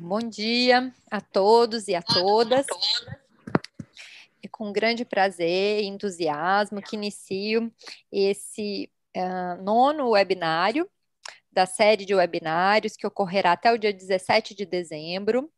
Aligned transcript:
Bom 0.00 0.20
dia 0.20 0.94
a 1.10 1.20
todos 1.20 1.88
e 1.88 1.94
a 1.96 2.00
todas. 2.00 2.64
É 4.40 4.46
com 4.46 4.72
grande 4.72 5.04
prazer 5.04 5.82
e 5.82 5.86
entusiasmo 5.86 6.80
que 6.80 6.94
inicio 6.94 7.72
esse 8.12 8.88
uh, 9.16 9.60
nono 9.60 10.10
webinário 10.10 10.88
da 11.50 11.66
série 11.66 12.04
de 12.04 12.14
webinários 12.14 12.96
que 12.96 13.08
ocorrerá 13.08 13.50
até 13.50 13.72
o 13.72 13.76
dia 13.76 13.92
17 13.92 14.54
de 14.54 14.64
dezembro. 14.64 15.50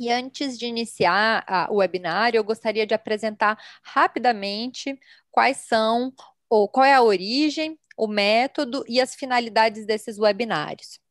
E 0.00 0.10
antes 0.10 0.58
de 0.58 0.64
iniciar 0.64 1.68
o 1.70 1.76
webinário, 1.76 2.38
eu 2.38 2.44
gostaria 2.44 2.86
de 2.86 2.94
apresentar 2.94 3.62
rapidamente 3.82 4.98
quais 5.30 5.58
são 5.58 6.10
ou 6.48 6.66
qual 6.66 6.86
é 6.86 6.94
a 6.94 7.02
origem, 7.02 7.78
o 7.98 8.06
método 8.06 8.82
e 8.88 8.98
as 8.98 9.14
finalidades 9.14 9.84
desses 9.84 10.18
webinários. 10.18 11.04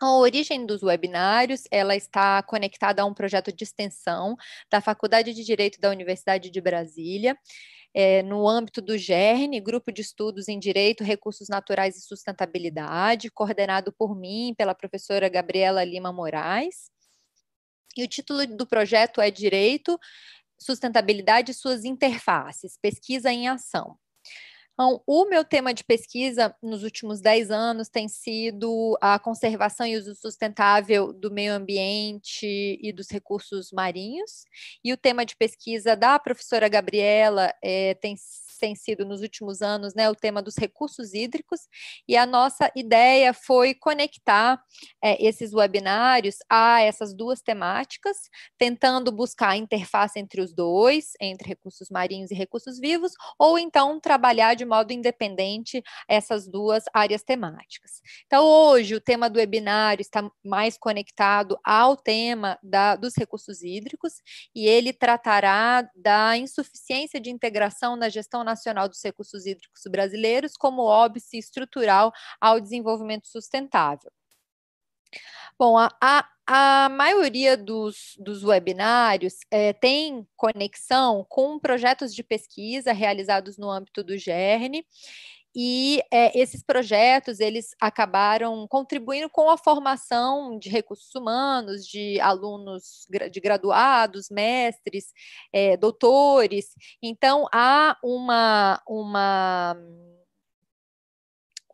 A 0.00 0.16
origem 0.16 0.64
dos 0.64 0.82
webinários, 0.82 1.64
ela 1.70 1.94
está 1.94 2.42
conectada 2.42 3.02
a 3.02 3.04
um 3.04 3.12
projeto 3.12 3.52
de 3.52 3.64
extensão 3.64 4.34
da 4.70 4.80
Faculdade 4.80 5.34
de 5.34 5.44
Direito 5.44 5.78
da 5.78 5.90
Universidade 5.90 6.48
de 6.48 6.58
Brasília, 6.58 7.36
é, 7.92 8.22
no 8.22 8.48
âmbito 8.48 8.80
do 8.80 8.96
GERN, 8.96 9.60
Grupo 9.60 9.92
de 9.92 10.00
Estudos 10.00 10.48
em 10.48 10.58
Direito, 10.58 11.04
Recursos 11.04 11.48
Naturais 11.48 11.96
e 11.96 12.00
Sustentabilidade, 12.00 13.30
coordenado 13.30 13.92
por 13.92 14.16
mim, 14.16 14.54
pela 14.56 14.74
professora 14.74 15.28
Gabriela 15.28 15.84
Lima 15.84 16.10
Moraes. 16.10 16.90
E 17.94 18.02
o 18.02 18.08
título 18.08 18.46
do 18.46 18.66
projeto 18.66 19.20
é 19.20 19.30
Direito, 19.30 19.98
Sustentabilidade 20.58 21.50
e 21.50 21.54
suas 21.54 21.84
interfaces, 21.84 22.78
pesquisa 22.80 23.30
em 23.30 23.48
ação. 23.48 23.98
Então, 24.80 25.02
o 25.06 25.26
meu 25.26 25.44
tema 25.44 25.74
de 25.74 25.84
pesquisa 25.84 26.56
nos 26.62 26.82
últimos 26.82 27.20
10 27.20 27.50
anos 27.50 27.90
tem 27.90 28.08
sido 28.08 28.96
a 28.98 29.18
conservação 29.18 29.86
e 29.86 29.94
uso 29.94 30.14
sustentável 30.14 31.12
do 31.12 31.30
meio 31.30 31.52
ambiente 31.52 32.78
e 32.80 32.90
dos 32.90 33.10
recursos 33.10 33.70
marinhos. 33.72 34.46
E 34.82 34.90
o 34.90 34.96
tema 34.96 35.26
de 35.26 35.36
pesquisa 35.36 35.94
da 35.94 36.18
professora 36.18 36.66
Gabriela 36.66 37.52
é, 37.62 37.92
tem 37.92 38.16
tem 38.60 38.76
sido 38.76 39.04
nos 39.04 39.22
últimos 39.22 39.62
anos 39.62 39.94
né, 39.94 40.08
o 40.10 40.14
tema 40.14 40.42
dos 40.42 40.56
recursos 40.56 41.14
hídricos, 41.14 41.60
e 42.06 42.16
a 42.16 42.26
nossa 42.26 42.70
ideia 42.76 43.32
foi 43.32 43.74
conectar 43.74 44.62
é, 45.02 45.24
esses 45.24 45.52
webinários 45.52 46.36
a 46.48 46.82
essas 46.82 47.14
duas 47.14 47.40
temáticas, 47.40 48.16
tentando 48.58 49.10
buscar 49.10 49.50
a 49.50 49.56
interface 49.56 50.18
entre 50.18 50.42
os 50.42 50.52
dois, 50.52 51.12
entre 51.20 51.48
recursos 51.48 51.88
marinhos 51.88 52.30
e 52.30 52.34
recursos 52.34 52.78
vivos, 52.78 53.12
ou 53.38 53.58
então 53.58 53.98
trabalhar 53.98 54.54
de 54.54 54.64
modo 54.70 54.92
independente 54.92 55.82
essas 56.08 56.48
duas 56.48 56.84
áreas 56.94 57.22
temáticas. 57.22 58.00
Então, 58.24 58.44
hoje, 58.46 58.94
o 58.94 59.00
tema 59.00 59.28
do 59.28 59.38
webinário 59.38 60.00
está 60.00 60.30
mais 60.44 60.78
conectado 60.78 61.58
ao 61.64 61.96
tema 61.96 62.58
da, 62.62 62.94
dos 62.94 63.14
recursos 63.16 63.62
hídricos, 63.62 64.14
e 64.54 64.66
ele 64.66 64.92
tratará 64.92 65.88
da 65.94 66.36
insuficiência 66.36 67.20
de 67.20 67.30
integração 67.30 67.96
na 67.96 68.08
gestão 68.08 68.44
Nacional 68.44 68.88
dos 68.88 69.02
Recursos 69.02 69.44
Hídricos 69.44 69.82
Brasileiros 69.90 70.56
como 70.56 70.82
óbice 70.82 71.36
estrutural 71.36 72.12
ao 72.40 72.60
desenvolvimento 72.60 73.26
sustentável. 73.26 74.10
Bom, 75.58 75.76
a, 75.76 75.94
a, 76.00 76.28
a 76.46 76.88
maioria 76.88 77.56
dos, 77.56 78.16
dos 78.18 78.42
webinários 78.42 79.34
é, 79.50 79.72
tem 79.72 80.26
conexão 80.36 81.24
com 81.28 81.58
projetos 81.58 82.14
de 82.14 82.22
pesquisa 82.22 82.92
realizados 82.92 83.58
no 83.58 83.70
âmbito 83.70 84.02
do 84.02 84.16
GERN 84.16 84.82
e 85.54 86.00
é, 86.12 86.38
esses 86.38 86.62
projetos 86.62 87.40
eles 87.40 87.74
acabaram 87.80 88.66
contribuindo 88.68 89.28
com 89.28 89.50
a 89.50 89.58
formação 89.58 90.58
de 90.58 90.68
recursos 90.68 91.12
humanos, 91.14 91.86
de 91.86 92.20
alunos 92.20 93.06
de 93.30 93.40
graduados, 93.40 94.30
mestres, 94.30 95.12
é, 95.52 95.76
doutores. 95.76 96.66
Então 97.02 97.46
há 97.52 97.96
uma, 98.02 98.80
uma 98.86 99.76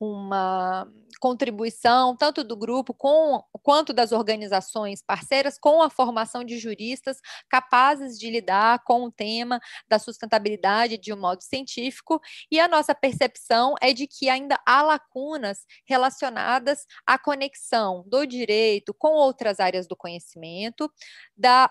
uma 0.01 0.87
contribuição 1.21 2.17
tanto 2.17 2.45
do 2.45 2.57
grupo 2.57 2.93
com, 2.93 3.43
quanto 3.63 3.93
das 3.93 4.13
organizações 4.13 5.03
parceiras 5.03 5.59
com 5.59 5.83
a 5.83 5.91
formação 5.91 6.45
de 6.45 6.59
juristas 6.59 7.19
capazes 7.49 8.19
de 8.19 8.31
lidar 8.31 8.83
com 8.85 9.05
o 9.05 9.11
tema 9.11 9.61
da 9.89 9.99
sustentabilidade 9.99 10.99
de 10.99 11.13
um 11.13 11.17
modo 11.17 11.43
científico 11.43 12.21
e 12.51 12.61
a 12.61 12.69
nossa 12.69 12.95
percepção 12.95 13.75
é 13.81 13.93
de 13.93 14.07
que 14.07 14.29
ainda 14.29 14.61
há 14.67 14.83
lacunas 14.83 15.65
relacionadas 15.87 16.87
à 17.07 17.19
conexão 17.19 18.05
do 18.07 18.27
direito 18.27 18.95
com 18.95 19.15
outras 19.15 19.61
áreas 19.61 19.87
do 19.87 19.97
conhecimento, 19.97 20.91
da 21.37 21.71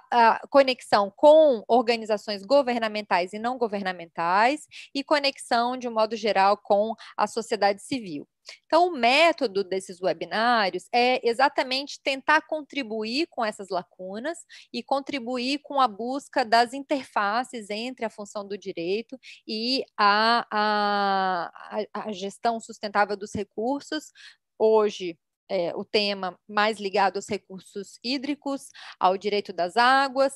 conexão 0.50 1.12
com 1.16 1.64
organizações 1.68 2.44
governamentais 2.44 3.34
e 3.34 3.40
não 3.40 3.58
governamentais 3.58 4.68
e 4.94 5.04
conexão 5.04 5.78
de 5.78 5.88
um 5.88 5.94
modo 5.94 6.16
geral 6.16 6.58
com 6.58 6.94
a 7.18 7.28
sociedade 7.28 7.82
civil. 7.82 8.25
Então, 8.66 8.88
o 8.88 8.92
método 8.92 9.64
desses 9.64 10.02
webinários 10.02 10.88
é 10.94 11.28
exatamente 11.28 12.00
tentar 12.04 12.42
contribuir 12.42 13.28
com 13.28 13.44
essas 13.44 13.70
lacunas 13.70 14.40
e 14.72 14.84
contribuir 14.84 15.60
com 15.64 15.80
a 15.80 15.88
busca 15.88 16.46
das 16.46 16.74
interfaces 16.74 17.70
entre 17.70 18.06
a 18.06 18.10
função 18.10 18.48
do 18.48 18.58
direito 18.58 19.18
e 19.48 19.84
a, 19.98 20.46
a, 20.52 21.86
a 21.94 22.12
gestão 22.12 22.60
sustentável 22.60 23.18
dos 23.18 23.34
recursos. 23.34 24.12
Hoje, 24.58 25.18
é, 25.50 25.76
o 25.76 25.86
tema 25.86 26.40
mais 26.48 26.80
ligado 26.80 27.18
aos 27.18 27.28
recursos 27.28 28.00
hídricos, 28.04 28.70
ao 29.00 29.18
direito 29.18 29.54
das 29.54 29.78
águas, 29.78 30.34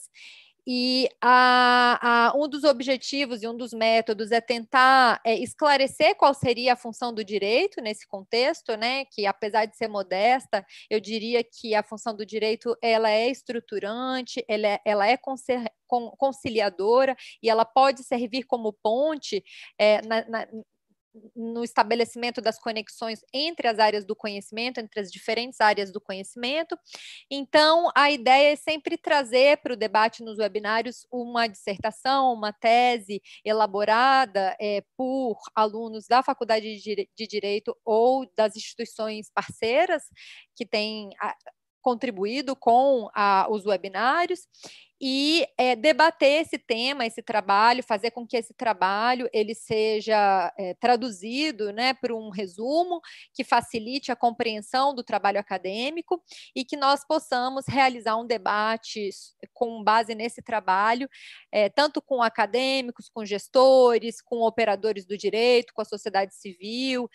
e 0.72 1.10
a, 1.20 2.28
a, 2.28 2.38
um 2.38 2.48
dos 2.48 2.64
objetivos 2.64 3.42
e 3.42 3.48
um 3.48 3.58
dos 3.58 3.74
métodos 3.74 4.32
é 4.32 4.40
tentar 4.40 5.20
é, 5.26 5.34
esclarecer 5.34 6.16
qual 6.16 6.32
seria 6.32 6.74
a 6.74 6.76
função 6.76 7.12
do 7.12 7.24
direito 7.24 7.82
nesse 7.82 8.08
contexto, 8.08 8.78
né? 8.78 9.04
Que 9.06 9.26
apesar 9.26 9.66
de 9.66 9.76
ser 9.76 9.88
modesta, 9.88 10.64
eu 10.88 11.00
diria 11.00 11.44
que 11.44 11.74
a 11.74 11.82
função 11.82 12.16
do 12.16 12.24
direito 12.24 12.78
ela 12.84 13.10
é 13.10 13.32
estruturante, 13.32 14.46
ela 14.48 14.68
é, 14.68 14.80
ela 14.86 15.08
é 15.08 15.18
conciliadora 16.20 17.18
e 17.42 17.50
ela 17.50 17.66
pode 17.66 18.04
servir 18.04 18.44
como 18.44 18.72
ponte 18.72 19.44
é, 19.76 20.06
na, 20.06 20.30
na, 20.30 20.48
no 21.36 21.64
estabelecimento 21.64 22.42
das 22.42 22.60
conexões 22.60 23.22
entre 23.34 23.68
as 23.68 23.80
áreas 23.80 24.06
do 24.06 24.16
conhecimento, 24.16 24.80
entre 24.80 25.00
as 25.00 25.12
diferentes 25.12 25.60
áreas 25.60 25.92
do 25.92 26.00
conhecimento. 26.00 26.78
Então, 27.30 27.90
a 27.96 28.12
ideia 28.12 28.54
é 28.54 28.56
sempre 28.56 28.98
trazer 28.98 29.58
para 29.58 29.74
o 29.74 29.78
debate 29.78 30.24
nos 30.24 30.38
webinários 30.38 31.08
uma 31.12 31.48
dissertação, 31.48 32.34
uma 32.34 32.54
tese 32.54 33.22
elaborada 33.44 34.56
é, 34.60 34.84
por 34.96 35.38
alunos 35.56 36.08
da 36.08 36.22
Faculdade 36.22 36.80
de 36.80 37.28
Direito 37.28 37.76
ou 37.84 38.30
das 38.36 38.56
instituições 38.56 39.32
parceiras 39.34 40.04
que 40.56 40.66
têm 40.66 41.10
contribuído 41.82 42.56
com 42.56 43.10
a, 43.14 43.48
os 43.50 43.66
webinários 43.66 44.42
e 45.02 45.48
é, 45.58 45.76
debater 45.76 46.42
esse 46.42 46.58
tema, 46.58 47.06
esse 47.06 47.22
trabalho, 47.22 47.82
fazer 47.82 48.12
com 48.12 48.28
que 48.28 48.36
esse 48.36 48.54
trabalho 48.54 49.30
ele 49.32 49.56
seja 49.56 50.54
é, 50.58 50.74
traduzido 50.74 51.72
né, 51.72 51.94
por 51.94 52.12
um 52.12 52.30
resumo 52.30 53.00
que 53.34 53.44
facilite 53.44 54.12
a 54.12 54.16
compreensão 54.16 54.94
do 54.94 55.04
trabalho 55.04 55.40
acadêmico 55.40 56.22
e 56.54 56.66
que 56.66 56.76
nós 56.76 57.06
possamos 57.06 57.66
realizar 57.68 58.18
um 58.18 58.28
debate 58.28 59.10
com 59.54 59.82
base 59.84 60.14
nesse 60.14 60.42
trabalho, 60.42 61.10
é, 61.52 61.70
tanto 61.70 62.02
com 62.02 62.22
acadêmicos, 62.22 63.10
com 63.10 63.24
gestores, 63.24 64.22
com 64.22 64.42
operadores 64.42 65.06
do 65.06 65.18
direito, 65.18 65.74
com 65.74 65.82
a 65.82 65.86
sociedade 65.86 66.36
civil, 66.36 67.10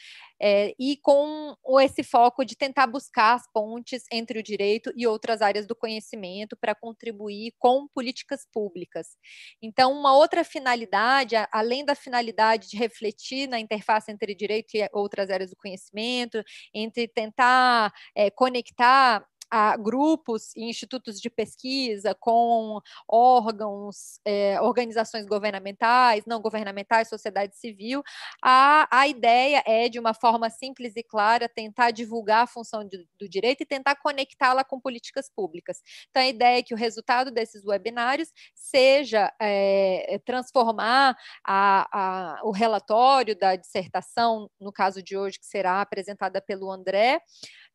e 0.78 0.98
com 0.98 1.56
esse 1.80 2.02
foco 2.02 2.44
de 2.44 2.54
tentar 2.54 2.86
buscar 2.86 3.34
as 3.34 3.50
pontes 3.50 4.04
entre 4.12 4.38
o 4.38 4.42
direito 4.42 4.92
e 4.94 5.06
outras 5.06 5.40
áreas 5.40 5.66
do 5.66 5.74
conhecimento 5.74 6.54
para 6.56 6.74
contribuir 6.74 7.54
com 7.58 7.73
com 7.74 7.88
políticas 7.88 8.46
públicas. 8.52 9.16
Então, 9.60 9.92
uma 9.92 10.16
outra 10.16 10.44
finalidade, 10.44 11.34
além 11.50 11.84
da 11.84 11.94
finalidade 11.94 12.68
de 12.68 12.76
refletir 12.76 13.48
na 13.48 13.58
interface 13.58 14.10
entre 14.12 14.34
direito 14.34 14.76
e 14.76 14.88
outras 14.92 15.30
áreas 15.30 15.50
do 15.50 15.56
conhecimento, 15.56 16.42
entre 16.72 17.08
tentar 17.08 17.92
é, 18.14 18.30
conectar 18.30 19.26
a 19.56 19.76
grupos 19.76 20.52
e 20.56 20.64
institutos 20.64 21.20
de 21.20 21.30
pesquisa 21.30 22.12
com 22.12 22.80
órgãos, 23.06 24.18
é, 24.24 24.60
organizações 24.60 25.26
governamentais, 25.26 26.24
não 26.26 26.40
governamentais, 26.40 27.08
sociedade 27.08 27.56
civil, 27.56 28.02
a, 28.42 28.88
a 28.90 29.06
ideia 29.06 29.62
é, 29.64 29.88
de 29.88 30.00
uma 30.00 30.12
forma 30.12 30.50
simples 30.50 30.96
e 30.96 31.04
clara, 31.04 31.48
tentar 31.48 31.92
divulgar 31.92 32.42
a 32.42 32.46
função 32.48 32.84
de, 32.84 33.06
do 33.16 33.28
direito 33.28 33.60
e 33.60 33.64
tentar 33.64 33.94
conectá-la 33.94 34.64
com 34.64 34.80
políticas 34.80 35.30
públicas. 35.30 35.80
Então, 36.10 36.20
a 36.20 36.26
ideia 36.26 36.58
é 36.58 36.62
que 36.62 36.74
o 36.74 36.76
resultado 36.76 37.30
desses 37.30 37.64
webinários 37.64 38.32
seja 38.56 39.32
é, 39.40 40.20
transformar 40.26 41.16
a, 41.46 41.88
a, 41.92 42.40
o 42.42 42.50
relatório 42.50 43.38
da 43.38 43.54
dissertação, 43.54 44.50
no 44.60 44.72
caso 44.72 45.00
de 45.00 45.16
hoje, 45.16 45.38
que 45.38 45.46
será 45.46 45.80
apresentada 45.80 46.42
pelo 46.42 46.72
André, 46.72 47.20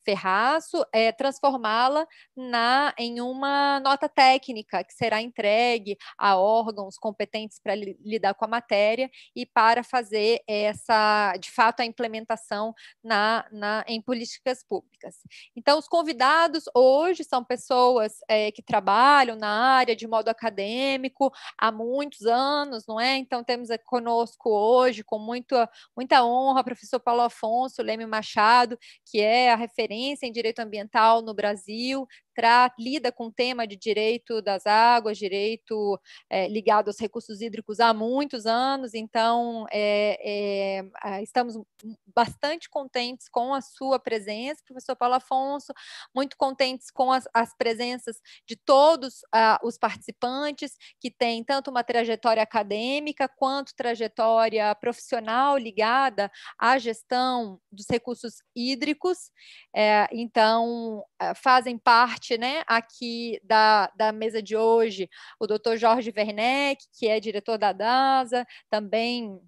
Ferraço, 0.04 0.86
é, 0.94 1.12
transformá-la 1.12 2.08
na 2.36 2.94
em 2.98 3.22
uma 3.22 3.80
nota 3.80 4.08
técnica 4.08 4.84
que 4.84 4.94
será 4.94 5.22
entregue 5.22 5.98
a 6.18 6.38
órgãos 6.38 6.98
competentes 6.98 7.60
para 7.60 7.76
li, 7.76 7.98
lidar 8.02 8.34
com 8.34 8.46
a 8.46 8.48
matéria 8.48 9.10
e 9.36 9.46
para 9.46 9.84
fazer 9.84 10.42
essa, 10.48 11.36
de 11.38 11.52
fato, 11.52 11.82
a 11.82 11.86
implementação 11.86 12.74
na, 13.04 13.46
na, 13.52 13.84
em 13.88 14.02
políticas 14.02 14.64
públicas. 14.64 15.18
Então, 15.56 15.78
os 15.78 15.88
convidados 15.88 16.66
hoje 16.74 17.24
são 17.24 17.44
pessoas 17.44 18.14
é, 18.28 18.52
que 18.52 18.62
trabalham 18.62 19.36
na 19.36 19.50
área 19.50 19.96
de 19.96 20.08
modo 20.08 20.30
acadêmico 20.30 21.32
há 21.58 21.72
muitos 21.72 22.26
anos, 22.26 22.86
não 22.88 23.00
é? 23.00 23.18
Então, 23.18 23.44
temos 23.44 23.70
conosco 23.86 24.50
hoje, 24.50 25.04
com 25.04 25.20
muita, 25.20 25.70
muita 25.96 26.24
honra, 26.24 26.62
o 26.62 26.66
professor 26.66 27.00
Paulo 27.00 27.22
Afonso 27.22 27.82
Leme 27.82 28.06
Machado, 28.06 28.78
que 29.06 29.20
é 29.20 29.52
a 29.52 29.56
referência 29.56 29.89
em 30.24 30.32
direito 30.32 30.60
ambiental 30.60 31.22
no 31.22 31.34
Brasil, 31.34 32.08
lida 32.78 33.12
com 33.12 33.28
o 33.28 33.32
tema 33.32 33.68
de 33.68 33.76
direito 33.76 34.42
das 34.42 34.66
águas, 34.66 35.18
direito 35.18 36.00
é, 36.30 36.48
ligado 36.48 36.88
aos 36.88 37.00
recursos 37.00 37.42
hídricos 37.42 37.80
há 37.80 37.94
muitos 37.94 38.46
anos, 38.46 38.94
então 38.94 39.66
é, 39.72 40.82
é, 41.04 41.24
estamos 41.24 41.56
bastante 42.14 42.70
contentes 42.70 43.30
com 43.30 43.54
a 43.54 43.62
sua 43.62 44.00
presença, 44.00 44.64
professor 44.66 44.96
Paulo 44.96 45.16
Afonso, 45.16 45.74
muito 46.14 46.36
contentes 46.38 46.92
com 46.92 47.12
as, 47.12 47.28
as 47.34 47.56
presenças 47.56 48.18
de 48.48 48.56
todos 48.56 49.20
uh, 49.36 49.66
os 49.66 49.78
participantes, 49.78 50.76
que 51.00 51.10
têm 51.12 51.44
tanto 51.44 51.70
uma 51.72 51.84
trajetória 51.84 52.44
acadêmica 52.44 53.28
quanto 53.28 53.76
trajetória 53.76 54.74
profissional 54.76 55.58
ligada 55.58 56.32
à 56.58 56.78
gestão 56.78 57.60
dos 57.72 57.86
recursos 57.90 58.42
hídricos, 58.56 59.32
é, 59.74 60.08
então 60.12 61.04
fazem 61.36 61.78
parte 61.78 62.29
parte 62.30 62.38
né, 62.38 62.64
aqui 62.68 63.40
da, 63.44 63.88
da 63.96 64.12
mesa 64.12 64.42
de 64.42 64.56
hoje 64.56 65.10
o 65.40 65.48
doutor 65.48 65.78
Jorge 65.78 66.14
Werneck, 66.16 66.86
que 66.94 67.08
é 67.08 67.20
diretor 67.20 67.58
da 67.58 67.72
DASA, 67.72 68.46
também 68.70 69.40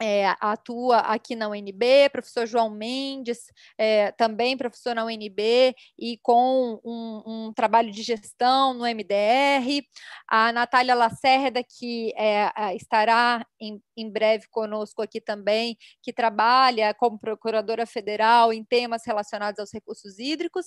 é, 0.00 0.34
atua 0.40 0.98
aqui 1.00 1.36
na 1.36 1.48
UNB, 1.48 2.08
professor 2.10 2.46
João 2.46 2.70
Mendes, 2.70 3.52
é, 3.76 4.10
também 4.12 4.56
professor 4.56 4.94
na 4.94 5.04
UNB 5.04 5.74
e 5.98 6.18
com 6.22 6.80
um, 6.82 7.22
um, 7.26 7.52
trabalho 7.52 7.90
de 7.90 8.02
gestão 8.02 8.72
no 8.72 8.84
MDR, 8.86 9.84
a 10.26 10.52
Natália 10.52 10.94
Lacerda, 10.94 11.62
que 11.62 12.14
é, 12.16 12.74
estará 12.74 13.46
em, 13.60 13.80
em, 13.94 14.10
breve 14.10 14.46
conosco 14.50 15.02
aqui 15.02 15.20
também, 15.20 15.76
que 16.02 16.12
trabalha 16.12 16.94
como 16.94 17.18
procuradora 17.18 17.84
federal 17.84 18.52
em 18.52 18.64
temas 18.64 19.02
relacionados 19.06 19.60
aos 19.60 19.72
recursos 19.72 20.18
hídricos, 20.18 20.66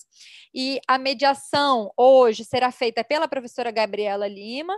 e 0.53 0.79
a 0.87 0.99
mediação 0.99 1.91
hoje 1.97 2.45
será 2.45 2.71
feita 2.71 3.03
pela 3.03 3.27
professora 3.27 3.71
Gabriela 3.71 4.27
Lima, 4.27 4.77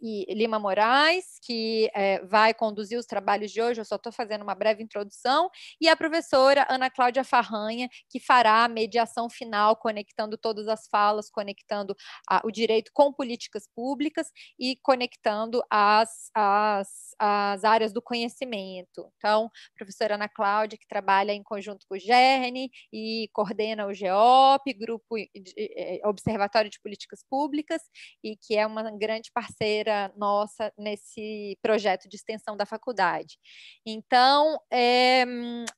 e 0.00 0.26
Lima 0.34 0.58
Moraes, 0.58 1.38
que 1.42 1.90
é, 1.94 2.24
vai 2.24 2.54
conduzir 2.54 2.98
os 2.98 3.06
trabalhos 3.06 3.50
de 3.50 3.60
hoje, 3.60 3.80
eu 3.80 3.84
só 3.84 3.96
estou 3.96 4.12
fazendo 4.12 4.42
uma 4.42 4.54
breve 4.54 4.82
introdução, 4.82 5.50
e 5.80 5.88
a 5.88 5.96
professora 5.96 6.66
Ana 6.70 6.90
Cláudia 6.90 7.22
Farranha, 7.22 7.88
que 8.08 8.18
fará 8.18 8.64
a 8.64 8.68
mediação 8.68 9.28
final, 9.28 9.76
conectando 9.76 10.38
todas 10.38 10.68
as 10.68 10.86
falas, 10.88 11.30
conectando 11.30 11.94
a, 12.28 12.40
o 12.44 12.50
direito 12.50 12.90
com 12.94 13.12
políticas 13.12 13.68
públicas 13.74 14.28
e 14.58 14.76
conectando 14.82 15.62
as, 15.70 16.30
as, 16.34 16.88
as 17.18 17.64
áreas 17.64 17.92
do 17.92 18.00
conhecimento. 18.00 19.10
Então, 19.16 19.50
professora 19.76 20.14
Ana 20.14 20.28
Cláudia, 20.28 20.78
que 20.78 20.86
trabalha 20.88 21.32
em 21.32 21.42
conjunto 21.42 21.86
com 21.88 21.94
o 21.94 21.98
GERN 21.98 22.68
e 22.92 23.28
coordena 23.32 23.86
o 23.86 23.92
GEOP, 23.92 24.72
Grupo 24.72 25.16
é, 25.18 26.00
Observatório 26.04 26.70
de 26.70 26.80
Políticas 26.80 27.24
Públicas, 27.28 27.82
e 28.24 28.36
que 28.36 28.56
é 28.56 28.66
uma 28.66 28.90
grande 28.96 29.30
parceira 29.32 29.89
parceira 29.90 30.12
nossa 30.16 30.72
nesse 30.78 31.58
projeto 31.60 32.08
de 32.08 32.16
extensão 32.16 32.56
da 32.56 32.64
faculdade. 32.64 33.38
Então, 33.84 34.58
é, 34.70 35.24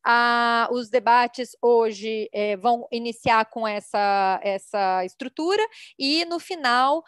a, 0.04 0.68
os 0.70 0.90
debates 0.90 1.56
hoje 1.62 2.28
é, 2.32 2.56
vão 2.56 2.86
iniciar 2.92 3.46
com 3.46 3.66
essa, 3.66 4.40
essa 4.42 5.04
estrutura 5.04 5.62
e, 5.98 6.24
no 6.26 6.38
final, 6.38 7.02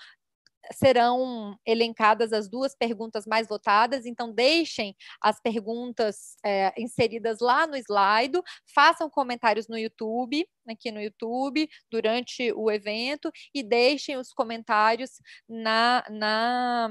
serão 0.73 1.59
elencadas 1.67 2.33
as 2.33 2.49
duas 2.49 2.75
perguntas 2.75 3.27
mais 3.27 3.49
votadas, 3.49 4.07
então 4.07 4.33
deixem 4.33 4.97
as 5.21 5.41
perguntas 5.41 6.37
é, 6.45 6.73
inseridas 6.79 7.39
lá 7.41 7.67
no 7.67 7.77
slide, 7.77 8.41
façam 8.75 9.11
comentários 9.11 9.69
no 9.69 9.79
YouTube, 9.79 10.47
aqui 10.69 10.91
no 10.91 11.01
YouTube, 11.01 11.69
durante 11.91 12.53
o 12.53 12.71
evento, 12.71 13.31
e 13.55 13.63
deixem 13.63 14.17
os 14.17 14.33
comentários 14.33 15.11
na, 15.49 16.05
na 16.11 16.89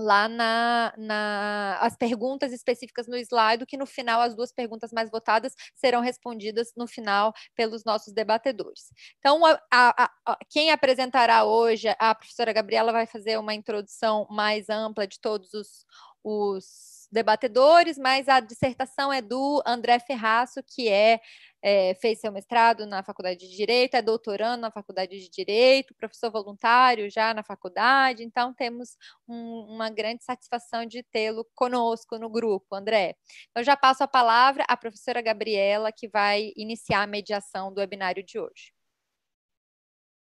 lá 0.00 0.28
na, 0.28 0.92
na, 0.96 1.78
as 1.80 1.96
perguntas 1.96 2.52
específicas 2.52 3.06
no 3.06 3.16
slide, 3.16 3.66
que 3.66 3.76
no 3.76 3.86
final 3.86 4.20
as 4.20 4.34
duas 4.34 4.52
perguntas 4.52 4.92
mais 4.92 5.10
votadas 5.10 5.54
serão 5.74 6.00
respondidas 6.00 6.72
no 6.76 6.86
final 6.86 7.32
pelos 7.54 7.84
nossos 7.84 8.12
debatedores. 8.12 8.92
Então, 9.18 9.44
a, 9.44 9.60
a, 9.70 10.10
a, 10.26 10.38
quem 10.48 10.70
apresentará 10.70 11.44
hoje, 11.44 11.88
a 11.98 12.14
professora 12.14 12.52
Gabriela 12.52 12.92
vai 12.92 13.06
fazer 13.06 13.38
uma 13.38 13.54
introdução 13.54 14.26
mais 14.30 14.68
ampla 14.68 15.06
de 15.06 15.20
todos 15.20 15.52
os, 15.54 15.86
os 16.22 17.08
debatedores, 17.10 17.98
mas 17.98 18.28
a 18.28 18.40
dissertação 18.40 19.12
é 19.12 19.20
do 19.20 19.62
André 19.66 19.98
Ferraço, 19.98 20.62
que 20.62 20.88
é, 20.88 21.20
é, 21.62 21.94
fez 21.94 22.20
seu 22.20 22.32
mestrado 22.32 22.86
na 22.86 23.02
Faculdade 23.02 23.48
de 23.48 23.56
Direito, 23.56 23.94
é 23.94 24.02
doutorando 24.02 24.62
na 24.62 24.70
Faculdade 24.70 25.18
de 25.18 25.30
Direito, 25.30 25.94
professor 25.94 26.30
voluntário 26.30 27.10
já 27.10 27.34
na 27.34 27.42
faculdade, 27.42 28.22
então 28.22 28.54
temos 28.54 28.96
um, 29.28 29.66
uma 29.68 29.90
grande 29.90 30.24
satisfação 30.24 30.86
de 30.86 31.02
tê-lo 31.02 31.46
conosco 31.54 32.18
no 32.18 32.30
grupo, 32.30 32.74
André. 32.74 33.16
Eu 33.54 33.62
já 33.62 33.76
passo 33.76 34.02
a 34.02 34.08
palavra 34.08 34.64
à 34.68 34.76
professora 34.76 35.20
Gabriela, 35.20 35.92
que 35.92 36.08
vai 36.08 36.52
iniciar 36.56 37.02
a 37.02 37.06
mediação 37.06 37.72
do 37.72 37.80
webinário 37.80 38.22
de 38.22 38.38
hoje. 38.38 38.72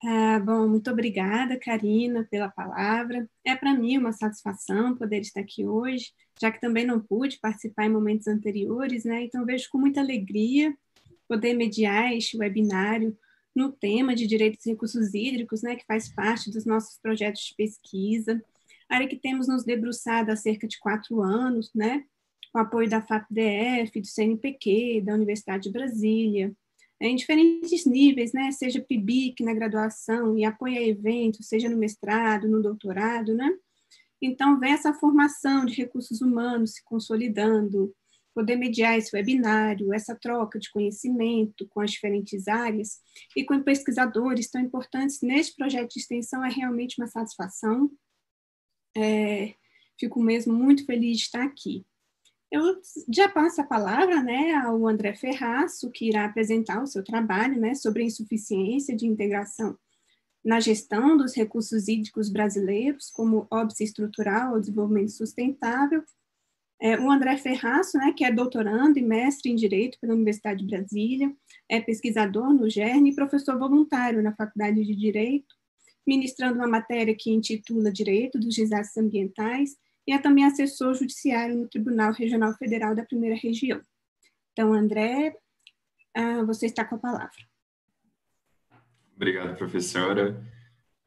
Ah, 0.06 0.38
bom, 0.38 0.69
muito 0.69 0.90
obrigada, 0.90 1.58
Karina, 1.58 2.26
pela 2.31 2.50
palavra. 2.50 3.26
É 3.42 3.56
para 3.56 3.72
mim 3.72 3.96
uma 3.96 4.12
satisfação 4.12 4.94
poder 4.94 5.20
estar 5.20 5.40
aqui 5.40 5.66
hoje, 5.66 6.12
já 6.38 6.52
que 6.52 6.60
também 6.60 6.84
não 6.84 7.00
pude 7.00 7.38
participar 7.40 7.86
em 7.86 7.88
momentos 7.90 8.26
anteriores, 8.26 9.04
né? 9.04 9.22
Então 9.22 9.46
vejo 9.46 9.66
com 9.70 9.78
muita 9.78 10.00
alegria 10.00 10.76
poder 11.28 11.54
mediar 11.54 12.12
este 12.12 12.36
webinário 12.36 13.16
no 13.54 13.70
tema 13.70 14.14
de 14.14 14.26
direitos 14.26 14.64
e 14.66 14.70
recursos 14.70 15.14
hídricos, 15.14 15.62
né, 15.62 15.76
que 15.76 15.86
faz 15.86 16.12
parte 16.12 16.50
dos 16.50 16.64
nossos 16.64 16.98
projetos 16.98 17.43
de 17.43 17.54
pesquisa, 17.54 18.43
área 18.88 19.06
que 19.06 19.16
temos 19.16 19.48
nos 19.48 19.64
debruçado 19.64 20.31
há 20.31 20.36
cerca 20.36 20.66
de 20.66 20.78
quatro 20.78 21.22
anos, 21.22 21.70
né, 21.74 22.04
com 22.52 22.58
apoio 22.58 22.88
da 22.88 23.00
FAPDF, 23.00 24.00
do 24.00 24.06
CNPq, 24.06 25.02
da 25.04 25.14
Universidade 25.14 25.64
de 25.64 25.70
Brasília, 25.70 26.54
em 27.00 27.16
diferentes 27.16 27.84
níveis, 27.84 28.32
né? 28.32 28.50
seja 28.52 28.81
PIBIC 28.81 29.43
na 29.43 29.52
graduação 29.52 30.38
e 30.38 30.44
apoio 30.44 30.78
a 30.78 30.82
eventos, 30.82 31.48
seja 31.48 31.69
no 31.69 31.76
mestrado, 31.76 32.48
no 32.48 32.62
doutorado, 32.62 33.34
né? 33.34 33.50
Então, 34.22 34.58
vem 34.58 34.72
essa 34.72 34.94
formação 34.94 35.66
de 35.66 35.74
recursos 35.74 36.22
humanos 36.22 36.74
se 36.74 36.84
consolidando, 36.84 37.94
poder 38.34 38.56
mediar 38.56 38.98
esse 38.98 39.14
webinário, 39.14 39.94
essa 39.94 40.14
troca 40.14 40.58
de 40.58 40.70
conhecimento 40.70 41.67
com 41.69 41.81
as 41.81 41.93
diferentes 41.93 42.48
áreas 42.48 42.98
e 43.36 43.44
com 43.44 43.62
pesquisadores 43.62 44.50
tão 44.50 44.60
importantes 44.60 45.20
neste 45.22 45.55
projeto 45.56 45.93
de 45.93 46.00
extensão 46.00 46.44
é 46.44 46.50
realmente 46.50 47.00
uma 47.00 47.06
satisfação. 47.06 47.91
É, 48.96 49.55
fico 49.98 50.20
mesmo 50.22 50.53
muito 50.53 50.84
feliz 50.84 51.19
de 51.19 51.24
estar 51.24 51.44
aqui. 51.44 51.86
Eu 52.50 52.81
já 53.12 53.29
passo 53.29 53.60
a 53.60 53.67
palavra 53.67 54.22
né, 54.22 54.53
ao 54.55 54.86
André 54.86 55.14
Ferraço, 55.14 55.91
que 55.91 56.08
irá 56.08 56.24
apresentar 56.24 56.82
o 56.82 56.86
seu 56.86 57.03
trabalho 57.03 57.60
né, 57.60 57.74
sobre 57.74 58.03
a 58.03 58.06
insuficiência 58.06 58.94
de 58.94 59.06
integração 59.06 59.76
na 60.44 60.60
gestão 60.60 61.17
dos 61.17 61.34
recursos 61.34 61.88
hídricos 61.88 62.29
brasileiros, 62.29 63.10
como 63.10 63.46
óbice 63.50 63.82
estrutural 63.82 64.55
ao 64.55 64.60
desenvolvimento 64.60 65.10
sustentável. 65.10 66.05
É, 66.81 66.98
o 66.98 67.10
André 67.10 67.36
Ferraço, 67.36 67.96
né, 67.96 68.12
que 68.16 68.24
é 68.24 68.32
doutorando 68.32 68.98
e 68.98 69.02
mestre 69.02 69.50
em 69.50 69.54
Direito 69.54 69.98
pela 70.00 70.14
Universidade 70.14 70.60
de 70.60 70.66
Brasília, 70.66 71.32
é 71.69 71.81
pesquisador 71.81 72.52
no 72.52 72.69
GERN 72.69 73.08
e 73.08 73.14
professor 73.14 73.58
voluntário 73.58 74.22
na 74.22 74.34
Faculdade 74.34 74.84
de 74.84 74.94
Direito, 74.94 75.54
ministrando 76.06 76.56
uma 76.56 76.69
matéria 76.69 77.14
que 77.19 77.31
intitula 77.31 77.93
Direito 77.93 78.38
dos 78.38 78.54
Desastres 78.54 78.96
Ambientais 78.96 79.76
e 80.06 80.12
é 80.12 80.19
também 80.19 80.44
assessor 80.44 80.94
judiciário 80.94 81.56
no 81.56 81.69
Tribunal 81.69 82.12
Regional 82.12 82.52
Federal 82.54 82.94
da 82.94 83.04
Primeira 83.04 83.36
Região. 83.36 83.81
Então, 84.52 84.72
André, 84.72 85.34
uh, 86.16 86.44
você 86.46 86.66
está 86.66 86.84
com 86.84 86.96
a 86.96 86.98
palavra. 86.98 87.31
Obrigado, 89.16 89.56
professora. 89.56 90.44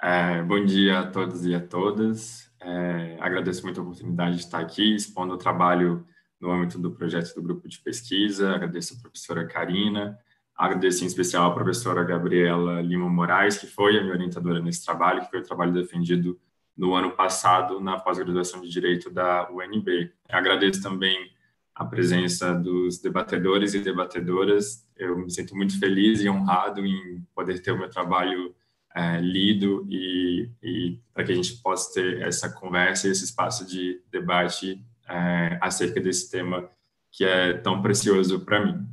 É, 0.01 0.42
bom 0.44 0.63
dia 0.63 1.00
a 1.00 1.08
todos 1.08 1.46
e 1.46 1.56
a 1.56 1.60
todas. 1.60 2.51
É, 2.60 3.18
agradeço 3.20 3.63
muito 3.63 3.80
a 3.80 3.84
oportunidade 3.84 4.36
de 4.36 4.44
estar 4.44 4.60
aqui 4.60 4.96
expondo 4.96 5.34
o 5.34 5.38
trabalho 5.38 6.06
no 6.39 6.51
âmbito 6.51 6.77
do 6.77 6.92
projeto 6.92 7.34
do 7.34 7.42
grupo 7.42 7.68
de 7.68 7.80
pesquisa. 7.80 8.54
Agradeço 8.54 8.96
a 8.96 9.01
professora 9.01 9.46
Karina, 9.46 10.20
Agradeço 10.58 11.04
em 11.04 11.08
especial 11.08 11.46
a 11.46 11.54
professora 11.54 12.04
Gabriela 12.04 12.82
Lima 12.82 13.08
Moraes, 13.08 13.60
que 13.60 13.68
foi 13.68 13.96
a 13.96 14.01
minha 14.01 14.13
orientadora 14.13 14.60
nesse 14.60 14.84
trabalho, 14.84 15.22
que 15.22 15.30
foi 15.30 15.39
o 15.42 15.44
trabalho 15.44 15.72
defendido 15.72 16.39
no 16.75 16.96
ano 16.96 17.12
passado 17.12 17.80
na 17.80 18.00
pós-graduação 18.00 18.60
de 18.62 18.70
Direito 18.70 19.12
da 19.12 19.48
UNB. 19.51 20.12
Agradeço 20.27 20.82
também 20.82 21.32
a 21.75 21.86
presença 21.86 22.56
dos 22.56 22.98
debatedores 22.98 23.75
e 23.75 23.80
debatedoras. 23.80 24.84
Eu 24.96 25.16
me 25.20 25.30
sinto 25.30 25.56
muito 25.56 25.80
feliz 25.80 26.22
e 26.22 26.30
honrado 26.30 26.84
em 26.84 27.24
poder 27.36 27.62
ter 27.62 27.72
o 27.72 27.77
meu 27.77 27.88
trabalho 27.88 28.56
é, 28.96 29.20
lido 29.20 29.86
e, 29.89 30.50
e 30.62 31.00
para 31.13 31.24
que 31.24 31.32
a 31.32 31.36
gente 31.36 31.53
possa 31.58 31.94
ter 31.94 32.22
essa 32.22 32.50
conversa 32.50 33.08
e 33.08 33.12
esse 33.12 33.25
espaço 33.25 33.65
de 33.65 34.01
debate 34.12 34.84
é, 35.08 35.58
acerca 35.62 36.00
desse 36.01 36.29
tema 36.29 36.70
que 37.12 37.24
é 37.24 37.53
tão 37.53 37.82
precioso 37.82 38.39
para 38.41 38.65
mim. 38.65 38.86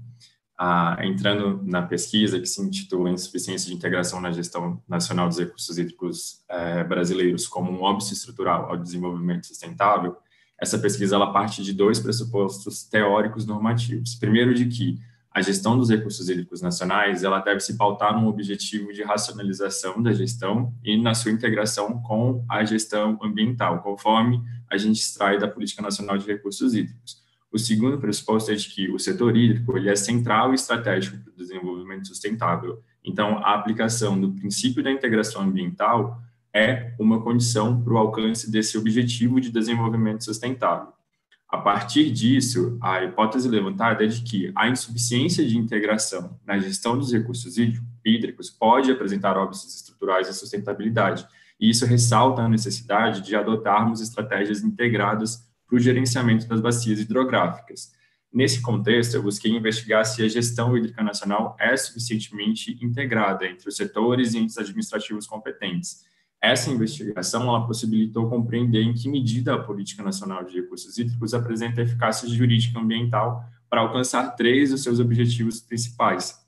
Ah, 0.56 0.96
entrando 1.02 1.60
na 1.64 1.82
pesquisa 1.82 2.38
que 2.38 2.46
se 2.46 2.62
intitula 2.62 3.10
Insuficiência 3.10 3.68
de 3.68 3.74
Integração 3.74 4.20
na 4.20 4.30
Gestão 4.30 4.80
Nacional 4.88 5.28
dos 5.28 5.38
Recursos 5.38 5.76
Hídricos 5.76 6.44
é, 6.48 6.84
Brasileiros 6.84 7.48
como 7.48 7.72
um 7.72 7.82
óbice 7.82 8.14
estrutural 8.14 8.70
ao 8.70 8.76
desenvolvimento 8.76 9.46
sustentável, 9.48 10.16
essa 10.60 10.78
pesquisa 10.78 11.16
ela 11.16 11.32
parte 11.32 11.62
de 11.62 11.72
dois 11.72 11.98
pressupostos 11.98 12.84
teóricos 12.84 13.44
normativos. 13.44 14.14
Primeiro, 14.14 14.54
de 14.54 14.66
que 14.66 14.98
a 15.34 15.42
gestão 15.42 15.76
dos 15.76 15.90
recursos 15.90 16.28
hídricos 16.28 16.62
nacionais 16.62 17.24
ela 17.24 17.40
deve 17.40 17.58
se 17.58 17.76
pautar 17.76 18.14
num 18.14 18.28
objetivo 18.28 18.92
de 18.92 19.02
racionalização 19.02 20.00
da 20.00 20.12
gestão 20.12 20.72
e 20.84 20.96
na 20.96 21.12
sua 21.12 21.32
integração 21.32 22.00
com 22.02 22.44
a 22.48 22.64
gestão 22.64 23.18
ambiental, 23.20 23.82
conforme 23.82 24.40
a 24.70 24.76
gente 24.76 25.00
extrai 25.00 25.36
da 25.36 25.48
Política 25.48 25.82
Nacional 25.82 26.16
de 26.16 26.24
Recursos 26.24 26.72
Hídricos. 26.72 27.20
O 27.50 27.58
segundo 27.58 27.98
pressuposto 27.98 28.52
é 28.52 28.54
de 28.54 28.68
que 28.68 28.88
o 28.88 28.98
setor 28.98 29.36
hídrico 29.36 29.76
ele 29.76 29.90
é 29.90 29.96
central 29.96 30.52
e 30.52 30.54
estratégico 30.54 31.18
para 31.18 31.32
o 31.32 31.36
desenvolvimento 31.36 32.06
sustentável. 32.06 32.80
Então, 33.04 33.38
a 33.38 33.54
aplicação 33.54 34.20
do 34.20 34.32
princípio 34.32 34.84
da 34.84 34.90
integração 34.90 35.42
ambiental 35.42 36.20
é 36.52 36.94
uma 36.96 37.20
condição 37.20 37.82
para 37.82 37.92
o 37.92 37.98
alcance 37.98 38.48
desse 38.48 38.78
objetivo 38.78 39.40
de 39.40 39.50
desenvolvimento 39.50 40.24
sustentável. 40.24 40.92
A 41.54 41.58
partir 41.58 42.10
disso, 42.10 42.76
a 42.82 43.04
hipótese 43.04 43.48
levantada 43.48 44.02
é 44.02 44.08
de 44.08 44.22
que 44.22 44.50
a 44.56 44.68
insuficiência 44.68 45.46
de 45.46 45.56
integração 45.56 46.36
na 46.44 46.58
gestão 46.58 46.98
dos 46.98 47.12
recursos 47.12 47.54
hídricos 48.04 48.50
pode 48.50 48.90
apresentar 48.90 49.38
óbices 49.38 49.76
estruturais 49.76 50.26
de 50.26 50.34
sustentabilidade, 50.34 51.24
e 51.60 51.70
isso 51.70 51.86
ressalta 51.86 52.42
a 52.42 52.48
necessidade 52.48 53.20
de 53.20 53.36
adotarmos 53.36 54.00
estratégias 54.00 54.64
integradas 54.64 55.48
para 55.64 55.76
o 55.76 55.78
gerenciamento 55.78 56.48
das 56.48 56.60
bacias 56.60 56.98
hidrográficas. 56.98 57.92
Nesse 58.32 58.60
contexto, 58.60 59.14
eu 59.14 59.22
busquei 59.22 59.52
investigar 59.52 60.04
se 60.04 60.24
a 60.24 60.28
gestão 60.28 60.76
hídrica 60.76 61.04
nacional 61.04 61.56
é 61.60 61.76
suficientemente 61.76 62.76
integrada 62.84 63.46
entre 63.46 63.68
os 63.68 63.76
setores 63.76 64.34
e 64.34 64.38
entes 64.38 64.58
administrativos 64.58 65.24
competentes, 65.24 66.04
essa 66.44 66.70
investigação 66.70 67.48
ela 67.48 67.66
possibilitou 67.66 68.28
compreender 68.28 68.82
em 68.82 68.92
que 68.92 69.08
medida 69.08 69.54
a 69.54 69.62
Política 69.62 70.02
Nacional 70.02 70.44
de 70.44 70.60
Recursos 70.60 70.98
Hídricos 70.98 71.32
apresenta 71.32 71.80
eficácia 71.80 72.28
jurídica 72.28 72.78
ambiental 72.78 73.44
para 73.70 73.80
alcançar 73.80 74.36
três 74.36 74.70
dos 74.70 74.82
seus 74.82 75.00
objetivos 75.00 75.60
principais: 75.60 76.38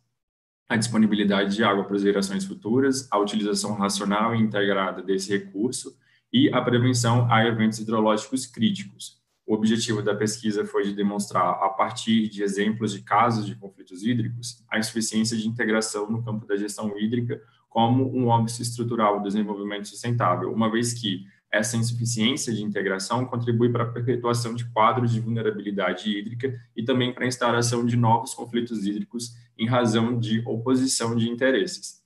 a 0.68 0.76
disponibilidade 0.76 1.56
de 1.56 1.64
água 1.64 1.84
para 1.84 1.96
as 1.96 2.02
gerações 2.02 2.44
futuras, 2.44 3.08
a 3.10 3.18
utilização 3.18 3.74
racional 3.74 4.34
e 4.34 4.38
integrada 4.38 5.02
desse 5.02 5.30
recurso 5.30 5.96
e 6.32 6.52
a 6.52 6.60
prevenção 6.60 7.26
a 7.32 7.46
eventos 7.46 7.78
hidrológicos 7.78 8.44
críticos. 8.44 9.16
O 9.46 9.54
objetivo 9.54 10.02
da 10.02 10.14
pesquisa 10.14 10.66
foi 10.66 10.82
de 10.82 10.92
demonstrar, 10.92 11.48
a 11.62 11.68
partir 11.68 12.28
de 12.28 12.42
exemplos 12.42 12.92
de 12.92 13.00
casos 13.00 13.46
de 13.46 13.54
conflitos 13.54 14.02
hídricos, 14.02 14.62
a 14.68 14.78
insuficiência 14.78 15.36
de 15.36 15.48
integração 15.48 16.10
no 16.10 16.22
campo 16.22 16.44
da 16.44 16.56
gestão 16.56 16.98
hídrica 16.98 17.40
como 17.76 18.10
um 18.16 18.28
óbice 18.28 18.62
estrutural 18.62 19.18
do 19.18 19.28
desenvolvimento 19.28 19.86
sustentável, 19.86 20.50
uma 20.50 20.70
vez 20.70 20.94
que 20.94 21.26
essa 21.52 21.76
insuficiência 21.76 22.50
de 22.50 22.62
integração 22.62 23.26
contribui 23.26 23.70
para 23.70 23.84
a 23.84 23.92
perpetuação 23.92 24.54
de 24.54 24.64
quadros 24.70 25.12
de 25.12 25.20
vulnerabilidade 25.20 26.08
hídrica 26.08 26.58
e 26.74 26.82
também 26.82 27.12
para 27.12 27.24
a 27.24 27.28
instauração 27.28 27.84
de 27.84 27.94
novos 27.94 28.32
conflitos 28.32 28.86
hídricos 28.86 29.36
em 29.58 29.66
razão 29.66 30.18
de 30.18 30.42
oposição 30.46 31.14
de 31.14 31.28
interesses. 31.28 32.02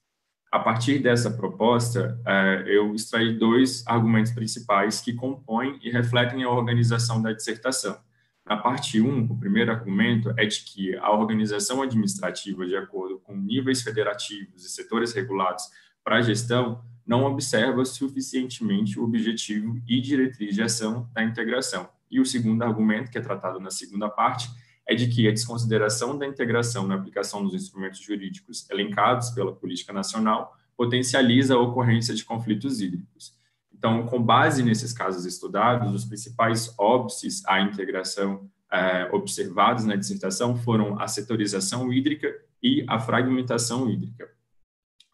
A 0.51 0.59
partir 0.59 0.99
dessa 0.99 1.31
proposta, 1.31 2.21
é, 2.27 2.65
eu 2.67 2.93
extraí 2.93 3.39
dois 3.39 3.87
argumentos 3.87 4.33
principais 4.33 5.01
que 5.01 5.13
compõem 5.13 5.79
e 5.85 5.91
refletem 5.93 6.43
a 6.43 6.51
organização 6.51 7.23
da 7.23 7.33
dissertação. 7.33 7.97
Na 8.51 8.57
parte 8.57 9.01
1, 9.01 9.27
o 9.31 9.39
primeiro 9.39 9.71
argumento 9.71 10.35
é 10.37 10.45
de 10.45 10.65
que 10.65 10.97
a 10.97 11.13
organização 11.13 11.83
administrativa, 11.83 12.67
de 12.67 12.75
acordo 12.75 13.21
com 13.21 13.37
níveis 13.37 13.81
federativos 13.81 14.65
e 14.65 14.69
setores 14.69 15.13
regulados 15.13 15.63
para 16.03 16.17
a 16.17 16.21
gestão, 16.21 16.83
não 17.07 17.23
observa 17.27 17.85
suficientemente 17.85 18.99
o 18.99 19.05
objetivo 19.05 19.81
e 19.87 20.01
diretriz 20.01 20.53
de 20.53 20.63
ação 20.63 21.09
da 21.13 21.23
integração. 21.23 21.89
E 22.11 22.19
o 22.19 22.27
segundo 22.27 22.65
argumento, 22.65 23.09
que 23.09 23.19
é 23.19 23.21
tratado 23.21 23.61
na 23.61 23.71
segunda 23.71 24.09
parte, 24.09 24.51
é 24.85 24.97
de 24.97 25.07
que 25.07 25.29
a 25.29 25.31
desconsideração 25.31 26.19
da 26.19 26.27
integração 26.27 26.89
na 26.89 26.97
aplicação 26.97 27.45
dos 27.45 27.55
instrumentos 27.55 28.01
jurídicos 28.01 28.69
elencados 28.69 29.31
pela 29.31 29.55
política 29.55 29.93
nacional 29.93 30.59
potencializa 30.77 31.55
a 31.55 31.61
ocorrência 31.61 32.13
de 32.13 32.25
conflitos 32.25 32.81
hídricos. 32.81 33.33
Então, 33.81 34.05
com 34.05 34.23
base 34.23 34.63
nesses 34.63 34.93
casos 34.93 35.25
estudados, 35.25 35.95
os 35.95 36.05
principais 36.05 36.75
óbices 36.79 37.43
à 37.47 37.63
integração 37.63 38.47
é, 38.71 39.09
observados 39.11 39.87
na 39.87 39.97
dissertação 39.97 40.55
foram 40.55 41.01
a 41.01 41.09
setorização 41.09 41.91
hídrica 41.91 42.31
e 42.63 42.85
a 42.87 43.01
fragmentação 43.01 43.89
hídrica. 43.89 44.29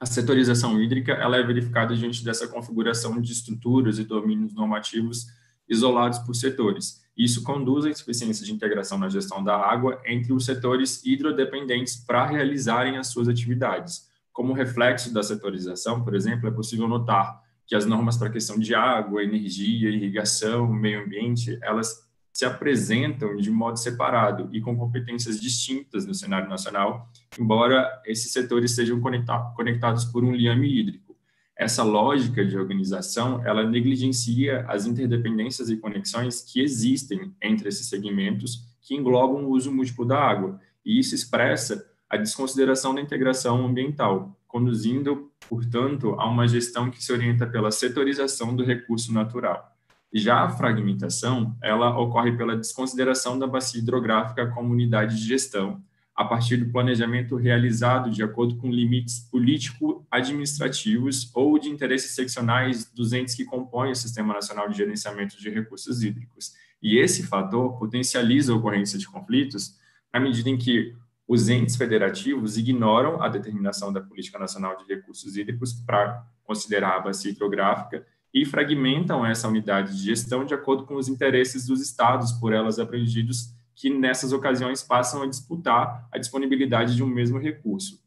A 0.01 0.05
setorização 0.05 0.83
hídrica 0.83 1.13
ela 1.13 1.37
é 1.37 1.45
verificada 1.45 1.95
diante 1.95 2.25
dessa 2.25 2.49
configuração 2.49 3.21
de 3.21 3.31
estruturas 3.31 4.01
e 4.01 4.05
domínios 4.05 4.53
normativos 4.53 5.29
isolados 5.69 6.19
por 6.19 6.35
setores. 6.35 7.05
Isso 7.17 7.45
conduz 7.45 7.85
à 7.85 7.89
insuficiência 7.89 8.45
de 8.45 8.53
integração 8.53 8.99
na 8.99 9.09
gestão 9.09 9.45
da 9.45 9.57
água 9.57 10.03
entre 10.05 10.33
os 10.33 10.45
setores 10.45 11.05
hidrodependentes 11.05 11.95
para 11.95 12.27
realizarem 12.27 12.99
as 12.99 13.07
suas 13.07 13.29
atividades. 13.29 14.09
Como 14.33 14.53
reflexo 14.53 15.15
da 15.15 15.23
setorização, 15.23 16.03
por 16.03 16.17
exemplo, 16.17 16.49
é 16.49 16.51
possível 16.51 16.89
notar 16.89 17.46
que 17.67 17.75
as 17.75 17.85
normas 17.85 18.17
para 18.17 18.29
a 18.29 18.33
questão 18.33 18.59
de 18.59 18.75
água, 18.75 19.23
energia, 19.23 19.91
irrigação, 19.91 20.73
meio 20.73 21.05
ambiente, 21.05 21.59
elas 21.63 22.07
se 22.33 22.45
apresentam 22.45 23.35
de 23.37 23.51
modo 23.51 23.79
separado 23.79 24.49
e 24.53 24.61
com 24.61 24.77
competências 24.77 25.41
distintas 25.41 26.05
no 26.07 26.15
cenário 26.15 26.49
nacional, 26.51 27.11
embora 27.39 28.03
esses 28.05 28.31
setores 28.31 28.73
sejam 28.73 29.01
conectados 29.01 30.05
por 30.05 30.23
um 30.23 30.33
liame 30.33 30.79
hídrico. 30.79 31.17
Essa 31.57 31.83
lógica 31.83 32.45
de 32.45 32.55
organização, 32.55 33.43
ela 33.47 33.65
negligencia 33.65 34.67
as 34.69 34.85
interdependências 34.85 35.71
e 35.71 35.79
conexões 35.79 36.43
que 36.43 36.61
existem 36.61 37.33
entre 37.41 37.71
esses 37.71 37.89
segmentos 37.89 38.67
que 38.83 38.95
englobam 38.95 39.47
o 39.47 39.53
uso 39.53 39.73
múltiplo 39.73 40.05
da 40.05 40.21
água, 40.21 40.61
e 40.85 40.99
isso 40.99 41.15
expressa 41.15 41.85
a 42.09 42.19
desconsideração 42.19 42.95
da 42.95 43.01
integração 43.01 43.65
ambiental, 43.65 44.36
conduzindo, 44.57 45.31
portanto, 45.51 46.15
a 46.19 46.27
uma 46.27 46.49
gestão 46.49 46.91
que 46.91 47.05
se 47.05 47.13
orienta 47.13 47.47
pela 47.47 47.71
setorização 47.71 48.57
do 48.57 48.65
recurso 48.65 49.13
natural. 49.13 49.71
Já 50.11 50.45
a 50.45 50.49
fragmentação, 50.49 51.55
ela 51.63 51.99
ocorre 51.99 52.35
pela 52.35 52.57
desconsideração 52.57 53.39
da 53.39 53.47
bacia 53.47 53.83
hidrográfica 53.83 54.47
como 54.47 54.73
unidade 54.73 55.15
de 55.15 55.29
gestão, 55.29 55.85
a 56.15 56.25
partir 56.25 56.57
do 56.57 56.73
planejamento 56.73 57.37
realizado 57.37 58.09
de 58.09 58.23
acordo 58.23 58.57
com 58.57 58.71
limites 58.71 59.19
político-administrativos 59.31 61.31
ou 61.35 61.59
de 61.59 61.69
interesses 61.69 62.15
seccionais 62.15 62.91
dos 62.91 63.13
entes 63.13 63.35
que 63.35 63.45
compõem 63.45 63.91
o 63.91 63.95
Sistema 63.95 64.33
Nacional 64.33 64.71
de 64.71 64.79
Gerenciamento 64.79 65.39
de 65.39 65.51
Recursos 65.51 66.03
Hídricos. 66.03 66.55
E 66.83 66.97
esse 66.97 67.27
fator 67.27 67.79
potencializa 67.79 68.55
a 68.55 68.57
ocorrência 68.57 68.99
de 68.99 69.07
conflitos 69.07 69.77
na 70.11 70.19
medida 70.19 70.49
em 70.49 70.57
que 70.57 70.97
os 71.29 71.49
entes 71.49 71.77
federativos 71.77 72.57
ignoram 72.57 73.21
a 73.21 73.29
determinação 73.29 73.93
da 73.93 74.01
Política 74.01 74.39
Nacional 74.39 74.77
de 74.77 74.85
Recursos 74.85 75.37
Hídricos 75.37 75.73
para 75.73 76.25
considerar 76.45 76.97
a 76.97 77.01
bacia 77.01 77.31
hidrográfica 77.31 78.07
e 78.33 78.45
fragmentam 78.45 79.27
essa 79.27 79.49
unidade 79.49 79.97
de 79.97 80.05
gestão 80.05 80.45
de 80.45 80.55
acordo 80.55 80.85
com 80.85 80.95
os 80.95 81.09
interesses 81.09 81.67
dos 81.67 81.81
estados 81.81 82.33
por 82.33 82.53
elas 82.53 82.79
apreendidos, 82.79 83.55
que 83.75 83.91
nessas 83.91 84.33
ocasiões 84.33 84.83
passam 84.83 85.23
a 85.23 85.27
disputar 85.27 86.09
a 86.13 86.19
disponibilidade 86.19 86.95
de 86.95 87.03
um 87.03 87.09
mesmo 87.09 87.39
recurso. 87.39 88.01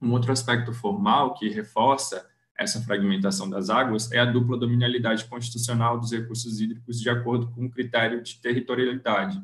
Um 0.00 0.12
outro 0.12 0.32
aspecto 0.32 0.72
formal 0.72 1.34
que 1.34 1.48
reforça 1.48 2.28
essa 2.58 2.80
fragmentação 2.82 3.48
das 3.48 3.70
águas 3.70 4.10
é 4.12 4.18
a 4.18 4.24
dupla 4.24 4.58
dominalidade 4.58 5.24
constitucional 5.24 5.98
dos 5.98 6.12
recursos 6.12 6.60
hídricos 6.60 7.00
de 7.00 7.08
acordo 7.08 7.48
com 7.50 7.64
o 7.64 7.70
critério 7.70 8.22
de 8.22 8.40
territorialidade, 8.40 9.42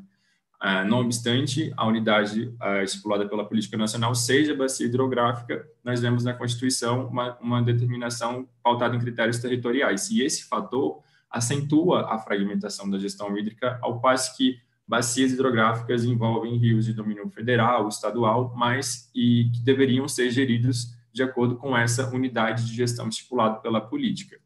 não 0.87 0.99
obstante 0.99 1.71
a 1.77 1.87
unidade 1.87 2.53
uh, 2.61 2.83
estipulada 2.83 3.27
pela 3.27 3.47
política 3.47 3.77
nacional 3.77 4.13
seja 4.13 4.53
bacia 4.53 4.85
hidrográfica, 4.85 5.65
nós 5.83 6.01
vemos 6.01 6.23
na 6.25 6.33
Constituição 6.33 7.07
uma, 7.07 7.37
uma 7.39 7.61
determinação 7.61 8.47
pautada 8.61 8.95
em 8.95 8.99
critérios 8.99 9.39
territoriais. 9.39 10.09
E 10.09 10.21
esse 10.21 10.43
fator 10.43 11.01
acentua 11.31 12.13
a 12.13 12.17
fragmentação 12.17 12.89
da 12.89 12.97
gestão 12.97 13.37
hídrica, 13.37 13.79
ao 13.81 14.01
passo 14.01 14.35
que 14.35 14.59
bacias 14.85 15.31
hidrográficas 15.31 16.03
envolvem 16.03 16.57
rios 16.57 16.85
de 16.85 16.93
domínio 16.93 17.29
federal, 17.29 17.87
estadual, 17.87 18.53
mas 18.57 19.09
e 19.13 19.49
que 19.53 19.61
deveriam 19.61 20.07
ser 20.07 20.31
geridos 20.31 20.95
de 21.13 21.23
acordo 21.23 21.55
com 21.55 21.77
essa 21.77 22.09
unidade 22.13 22.65
de 22.65 22.73
gestão 22.73 23.07
estipulada 23.07 23.59
pela 23.59 23.79
política. 23.79 24.39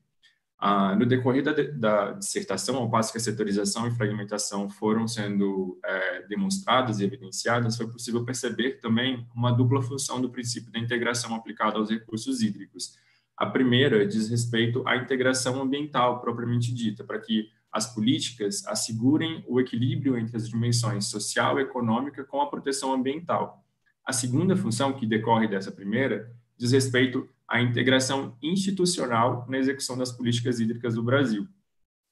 Ah, 0.65 0.95
no 0.95 1.05
decorrer 1.05 1.43
da, 1.43 1.51
da, 1.51 2.11
dissertação, 2.13 2.77
ao 2.77 2.89
passo 2.89 3.11
que 3.11 3.17
a 3.17 3.21
setorização 3.21 3.85
e 3.85 3.91
fragmentação 3.91 4.69
foram 4.69 5.05
sendo 5.09 5.77
é, 5.83 6.25
demonstradas 6.29 7.01
e 7.01 7.03
evidenciadas, 7.03 7.75
foi 7.75 7.85
possível 7.85 8.23
perceber 8.23 8.79
também 8.79 9.27
uma 9.35 9.51
dupla 9.51 9.81
função 9.81 10.21
do 10.21 10.29
princípio 10.29 10.71
da 10.71 10.79
integração 10.79 11.35
aplicada 11.35 11.77
aos 11.77 11.89
recursos 11.89 12.41
hídricos. 12.41 12.97
A 13.35 13.45
primeira 13.45 14.07
diz 14.07 14.29
respeito 14.29 14.87
à 14.87 14.95
integração 14.95 15.61
ambiental 15.61 16.21
propriamente 16.21 16.73
dita, 16.73 17.03
para 17.03 17.19
que 17.19 17.49
as 17.69 17.93
políticas 17.93 18.65
assegurem 18.65 19.43
o 19.49 19.59
equilíbrio 19.59 20.17
entre 20.17 20.37
as 20.37 20.47
dimensões 20.47 21.07
social 21.07 21.59
e 21.59 21.63
econômica 21.63 22.23
com 22.23 22.39
a 22.39 22.49
proteção 22.49 22.93
ambiental. 22.93 23.61
A 24.05 24.13
segunda 24.13 24.55
função, 24.55 24.93
que 24.93 25.05
decorre 25.05 25.45
dessa 25.45 25.73
primeira, 25.73 26.31
diz 26.57 26.71
respeito 26.71 27.27
à 27.47 27.61
integração 27.61 28.37
institucional 28.41 29.45
na 29.49 29.57
execução 29.57 29.97
das 29.97 30.11
políticas 30.11 30.59
hídricas 30.59 30.95
do 30.95 31.03
Brasil, 31.03 31.47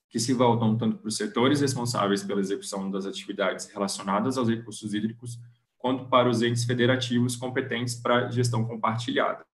que 0.09 0.19
se 0.19 0.33
voltam 0.33 0.77
tanto 0.77 0.97
para 0.97 1.07
os 1.07 1.15
setores 1.15 1.61
responsáveis 1.61 2.21
pela 2.21 2.41
execução 2.41 2.91
das 2.91 3.05
atividades 3.05 3.67
relacionadas 3.67 4.38
aos 4.38 4.50
recursos 4.50 4.93
hídricos, 4.93 5.39
quanto 5.77 6.05
para 6.05 6.29
os 6.29 6.41
entes 6.41 6.65
federativos 6.65 7.35
competentes 7.35 7.95
para 7.95 8.29
gestão 8.29 8.65
compartilhada. 8.65 9.45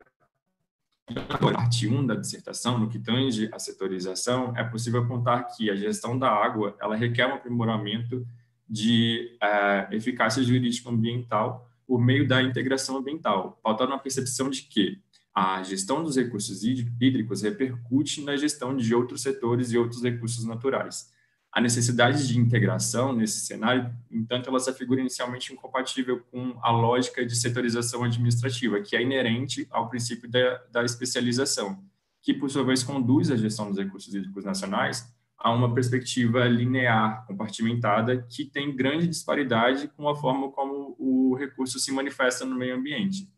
Na 1.10 1.24
parte 1.38 1.88
1 1.88 2.06
da 2.06 2.16
dissertação, 2.16 2.78
no 2.78 2.90
que 2.90 3.00
tange 3.00 3.50
à 3.54 3.60
setorização, 3.60 4.54
é 4.58 4.64
possível 4.64 5.04
apontar 5.04 5.48
que 5.56 5.70
a 5.70 5.76
gestão 5.76 6.20
da 6.20 6.30
água 6.30 6.76
ela 6.82 6.98
requer 6.98 7.28
um 7.28 7.36
aprimoramento 7.36 8.28
de 8.68 9.38
uh, 9.42 9.94
eficácia 9.94 10.44
jurídica 10.44 10.90
ambiental 10.90 11.66
por 11.86 12.02
meio 12.02 12.28
da 12.28 12.44
integração 12.44 12.98
ambiental, 12.98 13.58
pautando 13.64 13.94
a 13.94 13.98
percepção 13.98 14.50
de 14.50 14.64
que 14.64 15.02
a 15.40 15.62
gestão 15.62 16.02
dos 16.04 16.16
recursos 16.16 16.64
hídricos 16.64 17.44
repercute 17.44 18.24
na 18.24 18.36
gestão 18.36 18.76
de 18.76 18.96
outros 18.96 19.22
setores 19.22 19.72
e 19.72 19.78
outros 19.78 20.02
recursos 20.02 20.44
naturais. 20.46 21.14
A 21.52 21.62
necessidade 21.62 22.28
de 22.28 22.40
integração 22.40 23.16
nesse 23.16 23.42
cenário, 23.42 23.96
entanto, 24.10 24.50
ela 24.50 24.60
se 24.60 24.74
figura 24.74 25.00
inicialmente 25.00 25.54
incompatível 25.54 26.22
com 26.32 26.58
a 26.64 26.72
lógica 26.72 27.24
de 27.24 27.36
setorização 27.36 28.04
administrativa, 28.04 28.82
que 28.82 28.96
é 28.96 29.02
inerente 29.04 29.68
ao 29.70 29.88
princípio 29.88 30.28
da, 30.28 30.58
da 30.72 30.84
especialização, 30.84 31.84
que, 32.20 32.34
por 32.34 32.50
sua 32.50 32.64
vez, 32.64 32.82
conduz 32.82 33.30
a 33.30 33.36
gestão 33.36 33.70
dos 33.70 33.78
recursos 33.78 34.12
hídricos 34.12 34.44
nacionais 34.44 35.08
a 35.38 35.54
uma 35.54 35.72
perspectiva 35.72 36.46
linear, 36.46 37.28
compartimentada, 37.28 38.26
que 38.28 38.44
tem 38.44 38.76
grande 38.76 39.08
disparidade 39.08 39.88
com 39.90 40.10
a 40.10 40.16
forma 40.16 40.50
como 40.50 40.96
o 40.98 41.36
recurso 41.36 41.78
se 41.78 41.92
manifesta 41.92 42.44
no 42.44 42.56
meio 42.56 42.76
ambiente. 42.76 43.30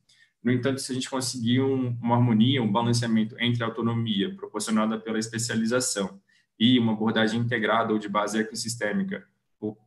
No 0.41 0.51
entanto, 0.51 0.79
se 0.79 0.91
a 0.91 0.95
gente 0.95 1.09
conseguir 1.09 1.61
um, 1.61 1.97
uma 2.01 2.15
harmonia, 2.15 2.63
um 2.63 2.71
balanceamento 2.71 3.35
entre 3.39 3.63
a 3.63 3.67
autonomia 3.67 4.33
proporcionada 4.35 4.97
pela 4.97 5.19
especialização 5.19 6.19
e 6.57 6.79
uma 6.79 6.93
abordagem 6.93 7.39
integrada 7.39 7.91
ou 7.91 7.99
de 7.99 8.07
base 8.07 8.39
ecossistêmica 8.39 9.25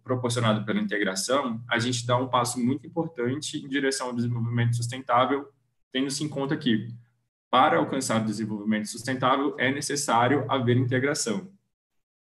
proporcionada 0.04 0.62
pela 0.64 0.80
integração, 0.80 1.62
a 1.68 1.78
gente 1.78 2.06
dá 2.06 2.16
um 2.16 2.28
passo 2.28 2.61
muito 2.61 2.87
importante 2.87 3.56
em 3.56 3.68
direção 3.68 4.09
ao 4.09 4.14
desenvolvimento 4.14 4.76
sustentável, 4.76 5.50
tendo-se 5.90 6.23
em 6.23 6.28
conta 6.28 6.56
que, 6.56 6.88
para 7.50 7.78
alcançar 7.78 8.21
o 8.21 8.25
desenvolvimento 8.25 8.87
sustentável, 8.87 9.56
é 9.59 9.73
necessário 9.73 10.44
haver 10.50 10.76
integração. 10.76 11.50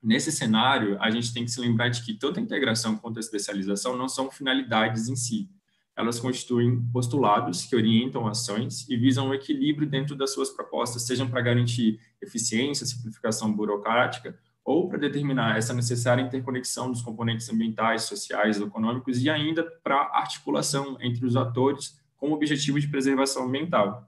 Nesse 0.02 0.32
cenário, 0.32 0.98
a 1.02 1.12
gente 1.12 1.34
tem 1.34 1.44
que 1.44 1.52
se 1.52 1.60
lembrar 1.60 1.90
de 1.90 2.04
que 2.04 2.14
tanto 2.14 2.40
a 2.40 2.44
integração 2.44 2.98
quanto 2.98 3.18
a 3.18 3.20
especialização 3.20 3.98
não 3.98 4.08
são 4.08 4.32
finalidades 4.32 5.10
em 5.10 5.16
si. 5.16 5.50
Elas 5.96 6.20
constituem 6.20 6.82
postulados 6.92 7.66
que 7.66 7.76
orientam 7.76 8.28
ações 8.28 8.88
e 8.90 8.96
visam 8.96 9.30
o 9.30 9.34
equilíbrio 9.34 9.88
dentro 9.88 10.16
das 10.16 10.34
suas 10.34 10.50
propostas, 10.50 11.06
sejam 11.06 11.30
para 11.30 11.42
garantir 11.42 12.00
eficiência, 12.22 12.86
simplificação 12.86 13.52
burocrática 13.52 14.38
ou 14.64 14.88
para 14.88 15.00
determinar 15.00 15.58
essa 15.58 15.74
necessária 15.74 16.22
interconexão 16.22 16.92
dos 16.92 17.02
componentes 17.02 17.50
ambientais, 17.50 18.04
sociais, 18.04 18.60
econômicos 18.60 19.22
e 19.22 19.30
ainda 19.30 19.64
para 19.84 19.96
articulação 20.14 20.98
entre 21.02 21.26
os 21.26 21.36
atores 21.36 22.00
com 22.16 22.30
o 22.30 22.34
objetivo 22.34 22.80
de 22.80 22.88
preservação 22.88 23.46
ambiental. 23.46 24.08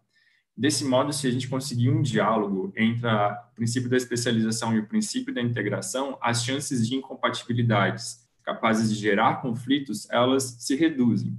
Desse 0.56 0.86
modo, 0.86 1.12
se 1.12 1.28
a 1.28 1.32
gente 1.32 1.48
conseguir 1.48 1.90
um 1.90 2.04
diálogo 2.04 2.72
entre 2.78 3.08
o 3.08 3.56
princípio 3.56 3.90
da 3.90 3.98
especialização 3.98 4.76
e 4.76 4.80
o 4.80 4.88
princípio 4.88 5.34
da 5.34 5.42
integração, 5.42 6.16
as 6.22 6.46
chances 6.46 6.88
de 6.88 6.96
incompatibilidades 6.96 8.24
capazes 8.44 8.94
de 8.94 9.02
gerar 9.02 9.42
conflitos, 9.42 10.08
elas 10.12 10.44
se 10.60 10.76
reduzem. 10.76 11.36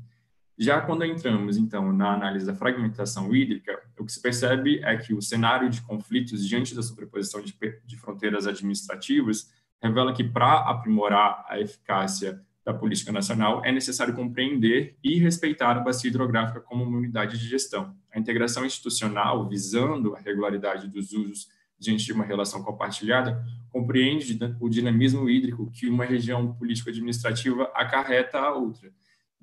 Já 0.57 0.81
quando 0.81 1.05
entramos, 1.05 1.57
então, 1.57 1.93
na 1.93 2.15
análise 2.15 2.47
da 2.47 2.55
fragmentação 2.55 3.35
hídrica, 3.35 3.77
o 3.99 4.05
que 4.05 4.13
se 4.13 4.23
percebe 4.23 4.81
é 4.85 4.97
que 4.97 5.13
o 5.13 5.21
cenário 5.21 5.69
de 5.69 5.83
conflitos 5.83 6.47
diante 6.47 6.75
da 6.77 6.83
sobreposição 6.83 7.43
de, 7.43 7.53
de 7.85 7.97
fronteiras 7.97 8.47
administrativas 8.47 9.51
revela 9.83 10.15
que, 10.15 10.23
para 10.23 10.61
aprimorar 10.71 11.45
a 11.49 11.59
eficácia 11.59 12.41
da 12.65 12.73
política 12.73 13.13
nacional, 13.13 13.65
é 13.65 13.73
necessário 13.73 14.15
compreender 14.15 14.97
e 15.03 15.19
respeitar 15.19 15.77
a 15.77 15.81
bacia 15.81 16.09
hidrográfica 16.09 16.61
como 16.61 16.85
uma 16.85 16.99
unidade 16.99 17.37
de 17.37 17.47
gestão. 17.47 17.95
A 18.13 18.19
integração 18.19 18.65
institucional, 18.65 19.47
visando 19.49 20.15
a 20.15 20.21
regularidade 20.21 20.89
dos 20.89 21.13
usos 21.13 21.49
diante 21.79 22.05
de 22.05 22.13
uma 22.13 22.25
relação 22.25 22.63
compartilhada, 22.63 23.45
compreende 23.71 24.39
o 24.61 24.69
dinamismo 24.69 25.29
hídrico 25.29 25.71
que 25.71 25.89
uma 25.89 26.05
região 26.05 26.55
político-administrativa 26.55 27.65
acarreta 27.75 28.39
a 28.39 28.55
outra. 28.55 28.91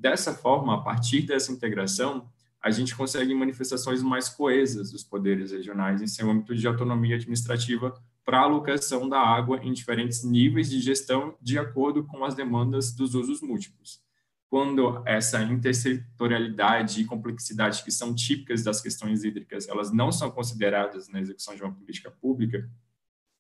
Dessa 0.01 0.33
forma, 0.33 0.73
a 0.73 0.77
partir 0.79 1.21
dessa 1.21 1.51
integração, 1.51 2.27
a 2.59 2.71
gente 2.71 2.95
consegue 2.95 3.35
manifestações 3.35 4.01
mais 4.01 4.27
coesas 4.27 4.91
dos 4.91 5.03
poderes 5.03 5.51
regionais 5.51 6.01
em 6.01 6.07
seu 6.07 6.27
âmbito 6.27 6.55
de 6.55 6.65
autonomia 6.65 7.17
administrativa 7.17 7.93
para 8.25 8.39
a 8.39 8.43
alocação 8.45 9.07
da 9.07 9.19
água 9.19 9.59
em 9.61 9.71
diferentes 9.71 10.23
níveis 10.23 10.71
de 10.71 10.79
gestão 10.79 11.37
de 11.39 11.59
acordo 11.59 12.03
com 12.03 12.25
as 12.25 12.33
demandas 12.33 12.91
dos 12.95 13.13
usos 13.13 13.41
múltiplos. 13.41 14.01
Quando 14.49 15.03
essa 15.05 15.43
intersetorialidade 15.43 16.99
e 16.99 17.05
complexidade 17.05 17.83
que 17.83 17.91
são 17.91 18.15
típicas 18.15 18.63
das 18.63 18.81
questões 18.81 19.23
hídricas, 19.23 19.69
elas 19.69 19.91
não 19.91 20.11
são 20.11 20.31
consideradas 20.31 21.07
na 21.09 21.21
execução 21.21 21.55
de 21.55 21.61
uma 21.61 21.71
política 21.71 22.09
pública, 22.09 22.67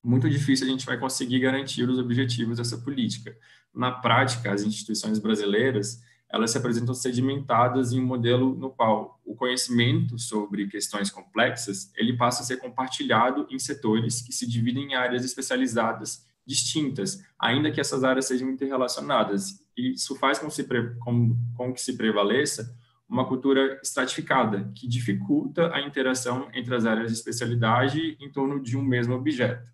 muito 0.03 0.29
difícil 0.29 0.67
a 0.67 0.69
gente 0.69 0.85
vai 0.85 0.99
conseguir 0.99 1.39
garantir 1.39 1.89
os 1.89 1.97
objetivos 1.97 2.57
dessa 2.57 2.77
política. 2.77 3.35
Na 3.73 3.91
prática, 3.91 4.51
as 4.51 4.61
instituições 4.61 5.17
brasileiras 5.17 6.03
elas 6.31 6.51
se 6.51 6.57
apresentam 6.57 6.93
sedimentadas 6.93 7.91
em 7.91 7.99
um 7.99 8.05
modelo 8.05 8.55
no 8.55 8.69
qual 8.69 9.19
o 9.25 9.35
conhecimento 9.35 10.17
sobre 10.17 10.67
questões 10.67 11.09
complexas 11.09 11.91
ele 11.95 12.15
passa 12.15 12.41
a 12.41 12.45
ser 12.45 12.57
compartilhado 12.57 13.45
em 13.49 13.59
setores 13.59 14.21
que 14.21 14.31
se 14.31 14.47
dividem 14.47 14.91
em 14.91 14.95
áreas 14.95 15.25
especializadas 15.25 16.25
distintas, 16.45 17.23
ainda 17.39 17.71
que 17.71 17.79
essas 17.79 18.03
áreas 18.03 18.25
sejam 18.25 18.49
interrelacionadas. 18.49 19.63
E 19.77 19.93
isso 19.93 20.15
faz 20.15 20.39
com, 20.39 20.49
se, 20.49 20.65
com, 20.99 21.37
com 21.55 21.73
que 21.73 21.81
se 21.81 21.95
prevaleça 21.95 22.75
uma 23.07 23.25
cultura 23.25 23.79
estratificada, 23.83 24.71
que 24.73 24.87
dificulta 24.87 25.73
a 25.73 25.81
interação 25.81 26.47
entre 26.53 26.73
as 26.73 26.85
áreas 26.85 27.11
de 27.11 27.17
especialidade 27.17 28.17
em 28.19 28.31
torno 28.31 28.61
de 28.61 28.77
um 28.77 28.81
mesmo 28.81 29.13
objeto. 29.13 29.69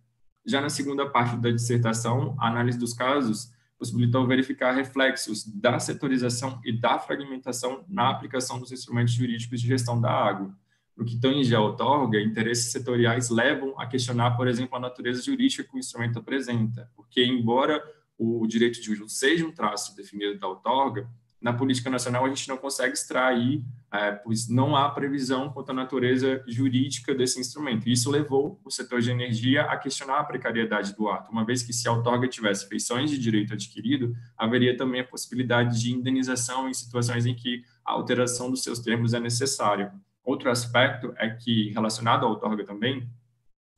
Já 0.45 0.59
na 0.59 0.69
segunda 0.69 1.07
parte 1.07 1.37
da 1.37 1.51
dissertação, 1.51 2.35
a 2.39 2.47
análise 2.47 2.79
dos 2.79 2.93
casos 2.93 3.51
possibilitou 3.77 4.25
verificar 4.25 4.73
reflexos 4.73 5.43
da 5.45 5.79
setorização 5.79 6.59
e 6.65 6.71
da 6.71 6.97
fragmentação 6.97 7.85
na 7.87 8.09
aplicação 8.09 8.59
dos 8.59 8.71
instrumentos 8.71 9.13
jurídicos 9.13 9.61
de 9.61 9.67
gestão 9.67 9.99
da 9.99 10.11
água. 10.11 10.55
No 10.95 11.05
que 11.05 11.19
tange 11.19 11.53
a 11.53 11.61
outorga, 11.61 12.19
interesses 12.19 12.71
setoriais 12.71 13.29
levam 13.29 13.79
a 13.79 13.85
questionar, 13.85 14.31
por 14.31 14.47
exemplo, 14.47 14.75
a 14.75 14.79
natureza 14.79 15.21
jurídica 15.21 15.63
que 15.63 15.75
o 15.75 15.79
instrumento 15.79 16.17
apresenta, 16.17 16.89
porque, 16.95 17.23
embora 17.23 17.83
o 18.17 18.47
direito 18.47 18.81
de 18.81 18.91
uso 18.91 19.07
seja 19.07 19.45
um 19.45 19.51
traço 19.51 19.95
definido 19.95 20.39
da 20.39 20.47
outorga, 20.47 21.07
na 21.39 21.53
política 21.53 21.89
nacional 21.89 22.25
a 22.25 22.29
gente 22.29 22.47
não 22.47 22.57
consegue 22.57 22.93
extrair, 22.93 23.63
é, 23.91 24.11
pois 24.11 24.49
não 24.49 24.75
há 24.75 24.89
previsão 24.89 25.49
quanto 25.51 25.69
à 25.69 25.73
natureza 25.73 26.43
jurídica 26.47 27.13
desse 27.13 27.39
instrumento. 27.39 27.87
Isso 27.87 28.09
levou 28.09 28.59
o 28.65 28.71
setor 28.71 29.01
de 29.01 29.11
energia 29.11 29.63
a 29.63 29.77
questionar 29.77 30.19
a 30.19 30.23
precariedade 30.23 30.95
do 30.95 31.07
ato, 31.09 31.31
uma 31.31 31.45
vez 31.45 31.61
que 31.61 31.71
se 31.71 31.87
a 31.87 31.91
outorga 31.91 32.27
tivesse 32.27 32.67
feições 32.67 33.11
de 33.11 33.19
direito 33.19 33.53
adquirido, 33.53 34.15
haveria 34.35 34.75
também 34.75 35.01
a 35.01 35.07
possibilidade 35.07 35.79
de 35.79 35.93
indenização 35.93 36.67
em 36.67 36.73
situações 36.73 37.25
em 37.25 37.35
que 37.35 37.63
a 37.85 37.93
alteração 37.93 38.49
dos 38.49 38.63
seus 38.63 38.79
termos 38.79 39.13
é 39.13 39.19
necessária. 39.19 39.93
Outro 40.23 40.49
aspecto 40.49 41.13
é 41.17 41.29
que, 41.29 41.71
relacionado 41.71 42.25
à 42.25 42.29
outorga 42.29 42.65
também, 42.65 43.07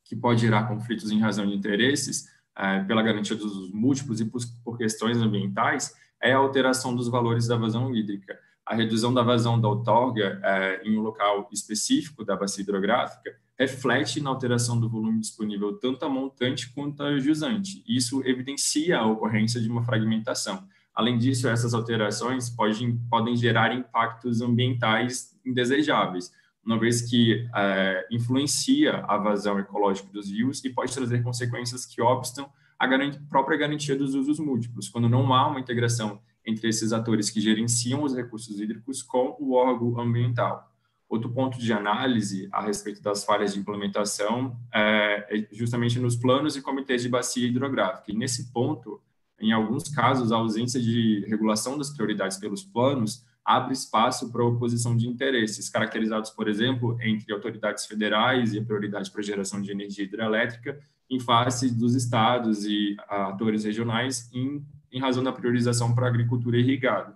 que 0.03 0.15
pode 0.15 0.41
gerar 0.41 0.63
conflitos 0.67 1.11
em 1.11 1.19
razão 1.19 1.45
de 1.45 1.53
interesses, 1.53 2.27
é, 2.57 2.83
pela 2.83 3.03
garantia 3.03 3.35
dos 3.35 3.71
múltiplos 3.71 4.19
e 4.19 4.25
por, 4.25 4.41
por 4.63 4.77
questões 4.77 5.17
ambientais, 5.17 5.93
é 6.21 6.33
a 6.33 6.37
alteração 6.37 6.95
dos 6.95 7.07
valores 7.07 7.47
da 7.47 7.55
vazão 7.55 7.93
hídrica. 7.95 8.37
A 8.65 8.75
redução 8.75 9.13
da 9.13 9.23
vazão 9.23 9.59
da 9.59 9.67
outorga 9.67 10.39
é, 10.43 10.81
em 10.83 10.97
um 10.97 11.01
local 11.01 11.49
específico 11.51 12.23
da 12.23 12.35
bacia 12.35 12.61
hidrográfica 12.61 13.35
reflete 13.57 14.21
na 14.21 14.29
alteração 14.29 14.79
do 14.79 14.87
volume 14.87 15.19
disponível 15.19 15.73
tanto 15.77 16.05
a 16.05 16.09
montante 16.09 16.71
quanto 16.71 17.03
a 17.03 17.17
jusante. 17.19 17.83
Isso 17.87 18.21
evidencia 18.25 18.99
a 18.99 19.05
ocorrência 19.05 19.59
de 19.59 19.69
uma 19.69 19.83
fragmentação. 19.83 20.63
Além 20.95 21.17
disso, 21.17 21.47
essas 21.47 21.73
alterações 21.73 22.49
podem, 22.49 22.97
podem 23.09 23.35
gerar 23.35 23.73
impactos 23.73 24.41
ambientais 24.41 25.35
indesejáveis, 25.45 26.31
uma 26.63 26.77
vez 26.77 27.01
que 27.01 27.47
é, 27.55 28.07
influencia 28.11 28.97
a 29.07 29.17
vazão 29.17 29.57
ecológica 29.59 30.09
dos 30.11 30.29
rios 30.29 30.63
e 30.63 30.69
pode 30.69 30.93
trazer 30.93 31.23
consequências 31.23 31.85
que 31.85 32.01
obstam 32.01 32.49
a 32.79 32.87
própria 33.29 33.57
garantia 33.57 33.95
dos 33.95 34.15
usos 34.15 34.39
múltiplos, 34.39 34.87
quando 34.87 35.09
não 35.09 35.33
há 35.33 35.47
uma 35.47 35.59
integração 35.59 36.21
entre 36.45 36.69
esses 36.69 36.93
atores 36.93 37.29
que 37.29 37.41
gerenciam 37.41 38.03
os 38.03 38.15
recursos 38.15 38.59
hídricos 38.59 39.03
com 39.03 39.35
o 39.39 39.53
órgão 39.53 39.99
ambiental. 39.99 40.65
Outro 41.09 41.29
ponto 41.31 41.57
de 41.59 41.73
análise 41.73 42.47
a 42.51 42.61
respeito 42.61 43.01
das 43.01 43.25
falhas 43.25 43.53
de 43.53 43.59
implementação 43.59 44.57
é, 44.73 45.27
é 45.29 45.47
justamente 45.51 45.99
nos 45.99 46.15
planos 46.15 46.55
e 46.55 46.61
comitês 46.61 47.01
de 47.01 47.09
bacia 47.09 47.47
hidrográfica. 47.47 48.11
E 48.11 48.15
nesse 48.15 48.51
ponto, 48.53 49.01
em 49.39 49.51
alguns 49.51 49.89
casos, 49.89 50.31
a 50.31 50.37
ausência 50.37 50.79
de 50.79 51.25
regulação 51.27 51.77
das 51.77 51.89
prioridades 51.89 52.37
pelos 52.37 52.63
planos 52.63 53.25
abre 53.49 53.73
espaço 53.73 54.31
para 54.31 54.45
oposição 54.45 54.95
de 54.95 55.07
interesses, 55.07 55.69
caracterizados, 55.69 56.29
por 56.29 56.47
exemplo, 56.47 56.95
entre 57.01 57.33
autoridades 57.33 57.87
federais 57.87 58.53
e 58.53 58.59
a 58.59 58.63
prioridade 58.63 59.09
para 59.09 59.21
a 59.21 59.23
geração 59.23 59.59
de 59.59 59.71
energia 59.71 60.05
hidrelétrica, 60.05 60.79
em 61.09 61.19
face 61.19 61.73
dos 61.73 61.95
estados 61.95 62.63
e 62.63 62.95
atores 63.07 63.63
regionais, 63.63 64.29
em, 64.31 64.63
em 64.91 64.99
razão 64.99 65.23
da 65.23 65.31
priorização 65.31 65.95
para 65.95 66.05
a 66.05 66.09
agricultura 66.09 66.59
irrigada. 66.59 67.15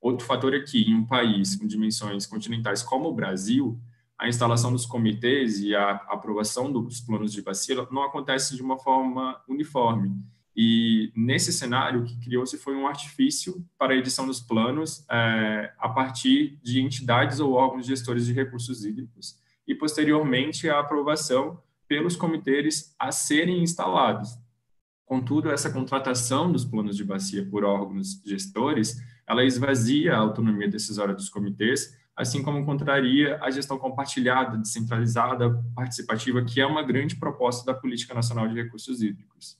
Outro 0.00 0.24
fator 0.24 0.54
é 0.54 0.60
que, 0.60 0.80
em 0.80 0.94
um 0.94 1.04
país 1.04 1.56
com 1.56 1.66
dimensões 1.66 2.24
continentais 2.24 2.80
como 2.80 3.08
o 3.08 3.12
Brasil, 3.12 3.76
a 4.16 4.28
instalação 4.28 4.70
dos 4.70 4.86
comitês 4.86 5.58
e 5.58 5.74
a 5.74 5.90
aprovação 6.08 6.70
dos 6.70 7.00
planos 7.00 7.32
de 7.32 7.42
bacia 7.42 7.84
não 7.90 8.04
acontece 8.04 8.54
de 8.54 8.62
uma 8.62 8.78
forma 8.78 9.42
uniforme 9.48 10.14
e 10.56 11.12
nesse 11.16 11.52
cenário, 11.52 12.00
o 12.00 12.04
que 12.04 12.16
criou-se 12.20 12.56
foi 12.58 12.76
um 12.76 12.86
artifício 12.86 13.66
para 13.76 13.92
a 13.92 13.96
edição 13.96 14.24
dos 14.26 14.40
planos 14.40 15.04
é, 15.10 15.72
a 15.78 15.88
partir 15.88 16.60
de 16.62 16.80
entidades 16.80 17.40
ou 17.40 17.52
órgãos 17.52 17.86
gestores 17.86 18.26
de 18.26 18.32
recursos 18.32 18.84
hídricos 18.84 19.36
e, 19.66 19.74
posteriormente, 19.74 20.70
a 20.70 20.78
aprovação 20.78 21.60
pelos 21.88 22.14
comitês 22.14 22.94
a 22.98 23.10
serem 23.10 23.62
instalados. 23.62 24.38
Contudo, 25.04 25.50
essa 25.50 25.70
contratação 25.70 26.50
dos 26.50 26.64
planos 26.64 26.96
de 26.96 27.04
bacia 27.04 27.44
por 27.44 27.64
órgãos 27.64 28.22
gestores, 28.24 29.02
ela 29.26 29.44
esvazia 29.44 30.14
a 30.14 30.18
autonomia 30.18 30.68
decisória 30.68 31.14
dos 31.14 31.28
comitês, 31.28 31.98
assim 32.16 32.42
como 32.42 32.64
contraria 32.64 33.38
a 33.42 33.50
gestão 33.50 33.76
compartilhada, 33.76 34.56
descentralizada, 34.56 35.50
participativa, 35.74 36.44
que 36.44 36.60
é 36.60 36.66
uma 36.66 36.82
grande 36.82 37.16
proposta 37.16 37.66
da 37.66 37.78
Política 37.78 38.14
Nacional 38.14 38.46
de 38.46 38.54
Recursos 38.54 39.02
Hídricos. 39.02 39.58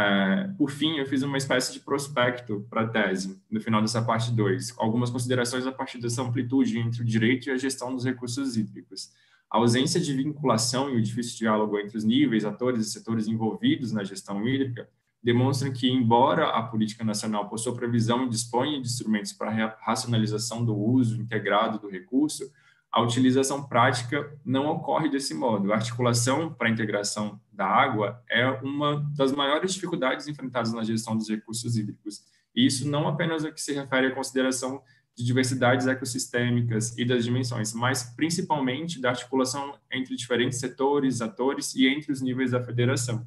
É, 0.00 0.48
por 0.56 0.70
fim, 0.70 0.96
eu 0.96 1.04
fiz 1.04 1.22
uma 1.22 1.36
espécie 1.36 1.74
de 1.74 1.80
prospecto 1.80 2.66
para 2.70 2.82
a 2.82 2.88
tese, 2.88 3.38
no 3.50 3.60
final 3.60 3.82
dessa 3.82 4.00
parte 4.00 4.32
2, 4.32 4.76
algumas 4.78 5.10
considerações 5.10 5.66
a 5.66 5.72
partir 5.72 5.98
dessa 5.98 6.22
amplitude 6.22 6.78
entre 6.78 7.02
o 7.02 7.04
direito 7.04 7.48
e 7.48 7.50
a 7.50 7.58
gestão 7.58 7.94
dos 7.94 8.06
recursos 8.06 8.56
hídricos. 8.56 9.12
A 9.50 9.58
ausência 9.58 10.00
de 10.00 10.14
vinculação 10.14 10.88
e 10.88 10.96
o 10.96 11.02
difícil 11.02 11.36
diálogo 11.36 11.78
entre 11.78 11.98
os 11.98 12.04
níveis, 12.04 12.46
atores 12.46 12.86
e 12.86 12.90
setores 12.90 13.28
envolvidos 13.28 13.92
na 13.92 14.02
gestão 14.02 14.48
hídrica 14.48 14.88
demonstram 15.22 15.70
que, 15.70 15.90
embora 15.90 16.48
a 16.48 16.62
política 16.62 17.04
nacional 17.04 17.50
possua 17.50 17.74
previsão 17.74 18.24
e 18.24 18.30
disponha 18.30 18.80
de 18.80 18.86
instrumentos 18.86 19.34
para 19.34 19.50
a 19.50 19.76
racionalização 19.82 20.64
do 20.64 20.74
uso 20.74 21.20
integrado 21.20 21.78
do 21.78 21.90
recurso, 21.90 22.50
a 22.92 23.00
utilização 23.00 23.62
prática 23.62 24.36
não 24.44 24.66
ocorre 24.66 25.08
desse 25.08 25.32
modo. 25.32 25.72
A 25.72 25.76
articulação 25.76 26.52
para 26.52 26.68
a 26.68 26.70
integração 26.70 27.40
da 27.52 27.64
água 27.64 28.22
é 28.28 28.46
uma 28.46 29.08
das 29.16 29.30
maiores 29.32 29.74
dificuldades 29.74 30.26
enfrentadas 30.26 30.72
na 30.72 30.82
gestão 30.82 31.16
dos 31.16 31.28
recursos 31.28 31.76
hídricos. 31.76 32.24
E 32.54 32.66
isso 32.66 32.88
não 32.88 33.06
apenas 33.06 33.44
no 33.44 33.52
que 33.52 33.60
se 33.60 33.72
refere 33.72 34.08
à 34.08 34.14
consideração 34.14 34.82
de 35.16 35.24
diversidades 35.24 35.86
ecossistêmicas 35.86 36.96
e 36.98 37.04
das 37.04 37.24
dimensões, 37.24 37.72
mas 37.72 38.02
principalmente 38.16 39.00
da 39.00 39.10
articulação 39.10 39.78
entre 39.92 40.16
diferentes 40.16 40.58
setores, 40.58 41.20
atores 41.20 41.74
e 41.74 41.86
entre 41.86 42.10
os 42.10 42.20
níveis 42.20 42.50
da 42.50 42.62
federação. 42.62 43.24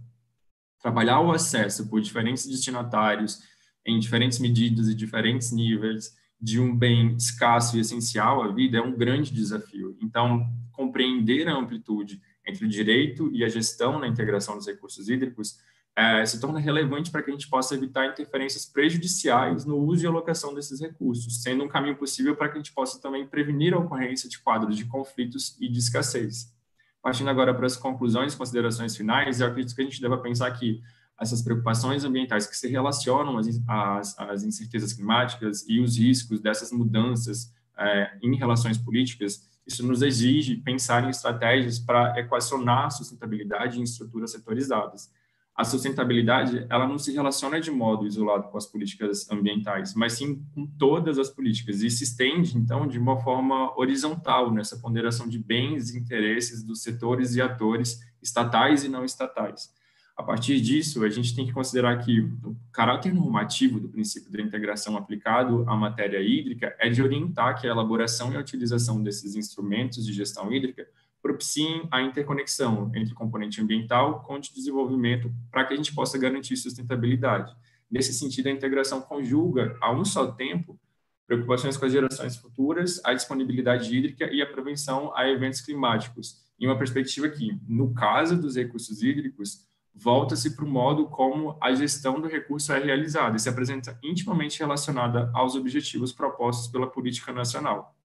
Trabalhar 0.81 1.21
o 1.21 1.31
acesso 1.31 1.87
por 1.87 2.01
diferentes 2.01 2.45
destinatários 2.45 3.41
em 3.85 3.97
diferentes 3.99 4.39
medidas 4.39 4.89
e 4.89 4.95
diferentes 4.95 5.51
níveis 5.51 6.17
de 6.43 6.59
um 6.59 6.75
bem 6.75 7.15
escasso 7.15 7.77
e 7.77 7.79
essencial 7.79 8.43
à 8.43 8.51
vida 8.51 8.77
é 8.77 8.81
um 8.81 8.91
grande 8.91 9.31
desafio. 9.31 9.97
Então, 10.01 10.45
compreender 10.73 11.47
a 11.47 11.55
amplitude 11.55 12.21
entre 12.45 12.65
o 12.65 12.67
direito 12.67 13.31
e 13.33 13.45
a 13.45 13.47
gestão 13.47 13.97
na 13.97 14.09
integração 14.09 14.57
dos 14.57 14.67
recursos 14.67 15.07
hídricos 15.07 15.57
é, 15.95 16.25
se 16.25 16.41
torna 16.41 16.59
relevante 16.59 17.09
para 17.11 17.23
que 17.23 17.29
a 17.29 17.33
gente 17.33 17.47
possa 17.47 17.75
evitar 17.75 18.07
interferências 18.07 18.65
prejudiciais 18.65 19.63
no 19.63 19.77
uso 19.77 20.03
e 20.03 20.07
alocação 20.07 20.53
desses 20.53 20.81
recursos, 20.81 21.41
sendo 21.41 21.63
um 21.63 21.69
caminho 21.69 21.95
possível 21.95 22.35
para 22.35 22.49
que 22.49 22.55
a 22.55 22.57
gente 22.57 22.73
possa 22.73 22.99
também 22.99 23.25
prevenir 23.25 23.73
a 23.73 23.77
ocorrência 23.77 24.27
de 24.27 24.37
quadros 24.39 24.75
de 24.75 24.83
conflitos 24.83 25.55
e 25.61 25.69
de 25.69 25.79
escassez. 25.79 26.53
Partindo 27.01 27.29
agora 27.29 27.53
para 27.53 27.67
as 27.67 27.77
conclusões 27.77 28.35
considerações 28.35 28.97
finais, 28.97 29.39
eu 29.39 29.47
acredito 29.47 29.73
que 29.73 29.81
a 29.81 29.85
gente 29.85 30.01
deva 30.01 30.17
pensar 30.17 30.51
que 30.51 30.81
essas 31.19 31.41
preocupações 31.41 32.03
ambientais 32.03 32.47
que 32.47 32.57
se 32.57 32.67
relacionam 32.67 33.37
às, 33.37 33.47
às, 33.67 34.19
às 34.19 34.43
incertezas 34.43 34.93
climáticas 34.93 35.65
e 35.67 35.79
os 35.79 35.97
riscos 35.97 36.41
dessas 36.41 36.71
mudanças 36.71 37.53
é, 37.77 38.17
em 38.21 38.35
relações 38.35 38.77
políticas, 38.77 39.47
isso 39.65 39.85
nos 39.85 40.01
exige 40.01 40.57
pensar 40.57 41.05
em 41.05 41.09
estratégias 41.09 41.79
para 41.79 42.19
equacionar 42.19 42.85
a 42.85 42.89
sustentabilidade 42.89 43.79
em 43.79 43.83
estruturas 43.83 44.31
setorizadas. 44.31 45.11
A 45.55 45.63
sustentabilidade, 45.63 46.65
ela 46.67 46.87
não 46.87 46.97
se 46.97 47.13
relaciona 47.13 47.61
de 47.61 47.69
modo 47.69 48.07
isolado 48.07 48.49
com 48.49 48.57
as 48.57 48.65
políticas 48.65 49.29
ambientais, 49.29 49.93
mas 49.93 50.13
sim 50.13 50.43
com 50.53 50.65
todas 50.65 51.19
as 51.19 51.29
políticas 51.29 51.81
e 51.83 51.91
se 51.91 52.05
estende, 52.05 52.57
então, 52.57 52.87
de 52.87 52.97
uma 52.97 53.21
forma 53.21 53.71
horizontal 53.77 54.51
nessa 54.51 54.77
ponderação 54.77 55.29
de 55.29 55.37
bens 55.37 55.91
e 55.93 55.99
interesses 55.99 56.63
dos 56.63 56.81
setores 56.81 57.35
e 57.35 57.41
atores 57.41 57.99
estatais 58.19 58.83
e 58.83 58.89
não 58.89 59.05
estatais. 59.05 59.71
A 60.15 60.21
partir 60.21 60.61
disso, 60.61 61.03
a 61.03 61.09
gente 61.09 61.35
tem 61.35 61.45
que 61.45 61.51
considerar 61.51 61.97
que 61.97 62.19
o 62.21 62.55
caráter 62.71 63.11
normativo 63.11 63.79
do 63.79 63.89
princípio 63.89 64.31
da 64.31 64.41
integração 64.41 64.95
aplicado 64.95 65.67
à 65.67 65.75
matéria 65.75 66.21
hídrica 66.21 66.75
é 66.79 66.87
de 66.87 67.01
orientar 67.01 67.59
que 67.59 67.65
a 67.65 67.71
elaboração 67.71 68.31
e 68.31 68.37
a 68.37 68.39
utilização 68.39 69.01
desses 69.01 69.35
instrumentos 69.35 70.05
de 70.05 70.13
gestão 70.13 70.51
hídrica 70.53 70.87
propiciem 71.19 71.87
a 71.89 72.01
interconexão 72.01 72.91
entre 72.93 73.13
componente 73.15 73.59
ambiental 73.59 74.21
com 74.21 74.35
o 74.35 74.39
de 74.39 74.53
desenvolvimento 74.53 75.33
para 75.49 75.65
que 75.65 75.73
a 75.73 75.77
gente 75.77 75.95
possa 75.95 76.17
garantir 76.17 76.57
sustentabilidade. 76.57 77.55
Nesse 77.89 78.13
sentido, 78.13 78.47
a 78.47 78.51
integração 78.51 79.01
conjuga, 79.01 79.75
a 79.81 79.91
um 79.91 80.05
só 80.05 80.31
tempo, 80.31 80.79
preocupações 81.25 81.75
com 81.75 81.85
as 81.85 81.91
gerações 81.91 82.35
futuras, 82.35 83.01
a 83.03 83.13
disponibilidade 83.13 83.95
hídrica 83.95 84.29
e 84.31 84.41
a 84.41 84.45
prevenção 84.45 85.15
a 85.15 85.27
eventos 85.27 85.61
climáticos, 85.61 86.43
em 86.59 86.67
uma 86.67 86.77
perspectiva 86.77 87.29
que, 87.29 87.57
no 87.67 87.93
caso 87.93 88.39
dos 88.39 88.55
recursos 88.55 89.01
hídricos, 89.01 89.72
volta-se 89.93 90.55
para 90.55 90.65
o 90.65 90.67
modo 90.67 91.05
como 91.05 91.57
a 91.61 91.73
gestão 91.73 92.19
do 92.19 92.27
recurso 92.27 92.73
é 92.73 92.79
realizada 92.79 93.37
e 93.37 93.39
se 93.39 93.47
apresenta 93.47 93.97
intimamente 94.03 94.59
relacionada 94.59 95.29
aos 95.33 95.55
objetivos 95.55 96.11
propostos 96.11 96.67
pela 96.67 96.87
política 96.87 97.31
nacional. 97.31 97.95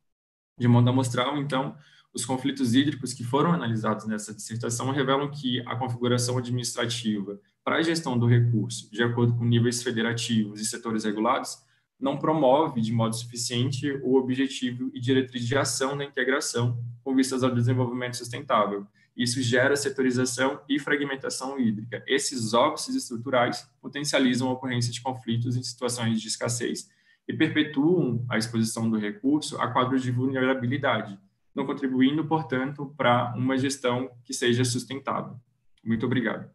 De 0.59 0.69
modo 0.69 0.91
amostral, 0.91 1.39
então, 1.39 1.77
os 2.13 2.25
conflitos 2.25 2.75
hídricos 2.75 3.15
que 3.15 3.25
foram 3.25 3.53
analisados 3.53 4.07
nessa 4.07 4.35
dissertação 4.35 4.91
revelam 4.91 5.31
que 5.31 5.61
a 5.67 5.77
configuração 5.77 6.37
administrativa 6.37 7.41
para 7.65 7.77
a 7.77 7.83
gestão 7.83 8.19
do 8.19 8.27
recurso, 8.27 8.91
de 8.91 9.03
acordo 9.03 9.35
com 9.37 9.45
níveis 9.45 9.83
federativos 9.83 10.61
e 10.61 10.67
setores 10.67 11.05
regulados, 11.05 11.59
não 11.99 12.17
promove 12.17 12.81
de 12.81 12.93
modo 12.93 13.15
suficiente 13.15 13.91
o 14.03 14.17
objetivo 14.17 14.91
e 14.95 15.01
diretriz 15.01 15.47
de 15.47 15.57
ação 15.57 15.97
da 15.97 16.05
integração 16.05 16.83
com 17.03 17.15
vistas 17.15 17.43
ao 17.43 17.55
desenvolvimento 17.55 18.17
sustentável, 18.17 18.87
isso 19.19 19.43
gera 19.43 19.75
setorização 19.75 20.63
e 20.69 20.79
fragmentação 20.79 21.59
hídrica. 21.59 22.05
Esses 22.07 22.55
óbices 22.55 22.95
estruturais 22.95 23.69
potencializam 23.83 24.49
a 24.49 24.53
ocorrência 24.53 24.93
de 24.93 25.03
conflitos 25.03 25.57
em 25.57 25.63
situações 25.63 26.21
de 26.21 26.29
escassez 26.29 26.89
e 27.27 27.33
perpetuam 27.33 28.25
a 28.31 28.39
exposição 28.39 28.89
do 28.89 28.97
recurso 28.97 29.61
a 29.61 29.73
quadros 29.73 30.05
de 30.05 30.13
vulnerabilidade, 30.13 31.19
não 31.53 31.67
contribuindo, 31.67 32.25
portanto, 32.27 32.95
para 32.97 33.35
uma 33.37 33.59
gestão 33.59 34.09
que 34.23 34.33
seja 34.33 34.65
sustentável. 34.65 35.37
Muito 35.85 36.07
obrigado. 36.07 36.49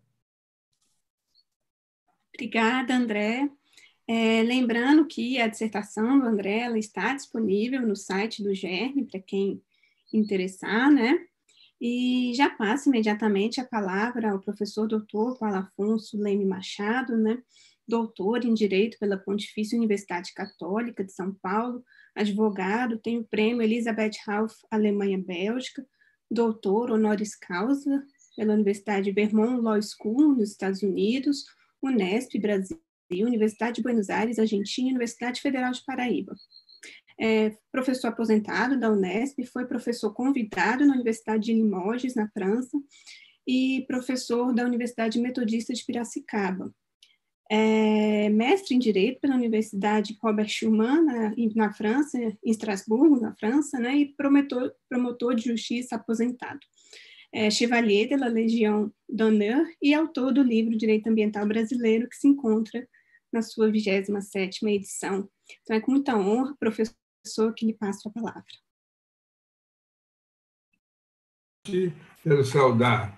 Obrigada, 2.34 2.96
André. 2.96 3.50
É, 4.08 4.42
lembrando 4.42 5.06
que 5.06 5.40
a 5.40 5.48
dissertação 5.48 6.18
do 6.20 6.26
André 6.26 6.68
está 6.80 7.14
disponível 7.14 7.82
no 7.86 7.96
site 7.96 8.42
do 8.42 8.54
GERN, 8.54 9.06
para 9.06 9.20
quem 9.20 9.62
interessar, 10.14 10.90
né? 10.90 11.28
E 11.86 12.34
já 12.34 12.50
passo 12.50 12.88
imediatamente 12.88 13.60
a 13.60 13.66
palavra 13.66 14.32
ao 14.32 14.40
professor 14.40 14.88
doutor 14.88 15.38
Paulo 15.38 15.58
Afonso 15.58 16.18
Leme 16.18 16.46
Machado, 16.46 17.18
né? 17.18 17.44
doutor 17.86 18.46
em 18.46 18.54
Direito 18.54 18.98
pela 18.98 19.18
Pontifícia 19.18 19.78
Universidade 19.78 20.34
Católica 20.34 21.04
de 21.04 21.12
São 21.12 21.34
Paulo, 21.34 21.84
advogado, 22.16 22.98
tem 23.00 23.18
o 23.18 23.26
prêmio 23.26 23.62
Elizabeth 23.62 24.14
Ralph 24.26 24.56
Alemanha-Bélgica, 24.72 25.86
doutor 26.32 26.90
honoris 26.90 27.36
causa 27.36 28.02
pela 28.38 28.54
Universidade 28.54 29.12
Vermont 29.12 29.62
Law 29.62 29.82
School, 29.82 30.38
nos 30.38 30.52
Estados 30.52 30.82
Unidos, 30.84 31.44
Unesp 31.82 32.40
Brasil, 32.40 32.80
Universidade 33.12 33.76
de 33.76 33.82
Buenos 33.82 34.10
Aires, 34.10 34.40
Argentina 34.40 34.88
e 34.88 34.92
Universidade 34.92 35.42
Federal 35.42 35.74
de 35.74 35.84
Paraíba. 35.84 36.34
É 37.20 37.56
professor 37.72 38.08
aposentado 38.08 38.80
da 38.80 38.92
Unesp, 38.92 39.44
foi 39.46 39.66
professor 39.66 40.14
convidado 40.14 40.86
na 40.86 40.94
Universidade 40.94 41.46
de 41.46 41.54
Limoges, 41.54 42.16
na 42.16 42.28
França, 42.30 42.78
e 43.48 43.84
professor 43.88 44.54
da 44.54 44.66
Universidade 44.66 45.20
Metodista 45.20 45.74
de 45.74 45.86
Piracicaba. 45.86 46.74
É 47.50 48.30
mestre 48.30 48.74
em 48.74 48.80
Direito 48.80 49.20
pela 49.20 49.36
Universidade 49.36 50.18
Robert 50.22 50.48
Schumann, 50.48 51.04
na, 51.04 51.34
na 51.56 51.74
França, 51.74 52.18
em 52.18 52.38
Estrasburgo, 52.44 53.20
na 53.20 53.36
França, 53.36 53.80
né, 53.80 53.96
e 53.98 54.14
promotor, 54.16 54.72
promotor 54.90 55.36
de 55.36 55.44
justiça 55.44 55.96
aposentado. 55.96 56.60
É 57.32 57.50
Chevalier 57.50 58.08
de 58.08 58.16
la 58.16 58.28
Legion 58.28 58.90
d'Honneur 59.10 59.66
e 59.82 59.94
autor 59.94 60.32
do 60.32 60.42
livro 60.42 60.78
Direito 60.78 61.08
Ambiental 61.08 61.46
Brasileiro, 61.48 62.08
que 62.08 62.16
se 62.16 62.28
encontra 62.28 62.88
na 63.32 63.42
sua 63.42 63.70
27ª 63.70 64.70
edição. 64.70 65.28
Então, 65.62 65.76
é 65.76 65.82
com 65.82 65.92
muita 65.92 66.16
honra, 66.16 66.56
professor, 66.60 66.96
que 67.56 67.66
lhe 67.66 67.74
passo 67.74 68.10
a 68.10 68.12
palavra. 68.12 68.44
Quero 71.64 72.44
saudar 72.44 73.18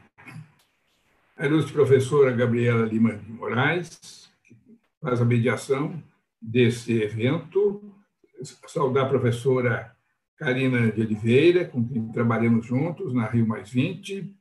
a 1.36 1.46
ilustre 1.46 1.74
professora 1.74 2.32
Gabriela 2.32 2.86
Lima 2.86 3.16
de 3.16 3.32
Moraes, 3.32 4.32
que 4.44 4.56
faz 5.02 5.20
a 5.20 5.26
mediação 5.26 6.02
desse 6.40 7.02
evento, 7.02 7.82
saudar 8.68 9.06
a 9.06 9.10
professora 9.10 9.96
Karina 10.38 10.92
de 10.92 11.02
Oliveira, 11.02 11.66
com 11.66 11.84
quem 11.88 12.12
trabalhamos 12.12 12.66
juntos 12.68 13.14
na 13.14 13.26
Rio 13.26 13.48
Mais 13.48 13.72
20, 13.72 14.34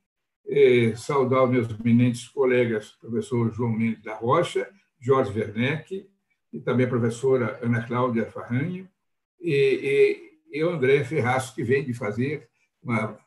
saudar 0.96 1.44
os 1.44 1.50
meus 1.50 1.70
eminentes 1.70 2.28
colegas, 2.28 2.90
professor 3.00 3.50
João 3.52 3.72
Mendes 3.72 4.02
da 4.02 4.14
Rocha, 4.14 4.70
Jorge 5.00 5.32
Werneck, 5.38 6.06
e 6.52 6.60
também 6.60 6.84
a 6.84 6.88
professora 6.90 7.58
Ana 7.62 7.86
Cláudia 7.86 8.30
Farranho, 8.30 8.88
e, 9.44 10.40
e, 10.50 10.58
e 10.58 10.64
o 10.64 10.70
André 10.70 11.04
Ferraço, 11.04 11.54
que 11.54 11.62
vem 11.62 11.84
de 11.84 11.92
fazer 11.92 12.48
uma 12.82 13.18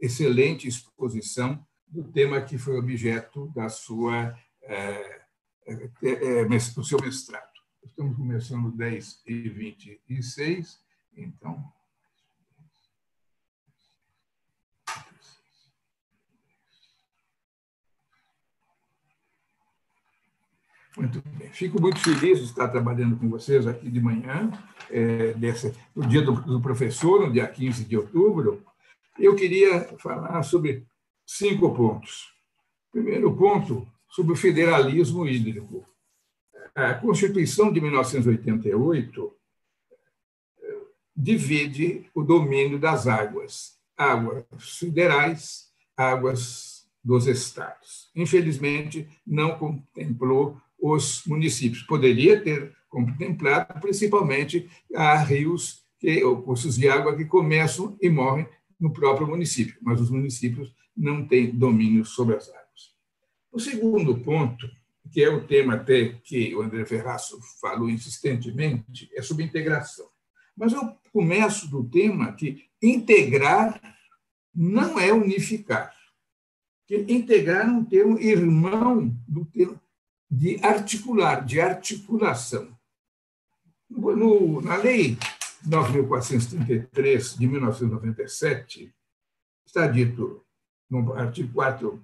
excelente 0.00 0.66
exposição 0.66 1.64
do 1.86 2.04
tema 2.04 2.40
que 2.40 2.56
foi 2.56 2.78
objeto 2.78 3.52
da 3.54 3.68
sua, 3.68 4.34
é, 4.62 5.20
é, 5.66 5.90
é, 6.02 6.44
do 6.44 6.84
seu 6.84 6.98
mestrado. 7.00 7.46
Estamos 7.84 8.16
começando 8.16 8.72
10 8.72 9.22
e 9.26 9.48
26, 9.48 10.78
então. 11.16 11.72
Muito 20.96 21.22
bem. 21.36 21.50
Fico 21.52 21.80
muito 21.80 21.98
feliz 21.98 22.38
de 22.38 22.44
estar 22.46 22.68
trabalhando 22.68 23.18
com 23.18 23.28
vocês 23.28 23.66
aqui 23.66 23.90
de 23.90 24.00
manhã, 24.00 24.50
é, 24.90 25.34
no 25.94 26.06
dia 26.06 26.22
do, 26.22 26.32
do 26.32 26.60
professor, 26.60 27.26
no 27.26 27.32
dia 27.32 27.46
15 27.46 27.84
de 27.84 27.98
outubro. 27.98 28.64
Eu 29.18 29.36
queria 29.36 29.82
falar 29.98 30.42
sobre 30.42 30.86
cinco 31.26 31.74
pontos. 31.74 32.32
Primeiro 32.90 33.34
ponto, 33.36 33.86
sobre 34.08 34.32
o 34.32 34.36
federalismo 34.36 35.26
hídrico. 35.28 35.86
A 36.74 36.94
Constituição 36.94 37.70
de 37.70 37.80
1988 37.80 39.36
eh, 40.62 40.80
divide 41.14 42.08
o 42.14 42.22
domínio 42.22 42.78
das 42.78 43.06
águas, 43.06 43.78
águas 43.96 44.44
federais, 44.78 45.70
águas 45.96 46.86
dos 47.02 47.26
estados. 47.26 48.10
Infelizmente, 48.14 49.08
não 49.26 49.58
contemplou 49.58 50.60
os 50.78 51.22
municípios. 51.26 51.82
Poderia 51.82 52.40
ter 52.40 52.74
contemplado, 52.88 53.80
principalmente, 53.80 54.68
a 54.94 55.16
rios, 55.18 55.84
que, 55.98 56.22
ou 56.24 56.42
cursos 56.42 56.76
de 56.76 56.88
água 56.88 57.16
que 57.16 57.24
começam 57.24 57.96
e 58.00 58.08
morrem 58.08 58.46
no 58.78 58.92
próprio 58.92 59.26
município, 59.26 59.76
mas 59.82 60.00
os 60.00 60.10
municípios 60.10 60.74
não 60.96 61.26
têm 61.26 61.50
domínio 61.50 62.04
sobre 62.04 62.36
as 62.36 62.48
águas. 62.48 62.94
O 63.50 63.58
segundo 63.58 64.18
ponto, 64.18 64.68
que 65.10 65.22
é 65.22 65.28
o 65.28 65.46
tema 65.46 65.74
até 65.74 66.14
que 66.24 66.54
o 66.54 66.62
André 66.62 66.84
Ferraço 66.84 67.38
falou 67.60 67.88
insistentemente, 67.88 69.10
é 69.14 69.22
sobre 69.22 69.44
integração. 69.44 70.06
Mas 70.56 70.72
eu 70.72 70.96
começo 71.12 71.70
do 71.70 71.84
tema 71.84 72.32
que 72.32 72.64
integrar 72.82 73.80
não 74.54 74.98
é 74.98 75.12
unificar. 75.12 75.94
Que 76.86 77.04
integrar 77.08 77.66
é 77.66 77.70
um 77.70 77.84
termo 77.84 78.18
irmão 78.18 79.14
do 79.26 79.44
termo 79.44 79.80
de 80.30 80.58
articular, 80.64 81.44
de 81.44 81.60
articulação. 81.60 82.76
No, 83.88 84.60
na 84.60 84.76
lei 84.76 85.16
9.433 85.66 87.38
de 87.38 87.46
1997, 87.46 88.94
está 89.64 89.86
dito 89.86 90.44
no 90.90 91.12
artigo 91.14 91.52
4, 91.52 92.02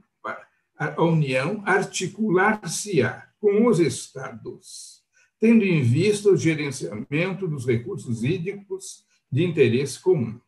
a 0.77 1.03
União 1.03 1.63
articular-se-á 1.65 3.29
com 3.41 3.67
os 3.67 3.79
Estados, 3.79 5.03
tendo 5.39 5.65
em 5.65 5.83
vista 5.83 6.29
o 6.29 6.37
gerenciamento 6.37 7.47
dos 7.47 7.67
recursos 7.67 8.25
hídricos 8.25 9.05
de 9.31 9.45
interesse 9.45 10.01
comum. 10.01 10.41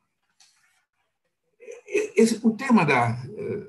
Esse, 2.17 2.41
o 2.47 2.57
tema 2.57 2.85
da, 2.85 3.11
eh, 3.11 3.69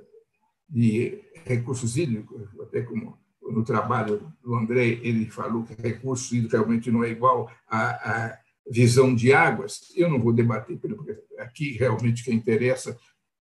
de 0.68 1.24
recursos 1.46 1.98
hídricos, 1.98 2.48
até 2.62 2.82
como 2.82 3.18
no 3.56 3.64
trabalho 3.64 4.34
do 4.44 4.54
André, 4.54 5.00
ele 5.02 5.32
falou 5.32 5.64
que 5.64 5.82
recursos 5.82 6.30
hídricos 6.30 6.52
realmente 6.52 6.92
não 6.92 7.06
é 7.06 7.10
igual 7.10 7.50
à, 7.70 7.86
à 8.12 8.40
visão 8.70 9.16
de 9.16 9.32
águas, 9.32 9.94
eu 9.96 10.10
não 10.10 10.20
vou 10.20 10.34
debater, 10.34 10.78
porque 10.78 11.18
aqui 11.40 11.72
realmente 11.78 12.22
que 12.22 12.34
interessa 12.34 12.98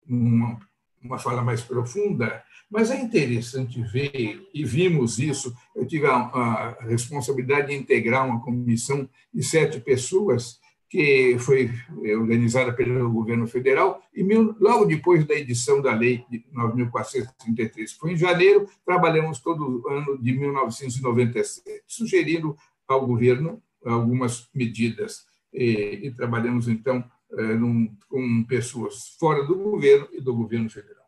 uma, 0.06 0.56
uma 1.02 1.18
fala 1.18 1.42
mais 1.42 1.62
profunda, 1.62 2.44
mas 2.70 2.92
é 2.92 3.00
interessante 3.00 3.82
ver, 3.82 4.48
e 4.54 4.64
vimos 4.64 5.18
isso, 5.18 5.52
eu 5.74 5.84
tive 5.84 6.06
a, 6.06 6.14
a 6.14 6.84
responsabilidade 6.84 7.68
de 7.68 7.74
integrar 7.74 8.24
uma 8.24 8.40
comissão 8.40 9.08
de 9.34 9.42
sete 9.42 9.80
pessoas, 9.80 10.60
que 10.88 11.36
foi 11.38 11.70
organizada 12.18 12.72
pelo 12.72 13.10
governo 13.12 13.46
federal, 13.46 14.02
e 14.14 14.22
logo 14.58 14.86
depois 14.86 15.26
da 15.26 15.34
edição 15.34 15.82
da 15.82 15.92
lei 15.92 16.24
de 16.30 16.44
9.433, 16.52 17.96
foi 17.98 18.12
em 18.12 18.16
janeiro, 18.16 18.66
trabalhamos 18.86 19.38
todo 19.40 19.82
o 19.84 19.88
ano 19.88 20.16
de 20.18 20.32
1997, 20.32 21.82
sugerindo 21.86 22.56
ao 22.86 23.06
governo 23.06 23.62
algumas 23.84 24.48
medidas, 24.54 25.26
e, 25.52 26.00
e 26.04 26.10
trabalhamos, 26.10 26.68
então, 26.68 27.04
eh, 27.32 27.54
num, 27.54 27.94
com 28.08 28.44
pessoas 28.44 29.16
fora 29.18 29.44
do 29.44 29.54
governo 29.54 30.08
e 30.12 30.20
do 30.20 30.34
governo 30.34 30.70
federal. 30.70 31.04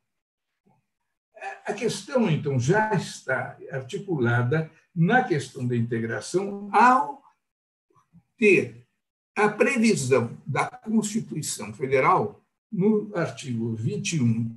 A 1.65 1.73
questão, 1.73 2.29
então, 2.31 2.59
já 2.59 2.93
está 2.93 3.57
articulada 3.71 4.71
na 4.95 5.25
questão 5.25 5.67
da 5.67 5.77
integração 5.77 6.69
ao 6.73 7.23
ter 8.37 8.87
a 9.37 9.49
previsão 9.49 10.37
da 10.47 10.67
Constituição 10.67 11.73
Federal, 11.73 12.43
no 12.71 13.11
artigo 13.15 13.75
21, 13.75 14.57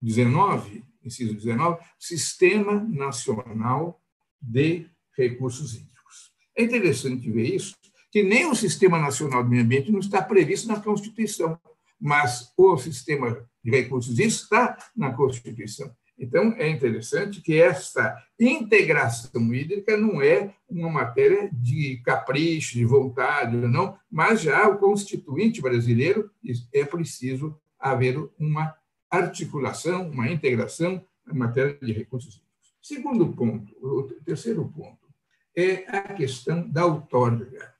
19, 0.00 0.84
inciso 1.04 1.34
19, 1.34 1.82
Sistema 1.98 2.80
Nacional 2.80 4.00
de 4.40 4.86
Recursos 5.16 5.74
Hídricos. 5.74 6.32
É 6.56 6.64
interessante 6.64 7.30
ver 7.30 7.54
isso, 7.54 7.74
que 8.10 8.22
nem 8.22 8.46
o 8.46 8.54
Sistema 8.54 8.98
Nacional 8.98 9.42
do 9.42 9.50
Meio 9.50 9.62
Ambiente 9.62 9.92
não 9.92 10.00
está 10.00 10.22
previsto 10.22 10.68
na 10.68 10.80
Constituição, 10.80 11.58
mas 12.00 12.52
o 12.56 12.76
Sistema 12.76 13.48
de 13.62 13.70
Recursos 13.70 14.12
Hídricos 14.14 14.42
está 14.42 14.76
na 14.96 15.12
Constituição. 15.12 15.94
Então, 16.22 16.54
é 16.56 16.68
interessante 16.68 17.40
que 17.40 17.60
essa 17.60 18.16
integração 18.38 19.52
hídrica 19.52 19.96
não 19.96 20.22
é 20.22 20.54
uma 20.68 20.88
matéria 20.88 21.50
de 21.52 22.00
capricho, 22.04 22.74
de 22.74 22.84
vontade, 22.84 23.56
não, 23.56 23.98
mas 24.08 24.40
já 24.40 24.68
o 24.68 24.78
constituinte 24.78 25.60
brasileiro 25.60 26.30
é 26.72 26.84
preciso 26.84 27.58
haver 27.76 28.16
uma 28.38 28.72
articulação, 29.10 30.10
uma 30.10 30.30
integração 30.30 31.04
na 31.26 31.34
matéria 31.34 31.76
de 31.82 31.92
recursos 31.92 32.36
hídricos. 32.36 32.76
Segundo 32.80 33.32
ponto, 33.32 33.74
o 33.84 34.04
terceiro 34.24 34.64
ponto, 34.68 35.08
é 35.56 35.84
a 35.88 36.14
questão 36.14 36.70
da 36.70 36.86
outorga. 36.86 37.74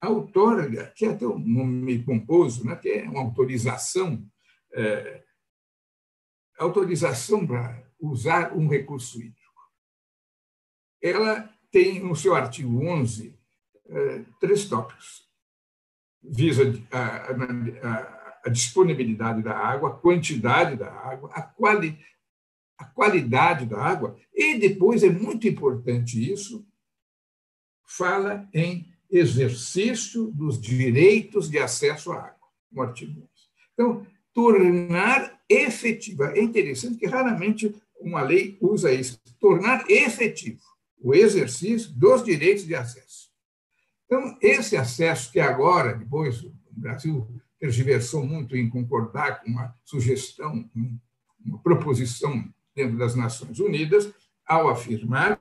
A 0.00 0.08
outorga, 0.08 0.90
que 0.96 1.04
é 1.04 1.10
até 1.10 1.26
um 1.26 1.38
nome 1.38 1.98
pomposo, 1.98 2.64
né, 2.66 2.76
que 2.76 2.88
é 2.88 3.02
uma 3.04 3.20
autorização 3.20 4.26
é, 4.72 5.23
autorização 6.58 7.46
para 7.46 7.84
usar 8.00 8.52
um 8.56 8.68
recurso 8.68 9.18
hídrico. 9.18 9.40
Ela 11.02 11.50
tem, 11.70 12.00
no 12.00 12.14
seu 12.14 12.34
artigo 12.34 12.86
11, 12.86 13.38
eh, 13.86 14.24
três 14.40 14.68
tópicos. 14.68 15.28
Visa 16.22 16.62
a, 16.90 17.32
a, 17.32 18.40
a 18.46 18.48
disponibilidade 18.48 19.42
da 19.42 19.56
água, 19.56 19.90
a 19.90 19.94
quantidade 19.94 20.76
da 20.76 20.90
água, 20.90 21.30
a, 21.32 21.42
quali, 21.42 21.98
a 22.78 22.84
qualidade 22.84 23.66
da 23.66 23.80
água, 23.80 24.18
e 24.32 24.58
depois 24.58 25.02
é 25.02 25.10
muito 25.10 25.48
importante 25.48 26.32
isso, 26.32 26.66
fala 27.86 28.48
em 28.52 28.92
exercício 29.10 30.30
dos 30.32 30.60
direitos 30.60 31.50
de 31.50 31.58
acesso 31.58 32.12
à 32.12 32.18
água, 32.18 32.48
no 32.70 32.82
artigo 32.82 33.20
11. 33.20 33.28
Então, 33.72 34.06
tornar 34.34 35.40
efetiva. 35.48 36.32
É 36.36 36.42
interessante 36.42 36.98
que 36.98 37.06
raramente 37.06 37.74
uma 38.00 38.20
lei 38.20 38.58
usa 38.60 38.92
isso. 38.92 39.18
Tornar 39.40 39.84
efetivo 39.88 40.60
o 41.00 41.14
exercício 41.14 41.92
dos 41.92 42.24
direitos 42.24 42.66
de 42.66 42.74
acesso. 42.74 43.30
Então, 44.06 44.36
esse 44.40 44.76
acesso 44.76 45.30
que 45.30 45.40
agora, 45.40 45.94
depois, 45.94 46.42
o 46.42 46.52
Brasil 46.70 47.26
tergiversou 47.58 48.26
muito 48.26 48.56
em 48.56 48.68
concordar 48.68 49.42
com 49.42 49.50
uma 49.50 49.74
sugestão, 49.84 50.68
uma 51.44 51.58
proposição 51.62 52.44
dentro 52.74 52.98
das 52.98 53.14
Nações 53.14 53.58
Unidas, 53.58 54.12
ao 54.46 54.68
afirmar 54.68 55.38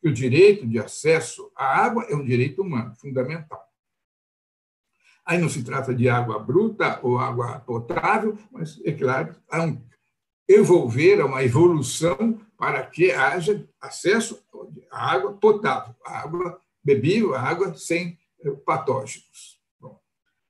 que 0.00 0.08
o 0.08 0.12
direito 0.12 0.66
de 0.66 0.78
acesso 0.78 1.50
à 1.56 1.84
água 1.84 2.04
é 2.04 2.14
um 2.14 2.24
direito 2.24 2.62
humano, 2.62 2.94
fundamental. 2.96 3.62
Aí 5.26 5.38
não 5.38 5.48
se 5.48 5.64
trata 5.64 5.92
de 5.92 6.08
água 6.08 6.38
bruta 6.38 7.00
ou 7.02 7.18
água 7.18 7.58
potável, 7.58 8.38
mas, 8.52 8.80
é 8.84 8.92
claro, 8.92 9.34
há 9.50 9.64
um 9.64 9.76
evolver, 10.48 11.24
uma 11.24 11.42
evolução 11.42 12.40
para 12.56 12.86
que 12.86 13.10
haja 13.10 13.68
acesso 13.80 14.40
à 14.88 15.14
água 15.14 15.32
potável, 15.32 15.96
à 16.04 16.20
água 16.20 16.60
bebível, 16.82 17.34
à 17.34 17.40
água 17.40 17.74
sem 17.74 18.16
eh, 18.44 18.50
patógenos. 18.64 19.60
Bom, 19.80 19.98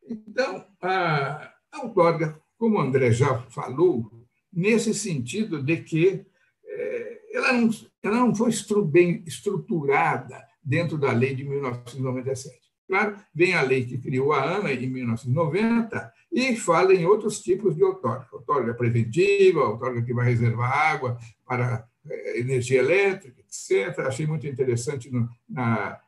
então, 0.07 0.67
a 0.83 1.53
outorga, 1.83 2.39
como 2.59 2.77
o 2.77 2.81
André 2.81 3.11
já 3.13 3.39
falou, 3.49 4.11
nesse 4.53 4.93
sentido 4.93 5.63
de 5.63 5.79
que 5.79 6.27
eh, 6.67 7.21
ela 7.33 7.55
não, 7.55 7.71
ela 8.03 8.17
não 8.17 8.35
foi 8.35 8.53
bem 8.85 9.25
estruturada 9.27 10.47
dentro 10.63 10.99
da 10.99 11.13
lei 11.13 11.35
de 11.35 11.45
1997. 11.45 12.66
Claro, 12.87 13.17
vem 13.35 13.55
a 13.55 13.63
lei 13.63 13.85
que 13.85 13.99
criou 13.99 14.33
a 14.33 14.45
ANA 14.45 14.73
em 14.73 14.89
1990 14.89 16.13
e 16.33 16.57
fala 16.57 16.95
em 16.95 17.05
outros 17.05 17.41
tipos 17.41 17.75
de 17.75 17.83
outorga. 17.83 18.29
Outorga 18.33 18.75
preventiva, 18.75 19.65
outorga 19.65 20.03
que 20.03 20.15
vai 20.15 20.27
reservar 20.27 20.71
água 20.71 21.19
para 21.45 21.87
eh, 22.09 22.39
energia 22.41 22.79
elétrica, 22.79 23.41
etc. 23.41 23.99
Achei 24.01 24.27
muito 24.27 24.47
interessante 24.47 25.11
no, 25.11 25.29
na, 25.49 25.99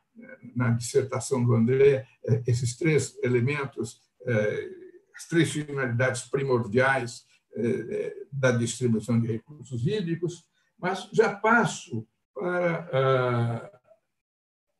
na 0.55 0.69
dissertação 0.69 1.43
do 1.43 1.53
André 1.53 2.07
eh, 2.25 2.43
esses 2.47 2.77
três 2.77 3.17
elementos, 3.21 4.01
eh, 4.25 4.69
as 5.15 5.27
três 5.27 5.51
finalidades 5.51 6.21
primordiais 6.23 7.27
da 8.31 8.51
distribuição 8.51 9.19
de 9.19 9.27
recursos 9.27 9.85
hídricos, 9.85 10.45
mas 10.79 11.09
já 11.11 11.35
passo 11.35 12.07
para 12.33 13.78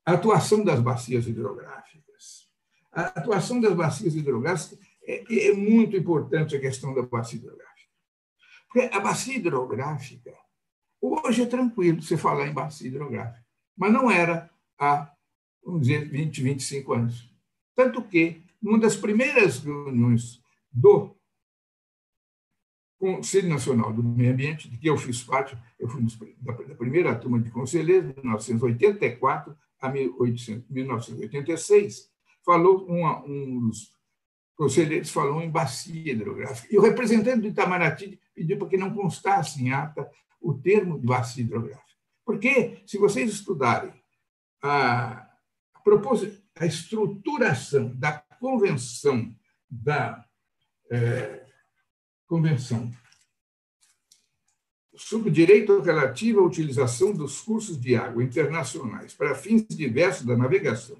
a 0.10 0.14
atuação 0.14 0.64
das 0.64 0.80
bacias 0.80 1.28
hidrográficas. 1.28 2.50
A 2.92 3.02
atuação 3.04 3.62
das 3.62 3.76
bacias 3.76 4.16
hidrográficas 4.16 4.80
é, 5.04 5.50
é 5.50 5.54
muito 5.54 5.96
importante 5.96 6.56
a 6.56 6.60
questão 6.60 6.96
da 6.96 7.04
bacia 7.04 7.38
hidrográfica. 7.38 7.90
Porque 8.68 8.90
a 8.92 9.00
bacia 9.00 9.36
hidrográfica, 9.36 10.36
hoje 11.00 11.44
é 11.44 11.46
tranquilo 11.46 12.02
você 12.02 12.18
falar 12.18 12.48
em 12.48 12.54
bacia 12.54 12.88
hidrográfica, 12.88 13.46
mas 13.78 13.94
não 13.94 14.10
era 14.10 14.50
há, 14.80 15.14
vamos 15.64 15.82
dizer, 15.82 16.10
20, 16.10 16.42
25 16.42 16.94
anos. 16.94 17.32
Tanto 17.76 18.02
que, 18.02 18.42
numa 18.60 18.80
das 18.80 18.96
primeiras 18.96 19.60
reuniões 19.60 20.42
do 20.72 21.16
Conselho 22.98 23.48
Nacional 23.48 23.94
do 23.94 24.02
Meio 24.02 24.34
Ambiente, 24.34 24.68
de 24.70 24.78
que 24.78 24.90
eu 24.90 24.98
fiz 24.98 25.22
parte, 25.22 25.56
eu 25.80 25.88
fui 25.88 26.04
da 26.42 26.76
primeira 26.76 27.16
turma 27.16 27.40
de 27.40 27.52
conselheiros, 27.52 28.10
de 28.10 28.22
1984 28.22 29.56
a 29.82 29.90
1986, 29.90 32.10
falou 32.44 32.86
uma, 32.86 33.24
um 33.26 33.68
dos 33.68 33.92
conselheiros 34.60 35.10
falou 35.10 35.42
em 35.42 35.50
bacia 35.50 36.12
hidrográfica. 36.12 36.68
E 36.70 36.78
o 36.78 36.82
representante 36.82 37.42
do 37.42 37.48
Itamaraty 37.48 38.20
pediu 38.36 38.58
para 38.58 38.68
que 38.68 38.76
não 38.76 38.94
constasse 38.94 39.64
em 39.64 39.72
ata 39.72 40.12
o 40.42 40.54
termo 40.54 41.00
de 41.00 41.08
bacia 41.08 41.44
hidrográfica. 41.44 41.98
Porque, 42.26 42.84
se 42.86 42.98
vocês 42.98 43.32
estudarem 43.32 43.94
a, 44.62 45.14
a, 45.14 45.28
a 46.60 46.66
estruturação 46.66 47.96
da 47.96 48.22
convenção 48.40 49.34
da 49.70 50.26
é, 50.92 51.46
convenção 52.28 52.92
sobre 55.00 55.30
o 55.30 55.32
direito 55.32 55.80
relativo 55.80 56.42
à 56.42 56.44
utilização 56.44 57.14
dos 57.14 57.42
cursos 57.42 57.80
de 57.80 57.96
água 57.96 58.24
internacionais 58.24 59.14
para 59.14 59.34
fins 59.34 59.66
diversos 59.70 60.26
da 60.26 60.36
navegação, 60.36 60.98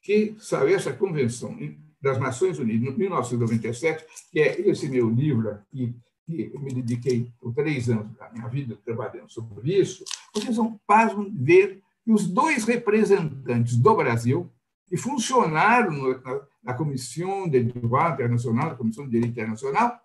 que 0.00 0.36
saiu 0.38 0.74
essa 0.74 0.92
convenção 0.92 1.56
das 2.00 2.18
Nações 2.18 2.58
Unidas, 2.58 2.94
em 2.94 2.98
1997, 2.98 4.04
que 4.30 4.38
é 4.38 4.60
esse 4.68 4.88
meu 4.88 5.10
livro 5.10 5.50
aqui, 5.50 5.96
que 6.26 6.52
me 6.58 6.72
dediquei 6.72 7.32
por 7.40 7.52
três 7.52 7.90
anos 7.90 8.14
da 8.16 8.30
minha 8.30 8.46
vida 8.48 8.78
trabalhando 8.84 9.30
sobre 9.30 9.80
isso, 9.80 10.04
vocês 10.32 10.56
vão 10.56 10.78
pasmem 10.86 11.34
ver 11.36 11.82
que 12.04 12.12
os 12.12 12.26
dois 12.26 12.64
representantes 12.64 13.76
do 13.76 13.96
Brasil, 13.96 14.50
que 14.86 14.96
funcionaram 14.96 15.90
na, 15.92 16.40
na 16.62 16.74
Comissão 16.74 17.48
de 17.48 17.64
Direito 17.64 17.78
Internacional, 17.78 18.68
na 18.68 18.74
Comissão 18.74 19.04
de 19.04 19.10
Direito 19.10 19.32
Internacional, 19.32 20.00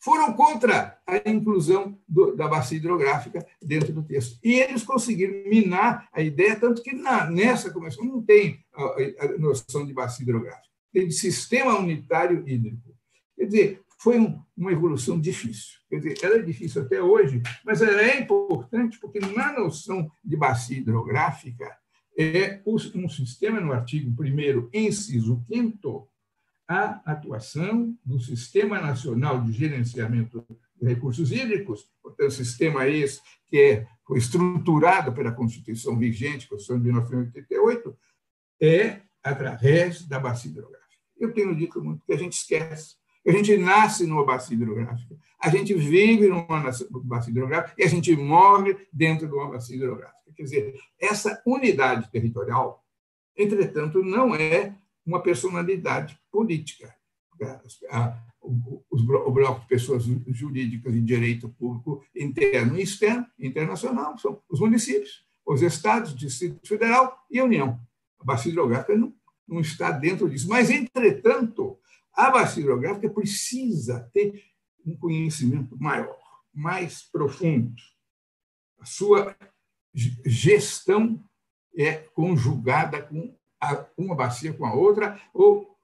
foram 0.00 0.32
contra 0.32 0.98
a 1.06 1.28
inclusão 1.28 1.98
do, 2.08 2.34
da 2.34 2.48
bacia 2.48 2.78
hidrográfica 2.78 3.46
dentro 3.62 3.92
do 3.92 4.02
texto. 4.02 4.38
E 4.42 4.54
eles 4.54 4.82
conseguiram 4.82 5.48
minar 5.48 6.08
a 6.12 6.22
ideia, 6.22 6.58
tanto 6.58 6.82
que 6.82 6.92
na, 6.92 7.30
nessa 7.30 7.70
comissão 7.70 8.04
não 8.04 8.22
tem 8.22 8.64
a, 8.74 9.24
a 9.26 9.38
noção 9.38 9.86
de 9.86 9.92
bacia 9.92 10.22
hidrográfica, 10.22 10.68
tem 10.92 11.06
de 11.06 11.14
sistema 11.14 11.78
unitário 11.78 12.42
hídrico. 12.48 12.96
Quer 13.36 13.44
dizer, 13.44 13.82
foi 13.98 14.18
um, 14.18 14.42
uma 14.56 14.72
evolução 14.72 15.20
difícil. 15.20 15.78
Quer 15.90 15.98
dizer, 15.98 16.18
ela 16.22 16.36
é 16.36 16.42
difícil 16.42 16.82
até 16.82 17.02
hoje, 17.02 17.42
mas 17.64 17.82
ela 17.82 18.00
é 18.00 18.18
importante 18.18 18.98
porque 18.98 19.20
na 19.20 19.52
noção 19.52 20.10
de 20.24 20.36
bacia 20.36 20.78
hidrográfica 20.78 21.78
é 22.18 22.60
um 22.66 23.08
sistema 23.08 23.60
no 23.60 23.72
artigo 23.72 24.10
1 24.22 24.68
inciso 24.72 25.44
5 25.52 26.09
a 26.70 27.02
atuação 27.04 27.98
do 28.04 28.20
Sistema 28.20 28.80
Nacional 28.80 29.42
de 29.42 29.50
Gerenciamento 29.50 30.46
de 30.80 30.86
Recursos 30.86 31.32
Hídricos, 31.32 31.90
portanto, 32.00 32.30
sistema 32.30 32.86
esse 32.86 33.20
que 33.48 33.58
é, 33.58 33.86
foi 34.06 34.18
estruturado 34.18 35.12
pela 35.12 35.32
Constituição 35.32 35.98
vigente, 35.98 36.46
Constituição 36.46 36.78
de 36.78 36.84
1988, 36.84 37.98
é 38.62 39.00
através 39.20 40.06
da 40.06 40.20
bacia 40.20 40.48
hidrográfica. 40.48 41.02
Eu 41.18 41.34
tenho 41.34 41.56
dito 41.56 41.82
muito 41.82 42.06
que 42.06 42.12
a 42.12 42.16
gente 42.16 42.34
esquece. 42.34 42.94
A 43.26 43.32
gente 43.32 43.56
nasce 43.56 44.06
numa 44.06 44.24
bacia 44.24 44.54
hidrográfica, 44.54 45.16
a 45.40 45.50
gente 45.50 45.74
vive 45.74 46.28
numa 46.28 46.62
bacia 47.02 47.30
hidrográfica 47.32 47.74
e 47.76 47.82
a 47.82 47.88
gente 47.88 48.14
morre 48.14 48.76
dentro 48.92 49.26
de 49.26 49.34
uma 49.34 49.50
bacia 49.50 49.74
hidrográfica. 49.74 50.32
Quer 50.36 50.42
dizer, 50.44 50.80
essa 51.00 51.42
unidade 51.44 52.08
territorial, 52.12 52.84
entretanto, 53.36 54.04
não 54.04 54.36
é 54.36 54.78
uma 55.04 55.22
personalidade 55.22 56.18
política. 56.30 56.94
O 58.40 59.32
bloco 59.32 59.60
de 59.60 59.66
pessoas 59.66 60.04
jurídicas 60.28 60.92
de 60.92 61.00
direito 61.00 61.48
público 61.48 62.04
interno 62.14 62.78
e 62.78 62.82
externo, 62.82 63.26
internacional, 63.38 64.18
são 64.18 64.42
os 64.48 64.60
municípios, 64.60 65.24
os 65.44 65.62
estados, 65.62 66.12
o 66.12 66.16
Distrito 66.16 66.66
Federal 66.66 67.18
e 67.30 67.38
a 67.38 67.44
União. 67.44 67.80
A 68.18 68.24
bacia 68.24 68.52
hidrográfica 68.52 68.96
não, 68.96 69.14
não 69.48 69.60
está 69.60 69.90
dentro 69.90 70.28
disso. 70.28 70.48
Mas, 70.48 70.70
entretanto, 70.70 71.78
a 72.12 72.30
bacia 72.30 72.62
hidrográfica 72.62 73.08
precisa 73.08 74.08
ter 74.12 74.44
um 74.84 74.96
conhecimento 74.96 75.76
maior, 75.78 76.18
mais 76.52 77.02
profundo. 77.02 77.74
A 78.78 78.84
sua 78.84 79.36
gestão 80.24 81.22
é 81.76 81.94
conjugada 81.94 83.02
com 83.02 83.34
uma 83.96 84.14
bacia 84.14 84.52
com 84.52 84.66
a 84.66 84.74
outra, 84.74 85.20
ou 85.34 85.78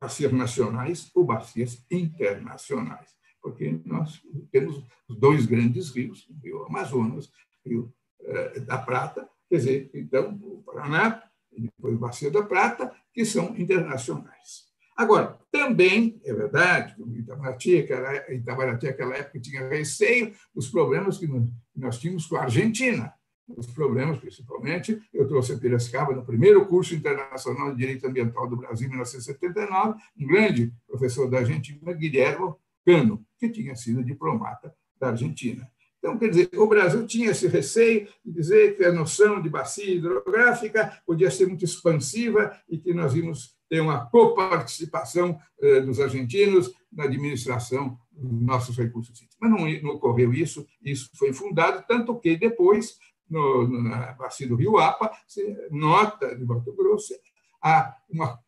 bacias 0.00 0.32
nacionais 0.32 1.10
ou 1.14 1.24
bacias 1.24 1.84
internacionais, 1.90 3.14
porque 3.40 3.80
nós 3.84 4.20
temos 4.50 4.84
dois 5.08 5.46
grandes 5.46 5.90
rios, 5.90 6.28
o 6.28 6.34
Rio 6.42 6.64
Amazonas, 6.64 7.30
o 7.64 7.88
eh, 8.20 8.60
da 8.60 8.78
Prata, 8.78 9.28
quer 9.48 9.56
dizer, 9.56 9.90
então, 9.94 10.34
o 10.42 10.62
Paraná 10.62 11.22
e 11.52 11.62
depois 11.62 11.94
a 11.94 11.98
Bacia 11.98 12.30
da 12.30 12.42
Prata, 12.42 12.92
que 13.12 13.24
são 13.24 13.56
internacionais. 13.56 14.66
Agora, 14.96 15.38
também 15.52 16.20
é 16.24 16.32
verdade 16.32 16.94
que 16.94 17.02
o 17.02 17.16
Itamaraty, 17.16 17.78
aquela, 17.78 18.32
Itamaraty, 18.32 18.86
naquela 18.86 19.16
época, 19.16 19.40
tinha 19.40 19.68
receio 19.68 20.34
dos 20.54 20.68
problemas 20.68 21.18
que 21.18 21.28
nós 21.74 21.98
tínhamos 21.98 22.26
com 22.26 22.36
a 22.36 22.42
Argentina, 22.42 23.14
os 23.48 23.66
problemas, 23.66 24.18
principalmente. 24.18 25.00
Eu 25.12 25.26
trouxe 25.28 25.52
a 25.52 25.58
Piracicaba 25.58 26.14
no 26.14 26.24
primeiro 26.24 26.66
curso 26.66 26.94
internacional 26.94 27.70
de 27.70 27.78
Direito 27.78 28.06
Ambiental 28.06 28.48
do 28.48 28.56
Brasil, 28.56 28.86
em 28.86 28.90
1979, 28.90 29.98
um 30.18 30.26
grande 30.26 30.72
professor 30.86 31.28
da 31.28 31.38
Argentina, 31.38 31.92
Guilherme 31.92 32.54
Cano, 32.84 33.24
que 33.38 33.48
tinha 33.48 33.74
sido 33.74 34.04
diplomata 34.04 34.74
da 34.98 35.08
Argentina. 35.08 35.68
Então, 35.98 36.18
quer 36.18 36.28
dizer, 36.28 36.50
o 36.54 36.68
Brasil 36.68 37.04
tinha 37.06 37.30
esse 37.30 37.48
receio 37.48 38.06
de 38.24 38.32
dizer 38.32 38.76
que 38.76 38.84
a 38.84 38.92
noção 38.92 39.42
de 39.42 39.48
bacia 39.48 39.92
hidrográfica 39.92 41.00
podia 41.04 41.30
ser 41.30 41.46
muito 41.46 41.64
expansiva 41.64 42.56
e 42.68 42.78
que 42.78 42.94
nós 42.94 43.14
íamos 43.14 43.56
ter 43.68 43.80
uma 43.80 44.06
coparticipação 44.06 45.36
eh, 45.60 45.80
dos 45.80 45.98
argentinos 45.98 46.72
na 46.92 47.04
administração 47.04 47.98
dos 48.12 48.40
nossos 48.40 48.76
recursos 48.76 49.26
Mas 49.40 49.50
não, 49.50 49.58
não 49.82 49.96
ocorreu 49.96 50.32
isso, 50.32 50.66
isso 50.82 51.10
foi 51.14 51.30
infundado, 51.30 51.84
tanto 51.86 52.18
que 52.18 52.36
depois, 52.36 52.98
no, 53.28 53.68
na 53.82 54.12
bacia 54.12 54.46
do 54.48 54.56
Rio 54.56 54.78
Apa, 54.78 55.10
se 55.26 55.42
nota 55.70 56.34
de 56.34 56.44
Mato 56.44 56.72
Grosso, 56.74 57.14
há 57.62 57.96
uma, 58.08 58.38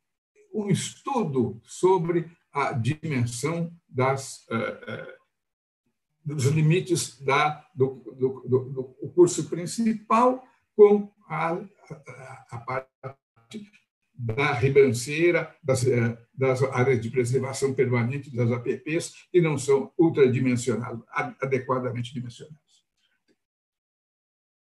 um 0.54 0.68
estudo 0.68 1.60
sobre 1.64 2.30
a 2.52 2.72
dimensão 2.72 3.72
das, 3.88 4.46
uh, 4.50 4.54
uh, 4.54 5.18
dos 6.24 6.44
limites 6.46 7.20
da, 7.20 7.64
do, 7.74 8.02
do, 8.16 8.48
do, 8.48 8.94
do, 9.00 9.08
curso 9.14 9.48
principal 9.48 10.42
com 10.76 11.10
a, 11.28 11.54
a, 11.54 12.46
a 12.50 12.58
parte 12.58 12.88
da 14.18 14.52
ribanceira, 14.52 15.54
das, 15.62 15.86
eh, 15.86 16.18
das, 16.34 16.60
áreas 16.64 17.00
de 17.00 17.08
preservação 17.08 17.72
permanente, 17.72 18.34
das 18.34 18.50
APPs, 18.50 19.28
que 19.30 19.40
não 19.40 19.56
são 19.56 19.92
ultradimensionadas, 19.96 21.00
adequadamente 21.40 22.12
dimensionadas. 22.12 22.67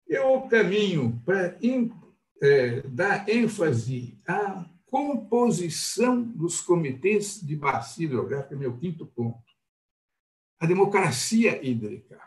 Eu 0.08 0.40
caminho 0.42 1.20
para 1.24 1.58
é, 2.40 2.80
dar 2.82 3.28
ênfase 3.28 4.18
à 4.26 4.64
composição 4.86 6.22
dos 6.22 6.60
comitês 6.60 7.40
de 7.40 7.54
bacia 7.54 8.06
hidrográfica, 8.06 8.56
meu 8.56 8.76
quinto 8.76 9.06
ponto. 9.06 9.42
A 10.58 10.66
democracia 10.66 11.64
hídrica. 11.64 12.18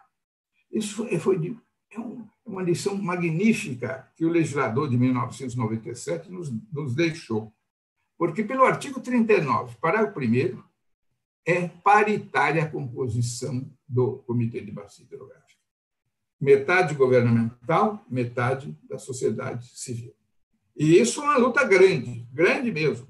Isso 0.72 0.96
foi, 0.96 1.20
foi 1.20 1.58
é 1.90 2.00
um, 2.00 2.26
uma 2.46 2.62
lição 2.62 2.96
magnífica 2.96 4.10
que 4.16 4.26
o 4.26 4.30
legislador 4.30 4.90
de 4.90 4.98
1997 4.98 6.32
nos, 6.32 6.52
nos 6.72 6.96
deixou. 6.96 7.54
Porque, 8.18 8.44
pelo 8.44 8.64
artigo 8.64 9.02
39, 9.02 9.76
parágrafo 9.82 10.20
1, 10.20 10.64
é 11.46 11.68
paritária 11.68 12.64
a 12.64 12.70
composição 12.70 13.68
do 13.88 14.20
Comitê 14.20 14.62
de 14.62 14.72
Bacia 14.72 15.04
Hidrográfica. 15.04 15.61
Metade 16.42 16.96
governamental, 16.96 18.04
metade 18.10 18.76
da 18.90 18.98
sociedade 18.98 19.70
civil. 19.78 20.14
E 20.76 21.00
isso 21.00 21.22
é 21.22 21.24
uma 21.24 21.38
luta 21.38 21.64
grande, 21.64 22.26
grande 22.34 22.72
mesmo, 22.72 23.08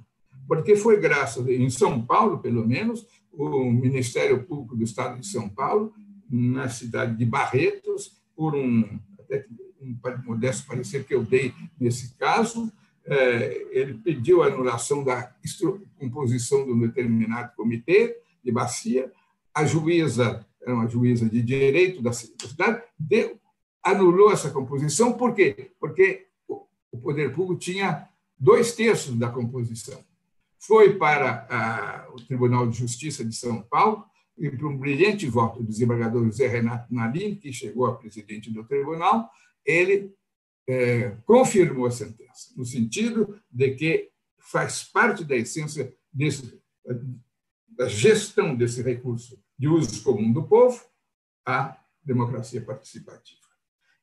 porque 0.48 0.76
foi 0.76 1.00
graças, 1.00 1.48
em 1.48 1.70
São 1.70 2.06
Paulo, 2.06 2.40
pelo 2.40 2.68
menos, 2.68 3.08
o 3.32 3.72
Ministério 3.72 4.44
Público 4.44 4.76
do 4.76 4.84
Estado 4.84 5.20
de 5.20 5.26
São 5.26 5.48
Paulo, 5.48 5.94
na 6.30 6.68
cidade 6.68 7.18
de 7.18 7.26
Barretos, 7.26 8.22
por 8.36 8.56
um 8.56 9.00
até 9.20 9.46
um 9.82 9.98
modesto 10.26 10.68
parecer 10.68 11.06
que 11.06 11.16
eu 11.16 11.24
dei 11.24 11.54
nesse 11.80 12.16
caso, 12.16 12.72
é, 13.06 13.68
ele 13.72 13.96
pediu 13.96 14.44
a 14.44 14.48
anulação 14.48 15.04
da 15.04 15.34
composição 15.98 16.66
de 16.66 16.72
um 16.72 16.80
determinado 16.80 17.54
comitê 17.56 18.18
de 18.44 18.52
bacia, 18.52 19.12
a 19.54 19.66
juíza, 19.66 20.46
era 20.62 20.74
uma 20.74 20.88
juíza 20.88 21.28
de 21.28 21.42
direito 21.42 22.02
da 22.02 22.14
cidade, 22.14 22.84
deu, 22.98 23.40
anulou 23.84 24.32
essa 24.32 24.52
composição, 24.52 25.14
por 25.14 25.34
quê? 25.34 25.72
Porque 25.80 26.28
o 26.48 26.98
poder 26.98 27.34
público 27.34 27.60
tinha 27.60 28.08
dois 28.38 28.76
terços 28.76 29.18
da 29.18 29.30
composição. 29.30 30.04
Foi 30.60 30.98
para 30.98 31.48
a, 31.50 32.10
o 32.14 32.18
Tribunal 32.18 32.68
de 32.68 32.78
Justiça 32.78 33.24
de 33.26 33.36
São 33.36 33.62
Paulo, 33.64 34.06
e 34.38 34.50
para 34.50 34.68
um 34.68 34.78
brilhante 34.78 35.28
voto 35.28 35.60
do 35.60 35.68
desembargador 35.68 36.26
José 36.26 36.48
Renato 36.48 36.94
Nalim, 36.94 37.36
que 37.36 37.54
chegou 37.54 37.86
a 37.86 37.96
presidente 37.96 38.52
do 38.52 38.64
tribunal, 38.64 39.30
ele 39.66 40.14
é, 40.68 41.16
confirmou 41.26 41.86
a 41.86 41.92
sentença, 41.92 42.50
no 42.56 42.66
sentido 42.66 43.40
de 43.52 43.72
que 43.76 44.10
faz 44.40 44.84
parte 44.84 45.24
da 45.24 45.36
essência 45.36 45.94
desse, 46.12 46.60
da 47.70 47.88
gestão 47.88 48.56
desse 48.56 48.82
recurso 48.82 49.40
de 49.62 49.68
uso 49.68 50.02
comum 50.02 50.34
do 50.34 50.42
povo 50.42 50.84
a 51.46 51.78
democracia 52.04 52.66
participativa. 52.66 53.40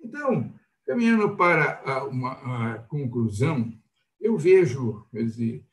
Então, 0.00 0.54
caminhando 0.86 1.36
para 1.36 2.04
uma 2.06 2.78
conclusão, 2.88 3.76
eu 4.20 4.38
vejo 4.38 5.04
dizer, 5.12 5.66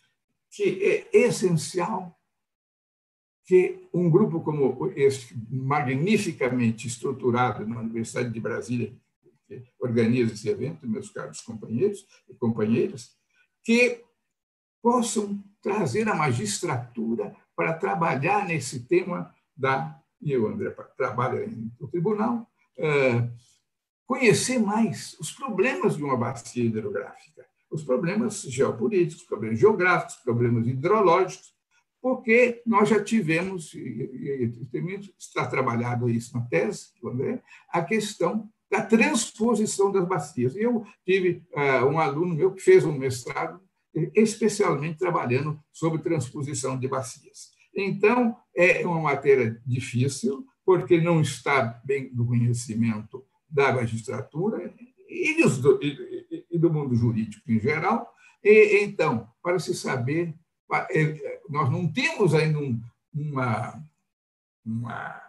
que 0.49 0.83
é 0.83 1.15
essencial 1.15 2.19
que 3.45 3.87
um 3.93 4.09
grupo 4.09 4.41
como 4.41 4.91
este, 4.95 5.37
magnificamente 5.51 6.87
estruturado 6.87 7.67
na 7.67 7.79
Universidade 7.79 8.31
de 8.31 8.39
Brasília, 8.39 8.97
que 9.47 9.63
organiza 9.79 10.33
esse 10.33 10.49
evento, 10.49 10.87
meus 10.87 11.11
caros 11.11 11.41
companheiros 11.41 12.07
e 12.27 12.33
companheiras, 12.33 13.11
que 13.63 14.03
possam 14.81 15.43
trazer 15.61 16.09
a 16.09 16.15
magistratura 16.15 17.35
para 17.55 17.77
trabalhar 17.77 18.47
nesse 18.47 18.87
tema 18.87 19.31
da. 19.55 19.99
E 20.21 20.35
o 20.37 20.47
André 20.47 20.71
trabalha 20.97 21.47
no 21.79 21.87
tribunal, 21.87 22.49
é, 22.77 23.29
conhecer 24.05 24.59
mais 24.59 25.15
os 25.19 25.31
problemas 25.31 25.97
de 25.97 26.03
uma 26.03 26.17
bacia 26.17 26.63
hidrográfica, 26.63 27.45
os 27.69 27.83
problemas 27.83 28.41
geopolíticos, 28.41 29.21
os 29.21 29.27
problemas 29.27 29.59
geográficos, 29.59 30.15
os 30.15 30.23
problemas 30.23 30.67
hidrológicos, 30.67 31.53
porque 32.01 32.61
nós 32.65 32.87
já 32.87 33.03
tivemos, 33.03 33.73
e, 33.73 34.53
está 35.17 35.47
trabalhado 35.47 36.09
isso 36.09 36.37
na 36.37 36.45
tese 36.45 36.89
do 37.01 37.09
André, 37.09 37.41
a 37.69 37.83
questão 37.83 38.49
da 38.69 38.81
transposição 38.81 39.91
das 39.91 40.07
bacias. 40.07 40.55
Eu 40.55 40.85
tive 41.03 41.43
uh, 41.53 41.85
um 41.85 41.99
aluno 41.99 42.35
meu 42.35 42.53
que 42.53 42.61
fez 42.61 42.85
um 42.85 42.97
mestrado 42.97 43.59
especialmente 44.13 44.99
trabalhando 44.99 45.59
sobre 45.71 46.01
transposição 46.01 46.77
de 46.77 46.87
bacias. 46.87 47.54
Então, 47.75 48.37
é 48.55 48.85
uma 48.85 49.01
matéria 49.01 49.61
difícil, 49.65 50.45
porque 50.65 50.99
não 50.99 51.21
está 51.21 51.81
bem 51.83 52.13
do 52.13 52.25
conhecimento 52.25 53.25
da 53.49 53.73
magistratura 53.73 54.73
e 55.09 55.35
do, 55.43 55.79
e 55.81 56.57
do 56.57 56.73
mundo 56.73 56.95
jurídico 56.95 57.51
em 57.51 57.59
geral. 57.59 58.11
E, 58.43 58.83
então, 58.83 59.27
para 59.41 59.59
se 59.59 59.75
saber 59.75 60.33
é, 60.91 61.41
nós 61.49 61.71
não 61.71 61.91
temos 61.91 62.33
ainda 62.33 62.59
um, 62.59 62.81
uma, 63.13 63.83
uma, 64.65 65.21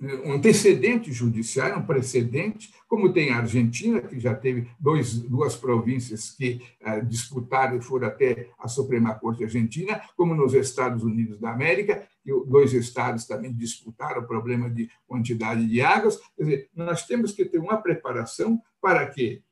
um 0.00 0.32
antecedente 0.32 1.12
judiciário, 1.12 1.78
um 1.78 1.86
precedente, 1.86 2.72
como 2.88 3.12
tem 3.12 3.30
a 3.30 3.38
Argentina, 3.38 4.00
que 4.00 4.18
já 4.18 4.34
teve 4.34 4.66
dois, 4.78 5.18
duas 5.18 5.54
províncias 5.54 6.30
que 6.30 6.60
uh, 6.80 7.04
disputaram 7.04 7.76
e 7.76 7.82
foram 7.82 8.08
até 8.08 8.48
a 8.58 8.66
Suprema 8.66 9.14
Corte 9.14 9.44
Argentina, 9.44 10.00
como 10.16 10.34
nos 10.34 10.54
Estados 10.54 11.04
Unidos 11.04 11.38
da 11.38 11.52
América, 11.52 12.08
que 12.24 12.32
dois 12.46 12.72
estados 12.72 13.26
também 13.26 13.52
disputaram 13.52 14.22
o 14.22 14.26
problema 14.26 14.70
de 14.70 14.90
quantidade 15.06 15.66
de 15.66 15.80
águas. 15.82 16.18
Quer 16.36 16.42
dizer, 16.42 16.70
nós 16.74 17.06
temos 17.06 17.32
que 17.32 17.44
ter 17.44 17.58
uma 17.58 17.76
preparação 17.76 18.60
para 18.80 19.06
que 19.06 19.42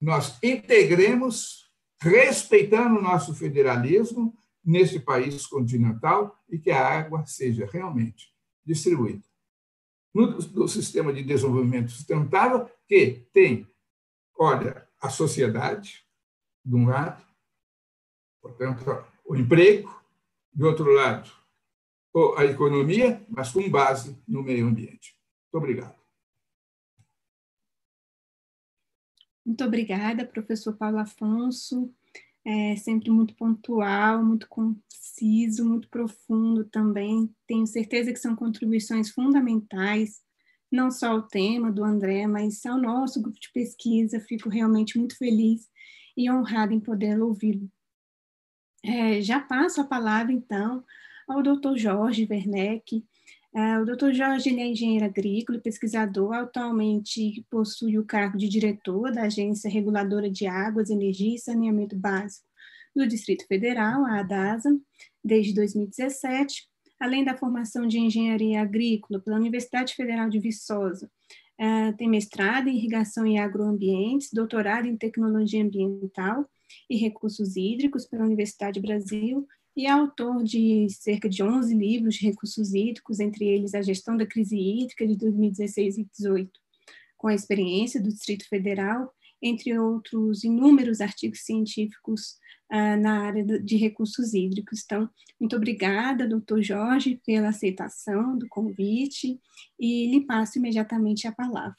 nós 0.00 0.38
integremos 0.42 1.70
respeitando 1.98 2.98
o 2.98 3.02
nosso 3.02 3.34
federalismo 3.34 4.34
nesse 4.62 5.00
país 5.00 5.46
continental 5.46 6.36
e 6.50 6.58
que 6.58 6.70
a 6.70 6.86
água 6.86 7.24
seja 7.24 7.68
realmente 7.72 8.28
distribuída. 8.64 9.25
No, 10.16 10.38
no 10.38 10.66
sistema 10.66 11.12
de 11.12 11.22
desenvolvimento 11.22 11.90
sustentável, 11.90 12.70
que 12.88 13.28
tem, 13.34 13.70
olha, 14.38 14.88
a 14.98 15.10
sociedade, 15.10 16.06
de 16.64 16.74
um 16.74 16.88
lado, 16.88 17.22
portanto, 18.40 18.82
o 19.26 19.36
emprego, 19.36 19.94
de 20.54 20.64
outro 20.64 20.90
lado, 20.90 21.30
a 22.38 22.46
economia, 22.46 23.22
mas 23.28 23.52
com 23.52 23.68
base 23.68 24.18
no 24.26 24.42
meio 24.42 24.66
ambiente. 24.66 25.14
Muito 25.52 25.62
obrigado. 25.62 26.00
Muito 29.44 29.64
obrigada, 29.64 30.24
professor 30.24 30.74
Paulo 30.78 30.96
Afonso. 30.96 31.94
É 32.48 32.76
sempre 32.76 33.10
muito 33.10 33.34
pontual, 33.34 34.24
muito 34.24 34.48
conciso, 34.48 35.64
muito 35.64 35.88
profundo 35.88 36.64
também. 36.64 37.28
Tenho 37.44 37.66
certeza 37.66 38.12
que 38.12 38.20
são 38.20 38.36
contribuições 38.36 39.10
fundamentais, 39.10 40.22
não 40.70 40.88
só 40.88 41.08
ao 41.08 41.22
tema 41.22 41.72
do 41.72 41.82
André, 41.82 42.24
mas 42.28 42.64
ao 42.64 42.78
nosso 42.80 43.20
grupo 43.20 43.40
de 43.40 43.50
pesquisa. 43.52 44.20
Fico 44.20 44.48
realmente 44.48 44.96
muito 44.96 45.18
feliz 45.18 45.68
e 46.16 46.30
honrada 46.30 46.72
em 46.72 46.78
poder 46.78 47.20
ouvi-lo. 47.20 47.68
É, 48.84 49.20
já 49.20 49.40
passo 49.40 49.80
a 49.80 49.84
palavra, 49.84 50.32
então, 50.32 50.84
ao 51.26 51.42
doutor 51.42 51.76
Jorge 51.76 52.28
Werneck, 52.30 53.04
Uh, 53.56 53.80
o 53.80 53.86
Dr. 53.86 54.12
Jorge 54.12 54.50
é 54.50 54.66
engenheiro 54.66 55.06
agrícola 55.06 55.56
e 55.56 55.62
pesquisador, 55.62 56.34
atualmente 56.34 57.42
possui 57.50 57.98
o 57.98 58.04
cargo 58.04 58.36
de 58.36 58.50
diretor 58.50 59.10
da 59.10 59.22
Agência 59.22 59.70
Reguladora 59.70 60.30
de 60.30 60.46
Águas, 60.46 60.90
Energia 60.90 61.36
e 61.36 61.38
Saneamento 61.38 61.96
Básico 61.96 62.46
do 62.94 63.06
Distrito 63.06 63.46
Federal, 63.46 64.04
a 64.04 64.20
ADASA, 64.20 64.78
desde 65.24 65.54
2017. 65.54 66.68
além 67.00 67.24
da 67.24 67.34
formação 67.34 67.86
de 67.86 67.98
engenharia 67.98 68.60
agrícola 68.60 69.20
pela 69.20 69.38
Universidade 69.38 69.94
Federal 69.94 70.28
de 70.28 70.38
Viçosa, 70.38 71.10
é, 71.58 71.92
tem 71.92 72.08
mestrado 72.10 72.68
em 72.68 72.76
irrigação 72.76 73.26
e 73.26 73.38
agroambientes, 73.38 74.28
doutorado 74.34 74.86
em 74.86 74.98
tecnologia 74.98 75.64
ambiental 75.64 76.46
e 76.90 76.96
recursos 76.98 77.56
hídricos 77.56 78.04
pela 78.04 78.26
Universidade 78.26 78.80
Brasil 78.80 79.46
e 79.76 79.86
é 79.86 79.90
autor 79.90 80.42
de 80.42 80.88
cerca 80.88 81.28
de 81.28 81.42
11 81.42 81.74
livros 81.74 82.14
de 82.14 82.26
recursos 82.26 82.72
hídricos, 82.72 83.20
entre 83.20 83.44
eles 83.46 83.74
A 83.74 83.82
Gestão 83.82 84.16
da 84.16 84.26
Crise 84.26 84.56
Hídrica 84.56 85.06
de 85.06 85.16
2016 85.16 85.98
e 85.98 86.04
2018, 86.04 86.50
com 87.18 87.28
a 87.28 87.34
experiência 87.34 88.00
do 88.00 88.08
Distrito 88.08 88.48
Federal, 88.48 89.12
entre 89.42 89.78
outros 89.78 90.44
inúmeros 90.44 91.02
artigos 91.02 91.44
científicos 91.44 92.38
uh, 92.72 92.98
na 93.00 93.26
área 93.26 93.44
de 93.44 93.76
recursos 93.76 94.32
hídricos. 94.32 94.82
Então, 94.84 95.10
muito 95.38 95.54
obrigada, 95.54 96.26
doutor 96.26 96.62
Jorge, 96.62 97.20
pela 97.26 97.50
aceitação 97.50 98.38
do 98.38 98.48
convite 98.48 99.38
e 99.78 100.10
lhe 100.10 100.24
passo 100.24 100.58
imediatamente 100.58 101.26
a 101.26 101.32
palavra. 101.32 101.76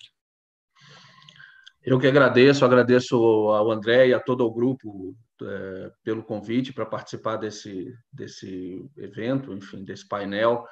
Eu 1.87 1.97
que 1.97 2.05
agradeço, 2.05 2.65
agradeço 2.65 3.15
ao 3.15 3.71
André 3.71 4.09
e 4.09 4.13
a 4.13 4.19
todo 4.19 4.45
o 4.45 4.53
grupo 4.53 5.15
é, 5.41 5.89
pelo 6.03 6.21
convite 6.21 6.73
para 6.73 6.85
participar 6.85 7.37
desse, 7.37 7.95
desse 8.11 8.85
evento, 8.97 9.53
enfim, 9.53 9.85
desse 9.85 10.05
painel. 10.05 10.65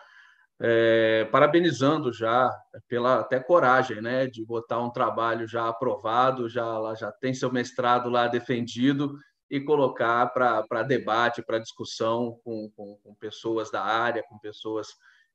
É, 0.59 1.23
parabenizando 1.31 2.11
já 2.11 2.51
pela 2.89 3.21
até 3.21 3.39
coragem, 3.39 4.01
né, 4.01 4.27
de 4.27 4.43
botar 4.43 4.81
um 4.81 4.89
trabalho 4.89 5.47
já 5.47 5.69
aprovado, 5.69 6.49
já 6.49 6.65
ela 6.65 6.93
já 6.95 7.13
tem 7.13 7.33
seu 7.33 7.49
mestrado 7.49 8.09
lá 8.09 8.27
defendido 8.27 9.17
e 9.49 9.61
colocar 9.61 10.27
para 10.33 10.83
debate, 10.83 11.41
para 11.41 11.59
discussão 11.59 12.41
com, 12.43 12.69
com, 12.75 12.99
com, 13.01 13.15
pessoas 13.15 13.71
da 13.71 13.81
área, 13.81 14.21
com 14.27 14.37
pessoas, 14.37 14.89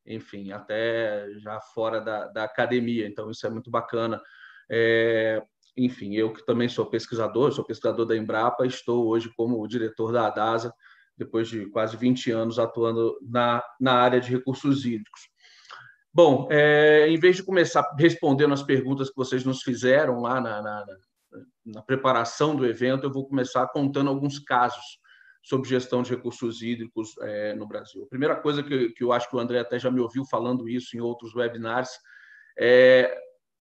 enfim, 0.05 0.53
até 0.53 1.27
já 1.39 1.59
fora 1.59 2.03
da, 2.03 2.27
da 2.27 2.45
academia. 2.45 3.07
Então 3.07 3.31
isso 3.31 3.47
é 3.47 3.51
muito 3.51 3.71
bacana. 3.71 4.21
É, 4.71 5.43
enfim, 5.77 6.15
eu 6.15 6.33
que 6.33 6.45
também 6.45 6.69
sou 6.69 6.87
pesquisador, 6.87 7.53
sou 7.53 7.65
pesquisador 7.65 8.07
da 8.07 8.17
Embrapa, 8.17 8.67
estou 8.67 9.07
hoje 9.07 9.31
como 9.37 9.67
diretor 9.67 10.13
da 10.13 10.27
ADASA, 10.27 10.73
depois 11.17 11.49
de 11.49 11.67
quase 11.67 11.97
20 11.97 12.31
anos 12.31 12.59
atuando 12.59 13.19
na, 13.23 13.63
na 13.81 13.95
área 13.95 14.21
de 14.21 14.31
recursos 14.31 14.85
hídricos. 14.85 15.29
Bom, 16.13 16.49
é, 16.51 17.09
em 17.09 17.19
vez 17.19 17.37
de 17.37 17.43
começar 17.43 17.89
respondendo 17.99 18.53
as 18.53 18.63
perguntas 18.63 19.09
que 19.09 19.17
vocês 19.17 19.45
nos 19.45 19.63
fizeram 19.63 20.21
lá 20.21 20.41
na, 20.41 20.61
na, 20.61 20.87
na 21.65 21.83
preparação 21.83 22.57
do 22.57 22.67
evento, 22.67 23.05
eu 23.05 23.13
vou 23.13 23.29
começar 23.29 23.67
contando 23.69 24.09
alguns 24.09 24.39
casos 24.39 24.99
sobre 25.43 25.69
gestão 25.69 26.03
de 26.03 26.11
recursos 26.11 26.63
hídricos 26.63 27.15
é, 27.21 27.55
no 27.55 27.67
Brasil. 27.67 28.03
A 28.03 28.09
primeira 28.09 28.37
coisa 28.37 28.63
que, 28.63 28.91
que 28.91 29.05
eu 29.05 29.13
acho 29.13 29.29
que 29.29 29.37
o 29.37 29.39
André 29.39 29.61
até 29.61 29.79
já 29.79 29.91
me 29.91 30.01
ouviu 30.01 30.25
falando 30.25 30.69
isso 30.69 30.97
em 30.97 31.01
outros 31.01 31.35
webinars 31.35 31.91
é 32.59 33.17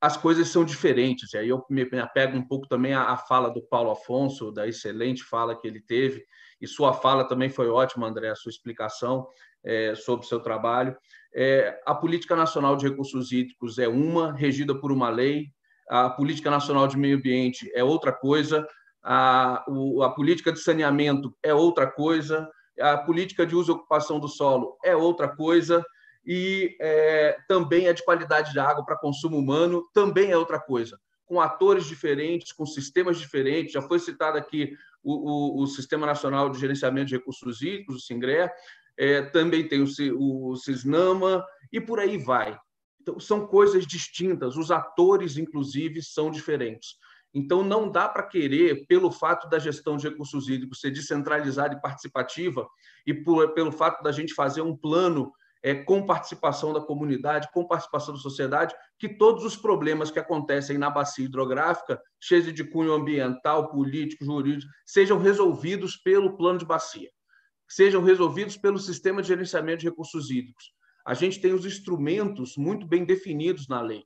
as 0.02 0.18
coisas 0.18 0.48
são 0.50 0.66
diferentes. 0.66 1.32
E 1.34 1.38
aí 1.38 1.50
eu 1.50 1.64
me 1.70 1.84
apego 2.00 2.36
um 2.36 2.46
pouco 2.46 2.68
também 2.68 2.94
à, 2.94 3.16
fala 3.16 3.52
do 3.52 3.62
Paulo 3.62 3.92
Afonso, 3.92 4.52
da 4.52 4.68
excelente 4.68 5.24
fala 5.24 5.56
que 5.56 5.68
ele 5.68 5.80
teve, 5.80 6.26
e 6.60 6.68
sua 6.68 6.92
fala 6.92 7.24
também 7.24 7.50
foi 7.50 7.70
ótima, 7.70 8.08
André, 8.08 8.30
a 8.30 8.36
sua 8.36 8.50
explicação 8.50 9.28
é, 9.64 9.94
sobre 9.94 10.26
o 10.26 10.30
seu 10.30 10.40
trabalho. 10.40 10.98
É, 11.34 11.80
a 11.86 11.94
Política 11.94 12.36
Nacional 12.36 12.76
de 12.76 12.90
Recursos 12.90 13.32
Hídricos 13.32 13.78
é 13.78 13.88
uma, 13.88 14.34
regida 14.34 14.74
por 14.74 14.92
uma 14.92 15.10
lei, 15.10 15.50
a 15.88 16.10
Política 16.10 16.50
Nacional 16.50 16.88
de 16.88 16.98
Meio 16.98 17.18
Ambiente 17.18 17.72
é 17.76 17.84
outra 17.84 18.12
coisa, 18.12 18.68
a, 19.04 19.64
o, 19.68 20.02
a 20.04 20.14
política 20.14 20.52
de 20.52 20.60
saneamento 20.60 21.36
é 21.44 21.54
outra 21.54 21.86
coisa, 21.86 22.50
a 22.80 22.98
política 22.98 23.46
de 23.46 23.56
uso 23.56 23.72
e 23.72 23.76
ocupação 23.76 24.20
do 24.20 24.28
solo 24.28 24.78
é 24.84 24.96
outra 24.96 25.28
coisa, 25.28 25.86
e 26.26 26.76
é, 26.80 27.38
também 27.48 27.88
é 27.88 27.94
de 27.94 28.04
qualidade 28.04 28.52
de 28.52 28.60
água 28.60 28.86
para 28.86 28.98
consumo 28.98 29.38
humano, 29.38 29.88
também 29.94 30.32
é 30.32 30.38
outra 30.38 30.60
coisa. 30.60 31.00
Com 31.26 31.40
atores 31.40 31.86
diferentes, 31.86 32.52
com 32.52 32.66
sistemas 32.66 33.18
diferentes, 33.18 33.74
já 33.74 33.82
foi 33.82 34.00
citado 34.00 34.38
aqui 34.38 34.76
o, 35.04 35.60
o, 35.60 35.64
o 35.64 35.68
Sistema 35.68 36.06
Nacional 36.06 36.50
de 36.50 36.60
Gerenciamento 36.60 37.08
de 37.08 37.16
Recursos 37.16 37.62
Hídricos, 37.62 37.96
o 37.96 38.00
SINGRE, 38.00 38.50
é, 38.98 39.22
também 39.24 39.68
tem 39.68 39.82
o, 39.82 40.50
o 40.50 40.56
CISNAMA, 40.56 41.44
e 41.72 41.80
por 41.80 42.00
aí 42.00 42.18
vai. 42.18 42.58
Então, 43.02 43.20
são 43.20 43.48
coisas 43.48 43.88
distintas, 43.88 44.56
os 44.56 44.70
atores, 44.70 45.38
inclusive, 45.38 46.04
são 46.04 46.30
diferentes. 46.30 46.98
Então, 47.34 47.64
não 47.64 47.90
dá 47.90 48.08
para 48.08 48.24
querer, 48.24 48.86
pelo 48.88 49.10
fato 49.10 49.50
da 49.50 49.58
gestão 49.58 49.98
de 49.98 50.08
recursos 50.08 50.50
hídricos 50.50 50.82
ser 50.82 50.92
descentralizada 50.92 51.74
e 51.74 51.82
participativa, 51.82 52.68
e 53.08 53.14
por, 53.14 53.54
pelo 53.54 53.72
fato 53.72 54.04
da 54.04 54.12
gente 54.12 54.34
fazer 54.34 54.62
um 54.62 54.76
plano 54.76 55.32
é, 55.64 55.76
com 55.76 56.06
participação 56.06 56.74
da 56.74 56.82
comunidade, 56.82 57.50
com 57.54 57.68
participação 57.68 58.14
da 58.14 58.20
sociedade, 58.20 58.74
que 58.98 59.10
todos 59.10 59.44
os 59.46 59.56
problemas 59.56 60.10
que 60.10 60.20
acontecem 60.20 60.78
na 60.78 60.90
bacia 60.90 61.26
hidrográfica, 61.26 62.02
cheios 62.20 62.52
de 62.52 62.64
cunho 62.64 62.94
ambiental, 62.94 63.70
político, 63.70 64.26
jurídico, 64.26 64.72
sejam 64.86 65.20
resolvidos 65.20 65.96
pelo 65.98 66.36
plano 66.36 66.60
de 66.60 66.66
bacia, 66.66 67.10
sejam 67.68 68.02
resolvidos 68.02 68.58
pelo 68.58 68.80
sistema 68.80 69.22
de 69.22 69.28
gerenciamento 69.28 69.82
de 69.82 69.90
recursos 69.90 70.32
hídricos. 70.32 70.74
A 71.06 71.14
gente 71.14 71.40
tem 71.40 71.54
os 71.54 71.66
instrumentos 71.66 72.56
muito 72.58 72.88
bem 72.88 73.06
definidos 73.06 73.68
na 73.68 73.82
lei. 73.82 74.04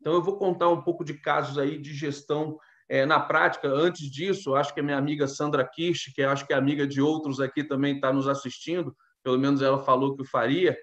Então, 0.00 0.12
eu 0.12 0.22
vou 0.22 0.36
contar 0.36 0.68
um 0.68 0.82
pouco 0.82 1.04
de 1.04 1.14
casos 1.14 1.58
aí 1.58 1.78
de 1.78 1.94
gestão 1.94 2.58
é, 2.88 3.04
na 3.06 3.18
prática. 3.18 3.68
Antes 3.68 4.10
disso, 4.10 4.54
acho 4.54 4.72
que 4.72 4.80
a 4.80 4.82
minha 4.82 4.98
amiga 4.98 5.26
Sandra 5.26 5.66
Kirsch, 5.66 6.12
que 6.14 6.22
acho 6.22 6.46
que 6.46 6.52
é 6.52 6.56
amiga 6.56 6.86
de 6.86 7.00
outros 7.00 7.40
aqui 7.40 7.64
também 7.64 7.96
está 7.96 8.12
nos 8.12 8.28
assistindo, 8.28 8.94
pelo 9.22 9.38
menos 9.38 9.62
ela 9.62 9.82
falou 9.82 10.14
que 10.14 10.22
o 10.22 10.26
faria, 10.26 10.76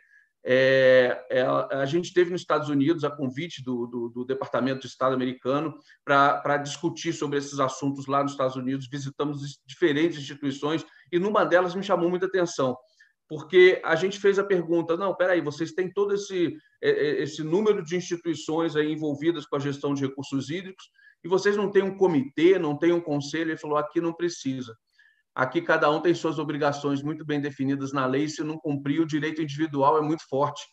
é, 0.46 1.26
é, 1.30 1.42
a 1.42 1.86
gente 1.86 2.14
teve 2.14 2.32
nos 2.32 2.42
Estados 2.42 2.68
Unidos 2.68 3.06
a 3.06 3.10
convite 3.10 3.64
do, 3.64 3.88
do, 3.88 4.10
do 4.10 4.26
Departamento 4.26 4.82
de 4.82 4.88
Estado 4.88 5.16
americano 5.16 5.74
para 6.04 6.58
discutir 6.58 7.14
sobre 7.14 7.38
esses 7.38 7.60
assuntos 7.60 8.08
lá 8.08 8.22
nos 8.22 8.34
Estados 8.34 8.58
Unidos. 8.58 8.90
Visitamos 8.92 9.62
diferentes 9.66 10.20
instituições 10.20 10.86
e 11.12 11.18
numa 11.18 11.46
delas 11.46 11.76
me 11.76 11.84
chamou 11.84 12.10
muita 12.10 12.26
atenção, 12.26 12.78
porque 13.30 13.82
a 13.86 13.96
gente 13.96 14.20
fez 14.20 14.38
a 14.38 14.44
pergunta: 14.44 14.98
não, 14.98 15.16
peraí, 15.16 15.40
vocês 15.40 15.72
têm 15.72 15.92
todo 15.92 16.14
esse, 16.14 16.58
é, 16.82 16.90
é, 16.90 17.24
esse 17.24 17.42
número 17.42 17.84
de 17.84 17.96
instituições 17.96 18.76
aí 18.76 18.92
envolvidas 18.92 19.46
com 19.46 19.56
a 19.56 19.60
gestão 19.60 19.94
de 19.94 20.06
recursos 20.06 20.50
hídricos 20.50 20.84
e 21.24 21.30
vocês 21.30 21.56
não 21.56 21.72
têm 21.72 21.84
um 21.84 21.96
comitê, 21.96 22.60
não 22.60 22.78
têm 22.78 22.92
um 22.92 23.00
conselho? 23.00 23.52
Ele 23.52 23.58
falou: 23.58 23.78
aqui 23.78 24.02
não 24.02 24.14
precisa. 24.14 24.76
Aqui 25.36 25.62
cada 25.62 25.90
um 25.90 26.00
tem 26.00 26.14
suas 26.14 26.38
obrigações 26.38 27.02
muito 27.02 27.26
bem 27.26 27.42
definidas 27.42 27.92
na 27.92 28.06
lei, 28.06 28.28
se 28.28 28.44
não 28.44 28.58
cumprir, 28.58 29.02
o 29.02 29.08
direito 29.08 29.42
individual 29.42 29.98
é 29.98 30.02
muito 30.02 30.28
forte. 30.30 30.64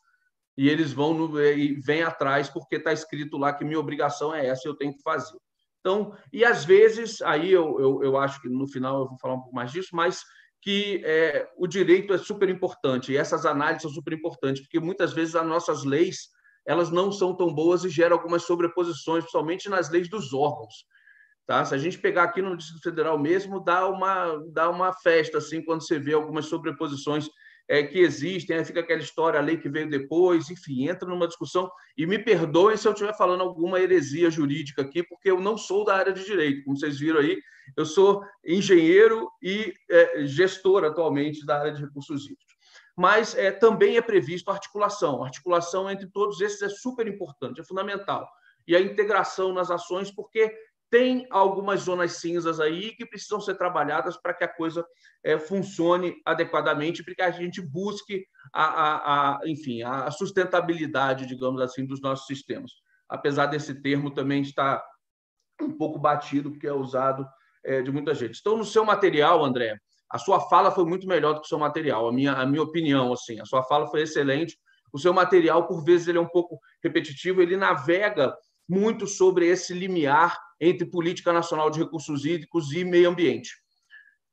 E 0.56 0.68
eles 0.68 0.92
vão 0.92 1.14
no, 1.14 1.40
e 1.40 1.80
vêm 1.80 2.02
atrás 2.02 2.50
porque 2.50 2.76
está 2.76 2.92
escrito 2.92 3.38
lá 3.38 3.52
que 3.52 3.64
minha 3.64 3.80
obrigação 3.80 4.34
é 4.34 4.46
essa, 4.46 4.68
eu 4.68 4.76
tenho 4.76 4.92
que 4.92 5.02
fazer. 5.02 5.38
Então, 5.80 6.14
e 6.30 6.44
às 6.44 6.64
vezes, 6.64 7.22
aí 7.22 7.50
eu, 7.50 7.80
eu, 7.80 8.02
eu 8.02 8.16
acho 8.18 8.40
que 8.42 8.48
no 8.48 8.68
final 8.68 9.00
eu 9.00 9.08
vou 9.08 9.18
falar 9.18 9.34
um 9.34 9.40
pouco 9.40 9.54
mais 9.54 9.72
disso, 9.72 9.88
mas 9.92 10.22
que 10.62 11.00
é, 11.04 11.48
o 11.56 11.66
direito 11.66 12.12
é 12.12 12.18
super 12.18 12.50
importante 12.50 13.12
e 13.12 13.16
essas 13.16 13.46
análises 13.46 13.82
são 13.82 13.90
super 13.90 14.12
importantes, 14.12 14.60
porque 14.62 14.78
muitas 14.78 15.14
vezes 15.14 15.34
as 15.34 15.46
nossas 15.46 15.84
leis 15.84 16.28
elas 16.66 16.90
não 16.90 17.10
são 17.10 17.34
tão 17.34 17.52
boas 17.52 17.84
e 17.84 17.88
geram 17.88 18.16
algumas 18.16 18.42
sobreposições, 18.42 19.24
principalmente 19.24 19.68
nas 19.70 19.90
leis 19.90 20.10
dos 20.10 20.34
órgãos. 20.34 20.84
Tá? 21.50 21.64
Se 21.64 21.74
a 21.74 21.78
gente 21.78 21.98
pegar 21.98 22.22
aqui 22.22 22.40
no 22.40 22.56
Distrito 22.56 22.84
Federal 22.84 23.18
mesmo, 23.18 23.58
dá 23.58 23.88
uma, 23.88 24.40
dá 24.52 24.70
uma 24.70 24.92
festa 24.92 25.38
assim 25.38 25.60
quando 25.60 25.84
você 25.84 25.98
vê 25.98 26.12
algumas 26.12 26.46
sobreposições 26.46 27.28
é, 27.68 27.82
que 27.82 27.98
existem, 27.98 28.56
aí 28.56 28.64
fica 28.64 28.78
aquela 28.78 29.00
história, 29.00 29.40
a 29.40 29.42
lei 29.42 29.56
que 29.56 29.68
veio 29.68 29.90
depois, 29.90 30.48
enfim, 30.48 30.88
entra 30.88 31.08
numa 31.08 31.26
discussão. 31.26 31.68
E 31.98 32.06
me 32.06 32.20
perdoem 32.20 32.76
se 32.76 32.86
eu 32.86 32.92
estiver 32.92 33.16
falando 33.16 33.40
alguma 33.40 33.80
heresia 33.80 34.30
jurídica 34.30 34.82
aqui, 34.82 35.02
porque 35.02 35.28
eu 35.28 35.40
não 35.40 35.58
sou 35.58 35.84
da 35.84 35.96
área 35.96 36.12
de 36.12 36.24
direito, 36.24 36.62
como 36.62 36.78
vocês 36.78 37.00
viram 37.00 37.18
aí, 37.18 37.36
eu 37.76 37.84
sou 37.84 38.22
engenheiro 38.46 39.28
e 39.42 39.74
é, 39.90 40.24
gestor 40.26 40.84
atualmente 40.84 41.44
da 41.44 41.58
área 41.58 41.72
de 41.72 41.82
recursos 41.82 42.26
hídricos. 42.26 42.54
Mas 42.96 43.34
é, 43.34 43.50
também 43.50 43.96
é 43.96 44.00
previsto 44.00 44.52
articulação. 44.52 45.24
Articulação 45.24 45.90
entre 45.90 46.06
todos 46.06 46.40
esses 46.40 46.62
é 46.62 46.68
super 46.68 47.08
importante, 47.08 47.60
é 47.60 47.64
fundamental. 47.64 48.24
E 48.68 48.76
a 48.76 48.80
integração 48.80 49.52
nas 49.52 49.68
ações, 49.68 50.12
porque 50.12 50.54
tem 50.90 51.26
algumas 51.30 51.82
zonas 51.82 52.16
cinzas 52.16 52.58
aí 52.58 52.92
que 52.96 53.06
precisam 53.06 53.40
ser 53.40 53.54
trabalhadas 53.54 54.16
para 54.16 54.34
que 54.34 54.42
a 54.42 54.48
coisa 54.48 54.84
é, 55.22 55.38
funcione 55.38 56.20
adequadamente, 56.26 57.04
para 57.04 57.14
que 57.14 57.22
a 57.22 57.30
gente 57.30 57.62
busque 57.62 58.26
a, 58.52 58.64
a, 58.64 59.36
a, 59.36 59.40
enfim, 59.46 59.82
a 59.82 60.10
sustentabilidade, 60.10 61.26
digamos 61.26 61.60
assim, 61.60 61.86
dos 61.86 62.00
nossos 62.00 62.26
sistemas. 62.26 62.72
Apesar 63.08 63.46
desse 63.46 63.80
termo 63.80 64.10
também 64.10 64.42
estar 64.42 64.84
um 65.62 65.76
pouco 65.76 65.98
batido, 65.98 66.50
porque 66.50 66.66
é 66.66 66.72
usado 66.72 67.26
é, 67.64 67.82
de 67.82 67.92
muita 67.92 68.14
gente. 68.14 68.38
Então, 68.40 68.56
no 68.56 68.64
seu 68.64 68.84
material, 68.84 69.44
André, 69.44 69.78
a 70.10 70.18
sua 70.18 70.40
fala 70.40 70.72
foi 70.72 70.84
muito 70.84 71.06
melhor 71.06 71.34
do 71.34 71.40
que 71.40 71.46
o 71.46 71.48
seu 71.48 71.58
material, 71.58 72.08
a 72.08 72.12
minha, 72.12 72.32
a 72.32 72.44
minha 72.44 72.62
opinião, 72.62 73.12
assim, 73.12 73.40
a 73.40 73.44
sua 73.44 73.62
fala 73.62 73.86
foi 73.86 74.02
excelente. 74.02 74.58
O 74.92 74.98
seu 74.98 75.12
material, 75.12 75.68
por 75.68 75.84
vezes, 75.84 76.08
ele 76.08 76.18
é 76.18 76.20
um 76.20 76.28
pouco 76.28 76.58
repetitivo, 76.82 77.40
ele 77.40 77.56
navega 77.56 78.34
muito 78.70 79.04
sobre 79.04 79.48
esse 79.48 79.74
limiar 79.74 80.40
entre 80.60 80.86
política 80.86 81.32
nacional 81.32 81.70
de 81.70 81.80
recursos 81.80 82.24
hídricos 82.24 82.70
e 82.72 82.84
meio 82.84 83.08
ambiente 83.08 83.50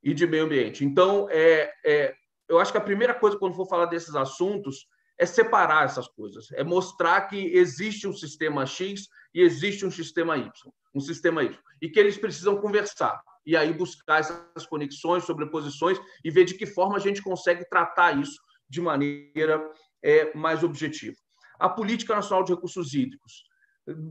e 0.03 0.13
de 0.13 0.27
meio 0.27 0.45
ambiente. 0.45 0.85
Então, 0.85 1.27
é, 1.31 1.73
é 1.83 2.13
eu 2.47 2.59
acho 2.59 2.71
que 2.71 2.77
a 2.77 2.81
primeira 2.81 3.15
coisa 3.15 3.37
quando 3.37 3.55
for 3.55 3.67
falar 3.67 3.87
desses 3.87 4.15
assuntos 4.15 4.87
é 5.17 5.25
separar 5.25 5.85
essas 5.85 6.07
coisas, 6.07 6.51
é 6.51 6.63
mostrar 6.63 7.21
que 7.21 7.35
existe 7.35 8.07
um 8.07 8.13
sistema 8.13 8.63
X 8.67 9.07
e 9.33 9.41
existe 9.41 9.83
um 9.83 9.89
sistema 9.89 10.37
Y, 10.37 10.51
um 10.93 10.99
sistema 10.99 11.43
Y, 11.43 11.57
e 11.81 11.89
que 11.89 11.99
eles 11.99 12.15
precisam 12.15 12.61
conversar 12.61 13.19
e 13.43 13.57
aí 13.57 13.73
buscar 13.73 14.19
essas 14.19 14.67
conexões, 14.67 15.23
sobreposições 15.23 15.99
e 16.23 16.29
ver 16.29 16.45
de 16.45 16.53
que 16.53 16.67
forma 16.67 16.95
a 16.95 16.99
gente 16.99 17.23
consegue 17.23 17.67
tratar 17.67 18.15
isso 18.21 18.39
de 18.69 18.79
maneira 18.79 19.67
é, 20.03 20.31
mais 20.37 20.63
objetiva. 20.63 21.17
A 21.59 21.67
Política 21.67 22.13
Nacional 22.13 22.43
de 22.43 22.53
Recursos 22.53 22.93
Hídricos, 22.93 23.47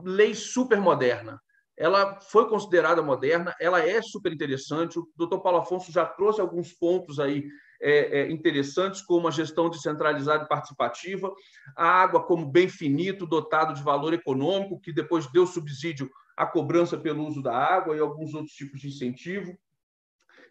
lei 0.04 0.34
super 0.34 0.80
moderna, 0.80 1.40
ela 1.76 2.18
foi 2.20 2.48
considerada 2.48 3.02
moderna, 3.02 3.54
ela 3.60 3.86
é 3.86 4.00
super 4.00 4.32
interessante. 4.32 4.98
O 4.98 5.06
doutor 5.14 5.40
Paulo 5.40 5.58
Afonso 5.58 5.92
já 5.92 6.06
trouxe 6.06 6.40
alguns 6.40 6.72
pontos 6.72 7.20
aí 7.20 7.46
é, 7.80 8.20
é, 8.20 8.30
interessantes, 8.30 9.02
como 9.02 9.28
a 9.28 9.30
gestão 9.30 9.68
descentralizada 9.68 10.44
e 10.44 10.48
participativa, 10.48 11.30
a 11.76 11.86
água 11.86 12.22
como 12.24 12.46
bem 12.46 12.68
finito, 12.68 13.26
dotado 13.26 13.74
de 13.74 13.82
valor 13.82 14.14
econômico, 14.14 14.80
que 14.80 14.92
depois 14.92 15.30
deu 15.30 15.46
subsídio 15.46 16.10
à 16.34 16.46
cobrança 16.46 16.96
pelo 16.96 17.26
uso 17.26 17.42
da 17.42 17.54
água 17.54 17.94
e 17.94 18.00
alguns 18.00 18.32
outros 18.32 18.54
tipos 18.54 18.80
de 18.80 18.88
incentivo. 18.88 19.54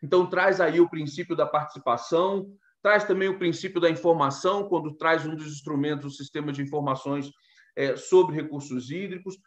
Então, 0.04 0.28
traz 0.28 0.62
aí 0.62 0.80
o 0.80 0.90
princípio 0.90 1.36
da 1.36 1.48
participação, 1.48 2.48
traz 2.84 3.04
também 3.04 3.30
o 3.30 3.40
princípio 3.40 3.82
da 3.82 3.90
informação, 3.90 4.70
quando 4.70 4.96
traz 4.96 5.26
um 5.26 5.36
dos 5.36 5.48
instrumentos 5.48 6.06
do 6.06 6.12
sistema 6.12 6.52
de 6.52 6.62
informações 6.62 7.32
é, 7.76 7.96
sobre 7.96 8.36
recursos 8.36 8.90
hídricos, 8.90 9.38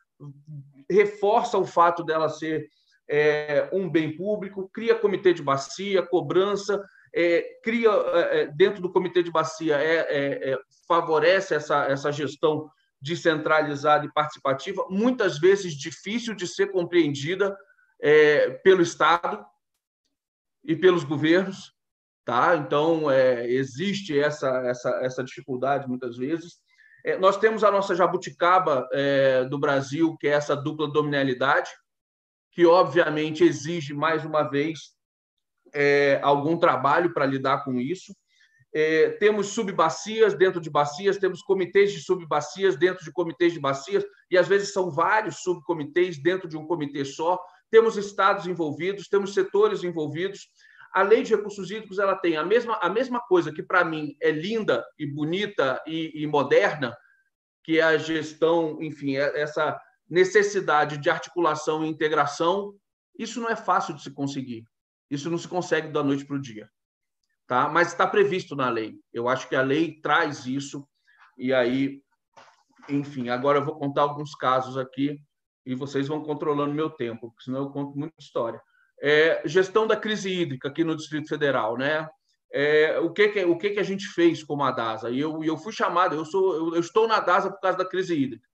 reforça 0.91 1.59
o 1.59 1.65
fato 1.65 2.05
dela 2.05 2.29
ser 2.29 2.69
é, 3.09 3.69
um 3.73 3.89
bem 3.89 4.17
público, 4.17 4.69
cria 4.73 4.95
comitê 4.95 5.33
de 5.33 5.43
bacia, 5.43 6.03
cobrança, 6.03 6.83
é, 7.15 7.43
cria 7.63 7.89
é, 7.89 8.41
é 8.41 8.47
dentro 8.47 8.83
do 8.83 8.93
comitê 8.93 9.23
de 9.23 9.31
bacia, 9.31 9.77
é, 9.81 10.59
favorece 10.87 11.55
essa, 11.55 11.87
essa 11.87 12.13
gestão 12.13 12.71
descentralizada 13.01 14.05
e 14.05 14.13
participativa, 14.13 14.85
muitas 14.91 15.39
vezes 15.39 15.75
difícil 15.75 16.35
de 16.35 16.47
ser 16.47 16.73
compreendida 16.73 17.57
pelo 18.63 18.83
Estado 18.83 19.45
e 20.65 20.75
pelos 20.75 21.05
governos, 21.05 21.73
tá? 22.25 22.57
Então 22.57 23.11
existe 23.13 24.19
essa, 24.19 24.49
essa, 24.67 24.91
essa 25.03 25.25
dificuldade 25.25 25.89
muitas 25.89 26.17
vezes. 26.17 26.59
É, 27.05 27.17
nós 27.19 27.37
temos 27.37 27.63
a 27.65 27.71
nossa 27.71 27.95
jabuticaba 27.95 28.89
é, 28.93 29.45
do 29.45 29.59
Brasil, 29.59 30.17
que 30.19 30.27
é 30.27 30.33
essa 30.33 30.57
dupla 30.57 30.91
dominalidade, 30.91 31.71
que 32.53 32.67
obviamente 32.67 33.45
exige, 33.45 33.95
mais 33.95 34.25
uma 34.25 34.43
vez, 34.43 34.79
é, 35.73 36.19
algum 36.23 36.57
trabalho 36.59 37.13
para 37.13 37.27
lidar 37.27 37.65
com 37.65 37.79
isso. 37.79 38.13
É, 38.75 39.11
temos 39.13 39.49
subbacias 39.49 40.35
dentro 40.35 40.61
de 40.61 40.69
bacias, 40.69 41.17
temos 41.17 41.41
comitês 41.41 41.93
de 41.93 42.01
subbacias 42.01 42.77
dentro 42.77 43.05
de 43.05 43.13
comitês 43.13 43.53
de 43.53 43.61
bacias, 43.61 44.05
e 44.31 44.37
às 44.37 44.47
vezes 44.47 44.73
são 44.73 44.91
vários 44.91 45.37
subcomitês 45.37 46.21
dentro 46.23 46.49
de 46.49 46.57
um 46.57 46.67
comitê 46.67 47.05
só. 47.05 47.39
Temos 47.71 47.97
estados 47.97 48.47
envolvidos, 48.47 49.09
temos 49.09 49.35
setores 49.35 49.83
envolvidos. 49.85 50.49
A 50.93 51.03
lei 51.03 51.23
de 51.23 51.35
recursos 51.35 51.71
hídricos 51.71 51.99
ela 51.99 52.17
tem 52.17 52.37
a 52.37 52.45
mesma, 52.45 52.79
a 52.81 52.89
mesma 52.89 53.21
coisa 53.21 53.53
que, 53.53 53.63
para 53.63 53.85
mim, 53.85 54.17
é 54.21 54.31
linda 54.31 54.85
e 54.99 55.07
bonita 55.07 55.83
e, 55.87 56.23
e 56.23 56.27
moderna, 56.27 56.97
que 57.63 57.79
é 57.79 57.83
a 57.83 57.99
gestão, 57.99 58.83
enfim, 58.83 59.17
é 59.17 59.41
essa 59.41 59.79
necessidade 60.09 60.99
de 60.99 61.11
articulação 61.11 61.85
e 61.85 61.89
integração. 61.89 62.75
Isso 63.19 63.41
não 63.41 63.49
é 63.49 63.57
fácil 63.57 63.95
de 63.95 64.03
se 64.03 64.11
conseguir. 64.11 64.65
Isso 65.11 65.31
não 65.31 65.39
se 65.39 65.49
consegue 65.49 65.89
da 65.89 66.03
noite 66.03 66.25
para 66.25 66.37
o 66.37 66.41
dia. 66.41 66.71
Tá? 67.47 67.69
Mas 67.69 67.89
está 67.89 68.07
previsto 68.07 68.55
na 68.55 68.69
lei. 68.69 68.99
Eu 69.13 69.29
acho 69.29 69.49
que 69.49 69.57
a 69.57 69.63
lei 69.63 70.01
traz 70.01 70.47
isso. 70.47 70.87
E 71.37 71.53
aí, 71.53 72.03
enfim, 72.89 73.29
agora 73.29 73.59
eu 73.59 73.65
vou 73.65 73.79
contar 73.79 74.03
alguns 74.03 74.35
casos 74.35 74.77
aqui 74.77 75.21
e 75.65 75.75
vocês 75.75 76.09
vão 76.09 76.23
controlando 76.23 76.75
meu 76.75 76.89
tempo, 76.89 77.29
porque 77.29 77.45
senão 77.45 77.65
eu 77.65 77.71
conto 77.71 77.97
muita 77.97 78.15
história. 78.19 78.61
É, 79.01 79.43
gestão 79.45 79.87
da 79.87 79.97
crise 79.97 80.31
hídrica 80.31 80.69
aqui 80.69 80.83
no 80.83 80.97
Distrito 80.97 81.29
Federal, 81.29 81.77
né? 81.77 82.09
É, 82.53 82.99
o 82.99 83.13
que, 83.13 83.29
que 83.29 83.45
o 83.45 83.59
que, 83.59 83.71
que 83.71 83.81
a 83.81 83.85
gente 83.85 84.07
fez 84.07 84.43
como 84.43 84.65
a 84.65 84.71
DASA? 84.71 85.11
E 85.11 85.21
eu, 85.21 85.45
eu 85.45 85.57
fui 85.57 85.73
chamado, 85.73 86.17
eu 86.17 86.25
sou 86.25 86.55
eu, 86.55 86.75
eu, 86.75 86.81
estou 86.81 87.07
na 87.07 87.21
DASA 87.21 87.51
por 87.51 87.61
causa 87.61 87.79
da 87.79 87.85
crise 87.85 88.15
hídrica, 88.15 88.47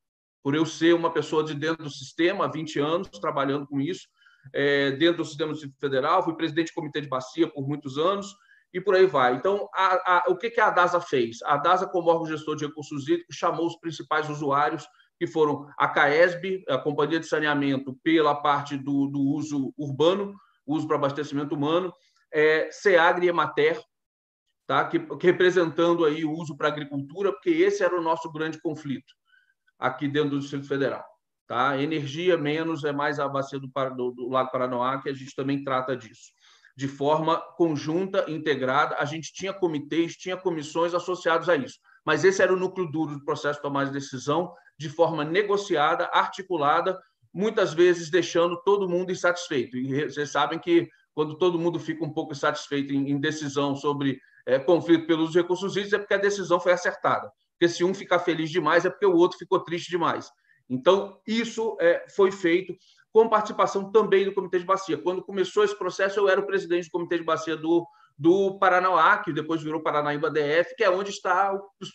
por 0.42 0.55
eu 0.55 0.66
ser 0.66 0.95
uma 0.95 1.12
pessoa 1.12 1.45
de 1.45 1.55
dentro 1.55 1.84
do 1.84 1.90
sistema 1.90 2.45
há 2.45 2.49
20 2.49 2.80
anos 2.80 3.09
trabalhando 3.20 3.66
com 3.66 3.80
isso, 3.80 4.09
é, 4.53 4.90
dentro 4.92 5.18
do 5.18 5.24
sistema 5.24 5.53
do 5.53 5.55
Distrito 5.55 5.78
Federal, 5.78 6.24
fui 6.24 6.36
presidente 6.36 6.72
do 6.72 6.74
comitê 6.74 7.01
de 7.01 7.09
bacia 7.09 7.49
por 7.49 7.66
muitos 7.66 7.97
anos 7.97 8.34
e 8.72 8.80
por 8.80 8.97
aí 8.97 9.07
vai. 9.07 9.36
Então, 9.36 9.68
a, 9.72 10.16
a, 10.16 10.24
o 10.28 10.36
que, 10.36 10.51
que 10.51 10.61
a 10.61 10.70
DASA 10.70 11.01
fez? 11.01 11.38
A 11.45 11.57
DASA, 11.57 11.86
como 11.86 12.11
órgão 12.11 12.26
gestor 12.26 12.57
de 12.57 12.66
recursos 12.66 13.09
hídricos, 13.09 13.36
chamou 13.36 13.66
os 13.66 13.78
principais 13.78 14.28
usuários 14.28 14.84
que 15.19 15.27
foram 15.27 15.69
a 15.79 15.89
CAESB, 15.89 16.65
a 16.69 16.79
Companhia 16.79 17.21
de 17.21 17.27
Saneamento, 17.27 17.95
pela 18.03 18.35
parte 18.35 18.77
do, 18.77 19.07
do 19.07 19.21
uso 19.21 19.73
urbano, 19.77 20.35
uso 20.67 20.87
para 20.87 20.97
abastecimento 20.97 21.55
humano, 21.55 21.93
é, 22.33 22.69
SEAGRE 22.71 23.27
e 23.27 23.29
Emater, 23.29 23.81
tá? 24.67 24.85
que, 24.87 24.99
que 24.99 25.27
representando 25.27 26.05
aí 26.05 26.25
o 26.25 26.33
uso 26.33 26.57
para 26.57 26.69
agricultura, 26.69 27.33
porque 27.33 27.51
esse 27.51 27.83
era 27.83 27.99
o 27.99 28.03
nosso 28.03 28.31
grande 28.33 28.61
conflito 28.61 29.12
aqui 29.79 30.09
dentro 30.09 30.31
do 30.31 30.41
Distrito 30.41 30.67
Federal. 30.67 31.05
Tá? 31.47 31.81
Energia 31.81 32.39
menos 32.39 32.85
é 32.85 32.93
mais 32.93 33.21
a 33.21 33.29
bacia 33.29 33.61
do, 33.61 33.69
do, 33.69 34.11
do 34.12 34.29
Lago 34.29 34.51
Paranoá, 34.51 35.01
que 35.01 35.11
a 35.11 35.12
gente 35.12 35.35
também 35.35 35.62
trata 35.62 35.97
disso. 35.97 36.33
De 36.77 36.89
forma 36.89 37.39
conjunta, 37.57 38.29
integrada, 38.29 38.97
a 38.99 39.05
gente 39.05 39.33
tinha 39.33 39.53
comitês, 39.53 40.15
tinha 40.15 40.37
comissões 40.37 40.95
associados 40.95 41.49
a 41.49 41.55
isso. 41.55 41.79
Mas 42.05 42.24
esse 42.24 42.42
era 42.42 42.52
o 42.52 42.59
núcleo 42.59 42.90
duro 42.90 43.14
do 43.18 43.24
processo 43.24 43.59
de 43.59 43.62
tomada 43.62 43.86
de 43.86 43.94
decisão, 43.94 44.52
de 44.78 44.88
forma 44.88 45.24
negociada, 45.24 46.11
articulada, 46.12 46.98
muitas 47.32 47.72
vezes 47.72 48.11
deixando 48.11 48.61
todo 48.62 48.88
mundo 48.88 49.11
insatisfeito. 49.11 49.76
E 49.76 50.09
vocês 50.09 50.30
sabem 50.30 50.59
que 50.59 50.88
quando 51.14 51.36
todo 51.36 51.59
mundo 51.59 51.78
fica 51.78 52.05
um 52.05 52.12
pouco 52.12 52.32
insatisfeito 52.32 52.92
em, 52.92 53.18
decisão 53.18 53.74
sobre 53.74 54.20
é, 54.46 54.59
conflito 54.59 55.07
pelos 55.07 55.34
recursos 55.34 55.72
hídricos, 55.72 55.94
é 55.94 55.98
porque 55.98 56.14
a 56.14 56.18
decisão 56.18 56.61
foi 56.61 56.72
acertada. 56.72 57.30
Porque 57.52 57.72
se 57.72 57.84
um 57.84 57.94
ficar 57.94 58.18
feliz 58.18 58.50
demais, 58.50 58.84
é 58.84 58.90
porque 58.90 59.07
o 59.07 59.16
outro 59.16 59.38
ficou 59.38 59.61
triste 59.61 59.90
demais. 59.90 60.30
Então, 60.68 61.18
isso 61.26 61.76
é, 61.80 62.05
foi 62.14 62.30
feito 62.30 62.74
com 63.12 63.28
participação 63.28 63.92
também 63.92 64.24
do 64.24 64.34
Comitê 64.34 64.59
de 64.59 64.64
Bacia. 64.64 64.98
Quando 64.98 65.22
começou 65.22 65.62
esse 65.62 65.76
processo, 65.78 66.18
eu 66.18 66.28
era 66.28 66.40
o 66.40 66.46
presidente 66.46 66.86
do 66.86 66.90
Comitê 66.90 67.18
de 67.18 67.24
Bacia 67.24 67.57
do, 67.57 67.86
do 68.17 68.59
Paranauá, 68.59 69.19
que 69.19 69.33
depois 69.33 69.62
virou 69.62 69.83
Paranaíba 69.83 70.31
DF, 70.31 70.75
que 70.77 70.85
é 70.85 70.91
onde, 70.91 71.11
está, 71.11 71.53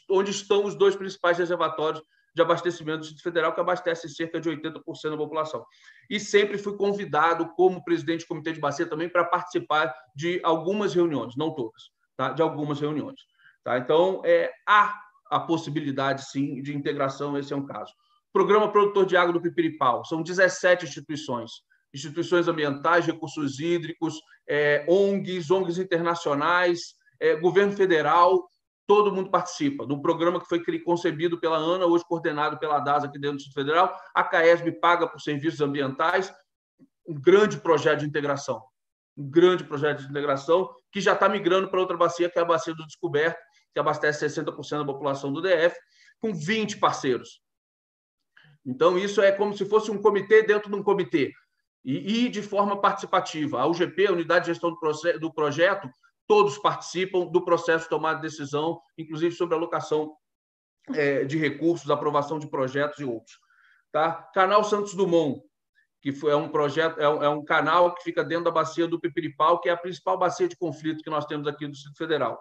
onde 0.09 0.31
estão 0.31 0.65
os 0.65 0.75
dois 0.75 0.95
principais 0.95 1.37
reservatórios 1.37 2.01
de 2.35 2.41
abastecimento 2.41 2.99
do 2.99 3.01
Distrito 3.01 3.23
Federal, 3.23 3.53
que 3.53 3.59
abastece 3.59 4.07
cerca 4.09 4.39
de 4.39 4.49
80% 4.49 4.81
da 5.09 5.17
população. 5.17 5.65
E 6.09 6.19
sempre 6.19 6.57
fui 6.57 6.77
convidado, 6.77 7.49
como 7.55 7.83
presidente 7.83 8.21
do 8.21 8.27
Comitê 8.27 8.53
de 8.53 8.59
Bacia, 8.59 8.85
também 8.85 9.09
para 9.09 9.25
participar 9.25 9.93
de 10.15 10.39
algumas 10.43 10.93
reuniões, 10.93 11.35
não 11.35 11.53
todas, 11.53 11.89
tá? 12.15 12.31
de 12.31 12.41
algumas 12.41 12.79
reuniões. 12.79 13.19
Tá? 13.63 13.77
Então, 13.77 14.21
é, 14.25 14.51
há 14.67 14.99
a 15.29 15.39
possibilidade, 15.39 16.29
sim, 16.29 16.61
de 16.61 16.75
integração, 16.75 17.37
esse 17.37 17.53
é 17.53 17.55
um 17.55 17.65
caso. 17.65 17.93
Programa 18.31 18.71
Produtor 18.71 19.05
de 19.05 19.17
Água 19.17 19.33
do 19.33 19.41
Pipiripau, 19.41 20.05
são 20.05 20.21
17 20.21 20.85
instituições, 20.85 21.51
instituições 21.93 22.47
ambientais, 22.47 23.05
recursos 23.05 23.59
hídricos, 23.59 24.19
é, 24.47 24.85
ONGs, 24.87 25.49
ONGs 25.49 25.77
internacionais, 25.77 26.95
é, 27.19 27.35
governo 27.35 27.73
federal, 27.73 28.47
todo 28.87 29.13
mundo 29.13 29.29
participa. 29.29 29.85
Do 29.85 30.01
programa 30.01 30.39
que 30.39 30.47
foi 30.47 30.63
concebido 30.79 31.39
pela 31.39 31.57
ANA, 31.57 31.85
hoje 31.85 32.03
coordenado 32.07 32.57
pela 32.57 32.79
DASA 32.79 33.07
aqui 33.07 33.19
dentro 33.19 33.37
do 33.37 33.37
Distrito 33.37 33.63
Federal, 33.63 33.95
a 34.15 34.23
CAESB 34.23 34.71
paga 34.79 35.07
por 35.07 35.21
serviços 35.21 35.61
ambientais, 35.61 36.33
um 37.07 37.13
grande 37.13 37.57
projeto 37.57 37.99
de 37.99 38.05
integração. 38.07 38.63
Um 39.15 39.29
grande 39.29 39.63
projeto 39.63 39.99
de 39.99 40.09
integração 40.09 40.73
que 40.91 41.01
já 41.01 41.13
está 41.13 41.29
migrando 41.29 41.69
para 41.69 41.79
outra 41.79 41.97
bacia, 41.97 42.29
que 42.29 42.39
é 42.39 42.41
a 42.41 42.45
Bacia 42.45 42.73
do 42.73 42.85
Descoberto, 42.85 43.39
que 43.73 43.79
abastece 43.79 44.25
60% 44.25 44.79
da 44.79 44.85
população 44.85 45.31
do 45.31 45.41
DF, 45.41 45.75
com 46.19 46.33
20 46.33 46.77
parceiros. 46.79 47.41
Então, 48.65 48.97
isso 48.97 49.21
é 49.21 49.31
como 49.31 49.55
se 49.55 49.65
fosse 49.65 49.91
um 49.91 50.01
comitê 50.01 50.43
dentro 50.43 50.69
de 50.69 50.75
um 50.75 50.83
comitê. 50.83 51.31
E, 51.83 52.25
e 52.25 52.29
de 52.29 52.41
forma 52.41 52.79
participativa. 52.79 53.61
A 53.61 53.65
UGP, 53.65 54.07
a 54.07 54.11
Unidade 54.11 54.45
de 54.45 54.51
Gestão 54.51 54.71
do, 54.71 55.19
do 55.19 55.33
Projeto, 55.33 55.89
todos 56.27 56.57
participam 56.57 57.25
do 57.25 57.43
processo 57.43 57.85
de 57.85 57.89
tomada 57.89 58.17
de 58.17 58.23
decisão, 58.23 58.79
inclusive 58.97 59.33
sobre 59.33 59.55
alocação 59.55 60.15
é, 60.93 61.23
de 61.23 61.37
recursos, 61.37 61.89
aprovação 61.89 62.37
de 62.37 62.47
projetos 62.47 62.99
e 62.99 63.03
outros. 63.03 63.37
Tá? 63.91 64.29
Canal 64.33 64.63
Santos 64.63 64.93
Dumont, 64.93 65.41
que 66.01 66.11
foi, 66.11 66.31
é 66.31 66.35
um 66.35 66.49
projeto, 66.49 66.99
é 66.99 67.09
um, 67.09 67.23
é 67.23 67.29
um, 67.29 67.43
canal 67.43 67.93
que 67.95 68.03
fica 68.03 68.23
dentro 68.23 68.45
da 68.45 68.51
bacia 68.51 68.87
do 68.87 68.99
Pipiripau, 68.99 69.59
que 69.59 69.69
é 69.69 69.71
a 69.71 69.77
principal 69.77 70.17
bacia 70.17 70.47
de 70.47 70.55
conflito 70.55 71.03
que 71.03 71.09
nós 71.09 71.25
temos 71.25 71.47
aqui 71.47 71.65
no 71.65 71.73
Distrito 71.73 71.97
Federal. 71.97 72.39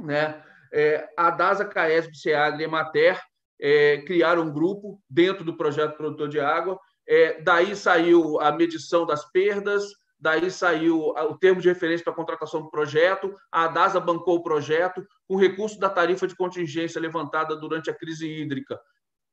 Né? 0.00 0.42
É, 0.72 1.08
a 1.16 1.30
DASA, 1.30 1.64
CAESB, 1.64 2.16
SEAG 2.16 2.60
e 2.60 2.64
Emater 2.64 3.20
é, 3.60 3.98
criaram 4.02 4.42
um 4.42 4.52
grupo 4.52 5.00
dentro 5.08 5.44
do 5.44 5.56
projeto 5.56 5.96
produtor 5.96 6.28
de 6.28 6.40
água. 6.40 6.78
É, 7.08 7.40
daí 7.40 7.76
saiu 7.76 8.40
a 8.40 8.50
medição 8.50 9.06
das 9.06 9.30
perdas, 9.30 9.84
daí 10.18 10.50
saiu 10.50 11.10
o 11.10 11.38
termo 11.38 11.60
de 11.60 11.68
referência 11.68 12.04
para 12.04 12.12
a 12.12 12.16
contratação 12.16 12.62
do 12.62 12.70
projeto, 12.70 13.32
a 13.52 13.64
ADASA 13.64 14.00
bancou 14.00 14.36
o 14.36 14.42
projeto, 14.42 15.06
com 15.28 15.36
recurso 15.36 15.78
da 15.78 15.88
tarifa 15.88 16.26
de 16.26 16.34
contingência 16.34 17.00
levantada 17.00 17.54
durante 17.56 17.90
a 17.90 17.94
crise 17.94 18.26
hídrica. 18.28 18.78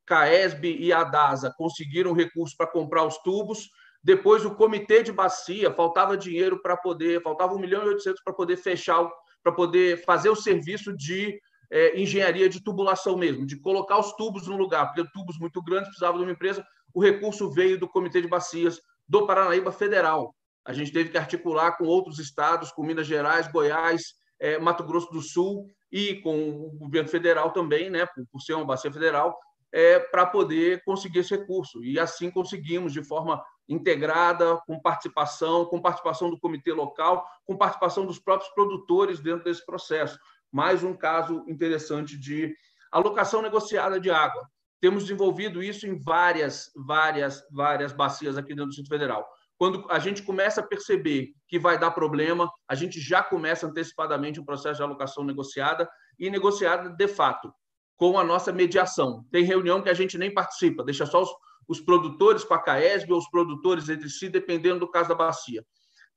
CAESB 0.05 0.78
e 0.80 0.91
a 0.91 1.01
ADASA 1.01 1.53
conseguiram 1.57 2.13
recurso 2.13 2.55
para 2.57 2.67
comprar 2.67 3.05
os 3.05 3.17
tubos, 3.19 3.69
depois 4.03 4.43
o 4.43 4.53
comitê 4.53 5.01
de 5.01 5.13
bacia, 5.13 5.71
faltava 5.71 6.17
dinheiro 6.17 6.61
para 6.61 6.76
poder, 6.76 7.21
faltava 7.21 7.55
1 7.55 7.59
milhão 7.59 7.84
e 7.84 7.89
800 7.89 8.21
para 8.21 8.34
poder 8.34 8.57
fechar, 8.57 9.09
para 9.41 9.53
poder 9.53 10.03
fazer 10.03 10.30
o 10.30 10.36
serviço 10.36 10.95
de 10.95 11.39
é, 11.74 11.99
engenharia 11.99 12.47
de 12.47 12.63
tubulação 12.63 13.17
mesmo, 13.17 13.47
de 13.47 13.59
colocar 13.59 13.97
os 13.97 14.13
tubos 14.13 14.47
no 14.47 14.55
lugar, 14.55 14.86
porque 14.93 15.09
tubos 15.11 15.39
muito 15.39 15.59
grandes 15.63 15.88
precisavam 15.88 16.19
de 16.19 16.24
uma 16.24 16.32
empresa, 16.32 16.63
o 16.93 17.01
recurso 17.01 17.49
veio 17.49 17.80
do 17.80 17.89
comitê 17.89 18.21
de 18.21 18.28
bacias 18.28 18.80
do 19.07 19.26
Paranaíba 19.26 19.71
Federal. 19.71 20.36
A 20.63 20.71
gente 20.71 20.93
teve 20.93 21.09
que 21.09 21.17
articular 21.17 21.76
com 21.76 21.86
outros 21.86 22.19
estados, 22.19 22.71
com 22.71 22.84
Minas 22.84 23.07
Gerais, 23.07 23.51
Goiás, 23.51 24.03
é, 24.39 24.59
Mato 24.59 24.84
Grosso 24.84 25.11
do 25.11 25.19
Sul 25.19 25.65
e 25.91 26.21
com 26.21 26.67
o 26.67 26.78
governo 26.78 27.09
federal 27.09 27.49
também, 27.49 27.89
né, 27.89 28.05
por, 28.05 28.24
por 28.32 28.39
ser 28.39 28.53
uma 28.53 28.65
bacia 28.65 28.93
federal, 28.93 29.36
é, 29.71 29.97
para 29.97 30.28
poder 30.28 30.84
conseguir 30.84 31.19
esse 31.19 31.36
recurso. 31.36 31.84
E 31.84 31.99
assim 31.99 32.30
conseguimos, 32.30 32.93
de 32.93 33.03
forma 33.03 33.43
integrada, 33.67 34.61
com 34.67 34.80
participação, 34.80 35.65
com 35.65 35.82
participação 35.82 36.30
do 36.30 36.39
comitê 36.39 36.71
local, 36.71 37.26
com 37.45 37.57
participação 37.57 38.05
dos 38.05 38.19
próprios 38.19 38.53
produtores 38.53 39.19
dentro 39.19 39.43
desse 39.43 39.65
processo. 39.65 40.19
Mais 40.54 40.84
um 40.84 40.95
caso 40.95 41.43
interessante 41.47 42.16
de 42.16 42.56
alocação 42.91 43.41
negociada 43.41 43.99
de 43.99 44.12
água. 44.12 44.47
Temos 44.80 45.04
desenvolvido 45.04 45.64
isso 45.64 45.88
em 45.88 45.97
várias, 45.97 46.70
várias, 46.76 47.43
várias 47.51 47.91
bacias 47.91 48.38
aqui 48.38 48.49
dentro 48.49 48.66
do 48.66 48.70
Distrito 48.70 48.89
Federal. 48.89 49.28
Quando 49.58 49.89
a 49.89 49.97
gente 49.97 50.22
começa 50.22 50.62
a 50.62 50.68
perceber 50.68 51.30
que 51.47 51.58
vai 51.58 51.80
dar 51.80 51.89
problema, 51.89 52.51
a 52.68 52.76
gente 52.76 52.99
já 52.99 53.24
começa 53.24 53.66
antecipadamente 53.66 54.39
o 54.39 54.43
um 54.43 54.45
processo 54.45 54.78
de 54.78 54.84
alocação 54.84 55.24
negociada 55.24 55.89
e 56.20 56.30
negociada 56.30 56.89
de 56.89 57.08
fato, 57.08 57.51
com 57.97 58.20
a 58.20 58.24
nossa 58.24 58.51
mediação. 58.51 59.26
Tem 59.32 59.43
reunião 59.43 59.82
que 59.82 59.89
a 59.89 59.93
gente 59.95 60.20
nem 60.20 60.32
participa, 60.32 60.84
deixa 60.84 61.06
só 61.08 61.24
os, 61.24 61.30
os 61.68 61.82
produtores 61.82 62.43
com 62.43 62.54
a 62.54 62.62
CAESB 62.62 63.12
ou 63.12 63.18
os 63.18 63.30
produtores 63.30 63.89
entre 63.89 64.10
si, 64.10 64.30
dependendo 64.30 64.82
do 64.82 64.91
caso 64.91 65.10
da 65.10 65.16
bacia. 65.16 65.66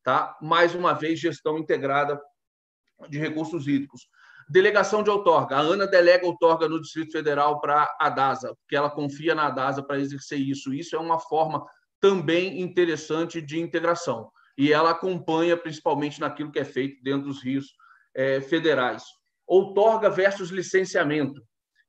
Tá? 0.03 0.37
Mais 0.43 0.75
uma 0.75 0.93
vez, 0.93 1.19
gestão 1.19 1.57
integrada 1.57 2.21
de 3.09 3.19
recursos 3.19 3.67
hídricos. 3.67 4.09
Delegação 4.49 5.03
de 5.03 5.11
outorga. 5.11 5.57
A 5.57 5.61
Ana 5.61 5.87
delega 5.87 6.27
outorga 6.27 6.69
no 6.69 6.81
Distrito 6.81 7.13
Federal 7.13 7.61
para 7.61 7.95
a 7.99 8.09
DASA, 8.09 8.55
porque 8.61 8.77
ela 8.77 8.91
confia 8.91 9.35
na 9.35 9.51
DASA 9.51 9.83
para 9.83 9.99
exercer 9.99 10.39
isso. 10.39 10.73
Isso 10.73 10.95
é 10.95 10.99
uma 10.99 11.19
forma 11.19 11.67
também 12.01 12.61
interessante 12.61 13.43
de 13.43 13.59
integração. 13.59 14.31
E 14.57 14.73
ela 14.73 14.91
acompanha 14.91 15.57
principalmente 15.57 16.21
naquilo 16.21 16.53
que 16.53 16.59
é 16.59 16.65
feito 16.65 17.03
dentro 17.03 17.29
dos 17.29 17.43
rios 17.43 17.67
é, 18.15 18.41
federais. 18.41 19.03
Outorga 19.47 20.09
versus 20.09 20.51
licenciamento. 20.51 21.43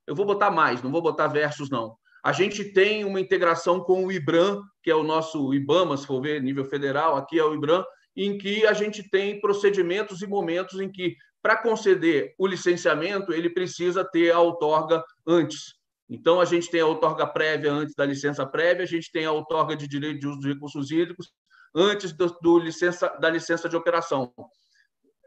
Eu 0.05 0.15
vou 0.15 0.25
botar 0.25 0.49
mais, 0.49 0.81
não 0.81 0.91
vou 0.91 1.01
botar 1.01 1.27
versus, 1.27 1.69
não. 1.69 1.95
A 2.23 2.31
gente 2.31 2.63
tem 2.73 3.05
uma 3.05 3.19
integração 3.19 3.79
com 3.79 4.05
o 4.05 4.11
IBRAM, 4.11 4.61
que 4.83 4.91
é 4.91 4.95
o 4.95 5.03
nosso 5.03 5.53
IBAMA, 5.53 5.95
se 5.95 6.05
for 6.05 6.21
ver 6.21 6.41
nível 6.41 6.65
federal, 6.65 7.15
aqui 7.15 7.39
é 7.39 7.43
o 7.43 7.53
IBRAM, 7.53 7.83
em 8.15 8.37
que 8.37 8.65
a 8.65 8.73
gente 8.73 9.07
tem 9.09 9.39
procedimentos 9.39 10.21
e 10.21 10.27
momentos 10.27 10.79
em 10.79 10.91
que, 10.91 11.15
para 11.47 11.55
conceder 11.55 12.35
o 12.37 12.45
licenciamento, 12.45 13.31
ele 13.31 13.49
precisa 13.49 14.03
ter 14.03 14.31
a 14.31 14.39
outorga 14.41 15.01
antes. 15.25 15.75
Então, 16.09 16.41
a 16.41 16.45
gente 16.45 16.69
tem 16.69 16.81
a 16.81 16.85
outorga 16.85 17.25
prévia 17.25 17.71
antes 17.71 17.95
da 17.95 18.05
licença 18.05 18.45
prévia, 18.45 18.83
a 18.83 18.85
gente 18.85 19.09
tem 19.13 19.23
a 19.23 19.31
outorga 19.31 19.73
de 19.73 19.87
direito 19.87 20.19
de 20.19 20.27
uso 20.27 20.39
dos 20.39 20.45
recursos 20.45 20.91
hídricos 20.91 21.31
antes 21.73 22.11
do, 22.11 22.27
do 22.41 22.59
licença, 22.59 23.07
da 23.21 23.29
licença 23.29 23.69
de 23.69 23.77
operação. 23.77 24.33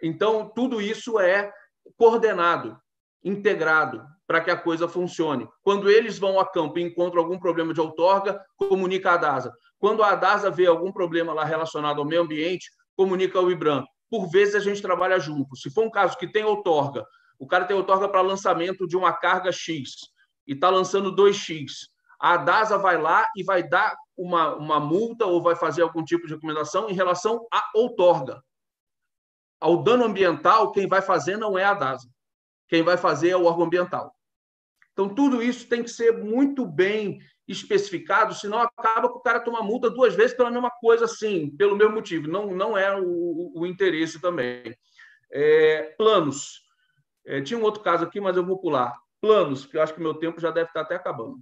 Então, 0.02 0.52
tudo 0.54 0.78
isso 0.78 1.18
é 1.18 1.50
coordenado, 1.96 2.78
integrado, 3.24 4.04
para 4.26 4.42
que 4.42 4.50
a 4.50 4.58
coisa 4.58 4.86
funcione. 4.86 5.48
Quando 5.62 5.90
eles 5.90 6.18
vão 6.18 6.38
a 6.38 6.46
campo 6.46 6.78
e 6.78 6.82
encontram 6.82 7.22
algum 7.22 7.38
problema 7.38 7.72
de 7.72 7.80
outorga, 7.80 8.44
comunica 8.58 9.12
a 9.12 9.16
DASA. 9.16 9.50
Quando 9.78 10.02
a 10.02 10.14
DASA 10.14 10.50
vê 10.50 10.66
algum 10.66 10.92
problema 10.92 11.32
lá 11.32 11.46
relacionado 11.46 11.98
ao 11.98 12.06
meio 12.06 12.20
ambiente, 12.20 12.70
comunica 12.94 13.38
ao 13.38 13.50
IBRAM. 13.50 13.86
Por 14.10 14.28
vezes 14.28 14.56
a 14.56 14.60
gente 14.60 14.82
trabalha 14.82 15.18
junto. 15.18 15.56
Se 15.56 15.70
for 15.70 15.84
um 15.84 15.90
caso 15.90 16.18
que 16.18 16.26
tem 16.26 16.44
outorga, 16.44 17.06
o 17.38 17.46
cara 17.46 17.64
tem 17.64 17.76
outorga 17.76 18.08
para 18.08 18.20
lançamento 18.20 18.86
de 18.86 18.96
uma 18.96 19.12
carga 19.12 19.52
X 19.52 19.92
e 20.46 20.52
está 20.52 20.68
lançando 20.68 21.14
2X, 21.14 21.70
a 22.18 22.36
DASA 22.36 22.76
vai 22.76 23.00
lá 23.00 23.26
e 23.34 23.42
vai 23.42 23.66
dar 23.66 23.96
uma, 24.16 24.54
uma 24.56 24.78
multa 24.78 25.24
ou 25.24 25.40
vai 25.40 25.56
fazer 25.56 25.82
algum 25.82 26.04
tipo 26.04 26.26
de 26.26 26.34
recomendação 26.34 26.90
em 26.90 26.92
relação 26.92 27.46
à 27.50 27.64
outorga. 27.74 28.42
Ao 29.58 29.82
dano 29.82 30.04
ambiental, 30.04 30.72
quem 30.72 30.86
vai 30.86 31.00
fazer 31.00 31.36
não 31.36 31.58
é 31.58 31.64
a 31.64 31.72
DASA. 31.72 32.08
Quem 32.68 32.82
vai 32.82 32.96
fazer 32.96 33.30
é 33.30 33.36
o 33.36 33.44
órgão 33.44 33.64
ambiental. 33.64 34.14
Então, 34.92 35.08
tudo 35.08 35.42
isso 35.42 35.66
tem 35.66 35.82
que 35.82 35.88
ser 35.88 36.22
muito 36.22 36.66
bem 36.66 37.20
especificado, 37.52 38.34
senão 38.34 38.58
acaba 38.58 39.08
com 39.08 39.18
o 39.18 39.22
cara 39.22 39.40
tomar 39.40 39.62
multa 39.62 39.90
duas 39.90 40.14
vezes 40.14 40.36
pela 40.36 40.50
mesma 40.50 40.70
coisa, 40.70 41.04
assim, 41.04 41.50
pelo 41.56 41.76
mesmo 41.76 41.94
motivo. 41.94 42.28
Não, 42.28 42.54
não 42.54 42.76
é 42.76 42.96
o, 42.98 43.52
o 43.54 43.66
interesse 43.66 44.20
também. 44.20 44.76
É, 45.32 45.94
planos. 45.96 46.62
É, 47.26 47.40
tinha 47.40 47.58
um 47.58 47.62
outro 47.62 47.82
caso 47.82 48.04
aqui, 48.04 48.20
mas 48.20 48.36
eu 48.36 48.44
vou 48.44 48.58
pular. 48.58 48.96
Planos, 49.20 49.66
que 49.66 49.76
eu 49.76 49.82
acho 49.82 49.94
que 49.94 50.00
meu 50.00 50.14
tempo 50.14 50.40
já 50.40 50.50
deve 50.50 50.68
estar 50.68 50.82
até 50.82 50.94
acabando. 50.94 51.38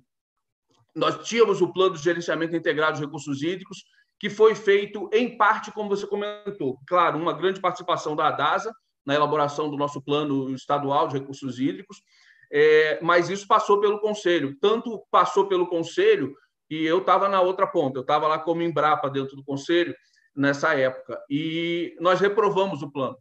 Nós 0.94 1.26
tínhamos 1.28 1.60
o 1.60 1.72
plano 1.72 1.94
de 1.94 2.02
gerenciamento 2.02 2.56
integrado 2.56 2.98
de 2.98 3.04
recursos 3.04 3.42
hídricos, 3.42 3.84
que 4.18 4.28
foi 4.28 4.54
feito 4.54 5.08
em 5.12 5.36
parte, 5.36 5.70
como 5.70 5.88
você 5.88 6.06
comentou. 6.06 6.78
Claro, 6.86 7.18
uma 7.18 7.32
grande 7.32 7.60
participação 7.60 8.16
da 8.16 8.28
ADASA 8.28 8.74
na 9.06 9.14
elaboração 9.14 9.70
do 9.70 9.76
nosso 9.76 10.02
plano 10.02 10.54
estadual 10.54 11.08
de 11.08 11.18
recursos 11.18 11.58
hídricos, 11.58 12.02
é, 12.50 12.98
mas 13.02 13.28
isso 13.28 13.46
passou 13.46 13.80
pelo 13.80 14.00
Conselho. 14.00 14.56
Tanto 14.60 15.04
passou 15.10 15.46
pelo 15.46 15.66
Conselho 15.68 16.34
e 16.70 16.84
eu 16.84 16.98
estava 16.98 17.28
na 17.28 17.40
outra 17.40 17.66
ponta, 17.66 17.98
eu 17.98 18.02
estava 18.02 18.26
lá 18.26 18.38
como 18.38 18.62
Embrapa 18.62 19.08
dentro 19.08 19.36
do 19.36 19.44
Conselho 19.44 19.94
nessa 20.34 20.74
época. 20.74 21.20
E 21.28 21.96
nós 22.00 22.20
reprovamos 22.20 22.82
o 22.82 22.90
plano. 22.90 23.16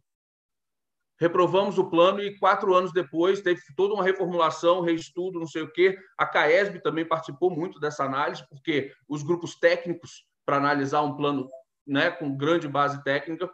Reprovamos 1.20 1.78
o 1.78 1.90
plano 1.90 2.20
e 2.20 2.38
quatro 2.38 2.74
anos 2.74 2.92
depois 2.92 3.40
teve 3.40 3.60
toda 3.76 3.92
uma 3.92 4.04
reformulação, 4.04 4.82
reestudo, 4.82 5.40
não 5.40 5.48
sei 5.48 5.62
o 5.62 5.72
quê. 5.72 5.98
A 6.16 6.24
CAESB 6.24 6.80
também 6.80 7.04
participou 7.04 7.50
muito 7.50 7.80
dessa 7.80 8.04
análise, 8.04 8.46
porque 8.48 8.92
os 9.08 9.24
grupos 9.24 9.56
técnicos 9.56 10.24
para 10.46 10.58
analisar 10.58 11.02
um 11.02 11.16
plano 11.16 11.48
né, 11.84 12.10
com 12.10 12.36
grande 12.36 12.68
base 12.68 13.02
técnica, 13.02 13.50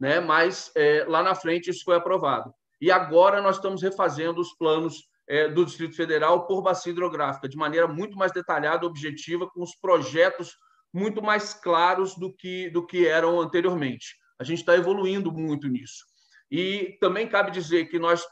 né, 0.00 0.18
mas 0.18 0.72
é, 0.74 1.04
lá 1.04 1.22
na 1.22 1.34
frente 1.34 1.70
isso 1.70 1.84
foi 1.84 1.94
aprovado. 1.94 2.52
E 2.82 2.90
agora 2.90 3.40
nós 3.40 3.56
estamos 3.56 3.80
refazendo 3.80 4.40
os 4.40 4.52
planos 4.54 5.08
é, 5.28 5.46
do 5.46 5.64
Distrito 5.64 5.94
Federal 5.94 6.48
por 6.48 6.62
bacia 6.62 6.90
hidrográfica, 6.90 7.48
de 7.48 7.56
maneira 7.56 7.86
muito 7.86 8.18
mais 8.18 8.32
detalhada, 8.32 8.84
objetiva, 8.84 9.48
com 9.48 9.62
os 9.62 9.76
projetos 9.76 10.56
muito 10.92 11.22
mais 11.22 11.54
claros 11.54 12.16
do 12.16 12.34
que, 12.34 12.68
do 12.70 12.84
que 12.84 13.06
eram 13.06 13.40
anteriormente. 13.40 14.16
A 14.36 14.42
gente 14.42 14.58
está 14.58 14.74
evoluindo 14.74 15.30
muito 15.30 15.68
nisso. 15.68 16.04
E 16.50 16.98
também 17.00 17.28
cabe 17.28 17.52
dizer 17.52 17.86
que 17.86 18.00
nós 18.00 18.26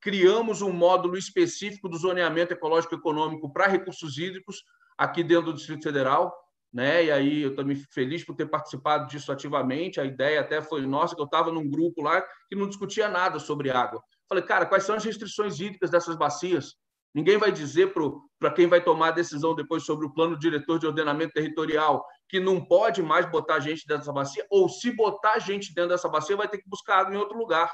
criamos 0.00 0.62
um 0.62 0.72
módulo 0.72 1.18
específico 1.18 1.88
do 1.88 1.98
zoneamento 1.98 2.52
ecológico 2.52 2.94
econômico 2.94 3.52
para 3.52 3.66
recursos 3.66 4.16
hídricos 4.16 4.62
aqui 4.96 5.24
dentro 5.24 5.46
do 5.46 5.54
Distrito 5.54 5.82
Federal, 5.82 6.32
né? 6.76 7.06
E 7.06 7.10
aí 7.10 7.40
eu 7.40 7.56
também 7.56 7.74
fico 7.74 7.94
feliz 7.94 8.22
por 8.22 8.36
ter 8.36 8.44
participado 8.44 9.06
disso 9.06 9.32
ativamente. 9.32 9.98
A 9.98 10.04
ideia 10.04 10.42
até 10.42 10.60
foi 10.60 10.84
nossa, 10.84 11.14
que 11.16 11.20
eu 11.22 11.24
estava 11.24 11.50
num 11.50 11.66
grupo 11.66 12.02
lá 12.02 12.20
que 12.50 12.54
não 12.54 12.68
discutia 12.68 13.08
nada 13.08 13.38
sobre 13.38 13.70
água. 13.70 14.02
Falei, 14.28 14.44
cara, 14.44 14.66
quais 14.66 14.84
são 14.84 14.94
as 14.94 15.02
restrições 15.02 15.58
hídricas 15.58 15.88
dessas 15.88 16.16
bacias? 16.16 16.74
Ninguém 17.14 17.38
vai 17.38 17.50
dizer 17.50 17.94
para 18.38 18.50
quem 18.50 18.66
vai 18.66 18.84
tomar 18.84 19.08
a 19.08 19.12
decisão 19.12 19.54
depois 19.54 19.86
sobre 19.86 20.04
o 20.04 20.12
plano 20.12 20.38
diretor 20.38 20.78
de 20.78 20.86
ordenamento 20.86 21.32
territorial 21.32 22.04
que 22.28 22.38
não 22.38 22.62
pode 22.62 23.02
mais 23.02 23.24
botar 23.24 23.58
gente 23.58 23.86
dentro 23.86 24.02
dessa 24.02 24.12
bacia, 24.12 24.44
ou 24.50 24.68
se 24.68 24.94
botar 24.94 25.38
gente 25.38 25.72
dentro 25.72 25.90
dessa 25.90 26.10
bacia, 26.10 26.36
vai 26.36 26.46
ter 26.46 26.58
que 26.58 26.68
buscar 26.68 26.98
água 26.98 27.14
em 27.14 27.16
outro 27.16 27.38
lugar. 27.38 27.72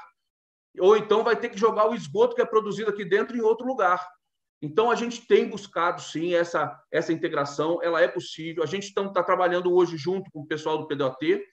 Ou 0.79 0.95
então 0.95 1.25
vai 1.25 1.35
ter 1.35 1.49
que 1.49 1.57
jogar 1.57 1.89
o 1.89 1.93
esgoto 1.93 2.35
que 2.35 2.41
é 2.41 2.45
produzido 2.45 2.89
aqui 2.89 3.03
dentro 3.03 3.35
em 3.35 3.41
outro 3.41 3.67
lugar. 3.67 4.01
Então, 4.63 4.89
a 4.89 4.95
gente 4.95 5.27
tem 5.27 5.49
buscado, 5.49 6.01
sim, 6.01 6.33
essa, 6.33 6.73
essa 6.89 7.11
integração, 7.11 7.79
ela 7.83 7.99
é 7.99 8.07
possível. 8.07 8.63
A 8.63 8.65
gente 8.65 8.85
está 8.85 9.05
tá 9.09 9.21
trabalhando 9.21 9.73
hoje 9.73 9.97
junto 9.97 10.31
com 10.31 10.39
o 10.39 10.47
pessoal 10.47 10.77
do 10.77 10.87
PDOT, 10.87 11.43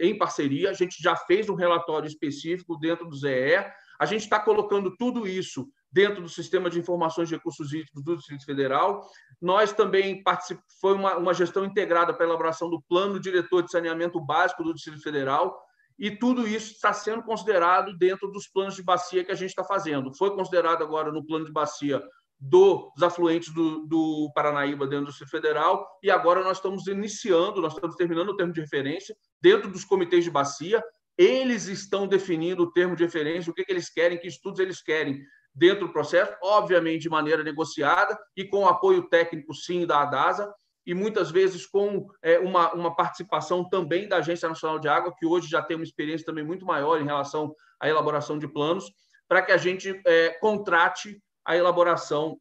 em 0.00 0.18
parceria. 0.18 0.68
A 0.68 0.72
gente 0.72 1.00
já 1.00 1.14
fez 1.14 1.48
um 1.48 1.54
relatório 1.54 2.08
específico 2.08 2.76
dentro 2.76 3.08
do 3.08 3.14
ZE. 3.14 3.54
A 4.00 4.04
gente 4.04 4.22
está 4.22 4.40
colocando 4.40 4.96
tudo 4.96 5.28
isso 5.28 5.68
dentro 5.92 6.20
do 6.20 6.28
Sistema 6.28 6.68
de 6.68 6.80
Informações 6.80 7.28
de 7.28 7.36
Recursos 7.36 7.72
Hídricos 7.72 8.02
do 8.02 8.16
Distrito 8.16 8.44
Federal. 8.44 9.00
Nós 9.40 9.72
também 9.72 10.20
participamos, 10.20 10.74
foi 10.80 10.94
uma, 10.94 11.18
uma 11.18 11.32
gestão 11.32 11.64
integrada 11.64 12.12
para 12.12 12.26
a 12.26 12.28
elaboração 12.28 12.68
do 12.68 12.82
Plano 12.82 13.20
Diretor 13.20 13.62
de 13.62 13.70
Saneamento 13.70 14.20
Básico 14.20 14.64
do 14.64 14.74
Distrito 14.74 15.02
Federal, 15.02 15.56
e 15.96 16.10
tudo 16.10 16.48
isso 16.48 16.72
está 16.72 16.92
sendo 16.92 17.22
considerado 17.22 17.96
dentro 17.96 18.28
dos 18.32 18.48
planos 18.48 18.74
de 18.74 18.82
bacia 18.82 19.22
que 19.22 19.30
a 19.30 19.34
gente 19.34 19.50
está 19.50 19.62
fazendo. 19.62 20.12
Foi 20.16 20.34
considerado 20.34 20.82
agora 20.82 21.12
no 21.12 21.24
plano 21.24 21.44
de 21.44 21.52
bacia 21.52 22.02
dos 22.40 23.02
afluentes 23.02 23.52
do, 23.52 23.86
do 23.86 24.32
Paranaíba 24.34 24.86
dentro 24.86 25.06
do 25.06 25.08
Distrito 25.10 25.30
Federal, 25.30 25.86
e 26.02 26.10
agora 26.10 26.42
nós 26.42 26.56
estamos 26.56 26.86
iniciando, 26.86 27.60
nós 27.60 27.74
estamos 27.74 27.96
terminando 27.96 28.30
o 28.30 28.36
termo 28.36 28.52
de 28.52 28.60
referência 28.60 29.14
dentro 29.42 29.70
dos 29.70 29.84
comitês 29.84 30.24
de 30.24 30.30
bacia, 30.30 30.82
eles 31.18 31.66
estão 31.66 32.06
definindo 32.06 32.62
o 32.62 32.72
termo 32.72 32.96
de 32.96 33.04
referência, 33.04 33.50
o 33.50 33.54
que, 33.54 33.62
que 33.62 33.70
eles 33.70 33.90
querem, 33.90 34.18
que 34.18 34.26
estudos 34.26 34.58
eles 34.58 34.82
querem 34.82 35.20
dentro 35.54 35.86
do 35.86 35.92
processo, 35.92 36.32
obviamente 36.42 37.02
de 37.02 37.10
maneira 37.10 37.44
negociada 37.44 38.18
e 38.34 38.44
com 38.44 38.66
apoio 38.66 39.08
técnico, 39.08 39.52
sim, 39.52 39.84
da 39.84 40.00
ADASA, 40.00 40.50
e 40.86 40.94
muitas 40.94 41.30
vezes 41.30 41.66
com 41.66 42.06
é, 42.22 42.38
uma, 42.38 42.72
uma 42.72 42.96
participação 42.96 43.68
também 43.68 44.08
da 44.08 44.16
Agência 44.16 44.48
Nacional 44.48 44.78
de 44.78 44.88
Água, 44.88 45.14
que 45.18 45.26
hoje 45.26 45.46
já 45.46 45.60
tem 45.60 45.76
uma 45.76 45.84
experiência 45.84 46.24
também 46.24 46.44
muito 46.44 46.64
maior 46.64 46.98
em 47.00 47.04
relação 47.04 47.54
à 47.78 47.86
elaboração 47.86 48.38
de 48.38 48.48
planos, 48.48 48.90
para 49.28 49.42
que 49.42 49.52
a 49.52 49.58
gente 49.58 50.00
é, 50.06 50.30
contrate 50.40 51.20
a 51.44 51.56
elaboração 51.56 52.38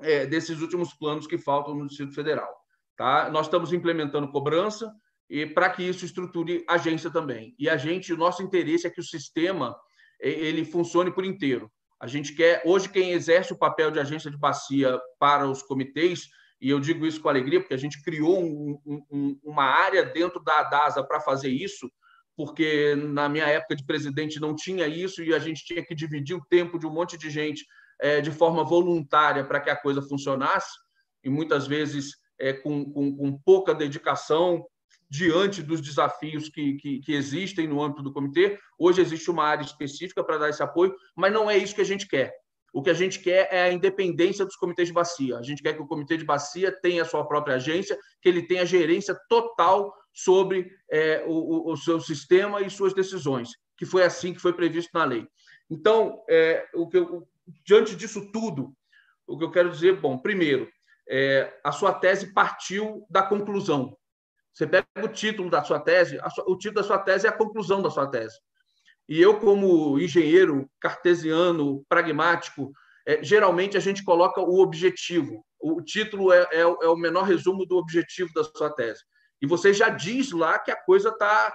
é, 0.00 0.26
desses 0.26 0.60
últimos 0.60 0.92
planos 0.94 1.26
que 1.26 1.38
faltam 1.38 1.74
no 1.74 1.86
Distrito 1.86 2.14
Federal. 2.14 2.52
Tá? 2.96 3.30
Nós 3.30 3.46
estamos 3.46 3.72
implementando 3.72 4.30
cobrança 4.30 4.92
e 5.28 5.46
para 5.46 5.70
que 5.70 5.82
isso 5.82 6.04
estruture 6.04 6.64
a 6.68 6.74
agência 6.74 7.10
também. 7.10 7.54
E 7.58 7.68
a 7.68 7.76
gente, 7.76 8.12
o 8.12 8.16
nosso 8.16 8.42
interesse 8.42 8.86
é 8.86 8.90
que 8.90 9.00
o 9.00 9.04
sistema 9.04 9.74
ele 10.20 10.64
funcione 10.64 11.12
por 11.12 11.24
inteiro. 11.24 11.70
A 11.98 12.06
gente 12.06 12.34
quer, 12.34 12.62
hoje, 12.64 12.88
quem 12.88 13.12
exerce 13.12 13.52
o 13.52 13.58
papel 13.58 13.90
de 13.90 13.98
agência 13.98 14.30
de 14.30 14.36
bacia 14.36 15.00
para 15.18 15.48
os 15.48 15.62
comitês, 15.62 16.28
e 16.60 16.68
eu 16.68 16.80
digo 16.80 17.06
isso 17.06 17.20
com 17.20 17.28
alegria, 17.28 17.60
porque 17.60 17.74
a 17.74 17.78
gente 17.78 18.02
criou 18.02 18.42
um, 18.42 18.78
um, 19.10 19.38
uma 19.42 19.64
área 19.64 20.04
dentro 20.04 20.42
da 20.42 20.64
DASA 20.64 21.02
para 21.04 21.20
fazer 21.20 21.48
isso, 21.48 21.90
porque 22.36 22.94
na 22.96 23.28
minha 23.28 23.46
época 23.46 23.76
de 23.76 23.84
presidente 23.84 24.40
não 24.40 24.54
tinha 24.54 24.86
isso 24.86 25.22
e 25.22 25.34
a 25.34 25.38
gente 25.38 25.64
tinha 25.64 25.84
que 25.84 25.94
dividir 25.94 26.36
o 26.36 26.44
tempo 26.44 26.78
de 26.78 26.86
um 26.86 26.92
monte 26.92 27.16
de 27.16 27.30
gente 27.30 27.64
é, 28.02 28.20
de 28.20 28.32
forma 28.32 28.64
voluntária 28.64 29.44
para 29.44 29.60
que 29.60 29.70
a 29.70 29.76
coisa 29.76 30.02
funcionasse, 30.02 30.72
e 31.24 31.30
muitas 31.30 31.66
vezes 31.66 32.16
é, 32.38 32.52
com, 32.52 32.84
com, 32.92 33.16
com 33.16 33.38
pouca 33.38 33.72
dedicação, 33.72 34.66
diante 35.08 35.62
dos 35.62 35.82
desafios 35.82 36.48
que, 36.48 36.74
que, 36.76 36.98
que, 37.00 37.12
existem 37.12 37.68
no 37.68 37.82
âmbito 37.82 38.02
do 38.02 38.12
comitê. 38.14 38.58
Hoje 38.78 39.02
existe 39.02 39.30
uma 39.30 39.44
área 39.44 39.62
específica 39.62 40.24
para 40.24 40.38
dar 40.38 40.48
esse 40.48 40.62
apoio, 40.62 40.94
mas 41.14 41.30
não 41.30 41.50
é 41.50 41.56
isso 41.56 41.74
que 41.74 41.82
a 41.82 41.84
gente 41.84 42.08
quer. 42.08 42.32
O 42.72 42.82
que 42.82 42.88
a 42.88 42.94
gente 42.94 43.20
quer 43.20 43.46
é 43.52 43.64
a 43.64 43.72
independência 43.72 44.46
dos 44.46 44.56
comitês 44.56 44.88
de 44.88 44.94
bacia. 44.94 45.36
A 45.36 45.42
gente 45.42 45.62
quer 45.62 45.74
que 45.74 45.82
o 45.82 45.86
comitê 45.86 46.16
de 46.16 46.24
bacia 46.24 46.72
tenha 46.80 47.02
a 47.02 47.04
sua 47.04 47.26
própria 47.28 47.56
agência, 47.56 47.98
que 48.22 48.28
ele 48.28 48.46
tenha 48.46 48.64
gerência 48.64 49.14
total 49.28 49.92
sobre 50.14 50.70
é, 50.90 51.22
o, 51.26 51.70
o, 51.70 51.76
seu 51.76 52.00
sistema 52.00 52.62
e 52.62 52.70
suas 52.70 52.94
decisões, 52.94 53.50
que 53.76 53.84
foi 53.84 54.04
assim 54.04 54.32
que 54.32 54.40
foi 54.40 54.54
previsto 54.54 54.90
na 54.94 55.04
lei. 55.04 55.26
Então, 55.70 56.22
é, 56.28 56.66
o 56.74 56.88
que 56.88 56.96
eu, 56.96 57.28
diante 57.64 57.96
disso 57.96 58.30
tudo, 58.32 58.72
o 59.26 59.38
que 59.38 59.44
eu 59.44 59.50
quero 59.50 59.70
dizer, 59.70 60.00
bom, 60.00 60.18
primeiro, 60.18 60.68
é, 61.08 61.52
a 61.64 61.72
sua 61.72 61.92
tese 61.92 62.32
partiu 62.32 63.06
da 63.10 63.22
conclusão. 63.22 63.96
Você 64.52 64.66
pega 64.66 64.86
o 65.02 65.08
título 65.08 65.50
da 65.50 65.64
sua 65.64 65.80
tese, 65.80 66.18
sua, 66.34 66.44
o 66.46 66.56
título 66.56 66.82
da 66.82 66.86
sua 66.86 66.98
tese 66.98 67.26
é 67.26 67.30
a 67.30 67.36
conclusão 67.36 67.80
da 67.80 67.90
sua 67.90 68.06
tese. 68.06 68.36
E 69.08 69.20
eu, 69.20 69.40
como 69.40 69.98
engenheiro 69.98 70.70
cartesiano, 70.80 71.84
pragmático, 71.88 72.72
é, 73.06 73.22
geralmente 73.22 73.76
a 73.76 73.80
gente 73.80 74.04
coloca 74.04 74.40
o 74.40 74.60
objetivo. 74.60 75.44
O 75.60 75.82
título 75.82 76.32
é, 76.32 76.46
é, 76.52 76.60
é, 76.60 76.66
o 76.66 76.96
menor 76.96 77.24
resumo 77.24 77.66
do 77.66 77.76
objetivo 77.76 78.32
da 78.34 78.44
sua 78.44 78.70
tese. 78.70 79.00
E 79.40 79.46
você 79.46 79.72
já 79.72 79.88
diz 79.88 80.30
lá 80.32 80.58
que 80.58 80.70
a 80.70 80.76
coisa 80.76 81.08
está 81.08 81.54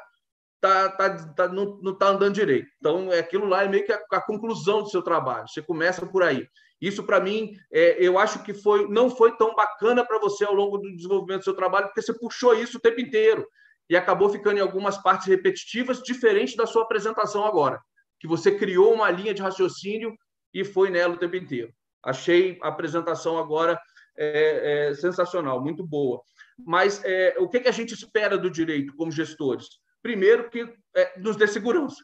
tá, 0.59 0.89
tá, 0.89 1.33
tá, 1.33 1.47
não 1.47 1.91
está 1.91 2.09
andando 2.09 2.33
direito. 2.33 2.67
Então, 2.79 3.11
é 3.11 3.19
aquilo 3.19 3.45
lá 3.45 3.63
é 3.63 3.67
meio 3.67 3.85
que 3.85 3.91
a, 3.91 4.01
a 4.11 4.21
conclusão 4.21 4.83
do 4.83 4.89
seu 4.89 5.01
trabalho. 5.01 5.47
Você 5.47 5.61
começa 5.61 6.05
por 6.05 6.23
aí. 6.23 6.47
Isso, 6.79 7.03
para 7.03 7.19
mim, 7.19 7.55
é, 7.71 7.97
eu 7.99 8.19
acho 8.19 8.43
que 8.43 8.53
foi, 8.53 8.87
não 8.87 9.09
foi 9.09 9.35
tão 9.35 9.55
bacana 9.55 10.05
para 10.05 10.19
você 10.19 10.45
ao 10.45 10.53
longo 10.53 10.77
do 10.77 10.95
desenvolvimento 10.95 11.39
do 11.39 11.43
seu 11.45 11.55
trabalho, 11.55 11.87
porque 11.87 12.01
você 12.01 12.13
puxou 12.13 12.53
isso 12.53 12.77
o 12.77 12.81
tempo 12.81 13.01
inteiro 13.01 13.47
e 13.89 13.95
acabou 13.95 14.29
ficando 14.29 14.57
em 14.57 14.61
algumas 14.61 14.97
partes 14.97 15.27
repetitivas, 15.27 16.01
diferente 16.03 16.55
da 16.55 16.67
sua 16.67 16.83
apresentação 16.83 17.45
agora, 17.45 17.79
que 18.19 18.27
você 18.27 18.51
criou 18.51 18.93
uma 18.93 19.09
linha 19.09 19.33
de 19.33 19.41
raciocínio 19.41 20.13
e 20.53 20.63
foi 20.63 20.89
nela 20.89 21.13
o 21.13 21.17
tempo 21.17 21.35
inteiro. 21.35 21.73
Achei 22.03 22.59
a 22.61 22.67
apresentação 22.67 23.37
agora 23.37 23.79
é, 24.17 24.89
é, 24.89 24.93
sensacional, 24.93 25.61
muito 25.61 25.85
boa. 25.85 26.21
Mas 26.59 27.01
é, 27.03 27.35
o 27.39 27.47
que, 27.47 27.59
que 27.59 27.67
a 27.67 27.73
gente 27.73 27.93
espera 27.93 28.37
do 28.37 28.49
direito 28.49 28.95
como 28.95 29.11
gestores? 29.11 29.67
Primeiro, 30.07 30.49
que 30.49 30.73
é, 30.95 31.19
nos 31.19 31.35
dê 31.35 31.47
segurança, 31.47 32.01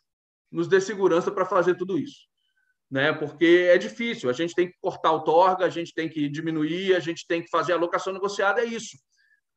nos 0.51 0.67
dê 0.67 0.81
segurança 0.81 1.31
para 1.31 1.45
fazer 1.45 1.75
tudo 1.75 1.97
isso 1.97 2.27
né? 2.93 3.11
Porque 3.11 3.69
é 3.71 3.75
difícil, 3.75 4.29
a 4.29 4.33
gente 4.33 4.53
tem 4.53 4.67
que 4.67 4.75
cortar 4.79 5.11
o 5.13 5.23
torga, 5.23 5.65
a 5.65 5.69
gente 5.69 5.91
tem 5.95 6.07
que 6.07 6.29
diminuir, 6.29 6.95
a 6.95 6.99
gente 6.99 7.25
tem 7.25 7.41
que 7.41 7.49
fazer 7.49 7.73
a 7.73 7.75
alocação 7.75 8.13
negociada, 8.13 8.61
é 8.61 8.65
isso. 8.65 8.95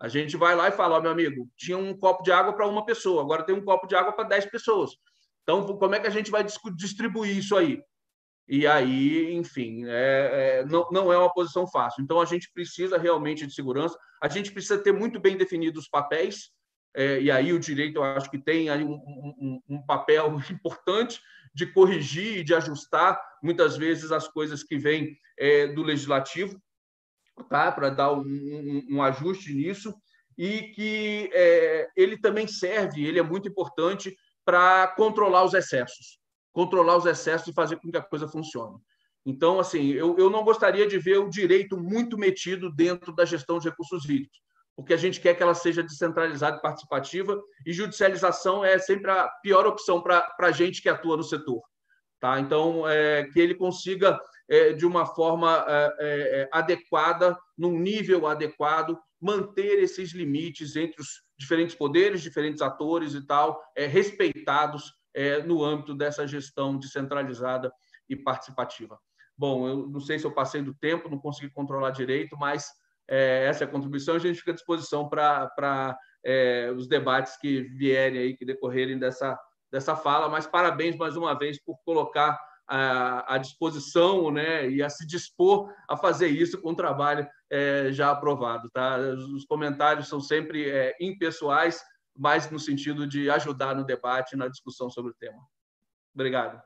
A 0.00 0.08
gente 0.08 0.38
vai 0.38 0.56
lá 0.56 0.68
e 0.68 0.72
fala, 0.72 0.96
ó, 0.96 1.02
meu 1.02 1.10
amigo, 1.10 1.46
tinha 1.54 1.76
um 1.76 1.94
copo 1.94 2.22
de 2.22 2.32
água 2.32 2.54
para 2.54 2.66
uma 2.66 2.86
pessoa, 2.86 3.20
agora 3.20 3.44
tem 3.44 3.54
um 3.54 3.62
copo 3.62 3.86
de 3.86 3.94
água 3.94 4.14
para 4.14 4.26
10 4.26 4.46
pessoas. 4.46 4.92
Então, 5.42 5.66
como 5.76 5.94
é 5.94 6.00
que 6.00 6.06
a 6.06 6.10
gente 6.10 6.30
vai 6.30 6.46
distribuir 6.74 7.36
isso 7.36 7.54
aí? 7.54 7.82
E 8.48 8.66
aí, 8.66 9.34
enfim, 9.34 9.84
é, 9.84 10.60
é, 10.60 10.64
não, 10.64 10.88
não 10.90 11.12
é 11.12 11.18
uma 11.18 11.30
posição 11.30 11.66
fácil. 11.66 12.02
Então, 12.02 12.18
a 12.18 12.24
gente 12.24 12.50
precisa 12.54 12.96
realmente 12.96 13.46
de 13.46 13.52
segurança, 13.52 13.98
a 14.22 14.28
gente 14.28 14.50
precisa 14.50 14.78
ter 14.78 14.92
muito 14.92 15.20
bem 15.20 15.36
definidos 15.36 15.84
os 15.84 15.90
papéis, 15.90 16.52
é, 16.96 17.20
e 17.20 17.30
aí 17.30 17.52
o 17.52 17.60
direito, 17.60 17.96
eu 17.96 18.04
acho 18.04 18.30
que 18.30 18.38
tem 18.38 18.70
um, 18.82 18.94
um, 18.94 19.62
um 19.68 19.82
papel 19.82 20.40
importante, 20.50 21.20
de 21.54 21.66
corrigir 21.66 22.38
e 22.38 22.44
de 22.44 22.54
ajustar 22.54 23.20
muitas 23.42 23.76
vezes 23.76 24.10
as 24.10 24.26
coisas 24.26 24.62
que 24.62 24.78
vêm 24.78 25.16
é, 25.38 25.66
do 25.66 25.82
legislativo, 25.82 26.60
tá? 27.50 27.70
para 27.70 27.90
dar 27.90 28.12
um, 28.12 28.22
um, 28.22 28.86
um, 28.92 29.02
ajuste 29.02 29.52
nisso, 29.52 29.94
e 30.38 30.62
que 30.74 31.30
é, 31.32 31.88
ele 31.96 32.18
também 32.18 32.46
serve, 32.46 33.06
ele 33.06 33.18
é 33.18 33.22
muito 33.22 33.48
importante 33.48 34.16
para 34.44 34.88
controlar 34.88 35.44
os 35.44 35.52
excessos, 35.52 36.18
controlar 36.52 36.96
os 36.96 37.04
excessos 37.04 37.48
e 37.48 37.54
fazer 37.54 37.76
com 37.76 37.90
que 37.90 37.96
a 37.98 38.02
coisa 38.02 38.26
funcione. 38.26 38.78
Então, 39.24 39.58
assim, 39.58 39.92
eu, 39.92 40.16
eu 40.18 40.30
não 40.30 40.44
gostaria 40.44 40.86
de 40.86 40.98
ver 40.98 41.18
o 41.18 41.28
direito 41.28 41.76
muito 41.76 42.16
metido 42.16 42.70
dentro 42.70 43.14
da 43.14 43.24
gestão 43.24 43.58
de 43.58 43.68
recursos 43.68 44.04
hídricos 44.04 44.45
porque 44.76 44.92
a 44.92 44.96
gente 44.96 45.20
quer 45.20 45.34
que 45.34 45.42
ela 45.42 45.54
seja 45.54 45.82
descentralizada 45.82 46.58
e 46.58 46.62
participativa, 46.62 47.42
e 47.64 47.72
judicialização 47.72 48.62
é 48.62 48.78
sempre 48.78 49.10
a 49.10 49.26
pior 49.42 49.66
opção 49.66 50.02
para 50.02 50.30
a 50.38 50.52
gente 50.52 50.82
que 50.82 50.88
atua 50.88 51.16
no 51.16 51.24
setor. 51.24 51.62
Tá? 52.20 52.38
Então, 52.38 52.86
é, 52.86 53.24
que 53.24 53.40
ele 53.40 53.54
consiga, 53.54 54.20
é, 54.48 54.74
de 54.74 54.84
uma 54.86 55.06
forma 55.06 55.64
é, 55.66 55.94
é 55.98 56.48
adequada, 56.52 57.36
num 57.56 57.78
nível 57.78 58.26
adequado, 58.26 58.98
manter 59.20 59.78
esses 59.78 60.12
limites 60.12 60.76
entre 60.76 61.00
os 61.00 61.22
diferentes 61.38 61.74
poderes, 61.74 62.22
diferentes 62.22 62.60
atores 62.60 63.14
e 63.14 63.26
tal, 63.26 63.62
é, 63.74 63.86
respeitados 63.86 64.92
é, 65.14 65.42
no 65.42 65.64
âmbito 65.64 65.94
dessa 65.94 66.26
gestão 66.26 66.78
descentralizada 66.78 67.72
e 68.08 68.14
participativa. 68.14 68.98
Bom, 69.36 69.68
eu 69.68 69.86
não 69.88 70.00
sei 70.00 70.18
se 70.18 70.26
eu 70.26 70.32
passei 70.32 70.62
do 70.62 70.74
tempo, 70.74 71.08
não 71.08 71.18
consegui 71.18 71.50
controlar 71.50 71.90
direito, 71.90 72.36
mas 72.36 72.70
é, 73.08 73.46
essa 73.46 73.64
é 73.64 73.66
contribuição. 73.66 74.14
A 74.14 74.18
gente 74.18 74.38
fica 74.38 74.50
à 74.50 74.54
disposição 74.54 75.08
para 75.08 75.96
é, 76.24 76.72
os 76.76 76.88
debates 76.88 77.36
que 77.36 77.62
vierem 77.62 78.18
aí, 78.20 78.36
que 78.36 78.44
decorrerem 78.44 78.98
dessa, 78.98 79.38
dessa 79.70 79.96
fala. 79.96 80.28
Mas 80.28 80.46
parabéns 80.46 80.96
mais 80.96 81.16
uma 81.16 81.38
vez 81.38 81.62
por 81.62 81.78
colocar 81.84 82.38
à, 82.66 83.38
disposição 83.38 84.30
né, 84.30 84.68
e 84.68 84.82
a 84.82 84.90
se 84.90 85.06
dispor 85.06 85.72
a 85.88 85.96
fazer 85.96 86.28
isso 86.28 86.60
com 86.60 86.70
o 86.70 86.76
trabalho 86.76 87.26
é, 87.50 87.92
já 87.92 88.10
aprovado. 88.10 88.68
Tá? 88.70 88.98
Os 88.98 89.44
comentários 89.44 90.08
são 90.08 90.20
sempre 90.20 90.68
é, 90.68 90.94
impessoais, 91.00 91.80
mas 92.16 92.50
no 92.50 92.58
sentido 92.58 93.06
de 93.06 93.30
ajudar 93.30 93.74
no 93.74 93.84
debate, 93.84 94.36
na 94.36 94.48
discussão 94.48 94.90
sobre 94.90 95.12
o 95.12 95.14
tema. 95.14 95.40
Obrigado. 96.14 96.60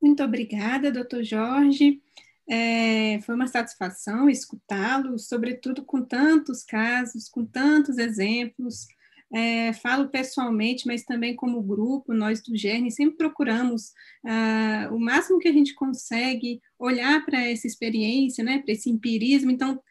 Muito 0.00 0.22
obrigada, 0.22 0.92
doutor 0.92 1.22
Jorge. 1.22 2.00
É, 2.48 3.20
foi 3.22 3.34
uma 3.34 3.48
satisfação 3.48 4.28
escutá-lo, 4.28 5.18
sobretudo 5.18 5.84
com 5.84 6.02
tantos 6.02 6.62
casos, 6.62 7.28
com 7.28 7.44
tantos 7.44 7.98
exemplos. 7.98 8.86
É, 9.34 9.72
falo 9.72 10.08
pessoalmente, 10.08 10.86
mas 10.86 11.02
também 11.02 11.34
como 11.34 11.60
grupo, 11.60 12.14
nós 12.14 12.40
do 12.40 12.56
GERN 12.56 12.88
sempre 12.90 13.16
procuramos 13.16 13.92
ah, 14.24 14.88
o 14.92 15.00
máximo 15.00 15.40
que 15.40 15.48
a 15.48 15.52
gente 15.52 15.74
consegue 15.74 16.60
olhar 16.78 17.24
para 17.26 17.42
essa 17.42 17.66
experiência, 17.66 18.44
né, 18.44 18.60
para 18.60 18.72
esse 18.72 18.88
empirismo, 18.88 19.50
então 19.50 19.82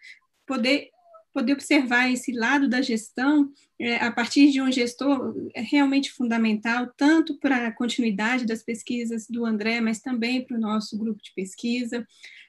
poder 0.48 0.90
poder 1.36 1.52
observar 1.52 2.10
esse 2.10 2.32
lado 2.32 2.70
da 2.70 2.82
gestão 2.82 3.52
é, 3.78 3.98
a 3.98 4.10
partir 4.10 4.52
de 4.52 4.62
um 4.62 4.72
gestor 4.72 5.36
é 5.54 5.60
realmente 5.60 6.10
fundamental, 6.10 6.90
tanto 6.96 7.38
para 7.38 7.68
a 7.68 7.72
continuidade 7.74 8.46
das 8.46 8.64
pesquisas 8.64 9.28
do 9.28 9.46
André, 9.46 9.82
mas 9.82 10.00
também 10.00 10.46
para 10.46 10.56
o 10.56 10.60
nosso 10.60 10.98
grupo 10.98 11.22
de 11.22 11.34
pesquisa. 11.36 12.08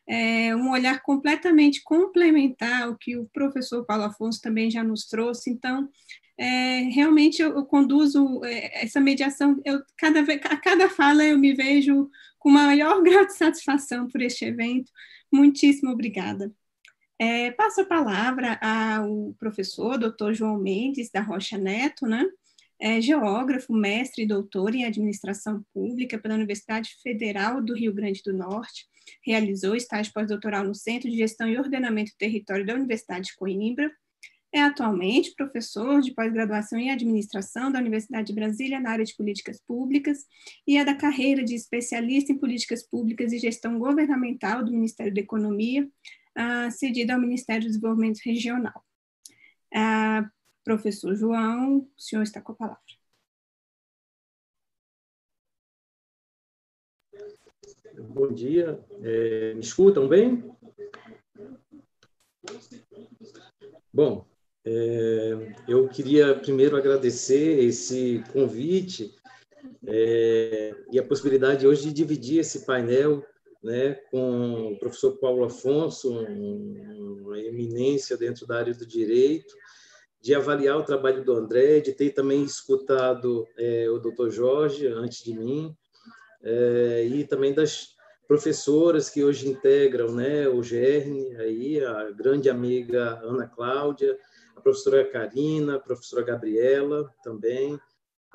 É 0.09 0.55
um 0.55 0.71
olhar 0.71 1.03
completamente 1.03 1.83
complementar 1.83 2.85
ao 2.85 2.97
que 2.97 3.17
o 3.17 3.27
professor 3.33 3.85
Paulo 3.85 4.05
Afonso 4.05 4.41
também 4.41 4.71
já 4.71 4.85
nos 4.85 5.07
trouxe. 5.07 5.51
Então, 5.51 5.89
é, 6.39 6.81
realmente 6.91 7.41
eu, 7.41 7.57
eu 7.57 7.65
conduzo 7.65 8.45
é, 8.45 8.85
essa 8.85 9.01
mediação, 9.01 9.61
eu, 9.65 9.83
cada, 9.97 10.21
a 10.21 10.57
cada 10.57 10.89
fala 10.91 11.25
eu 11.25 11.39
me 11.39 11.55
vejo 11.55 12.11
com 12.39 12.51
maior 12.51 13.01
grau 13.03 13.27
de 13.27 13.35
satisfação 13.35 14.07
por 14.09 14.21
este 14.23 14.45
evento. 14.45 14.91
Muitíssimo 15.33 15.91
obrigada. 15.91 16.53
É, 17.19 17.51
passo 17.53 17.81
a 17.81 17.87
palavra 17.87 18.59
ao 18.61 19.35
professor 19.39 19.99
Dr. 19.99 20.33
João 20.35 20.59
Mendes 20.59 21.11
da 21.11 21.23
Rocha 21.23 21.57
Neto, 21.57 22.07
né? 22.07 22.25
É 22.79 23.01
geógrafo, 23.01 23.73
mestre 23.73 24.25
e 24.25 24.27
doutor 24.27 24.75
em 24.75 24.85
administração 24.85 25.65
pública 25.73 26.19
pela 26.19 26.35
Universidade 26.35 26.95
Federal 27.03 27.63
do 27.63 27.75
Rio 27.75 27.95
Grande 27.95 28.23
do 28.23 28.35
Norte. 28.35 28.87
Realizou 29.25 29.75
estágio 29.75 30.13
pós-doutoral 30.13 30.65
no 30.65 30.75
Centro 30.75 31.11
de 31.11 31.17
Gestão 31.17 31.49
e 31.49 31.59
Ordenamento 31.59 32.13
do 32.13 32.19
Território 32.19 32.67
da 32.67 32.75
Universidade 32.75 33.27
de 33.27 33.37
Coimbra. 33.37 33.91
É 34.53 34.63
atualmente 34.63 35.35
professor 35.37 36.01
de 36.01 36.15
pós-graduação 36.15 36.79
em 36.79 36.91
administração 36.91 37.71
da 37.71 37.79
Universidade 37.79 38.29
de 38.29 38.33
Brasília 38.33 38.81
na 38.81 38.91
área 38.91 39.05
de 39.05 39.15
políticas 39.15 39.61
públicas 39.61 40.25
e 40.67 40.79
é 40.79 40.85
da 40.85 40.95
carreira 40.95 41.45
de 41.45 41.55
especialista 41.55 42.33
em 42.33 42.39
políticas 42.39 42.83
públicas 42.89 43.33
e 43.33 43.39
gestão 43.39 43.79
governamental 43.79 44.65
do 44.65 44.71
Ministério 44.73 45.13
da 45.13 45.21
Economia, 45.21 45.85
uh, 45.85 46.71
cedida 46.71 47.15
ao 47.15 47.21
Ministério 47.21 47.65
do 47.65 47.69
Desenvolvimento 47.69 48.21
Regional. 48.25 48.83
Uh, 49.75 50.27
professor 50.65 51.15
João, 51.15 51.79
o 51.79 52.01
senhor 52.01 52.23
está 52.23 52.41
com 52.41 52.53
a 52.53 52.57
palavra. 52.57 52.96
Bom 57.99 58.31
dia, 58.31 58.79
é, 59.03 59.55
me 59.55 59.61
escutam 59.61 60.07
bem? 60.07 60.45
Bom, 63.91 64.27
é, 64.67 65.55
eu 65.67 65.89
queria 65.89 66.35
primeiro 66.35 66.77
agradecer 66.77 67.65
esse 67.65 68.23
convite 68.35 69.15
é, 69.87 70.75
e 70.93 70.99
a 70.99 71.03
possibilidade 71.03 71.67
hoje 71.67 71.85
de 71.85 71.95
dividir 71.95 72.41
esse 72.41 72.67
painel 72.67 73.25
né, 73.63 73.95
com 74.11 74.73
o 74.73 74.79
professor 74.79 75.13
Paulo 75.17 75.45
Afonso, 75.45 76.11
uma 76.11 77.41
eminência 77.41 78.15
dentro 78.19 78.47
da 78.47 78.59
área 78.59 78.75
do 78.75 78.87
direito, 78.87 79.55
de 80.21 80.35
avaliar 80.35 80.77
o 80.77 80.85
trabalho 80.85 81.25
do 81.25 81.33
André, 81.33 81.81
de 81.81 81.95
ter 81.95 82.11
também 82.11 82.45
escutado 82.45 83.47
é, 83.57 83.89
o 83.89 83.99
doutor 83.99 84.31
Jorge 84.31 84.87
antes 84.87 85.25
de 85.25 85.33
mim, 85.33 85.75
é, 86.47 87.05
e 87.05 87.25
também 87.25 87.53
das 87.53 87.97
professoras 88.29 89.11
que 89.11 89.25
hoje 89.25 89.49
integram 89.49 90.13
né, 90.13 90.49
o 90.49 90.63
GERN, 90.63 91.37
aí, 91.39 91.85
a 91.85 92.11
grande 92.13 92.49
amiga 92.49 93.21
Ana 93.23 93.49
Cláudia, 93.49 94.17
a 94.55 94.61
professora 94.61 95.05
Karina, 95.05 95.77
a 95.77 95.81
professora 95.81 96.25
Gabriela 96.25 97.13
também, 97.23 97.79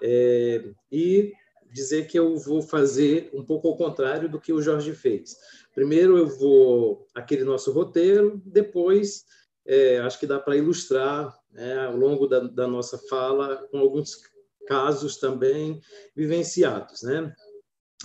é, 0.01 0.61
e 0.91 1.31
dizer 1.71 2.07
que 2.07 2.19
eu 2.19 2.35
vou 2.35 2.61
fazer 2.61 3.29
um 3.33 3.45
pouco 3.45 3.69
ao 3.69 3.77
contrário 3.77 4.27
do 4.27 4.41
que 4.41 4.51
o 4.51 4.61
Jorge 4.61 4.93
fez. 4.93 5.37
Primeiro 5.73 6.17
eu 6.17 6.27
vou 6.27 7.07
aquele 7.15 7.45
nosso 7.45 7.71
roteiro, 7.71 8.41
depois 8.45 9.23
é, 9.65 9.99
acho 9.99 10.19
que 10.19 10.27
dá 10.27 10.37
para 10.37 10.57
ilustrar 10.57 11.33
né, 11.49 11.85
ao 11.85 11.95
longo 11.95 12.27
da, 12.27 12.39
da, 12.41 12.67
nossa 12.67 12.97
fala 13.09 13.67
com 13.71 13.79
alguns 13.79 14.21
casos 14.67 15.17
também 15.17 15.79
vivenciados, 16.13 17.03
né? 17.03 17.33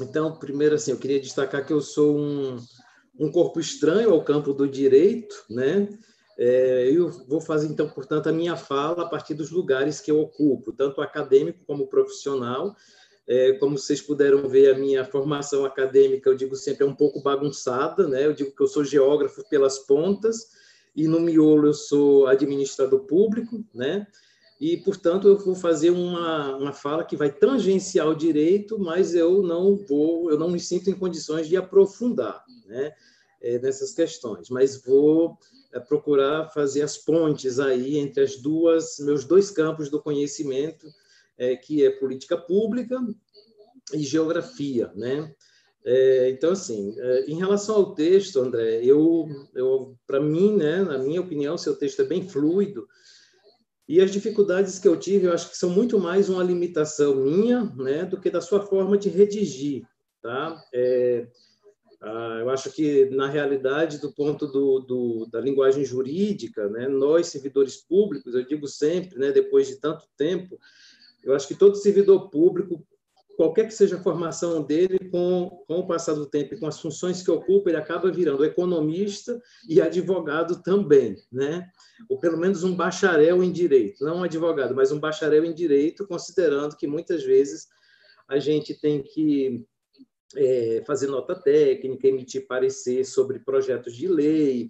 Então, 0.01 0.37
primeiro 0.37 0.75
assim, 0.75 0.91
eu 0.91 0.99
queria 0.99 1.21
destacar 1.21 1.67
que 1.67 1.73
eu 1.73 1.81
sou 1.81 2.19
um, 2.19 2.57
um 3.19 3.31
corpo 3.31 3.61
estranho 3.61 4.13
ao 4.13 4.25
campo 4.25 4.53
do 4.53 4.69
direito, 4.69 5.35
né? 5.49 5.89
É, 6.39 6.91
eu 6.91 7.11
vou 7.27 7.41
fazer, 7.41 7.67
então, 7.67 7.89
portanto, 7.89 8.29
a 8.29 8.33
minha 8.33 8.57
fala 8.57 9.05
a 9.05 9.09
partir 9.09 9.33
dos 9.33 9.51
lugares 9.51 10.01
que 10.01 10.11
eu 10.11 10.21
ocupo, 10.21 10.71
tanto 10.71 11.01
acadêmico 11.01 11.65
como 11.67 11.87
profissional, 11.87 12.77
é, 13.27 13.55
como 13.55 13.79
vocês 13.79 14.03
puderam 14.03 14.47
ver, 14.49 14.71
a 14.71 14.79
minha 14.79 15.05
formação 15.05 15.65
acadêmica, 15.65 16.29
eu 16.29 16.37
digo 16.37 16.55
sempre, 16.55 16.85
é 16.85 16.87
um 16.87 16.95
pouco 16.95 17.23
bagunçada, 17.23 18.07
né? 18.07 18.27
Eu 18.27 18.35
digo 18.35 18.55
que 18.55 18.63
eu 18.63 18.69
sou 18.69 18.85
geógrafo 18.85 19.49
pelas 19.49 19.79
pontas 19.81 20.49
e 20.95 21.09
no 21.09 21.21
miolo 21.21 21.69
eu 21.69 21.75
sou 21.75 22.27
administrador 22.27 23.01
público, 23.01 23.65
né? 23.75 24.07
E, 24.59 24.77
portanto, 24.79 25.29
eu 25.29 25.39
vou 25.39 25.55
fazer 25.55 25.91
uma, 25.91 26.57
uma 26.57 26.73
fala 26.73 27.05
que 27.05 27.17
vai 27.17 27.31
tangenciar 27.31 28.09
o 28.09 28.17
direito, 28.17 28.79
mas 28.79 29.15
eu 29.15 29.43
não 29.43 29.77
vou, 29.77 30.31
eu 30.31 30.39
não 30.39 30.51
me 30.51 30.59
sinto 30.59 30.89
em 30.89 30.95
condições 30.95 31.47
de 31.47 31.57
aprofundar, 31.57 32.43
né? 32.65 32.93
É, 33.39 33.59
nessas 33.59 33.93
questões, 33.93 34.49
mas 34.49 34.83
vou 34.83 35.39
é, 35.71 35.79
procurar 35.79 36.49
fazer 36.49 36.81
as 36.81 36.97
pontes 36.97 37.61
aí 37.61 37.99
entre 37.99 38.23
as 38.25 38.37
duas, 38.37 38.99
meus 39.01 39.27
dois 39.27 39.51
campos 39.51 39.91
do 39.91 40.01
conhecimento, 40.01 40.89
é, 41.37 41.55
que 41.55 41.85
é 41.85 41.91
política 41.91 42.39
pública 42.39 42.99
e 43.93 43.99
geografia, 43.99 44.91
né? 44.97 45.35
É, 45.85 46.31
então, 46.31 46.51
assim, 46.51 46.95
é, 46.99 47.27
em 47.27 47.37
relação 47.37 47.77
ao 47.77 47.95
texto, 47.95 48.41
André, 48.41 48.83
eu, 48.83 49.29
eu 49.55 49.95
para 50.07 50.19
mim, 50.19 50.57
né, 50.57 50.83
na 50.83 50.99
minha 50.99 51.21
opinião, 51.21 51.59
seu 51.59 51.77
texto 51.77 52.01
é 52.01 52.05
bem 52.07 52.27
fluido 52.27 52.89
e 53.89 54.01
as 54.01 54.11
dificuldades 54.11 54.79
que 54.79 54.89
eu 54.89 54.97
tive, 54.97 55.27
eu 55.27 55.33
acho 55.33 55.51
que 55.51 55.57
são 55.57 55.71
muito 55.71 55.99
mais 55.99 56.29
uma 56.29 56.43
limitação 56.43 57.15
minha, 57.17 57.65
né, 57.77 58.05
do 58.05 58.21
que 58.21 58.31
da 58.31 58.41
sua 58.41 58.61
forma 58.61 58.99
de 58.99 59.09
redigir, 59.09 59.85
tá? 60.21 60.61
É, 60.75 61.29
ah, 62.01 62.39
eu 62.41 62.51
acho 62.51 62.71
que, 62.73 63.07
na 63.11 63.29
realidade, 63.29 63.99
do 63.99 64.13
ponto 64.13 64.47
do, 64.47 64.81
do, 64.81 65.27
da 65.31 65.41
linguagem 65.41 65.85
jurídica, 65.85 66.69
né, 66.69 66.89
nós, 66.89 67.29
servidores 67.29 67.77
públicos, 67.77 68.35
eu 68.35 68.45
digo 68.45 68.67
sempre, 68.67 69.19
né, 69.19 69.31
depois 69.31 69.69
de 69.69 69.77
tanto 69.77 70.05
tempo, 70.17 70.59
eu 71.23 71.35
acho 71.35 71.47
que 71.47 71.55
todo 71.55 71.77
servidor 71.77 72.29
público, 72.29 72.85
qualquer 73.37 73.67
que 73.67 73.75
seja 73.75 73.97
a 73.97 74.03
formação 74.03 74.63
dele, 74.63 74.99
com, 75.11 75.63
com 75.67 75.79
o 75.81 75.87
passar 75.87 76.15
do 76.15 76.27
tempo 76.27 76.55
e 76.55 76.59
com 76.59 76.67
as 76.67 76.81
funções 76.81 77.23
que 77.23 77.31
ocupa, 77.31 77.69
ele 77.69 77.77
acaba 77.77 78.11
virando 78.11 78.45
economista 78.45 79.41
e 79.69 79.81
advogado 79.81 80.63
também, 80.63 81.17
né? 81.31 81.69
Ou 82.09 82.19
pelo 82.19 82.39
menos 82.39 82.65
um 82.65 82.75
bacharel 82.75 83.45
em 83.45 83.53
direito, 83.53 84.05
não 84.05 84.19
um 84.19 84.25
advogado, 84.25 84.75
mas 84.75 84.91
um 84.91 84.99
bacharel 84.99 85.45
em 85.45 85.53
direito, 85.53 86.07
considerando 86.07 86.77
que 86.77 86.87
muitas 86.87 87.23
vezes 87.23 87.69
a 88.29 88.39
gente 88.39 88.75
tem 88.75 89.03
que 89.03 89.65
é, 90.35 90.83
fazer 90.87 91.07
nota 91.07 91.35
técnica, 91.35 92.09
emitir 92.09 92.47
parecer 92.47 93.05
sobre 93.05 93.39
projetos 93.39 93.95
de 93.95 94.09
lei. 94.09 94.69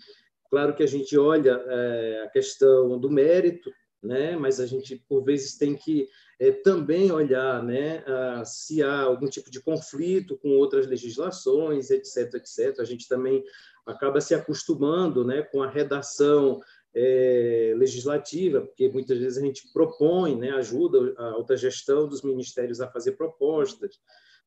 Claro 0.51 0.75
que 0.75 0.83
a 0.83 0.87
gente 0.87 1.17
olha 1.17 1.63
é, 1.67 2.23
a 2.25 2.29
questão 2.31 2.99
do 2.99 3.11
mérito, 3.11 3.71
né? 4.03 4.37
mas 4.37 4.61
a 4.61 4.67
gente, 4.67 4.97
por 5.09 5.25
vezes, 5.25 5.57
tem 5.57 5.75
que 5.75 6.09
é, 6.39 6.51
também 6.51 7.11
olhar 7.11 7.63
né, 7.63 8.05
a, 8.07 8.45
se 8.45 8.83
há 8.83 9.01
algum 9.03 9.27
tipo 9.27 9.51
de 9.51 9.61
conflito 9.61 10.37
com 10.39 10.51
outras 10.51 10.87
legislações, 10.87 11.91
etc., 11.91 12.35
etc. 12.35 12.81
A 12.81 12.85
gente 12.85 13.09
também 13.09 13.43
acaba 13.87 14.21
se 14.21 14.35
acostumando 14.35 15.25
né, 15.25 15.43
com 15.43 15.63
a 15.63 15.71
redação 15.71 16.61
é, 16.95 17.75
legislativa, 17.77 18.63
porque 18.63 18.89
muitas 18.89 19.19
vezes 19.19 19.39
a 19.39 19.41
gente 19.41 19.71
propõe, 19.73 20.37
né, 20.37 20.51
ajuda 20.51 21.15
a 21.19 21.25
autogestão 21.33 22.09
dos 22.09 22.23
ministérios 22.23 22.81
a 22.81 22.91
fazer 22.91 23.13
propostas, 23.13 23.99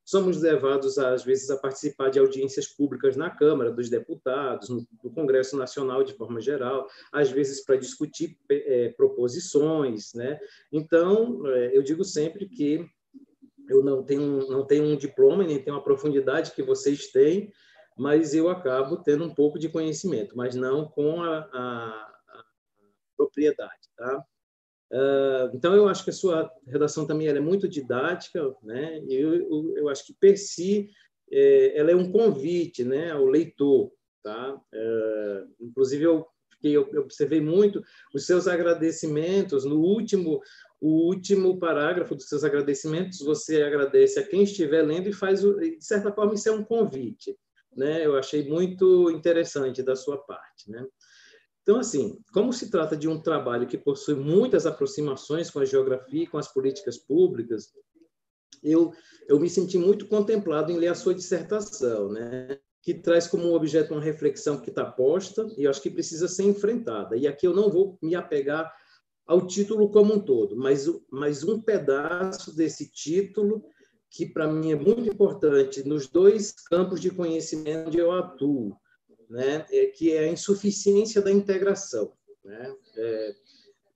somos 0.03 0.41
levados, 0.41 0.97
às 0.97 1.23
vezes, 1.23 1.49
a 1.49 1.57
participar 1.57 2.09
de 2.09 2.19
audiências 2.19 2.67
públicas 2.67 3.15
na 3.15 3.29
Câmara 3.29 3.71
dos 3.71 3.89
Deputados, 3.89 4.69
no, 4.69 4.85
no 5.03 5.11
Congresso 5.11 5.55
Nacional 5.57 6.03
de 6.03 6.13
forma 6.13 6.41
geral, 6.41 6.87
às 7.11 7.29
vezes 7.29 7.63
para 7.63 7.75
discutir 7.75 8.37
é, 8.49 8.89
proposições. 8.89 10.13
Né? 10.13 10.39
Então, 10.71 11.45
é, 11.47 11.77
eu 11.77 11.83
digo 11.83 12.03
sempre 12.03 12.47
que 12.47 12.89
eu 13.69 13.83
não 13.83 14.03
tenho, 14.03 14.47
não 14.49 14.65
tenho 14.65 14.85
um 14.85 14.97
diploma, 14.97 15.43
nem 15.43 15.61
tenho 15.61 15.77
a 15.77 15.83
profundidade 15.83 16.51
que 16.51 16.63
vocês 16.63 17.11
têm, 17.11 17.53
mas 17.95 18.33
eu 18.33 18.49
acabo 18.49 18.97
tendo 18.97 19.25
um 19.25 19.33
pouco 19.33 19.59
de 19.59 19.69
conhecimento, 19.69 20.35
mas 20.35 20.55
não 20.55 20.87
com 20.87 21.21
a, 21.21 21.37
a, 21.53 22.21
a 22.29 22.45
propriedade. 23.15 23.89
Tá? 23.95 24.25
Uh, 24.91 25.55
então, 25.55 25.75
eu 25.75 25.87
acho 25.87 26.03
que 26.03 26.09
a 26.09 26.13
sua 26.13 26.51
redação 26.65 27.05
também 27.05 27.27
é 27.27 27.39
muito 27.39 27.67
didática, 27.67 28.41
né? 28.63 28.99
Eu, 29.07 29.35
eu, 29.35 29.77
eu, 29.77 29.89
acho 29.89 30.05
que, 30.05 30.13
per 30.13 30.37
si, 30.37 30.89
é, 31.31 31.77
ela 31.77 31.91
é 31.91 31.95
um 31.95 32.11
convite 32.11 32.83
né, 32.83 33.11
ao 33.11 33.25
leitor, 33.25 33.91
tá? 34.23 34.55
Uh, 34.55 35.53
inclusive, 35.59 36.03
eu, 36.03 36.25
eu, 36.63 36.89
eu 36.91 37.01
observei 37.01 37.39
muito 37.39 37.83
os 38.13 38.25
seus 38.25 38.47
agradecimentos. 38.47 39.63
No 39.63 39.79
último, 39.79 40.41
o 40.81 41.07
último 41.07 41.59
parágrafo 41.59 42.15
dos 42.15 42.27
seus 42.27 42.43
agradecimentos, 42.43 43.19
você 43.19 43.61
agradece 43.61 44.19
a 44.19 44.25
quem 44.25 44.43
estiver 44.43 44.81
lendo 44.81 45.07
e 45.09 45.13
faz, 45.13 45.41
de 45.41 45.77
certa 45.81 46.11
forma, 46.11 46.33
isso 46.33 46.49
é 46.49 46.51
um 46.51 46.63
convite, 46.63 47.37
né? 47.75 48.03
Eu 48.03 48.17
achei 48.17 48.47
muito 48.49 49.11
interessante 49.11 49.83
da 49.83 49.95
sua 49.95 50.17
parte, 50.17 50.71
né? 50.71 50.83
Então, 51.69 51.79
assim, 51.79 52.17
como 52.33 52.51
se 52.51 52.71
trata 52.71 52.97
de 52.97 53.07
um 53.07 53.21
trabalho 53.21 53.67
que 53.67 53.77
possui 53.77 54.15
muitas 54.15 54.65
aproximações 54.65 55.51
com 55.51 55.59
a 55.59 55.65
geografia 55.65 56.23
e 56.23 56.25
com 56.25 56.39
as 56.39 56.51
políticas 56.51 56.97
públicas, 56.97 57.71
eu, 58.63 58.91
eu 59.27 59.39
me 59.39 59.47
senti 59.47 59.77
muito 59.77 60.07
contemplado 60.07 60.71
em 60.71 60.77
ler 60.79 60.87
a 60.87 60.95
sua 60.95 61.13
dissertação, 61.13 62.09
né? 62.09 62.57
que 62.81 62.95
traz 62.95 63.27
como 63.27 63.53
objeto 63.53 63.93
uma 63.93 64.01
reflexão 64.01 64.59
que 64.59 64.71
está 64.71 64.83
posta 64.83 65.47
e 65.59 65.67
acho 65.67 65.79
que 65.79 65.91
precisa 65.91 66.27
ser 66.27 66.41
enfrentada. 66.45 67.15
E 67.15 67.27
aqui 67.27 67.45
eu 67.45 67.53
não 67.53 67.69
vou 67.69 67.99
me 68.01 68.15
apegar 68.15 68.73
ao 69.27 69.45
título 69.45 69.91
como 69.91 70.15
um 70.15 70.19
todo, 70.19 70.57
mas, 70.57 70.87
mas 71.11 71.43
um 71.43 71.61
pedaço 71.61 72.55
desse 72.55 72.89
título 72.89 73.63
que 74.09 74.25
para 74.25 74.47
mim 74.47 74.71
é 74.71 74.75
muito 74.75 75.07
importante 75.07 75.87
nos 75.87 76.07
dois 76.07 76.51
campos 76.51 76.99
de 76.99 77.11
conhecimento 77.11 77.89
onde 77.89 77.99
eu 77.99 78.11
atuo, 78.11 78.75
né, 79.29 79.65
é, 79.71 79.85
que 79.87 80.11
é 80.13 80.19
a 80.19 80.31
insuficiência 80.31 81.21
da 81.21 81.31
integração. 81.31 82.13
Né? 82.43 82.75
É, 82.97 83.35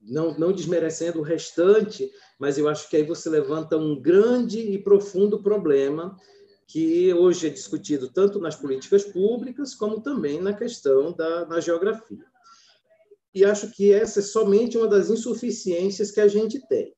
não, 0.01 0.37
não 0.37 0.51
desmerecendo 0.51 1.19
o 1.19 1.23
restante, 1.23 2.11
mas 2.37 2.57
eu 2.57 2.67
acho 2.67 2.89
que 2.89 2.97
aí 2.97 3.03
você 3.03 3.29
levanta 3.29 3.77
um 3.77 3.99
grande 3.99 4.59
e 4.59 4.77
profundo 4.77 5.41
problema 5.41 6.17
que 6.67 7.13
hoje 7.13 7.47
é 7.47 7.49
discutido 7.49 8.11
tanto 8.11 8.39
nas 8.39 8.55
políticas 8.55 9.03
públicas 9.03 9.75
como 9.75 10.01
também 10.01 10.41
na 10.41 10.53
questão 10.53 11.11
da 11.11 11.45
na 11.45 11.59
geografia. 11.59 12.25
E 13.33 13.43
acho 13.43 13.71
que 13.71 13.91
essa 13.91 14.19
é 14.19 14.23
somente 14.23 14.77
uma 14.77 14.87
das 14.87 15.09
insuficiências 15.09 16.11
que 16.11 16.21
a 16.21 16.27
gente 16.27 16.65
tem. 16.67 16.93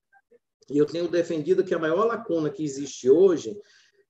E 0.69 0.77
eu 0.77 0.85
tenho 0.85 1.07
defendido 1.07 1.63
que 1.63 1.73
a 1.73 1.79
maior 1.79 2.05
lacuna 2.05 2.49
que 2.49 2.63
existe 2.63 3.09
hoje, 3.09 3.57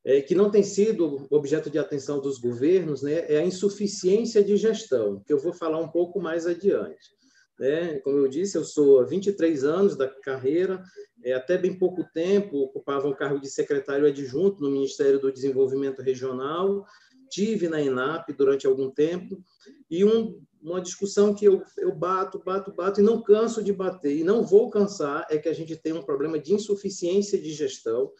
é, 0.06 0.22
que 0.22 0.36
não 0.36 0.52
tem 0.52 0.62
sido 0.62 1.26
objeto 1.32 1.68
de 1.68 1.80
atenção 1.80 2.22
dos 2.22 2.38
governos, 2.38 3.02
né, 3.02 3.26
é 3.28 3.38
a 3.40 3.46
insuficiência 3.46 4.44
de 4.44 4.56
gestão, 4.56 5.20
que 5.26 5.34
eu 5.34 5.40
vou 5.40 5.52
falar 5.52 5.80
um 5.80 5.88
pouco 5.88 6.22
mais 6.22 6.46
adiante. 6.46 7.16
Né? 7.60 8.00
Como 8.00 8.18
eu 8.18 8.28
disse, 8.28 8.56
eu 8.58 8.64
sou 8.64 9.00
há 9.00 9.06
23 9.06 9.64
anos 9.64 9.98
da 9.98 10.08
carreira, 10.08 10.84
é, 11.24 11.34
até 11.34 11.58
bem 11.58 11.78
pouco 11.78 12.06
tempo 12.14 12.58
ocupava 12.58 13.08
o 13.08 13.16
cargo 13.16 13.40
de 13.42 13.50
secretário 13.50 14.06
adjunto 14.06 14.62
no 14.62 14.70
Ministério 14.70 15.20
do 15.20 15.32
Desenvolvimento 15.32 16.04
Regional, 16.04 16.86
tive 17.28 17.68
na 17.68 17.82
ENAP 17.82 18.32
durante 18.38 18.68
algum 18.68 18.92
tempo, 18.92 19.42
e 19.90 20.06
um, 20.06 20.40
uma 20.62 20.82
discussão 20.82 21.34
que 21.34 21.46
eu, 21.46 21.64
eu 21.80 21.96
bato, 21.96 22.40
bato, 22.46 22.72
bato 22.72 23.02
e 23.02 23.04
não 23.04 23.24
canso 23.24 23.64
de 23.64 23.74
bater, 23.74 24.16
e 24.16 24.24
não 24.24 24.44
vou 24.44 24.70
cansar, 24.70 25.26
é 25.32 25.40
que 25.40 25.50
a 25.50 25.54
gente 25.54 25.76
tem 25.76 25.94
um 25.94 26.04
problema 26.04 26.38
de 26.38 26.54
insuficiência 26.54 27.42
de 27.42 27.52
gestão, 27.52 28.12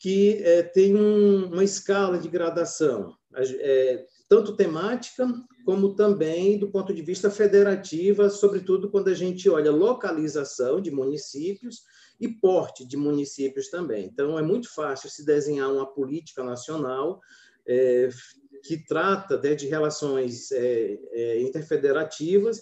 que 0.00 0.42
é, 0.42 0.62
tem 0.62 0.96
um, 0.96 1.52
uma 1.52 1.62
escala 1.62 2.18
de 2.18 2.26
gradação, 2.26 3.14
é, 3.36 4.06
tanto 4.26 4.56
temática 4.56 5.28
como 5.66 5.94
também 5.94 6.58
do 6.58 6.70
ponto 6.70 6.94
de 6.94 7.02
vista 7.02 7.30
federativa, 7.30 8.30
sobretudo 8.30 8.90
quando 8.90 9.08
a 9.08 9.14
gente 9.14 9.48
olha 9.50 9.70
localização 9.70 10.80
de 10.80 10.90
municípios 10.90 11.82
e 12.18 12.28
porte 12.28 12.86
de 12.86 12.96
municípios 12.96 13.68
também. 13.68 14.06
Então, 14.06 14.38
é 14.38 14.42
muito 14.42 14.72
fácil 14.74 15.10
se 15.10 15.24
desenhar 15.24 15.70
uma 15.70 15.86
política 15.86 16.42
nacional 16.42 17.20
é, 17.68 18.08
que 18.64 18.78
trata 18.78 19.38
né, 19.38 19.54
de 19.54 19.68
relações 19.68 20.50
é, 20.50 20.98
é, 21.12 21.42
interfederativas, 21.42 22.58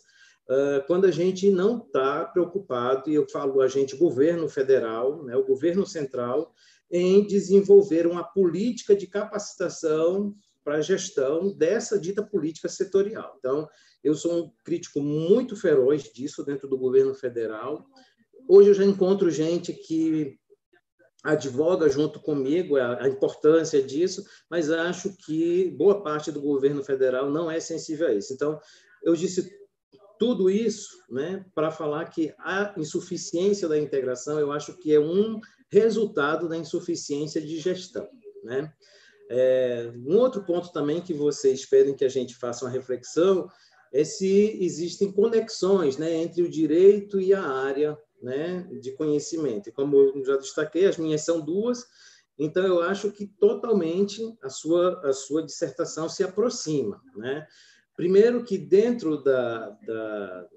uh, 0.49 0.85
quando 0.87 1.07
a 1.07 1.11
gente 1.11 1.51
não 1.51 1.79
está 1.79 2.25
preocupado, 2.25 3.09
e 3.09 3.15
eu 3.15 3.29
falo 3.29 3.61
a 3.61 3.69
gente, 3.69 3.97
governo 3.97 4.49
federal, 4.49 5.25
né, 5.25 5.37
o 5.37 5.45
governo 5.45 5.87
central, 5.87 6.53
em 6.91 7.27
desenvolver 7.27 8.07
uma 8.07 8.25
política 8.25 8.95
de 8.97 9.07
capacitação 9.07 10.35
para 10.65 10.77
a 10.77 10.81
gestão 10.81 11.53
dessa 11.57 11.99
dita 11.99 12.23
política 12.23 12.69
setorial. 12.69 13.35
Então, 13.39 13.69
eu 14.03 14.15
sou 14.15 14.45
um 14.45 14.51
crítico 14.65 15.01
muito 15.01 15.57
feroz 15.57 16.05
disso 16.05 16.45
dentro 16.45 16.69
do 16.69 16.79
governo 16.79 17.15
federal. 17.15 17.87
Hoje 18.49 18.71
eu 18.71 18.75
já 18.75 18.85
encontro 18.85 19.31
gente 19.31 19.73
que 19.73 20.39
advoga 21.25 21.89
junto 21.89 22.21
comigo 22.21 22.77
a, 22.77 23.09
importância 23.09 23.83
disso, 23.83 24.25
mas 24.49 24.71
acho 24.71 25.17
que 25.17 25.71
boa 25.77 26.03
parte 26.03 26.31
do 26.31 26.41
governo 26.41 26.83
federal 26.85 27.31
não 27.31 27.51
é 27.51 27.59
sensível 27.61 28.07
a 28.07 28.15
isso. 28.15 28.33
Então, 28.33 28.61
eu 29.03 29.15
disse 29.15 29.51
tudo 30.19 30.51
isso 30.51 30.89
né, 31.09 31.45
para 31.55 31.71
falar 31.71 32.07
que 32.07 32.35
a 32.39 32.75
insuficiência 32.77 33.69
da 33.69 33.79
integração, 33.79 34.39
eu 34.39 34.53
acho 34.53 34.77
que 34.79 34.95
é 34.95 35.01
um 35.01 35.41
resultado 35.71 36.49
da 36.49 36.57
insuficiência 36.57 37.41
de 37.41 37.59
gestão. 37.59 38.09
Né? 38.43 38.73
É, 39.31 39.93
um 39.95 40.17
outro 40.17 40.45
ponto 40.45 40.73
também 40.73 41.01
que 41.01 41.13
vocês 41.13 41.61
esperem 41.61 41.95
que 41.95 42.05
a 42.05 42.09
gente 42.09 42.35
faça 42.35 42.65
uma 42.65 42.71
reflexão 42.71 43.49
é 43.93 44.05
se 44.05 44.59
existem 44.63 45.13
conexões 45.13 45.97
né, 45.97 46.15
entre 46.15 46.43
o 46.43 46.49
direito 46.49 47.21
e 47.21 47.35
a 47.35 47.43
área 47.43 47.99
né, 48.23 48.69
de 48.81 48.93
conhecimento. 48.93 49.69
E 49.69 49.73
como 49.73 49.97
eu 49.97 50.25
já 50.25 50.37
destaquei, 50.37 50.87
as 50.87 50.97
minhas 50.97 51.23
são 51.23 51.41
duas, 51.41 51.87
então 52.39 52.65
eu 52.65 52.83
acho 52.83 53.11
que 53.11 53.27
totalmente 53.27 54.23
a 54.43 54.49
sua, 54.49 55.01
a 55.07 55.13
sua 55.13 55.43
dissertação 55.43 56.09
se 56.09 56.23
aproxima. 56.23 57.03
Né? 57.17 57.47
Primeiro 57.97 58.45
que 58.45 58.57
dentro 58.57 59.23
da, 59.23 59.71
da 59.87 60.49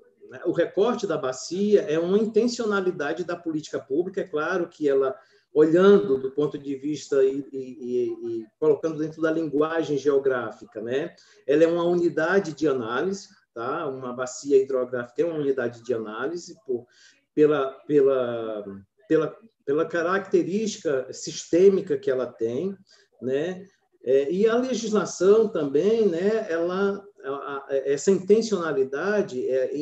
o 0.46 0.52
recorte 0.52 1.06
da 1.06 1.18
bacia 1.18 1.82
é 1.82 2.00
uma 2.00 2.18
intencionalidade 2.18 3.24
da 3.24 3.36
política 3.36 3.80
pública, 3.80 4.22
é 4.22 4.28
claro 4.28 4.68
que 4.68 4.88
ela 4.88 5.16
olhando 5.54 6.18
do 6.18 6.32
ponto 6.32 6.58
de 6.58 6.76
vista 6.76 7.22
e, 7.24 7.46
e, 7.52 8.08
e, 8.10 8.46
colocando 8.58 8.98
dentro 8.98 9.22
da 9.22 9.32
linguagem 9.32 9.98
geográfica, 9.98 10.82
né? 10.82 11.14
Ela 11.46 11.66
é 11.66 11.68
uma 11.68 11.84
unidade 11.84 12.54
de 12.54 12.68
análise, 12.68 13.28
tá? 13.54 13.86
Uma 13.88 14.14
bacia 14.14 14.62
hidrográfica 14.62 15.22
é 15.22 15.26
uma 15.26 15.40
unidade 15.40 15.84
de 15.84 15.94
análise 15.94 16.56
por 16.66 16.88
pela, 17.34 17.72
pela, 17.86 18.64
pela, 19.08 19.38
pela 19.66 19.86
característica 19.86 21.12
sistêmica 21.12 21.98
que 21.98 22.10
ela 22.10 22.28
tem, 22.28 22.76
né? 23.22 23.66
É, 24.04 24.32
e 24.32 24.48
a 24.48 24.56
legislação 24.56 25.48
também, 25.48 26.08
né? 26.08 26.48
Ela, 26.50 27.04
a, 27.24 27.30
a, 27.30 27.66
essa 27.70 28.10
intencionalidade 28.10 29.48
é, 29.48 29.76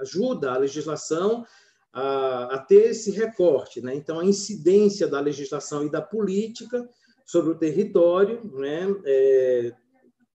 ajuda 0.00 0.52
a 0.52 0.58
legislação 0.58 1.44
a, 1.92 2.54
a, 2.54 2.58
ter 2.58 2.90
esse 2.90 3.10
recorte, 3.10 3.80
né? 3.80 3.94
Então 3.94 4.18
a 4.18 4.24
incidência 4.24 5.06
da 5.06 5.20
legislação 5.20 5.84
e 5.86 5.90
da 5.90 6.00
política 6.00 6.88
sobre 7.24 7.52
o 7.52 7.58
território, 7.58 8.42
né? 8.54 8.86
É, 9.04 9.72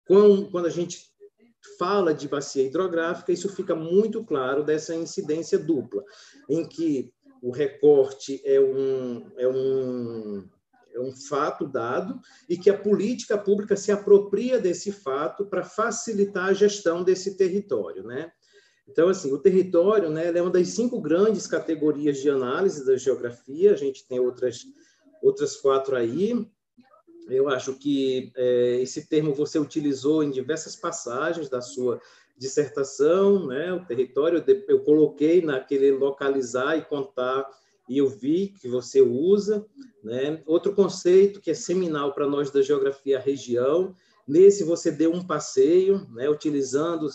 quando, 0.06 0.50
quando 0.50 0.66
a 0.66 0.70
gente 0.70 1.08
fala 1.78 2.14
de 2.14 2.28
bacia 2.28 2.64
hidrográfica, 2.64 3.32
isso 3.32 3.48
fica 3.48 3.74
muito 3.74 4.24
claro 4.24 4.64
dessa 4.64 4.94
incidência 4.94 5.58
dupla, 5.58 6.02
em 6.48 6.66
que 6.66 7.12
o 7.42 7.50
recorte 7.50 8.40
é 8.44 8.60
um, 8.60 9.30
é 9.36 9.46
um, 9.46 10.48
é 10.92 11.00
um 11.00 11.12
fato 11.12 11.66
dado 11.66 12.20
e 12.48 12.56
que 12.56 12.70
a 12.70 12.78
política 12.78 13.38
pública 13.38 13.76
se 13.76 13.92
apropria 13.92 14.58
desse 14.58 14.90
fato 14.90 15.46
para 15.46 15.62
facilitar 15.62 16.46
a 16.46 16.52
gestão 16.52 17.04
desse 17.04 17.36
território, 17.36 18.02
né? 18.02 18.32
Então, 18.88 19.08
assim, 19.08 19.32
o 19.32 19.38
território 19.38 20.10
né, 20.10 20.32
é 20.34 20.42
uma 20.42 20.50
das 20.50 20.68
cinco 20.68 21.00
grandes 21.00 21.46
categorias 21.46 22.18
de 22.18 22.30
análise 22.30 22.84
da 22.86 22.96
geografia, 22.96 23.72
a 23.72 23.76
gente 23.76 24.06
tem 24.06 24.18
outras, 24.18 24.64
outras 25.22 25.56
quatro 25.56 25.94
aí, 25.94 26.46
eu 27.28 27.48
acho 27.48 27.74
que 27.74 28.32
é, 28.34 28.80
esse 28.80 29.06
termo 29.06 29.34
você 29.34 29.58
utilizou 29.58 30.22
em 30.22 30.30
diversas 30.30 30.74
passagens 30.74 31.48
da 31.48 31.60
sua 31.60 32.00
dissertação, 32.36 33.46
né? 33.46 33.72
O 33.72 33.84
território 33.84 34.42
eu 34.68 34.80
coloquei 34.80 35.42
naquele 35.42 35.90
localizar 35.90 36.76
e 36.76 36.82
contar 36.82 37.46
e 37.88 37.98
eu 37.98 38.08
vi 38.08 38.54
que 38.60 38.68
você 38.68 39.00
usa, 39.02 39.66
né? 40.02 40.42
Outro 40.46 40.74
conceito 40.74 41.40
que 41.40 41.50
é 41.50 41.54
seminal 41.54 42.14
para 42.14 42.26
nós 42.26 42.50
da 42.50 42.62
geografia 42.62 43.18
região, 43.18 43.94
nesse 44.26 44.64
você 44.64 44.90
deu 44.90 45.12
um 45.12 45.26
passeio, 45.26 46.06
né? 46.12 46.30
Utilizando 46.30 47.08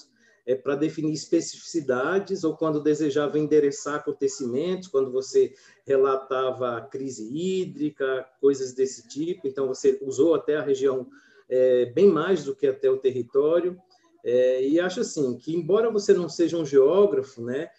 é, 0.46 0.56
para 0.56 0.76
definir 0.76 1.14
especificidades 1.14 2.44
ou 2.44 2.56
quando 2.56 2.82
desejava 2.82 3.40
endereçar 3.40 3.96
acontecimentos, 3.96 4.88
quando 4.88 5.12
você 5.12 5.54
relatava 5.86 6.82
crise 6.82 7.30
hídrica, 7.34 8.28
coisas 8.42 8.74
desse 8.74 9.08
tipo. 9.08 9.48
Então, 9.48 9.68
você 9.68 10.00
usou 10.02 10.36
até 10.36 10.58
a 10.58 10.62
região 10.62 11.08
é, 11.50 11.86
bem 11.88 12.08
mais 12.08 12.44
do 12.44 12.56
que 12.56 12.68
até 12.68 12.90
o 12.90 12.98
território. 12.98 13.80
É, 14.24 14.66
e 14.66 14.80
acho 14.80 15.02
assim 15.02 15.38
que, 15.38 15.56
embora 15.56 15.90
você 15.90 16.14
não 16.14 16.30
seja 16.30 16.58
um 16.58 16.66
geógrafo, 16.66 17.42
né, 17.42 17.70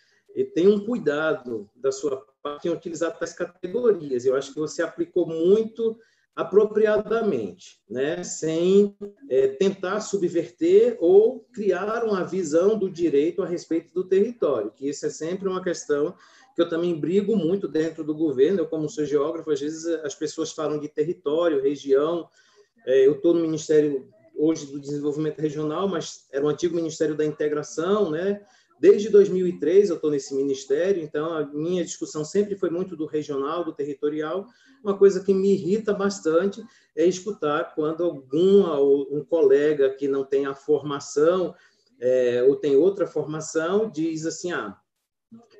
tenha 0.54 0.68
um 0.68 0.84
cuidado 0.84 1.70
da 1.76 1.92
sua 1.92 2.26
parte 2.42 2.68
em 2.68 2.70
utilizar 2.70 3.16
tais 3.16 3.32
categorias. 3.32 4.24
Eu 4.24 4.36
acho 4.36 4.52
que 4.52 4.58
você 4.58 4.82
aplicou 4.82 5.26
muito 5.26 5.96
apropriadamente, 6.34 7.80
né? 7.88 8.24
sem 8.24 8.96
é, 9.30 9.48
tentar 9.48 10.00
subverter 10.00 10.96
ou 11.00 11.46
criar 11.52 12.04
uma 12.04 12.24
visão 12.24 12.76
do 12.76 12.90
direito 12.90 13.42
a 13.42 13.46
respeito 13.46 13.94
do 13.94 14.04
território, 14.04 14.72
que 14.72 14.88
isso 14.88 15.06
é 15.06 15.10
sempre 15.10 15.48
uma 15.48 15.62
questão 15.62 16.14
que 16.54 16.62
eu 16.62 16.68
também 16.68 16.98
brigo 16.98 17.36
muito 17.36 17.66
dentro 17.66 18.04
do 18.04 18.14
governo. 18.14 18.60
Eu, 18.60 18.66
como 18.66 18.88
sou 18.88 19.04
geógrafo, 19.04 19.50
às 19.50 19.60
vezes 19.60 19.86
as 20.04 20.14
pessoas 20.14 20.52
falam 20.52 20.78
de 20.78 20.88
território, 20.88 21.62
região. 21.62 22.28
É, 22.86 23.06
eu 23.06 23.12
estou 23.14 23.34
no 23.34 23.40
Ministério 23.40 24.08
hoje 24.36 24.66
do 24.66 24.80
Desenvolvimento 24.80 25.40
Regional, 25.40 25.88
mas 25.88 26.26
era 26.32 26.44
o 26.44 26.48
antigo 26.48 26.76
Ministério 26.76 27.16
da 27.16 27.24
Integração, 27.24 28.10
né? 28.10 28.40
Desde 28.78 29.08
2003 29.08 29.90
eu 29.90 29.96
estou 29.96 30.10
nesse 30.10 30.34
ministério, 30.34 31.02
então 31.02 31.32
a 31.32 31.46
minha 31.46 31.84
discussão 31.84 32.24
sempre 32.24 32.56
foi 32.56 32.70
muito 32.70 32.96
do 32.96 33.06
regional, 33.06 33.64
do 33.64 33.72
territorial. 33.72 34.46
Uma 34.82 34.96
coisa 34.96 35.22
que 35.22 35.32
me 35.32 35.52
irrita 35.52 35.92
bastante 35.92 36.62
é 36.96 37.06
escutar 37.06 37.74
quando 37.74 38.04
algum 38.04 39.16
um 39.16 39.24
colega 39.24 39.90
que 39.90 40.08
não 40.08 40.24
tem 40.24 40.46
a 40.46 40.54
formação 40.54 41.54
é, 42.00 42.42
ou 42.42 42.56
tem 42.56 42.76
outra 42.76 43.06
formação 43.06 43.88
diz 43.88 44.26
assim, 44.26 44.52
ah, 44.52 44.76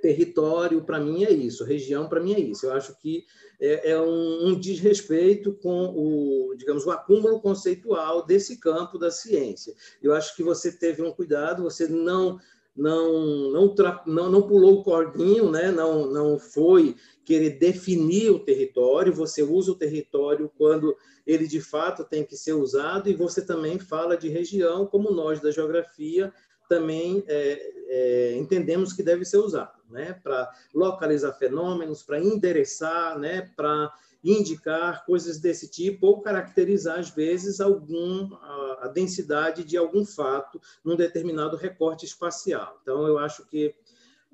território 0.02 0.84
para 0.84 1.00
mim 1.00 1.24
é 1.24 1.32
isso, 1.32 1.64
região 1.64 2.08
para 2.08 2.20
mim 2.20 2.34
é 2.34 2.40
isso. 2.40 2.66
Eu 2.66 2.72
acho 2.74 2.94
que 2.98 3.24
é, 3.58 3.92
é 3.92 4.00
um, 4.00 4.48
um, 4.48 4.60
desrespeito 4.60 5.54
com 5.54 5.94
o, 5.96 6.54
digamos, 6.56 6.84
o 6.84 6.90
acúmulo 6.90 7.40
conceitual 7.40 8.24
desse 8.26 8.58
campo 8.58 8.98
da 8.98 9.10
ciência. 9.10 9.74
Eu 10.02 10.12
acho 10.12 10.36
que 10.36 10.42
você 10.42 10.70
teve 10.70 11.00
um 11.02 11.10
cuidado, 11.10 11.62
você 11.62 11.88
não 11.88 12.38
não 12.76 13.50
não, 13.52 13.74
não, 14.06 14.30
não 14.30 14.42
pulou 14.42 14.80
o 14.80 14.82
cordinho, 14.82 15.50
né? 15.50 15.70
não, 15.70 16.06
não 16.06 16.38
foi 16.38 16.96
querer 17.24 17.50
definir 17.50 18.30
o 18.30 18.38
território, 18.38 19.12
você 19.12 19.42
usa 19.42 19.72
o 19.72 19.76
território 19.76 20.50
quando 20.58 20.96
ele 21.26 21.46
de 21.46 21.60
fato 21.60 22.04
tem 22.04 22.24
que 22.24 22.36
ser 22.36 22.52
usado, 22.52 23.08
e 23.08 23.14
você 23.14 23.44
também 23.44 23.78
fala 23.78 24.16
de 24.16 24.28
região, 24.28 24.86
como 24.86 25.10
nós 25.10 25.40
da 25.40 25.50
geografia 25.50 26.32
também 26.68 27.22
é, 27.28 27.72
é, 27.88 28.36
entendemos 28.36 28.92
que 28.92 29.02
deve 29.02 29.24
ser 29.24 29.38
usado, 29.38 29.80
né? 29.90 30.18
para 30.22 30.50
localizar 30.74 31.32
fenômenos, 31.34 32.02
para 32.02 32.18
endereçar, 32.18 33.18
né? 33.18 33.50
para 33.56 33.92
indicar 34.32 35.04
coisas 35.04 35.38
desse 35.38 35.70
tipo 35.70 36.06
ou 36.06 36.22
caracterizar 36.22 36.98
às 36.98 37.10
vezes 37.10 37.60
algum 37.60 38.34
a, 38.34 38.90
densidade 38.94 39.64
de 39.64 39.76
algum 39.76 40.04
fato 40.04 40.60
num 40.84 40.96
determinado 40.96 41.56
recorte 41.56 42.06
espacial. 42.06 42.78
Então 42.82 43.06
eu 43.06 43.18
acho 43.18 43.46
que 43.46 43.74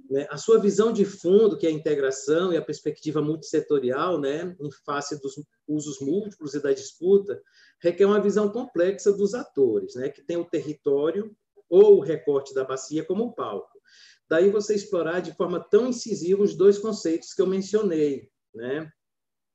né, 0.09 0.27
a 0.31 0.37
sua 0.37 0.59
visão 0.59 0.93
de 0.93 1.05
fundo, 1.05 1.57
que 1.57 1.67
é 1.67 1.71
a 1.71 1.73
integração 1.73 2.53
e 2.53 2.57
a 2.57 2.63
perspectiva 2.63 3.23
multissetorial, 3.23 4.21
né, 4.21 4.57
em 4.61 4.71
face 4.85 5.21
dos 5.21 5.41
usos 5.69 6.01
múltiplos 6.01 6.55
e 6.55 6.61
da 6.61 6.73
disputa, 6.73 7.41
requer 7.81 8.07
uma 8.07 8.21
visão 8.21 8.49
complexa 8.49 9.13
dos 9.13 9.35
atores, 9.35 9.95
né, 9.95 10.09
que 10.09 10.23
tem 10.23 10.37
o 10.37 10.45
território 10.45 11.35
ou 11.69 11.99
o 11.99 12.01
recorte 12.01 12.53
da 12.53 12.65
bacia 12.65 13.05
como 13.05 13.33
palco. 13.35 13.81
Daí 14.29 14.51
você 14.51 14.75
explorar 14.75 15.21
de 15.21 15.35
forma 15.35 15.61
tão 15.61 15.89
incisiva 15.89 16.43
os 16.43 16.55
dois 16.55 16.79
conceitos 16.79 17.33
que 17.35 17.43
eu 17.43 17.47
mencionei, 17.47 18.31
né? 18.55 18.91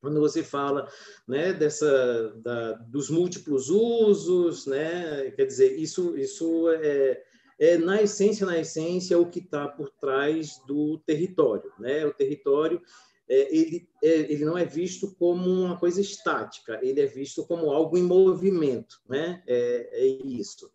Quando 0.00 0.20
você 0.20 0.42
fala 0.42 0.88
né, 1.26 1.52
dessa, 1.52 2.34
da, 2.36 2.72
dos 2.74 3.10
múltiplos 3.10 3.68
usos, 3.70 4.66
né, 4.66 5.30
quer 5.32 5.46
dizer, 5.46 5.76
isso, 5.76 6.16
isso 6.16 6.68
é, 6.70 7.22
é, 7.58 7.78
na 7.78 8.02
essência, 8.02 8.46
na 8.46 8.58
essência, 8.58 9.18
o 9.18 9.30
que 9.30 9.40
está 9.40 9.66
por 9.66 9.90
trás 9.90 10.60
do 10.66 10.98
território. 10.98 11.72
Né? 11.78 12.04
O 12.04 12.12
território 12.12 12.80
é, 13.28 13.56
ele, 13.56 13.88
é, 14.02 14.08
ele 14.32 14.44
não 14.44 14.56
é 14.56 14.64
visto 14.64 15.14
como 15.18 15.50
uma 15.50 15.78
coisa 15.78 16.00
estática, 16.00 16.78
ele 16.82 17.00
é 17.00 17.06
visto 17.06 17.44
como 17.46 17.70
algo 17.70 17.96
em 17.96 18.02
movimento. 18.02 19.00
Né? 19.08 19.42
É, 19.46 19.88
é 19.92 20.06
isso. 20.06 20.70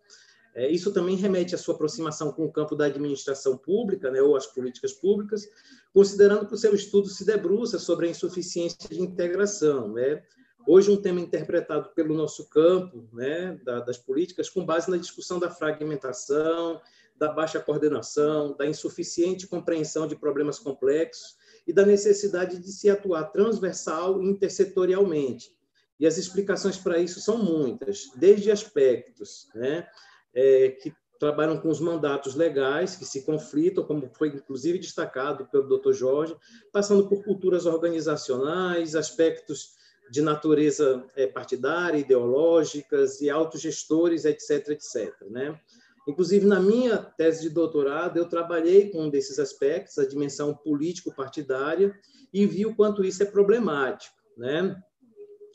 É, 0.53 0.69
isso 0.69 0.91
também 0.91 1.15
remete 1.15 1.55
à 1.55 1.57
sua 1.57 1.75
aproximação 1.75 2.31
com 2.31 2.45
o 2.45 2.51
campo 2.51 2.75
da 2.75 2.85
administração 2.85 3.57
pública, 3.57 4.11
né, 4.11 4.21
ou 4.21 4.35
as 4.35 4.45
políticas 4.45 4.91
públicas, 4.91 5.47
considerando 5.93 6.45
que 6.45 6.53
o 6.53 6.57
seu 6.57 6.75
estudo 6.75 7.07
se 7.07 7.25
debruça 7.25 7.79
sobre 7.79 8.07
a 8.07 8.09
insuficiência 8.09 8.89
de 8.89 9.01
integração. 9.01 9.93
Né? 9.93 10.21
Hoje, 10.67 10.91
um 10.91 11.01
tema 11.01 11.19
interpretado 11.19 11.89
pelo 11.95 12.13
nosso 12.13 12.49
campo 12.49 13.07
né, 13.13 13.59
das 13.63 13.97
políticas 13.97 14.49
com 14.49 14.65
base 14.65 14.91
na 14.91 14.97
discussão 14.97 15.39
da 15.39 15.49
fragmentação, 15.49 16.81
da 17.17 17.31
baixa 17.31 17.59
coordenação, 17.59 18.55
da 18.57 18.65
insuficiente 18.65 19.47
compreensão 19.47 20.07
de 20.07 20.15
problemas 20.15 20.59
complexos 20.59 21.37
e 21.67 21.71
da 21.71 21.85
necessidade 21.85 22.59
de 22.59 22.71
se 22.71 22.89
atuar 22.89 23.25
transversal 23.25 24.21
e 24.21 24.25
intersetorialmente. 24.25 25.55
E 25.99 26.07
as 26.07 26.17
explicações 26.17 26.77
para 26.77 26.97
isso 26.97 27.21
são 27.21 27.37
muitas, 27.37 28.09
desde 28.15 28.49
aspectos 28.49 29.47
né, 29.53 29.87
é, 30.33 30.69
que 30.69 30.93
trabalham 31.19 31.57
com 31.57 31.69
os 31.69 31.79
mandatos 31.79 32.33
legais 32.33 32.95
que 32.95 33.05
se 33.05 33.23
conflitam, 33.23 33.83
como 33.83 34.09
foi 34.13 34.29
inclusive 34.29 34.79
destacado 34.79 35.45
pelo 35.45 35.77
Dr. 35.77 35.93
Jorge, 35.93 36.35
passando 36.71 37.07
por 37.07 37.23
culturas 37.23 37.67
organizacionais, 37.67 38.95
aspectos 38.95 39.75
de 40.09 40.21
natureza 40.21 41.05
é, 41.15 41.27
partidária, 41.27 41.99
ideológicas 41.99 43.21
e 43.21 43.29
autogestores, 43.29 44.25
etc, 44.25 44.69
etc, 44.69 45.13
né? 45.29 45.59
Inclusive, 46.07 46.45
na 46.45 46.59
minha 46.59 46.97
tese 46.97 47.43
de 47.43 47.49
doutorado, 47.49 48.17
eu 48.17 48.27
trabalhei 48.27 48.89
com 48.89 49.03
um 49.03 49.09
desses 49.09 49.37
aspectos, 49.37 49.99
a 49.99 50.05
dimensão 50.07 50.55
político-partidária, 50.55 51.95
e 52.33 52.45
vi 52.45 52.65
o 52.65 52.75
quanto 52.75 53.03
isso 53.03 53.21
é 53.21 53.25
problemático, 53.25 54.15
né? 54.35 54.75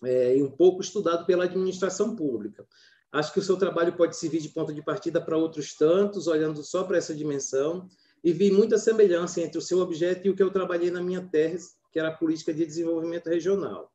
É, 0.05 0.36
e 0.36 0.43
um 0.43 0.51
pouco 0.51 0.81
estudado 0.81 1.27
pela 1.27 1.44
administração 1.44 2.15
pública. 2.15 2.65
Acho 3.16 3.32
que 3.32 3.38
o 3.38 3.43
seu 3.43 3.56
trabalho 3.56 3.97
pode 3.97 4.14
servir 4.14 4.43
de 4.43 4.51
ponto 4.51 4.74
de 4.74 4.82
partida 4.82 5.18
para 5.22 5.38
outros 5.38 5.72
tantos, 5.72 6.26
olhando 6.26 6.62
só 6.62 6.84
para 6.84 6.98
essa 6.98 7.14
dimensão, 7.14 7.88
e 8.22 8.30
vi 8.30 8.51
muita 8.51 8.76
semelhança 8.76 9.40
entre 9.40 9.56
o 9.56 9.62
seu 9.62 9.78
objeto 9.78 10.26
e 10.26 10.30
o 10.30 10.36
que 10.36 10.43
eu 10.43 10.51
trabalhei 10.51 10.90
na 10.90 11.01
minha 11.01 11.22
tese, 11.22 11.70
que 11.90 11.98
era 11.98 12.09
a 12.09 12.14
política 12.14 12.52
de 12.52 12.66
desenvolvimento 12.66 13.28
regional. 13.30 13.90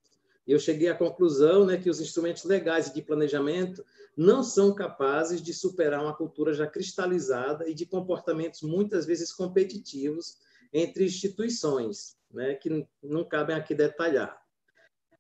Eu 0.48 0.58
cheguei 0.58 0.90
à 0.90 0.96
conclusão 0.96 1.68
né, 1.68 1.78
que 1.78 1.88
os 1.88 2.02
instrumentos 2.02 2.46
legais 2.46 2.92
de 2.92 3.00
planejamento 3.00 3.86
não 4.18 4.42
são 4.42 4.74
capazes 4.74 5.40
de 5.40 5.54
superar 5.54 6.02
uma 6.02 6.18
cultura 6.18 6.52
já 6.52 6.66
cristalizada 6.66 7.70
e 7.70 7.76
de 7.76 7.86
comportamentos 7.86 8.64
muitas 8.64 9.06
vezes 9.06 9.32
competitivos 9.32 10.40
entre 10.74 11.06
instituições, 11.06 12.18
né, 12.34 12.56
que 12.56 12.88
não 13.04 13.24
cabem 13.24 13.56
aqui 13.56 13.76
detalhar. 13.76 14.41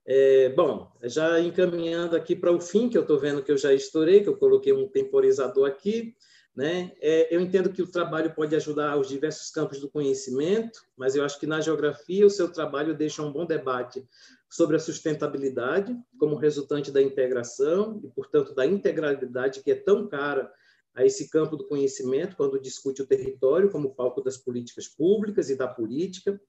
É, 0.05 0.49
bom, 0.49 0.91
já 1.03 1.39
encaminhando 1.39 2.15
aqui 2.15 2.35
para 2.35 2.51
o 2.51 2.59
fim, 2.59 2.89
que 2.89 2.97
eu 2.97 3.03
estou 3.03 3.19
vendo 3.19 3.43
que 3.43 3.51
eu 3.51 3.57
já 3.57 3.73
estourei, 3.73 4.21
que 4.21 4.29
eu 4.29 4.37
coloquei 4.37 4.73
um 4.73 4.87
temporizador 4.87 5.67
aqui, 5.67 6.15
né? 6.55 6.91
É, 6.99 7.33
eu 7.33 7.39
entendo 7.39 7.71
que 7.71 7.81
o 7.81 7.89
trabalho 7.89 8.33
pode 8.33 8.55
ajudar 8.55 8.91
aos 8.91 9.07
diversos 9.07 9.51
campos 9.51 9.79
do 9.79 9.89
conhecimento, 9.89 10.81
mas 10.97 11.15
eu 11.15 11.23
acho 11.23 11.39
que 11.39 11.47
na 11.47 11.61
geografia 11.61 12.25
o 12.25 12.29
seu 12.29 12.51
trabalho 12.51 12.97
deixa 12.97 13.21
um 13.21 13.31
bom 13.31 13.45
debate 13.45 14.05
sobre 14.49 14.75
a 14.75 14.79
sustentabilidade 14.79 15.95
como 16.19 16.35
resultante 16.35 16.91
da 16.91 17.01
integração 17.01 18.01
e, 18.03 18.09
portanto, 18.09 18.53
da 18.53 18.65
integralidade 18.65 19.63
que 19.63 19.71
é 19.71 19.75
tão 19.75 20.07
cara 20.09 20.51
a 20.93 21.05
esse 21.05 21.29
campo 21.29 21.55
do 21.55 21.65
conhecimento 21.67 22.35
quando 22.35 22.59
discute 22.59 23.01
o 23.01 23.07
território 23.07 23.71
como 23.71 23.95
palco 23.95 24.21
das 24.21 24.35
políticas 24.35 24.89
públicas 24.89 25.49
e 25.49 25.55
da 25.55 25.67
política, 25.67 26.39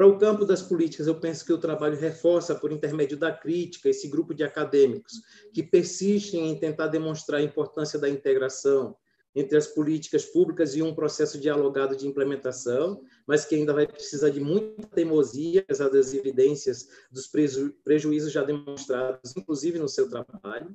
para 0.00 0.06
o 0.06 0.16
campo 0.16 0.46
das 0.46 0.62
políticas, 0.62 1.06
eu 1.06 1.14
penso 1.14 1.44
que 1.44 1.52
o 1.52 1.58
trabalho 1.58 1.94
reforça, 1.94 2.54
por 2.54 2.72
intermédio 2.72 3.18
da 3.18 3.30
crítica, 3.30 3.86
esse 3.86 4.08
grupo 4.08 4.32
de 4.32 4.42
acadêmicos 4.42 5.20
que 5.52 5.62
persistem 5.62 6.48
em 6.48 6.58
tentar 6.58 6.86
demonstrar 6.86 7.38
a 7.38 7.42
importância 7.42 7.98
da 7.98 8.08
integração 8.08 8.96
entre 9.34 9.58
as 9.58 9.66
políticas 9.66 10.24
públicas 10.24 10.74
e 10.74 10.80
um 10.80 10.94
processo 10.94 11.38
dialogado 11.38 11.94
de 11.94 12.08
implementação, 12.08 13.02
mas 13.26 13.44
que 13.44 13.54
ainda 13.54 13.74
vai 13.74 13.86
precisar 13.86 14.30
de 14.30 14.40
muita 14.40 14.86
teimosia, 14.86 15.60
apesar 15.60 15.90
das 15.90 16.14
evidências 16.14 16.88
dos 17.12 17.26
preju 17.26 17.74
prejuízos 17.84 18.32
já 18.32 18.42
demonstrados, 18.42 19.36
inclusive 19.36 19.78
no 19.78 19.86
seu 19.86 20.08
trabalho. 20.08 20.74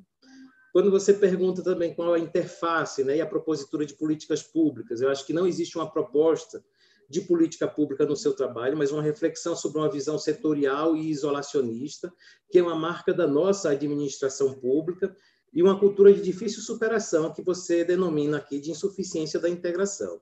Quando 0.72 0.91
você 0.91 1.15
pergunta 1.15 1.64
também 1.64 1.95
qual 1.95 2.14
a 2.14 2.19
interface 2.19 3.03
né, 3.03 3.18
e 3.18 3.22
a 3.22 3.26
propositura 3.26 3.88
de 3.88 3.95
políticas 3.95 4.43
públicas, 4.43 5.02
eu 5.02 5.10
acho 5.10 5.26
que 5.26 5.34
não 5.34 5.47
existe 5.47 5.80
uma 5.80 5.89
proposta 5.89 6.64
de 7.10 7.22
política 7.22 7.68
pública 7.68 8.06
no 8.06 8.15
seu 8.15 8.34
trabalho, 8.34 8.77
mas 8.77 8.91
uma 8.91 9.02
reflexão 9.02 9.56
sobre 9.56 9.80
uma 9.80 9.90
visão 9.90 10.18
setorial 10.18 10.95
e 10.95 11.10
isolacionista, 11.10 12.11
que 12.49 12.60
é 12.60 12.64
uma 12.64 12.76
marca 12.76 13.14
da 13.14 13.27
nossa 13.27 13.69
administração 13.69 14.53
pública, 14.53 15.15
e 15.53 15.64
uma 15.64 15.80
cultura 15.80 16.14
de 16.14 16.22
difícil 16.22 16.61
superação, 16.61 17.32
que 17.32 17.41
você 17.41 17.86
denomina 17.86 18.38
aqui 18.38 18.60
de 18.60 18.72
insuficiência 18.72 19.40
da 19.40 19.49
integração. 19.49 20.19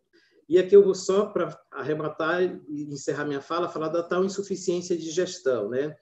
E 0.48 0.60
aqui 0.60 0.76
eu 0.76 0.84
vou 0.84 0.94
só, 0.94 1.26
para 1.26 1.60
arrematar 1.72 2.44
e 2.44 2.84
encerrar 2.84 3.26
minha 3.26 3.42
fala, 3.42 3.70
falar 3.70 3.88
da 3.88 4.04
tal 4.04 4.24
insuficiência 4.24 4.96
de 4.96 5.10
gestão. 5.10 5.70
Né? 5.70 5.96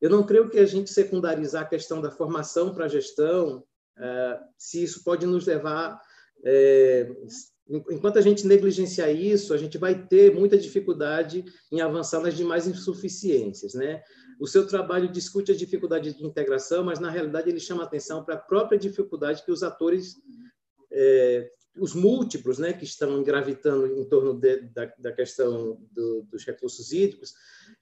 Eu 0.00 0.10
não 0.10 0.24
creio 0.24 0.50
que 0.50 0.58
a 0.58 0.66
gente 0.66 0.90
secundarizar 0.90 1.62
a 1.62 1.68
questão 1.68 2.00
da 2.00 2.10
formação 2.10 2.74
para 2.74 2.86
a 2.86 2.88
gestão, 2.88 3.62
eh, 3.96 4.40
se 4.58 4.82
isso 4.82 5.04
pode 5.04 5.26
nos 5.26 5.46
levar 5.46 6.00
é, 6.44 7.08
Enquanto 7.90 8.18
a 8.18 8.20
gente 8.20 8.46
negligenciar 8.46 9.10
isso, 9.10 9.54
a 9.54 9.56
gente 9.56 9.78
vai 9.78 10.06
ter 10.06 10.34
muita 10.34 10.58
dificuldade 10.58 11.44
em 11.70 11.80
avançar 11.80 12.20
nas 12.20 12.36
demais 12.36 12.66
insuficiências, 12.66 13.72
né? 13.72 14.02
O 14.38 14.46
seu 14.46 14.66
trabalho 14.66 15.10
discute 15.10 15.52
a 15.52 15.56
dificuldade 15.56 16.12
de 16.12 16.26
integração, 16.26 16.84
mas 16.84 16.98
na 16.98 17.10
realidade 17.10 17.48
ele 17.48 17.60
chama 17.60 17.84
atenção 17.84 18.24
para 18.24 18.34
a 18.34 18.38
própria 18.38 18.78
dificuldade 18.78 19.42
que 19.42 19.50
os 19.50 19.62
atores, 19.62 20.16
é, 20.90 21.50
os 21.78 21.94
múltiplos, 21.94 22.58
né, 22.58 22.72
que 22.72 22.84
estão 22.84 23.22
gravitando 23.22 23.86
em 23.86 24.04
torno 24.04 24.34
de, 24.34 24.62
da, 24.74 24.92
da, 24.98 25.12
questão 25.12 25.80
do, 25.92 26.26
dos 26.30 26.44
recursos 26.44 26.92
hídricos, 26.92 27.32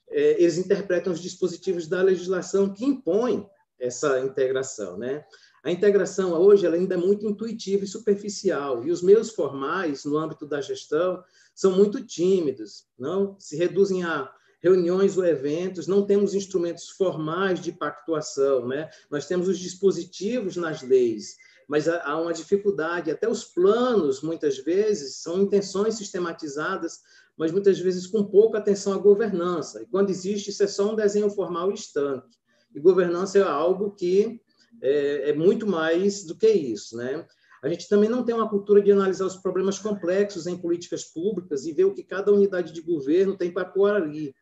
é, 0.08 0.40
eles 0.40 0.58
interpretam 0.58 1.12
os 1.12 1.20
dispositivos 1.20 1.88
da 1.88 2.02
legislação 2.02 2.72
que 2.72 2.84
impõem 2.84 3.48
essa 3.78 4.20
integração, 4.20 4.98
né? 4.98 5.24
A 5.62 5.70
integração 5.70 6.32
hoje 6.32 6.66
ainda 6.66 6.94
é 6.94 6.98
muito 6.98 7.26
intuitiva 7.26 7.84
e 7.84 7.88
superficial, 7.88 8.84
e 8.84 8.90
os 8.90 9.02
meios 9.02 9.30
formais 9.30 10.04
no 10.04 10.16
âmbito 10.16 10.46
da 10.46 10.60
gestão 10.60 11.22
são 11.54 11.72
muito 11.72 12.04
tímidos, 12.04 12.86
não 12.98 13.36
se 13.38 13.56
reduzem 13.56 14.02
a 14.02 14.32
reuniões 14.62 15.16
ou 15.16 15.24
eventos, 15.24 15.86
não 15.86 16.04
temos 16.04 16.34
instrumentos 16.34 16.88
formais 16.90 17.60
de 17.60 17.72
pactuação, 17.72 18.68
né? 18.68 18.90
Nós 19.10 19.26
temos 19.26 19.48
os 19.48 19.58
dispositivos 19.58 20.56
nas 20.56 20.82
leis, 20.82 21.36
mas 21.68 21.88
há 21.88 22.20
uma 22.20 22.32
dificuldade, 22.32 23.10
até 23.10 23.28
os 23.28 23.44
planos, 23.44 24.22
muitas 24.22 24.58
vezes, 24.58 25.16
são 25.16 25.40
intenções 25.42 25.94
sistematizadas, 25.94 27.00
mas 27.36 27.52
muitas 27.52 27.78
vezes 27.78 28.06
com 28.06 28.24
pouca 28.24 28.58
atenção 28.58 28.92
à 28.92 28.98
governança. 28.98 29.82
E 29.82 29.86
quando 29.86 30.10
existe, 30.10 30.50
isso 30.50 30.62
é 30.62 30.66
só 30.66 30.92
um 30.92 30.96
desenho 30.96 31.30
formal 31.30 31.70
estanque. 31.72 32.36
E 32.74 32.80
governança 32.80 33.38
é 33.38 33.42
algo 33.42 33.92
que 33.92 34.40
é, 34.82 35.30
é 35.30 35.32
muito 35.32 35.66
mais 35.66 36.24
do 36.24 36.36
que 36.36 36.48
isso, 36.48 36.96
né? 36.96 37.26
A 37.62 37.68
gente 37.68 37.88
também 37.88 38.08
não 38.08 38.24
tem 38.24 38.34
uma 38.34 38.48
cultura 38.48 38.80
de 38.80 38.90
analisar 38.90 39.26
os 39.26 39.36
problemas 39.36 39.78
complexos 39.78 40.46
em 40.46 40.56
políticas 40.56 41.04
públicas 41.04 41.66
e 41.66 41.72
ver 41.72 41.84
o 41.84 41.92
que 41.92 42.02
cada 42.02 42.32
unidade 42.32 42.72
de 42.72 42.80
governo 42.80 43.36
tem 43.36 43.52
para 43.52 43.66
pôr 43.66 43.90
ali. 43.90 44.34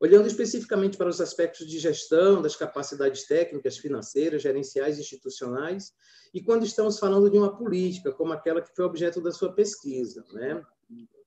Olhando 0.00 0.28
especificamente 0.28 0.96
para 0.96 1.08
os 1.08 1.20
aspectos 1.20 1.66
de 1.66 1.78
gestão, 1.78 2.40
das 2.42 2.54
capacidades 2.54 3.26
técnicas, 3.26 3.78
financeiras, 3.78 4.42
gerenciais, 4.42 4.98
institucionais, 4.98 5.92
e 6.32 6.42
quando 6.42 6.64
estamos 6.64 6.98
falando 6.98 7.30
de 7.30 7.38
uma 7.38 7.56
política, 7.56 8.12
como 8.12 8.32
aquela 8.32 8.60
que 8.60 8.74
foi 8.76 8.84
objeto 8.84 9.20
da 9.20 9.32
sua 9.32 9.52
pesquisa, 9.52 10.24
né? 10.32 10.62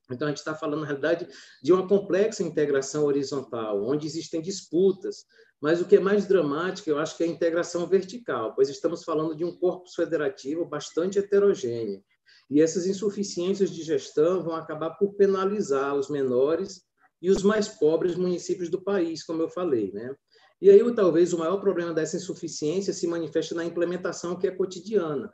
Então, 0.10 0.28
a 0.28 0.32
gente 0.32 0.40
está 0.40 0.54
falando, 0.54 0.82
na 0.82 0.88
realidade, 0.88 1.28
de 1.62 1.74
uma 1.74 1.88
complexa 1.88 2.44
integração 2.44 3.06
horizontal, 3.06 3.84
onde 3.84 4.06
existem 4.06 4.42
disputas, 4.42 5.26
mas 5.62 5.80
o 5.80 5.86
que 5.86 5.96
é 5.96 6.00
mais 6.00 6.26
dramático, 6.26 6.90
eu 6.90 6.98
acho 6.98 7.16
que 7.16 7.24
é 7.24 7.28
a 7.28 7.30
integração 7.30 7.86
vertical, 7.86 8.56
pois 8.56 8.68
estamos 8.68 9.04
falando 9.04 9.36
de 9.36 9.46
um 9.46 9.56
corpus 9.56 9.94
federativo 9.94 10.66
bastante 10.66 11.20
heterogêneo. 11.20 12.04
E 12.50 12.62
essas 12.62 12.88
insuficiências 12.88 13.70
de 13.70 13.84
gestão 13.84 14.44
vão 14.44 14.56
acabar 14.56 14.92
por 14.92 15.14
penalizar 15.14 15.96
os 15.96 16.10
menores 16.10 16.82
e 17.22 17.30
os 17.30 17.44
mais 17.44 17.68
pobres 17.68 18.16
municípios 18.16 18.70
do 18.70 18.82
país, 18.82 19.24
como 19.24 19.44
eu 19.44 19.50
falei. 19.50 19.92
Né? 19.94 20.16
E 20.60 20.70
aí, 20.70 20.96
talvez, 20.96 21.32
o 21.32 21.38
maior 21.38 21.58
problema 21.58 21.94
dessa 21.94 22.18
insuficiência 22.18 22.92
se 22.92 23.08
manifesta 23.08 23.54
na 23.54 23.64
implementação 23.64 24.38
que 24.38 24.48
é 24.48 24.52
cotidiana. 24.52 25.32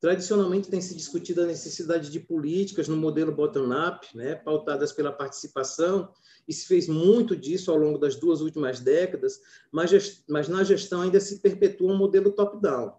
Tradicionalmente 0.00 0.70
tem 0.70 0.80
se 0.80 0.94
discutido 0.94 1.42
a 1.42 1.46
necessidade 1.46 2.10
de 2.10 2.20
políticas 2.20 2.86
no 2.86 2.96
modelo 2.96 3.32
bottom-up, 3.32 4.16
né, 4.16 4.36
pautadas 4.36 4.92
pela 4.92 5.10
participação, 5.10 6.12
e 6.46 6.52
se 6.52 6.66
fez 6.66 6.86
muito 6.86 7.36
disso 7.36 7.70
ao 7.70 7.76
longo 7.76 7.98
das 7.98 8.14
duas 8.14 8.40
últimas 8.40 8.78
décadas, 8.78 9.40
mas, 9.72 10.22
mas 10.28 10.48
na 10.48 10.62
gestão 10.62 11.02
ainda 11.02 11.18
se 11.18 11.40
perpetua 11.40 11.92
um 11.92 11.96
modelo 11.96 12.30
top-down, 12.30 12.92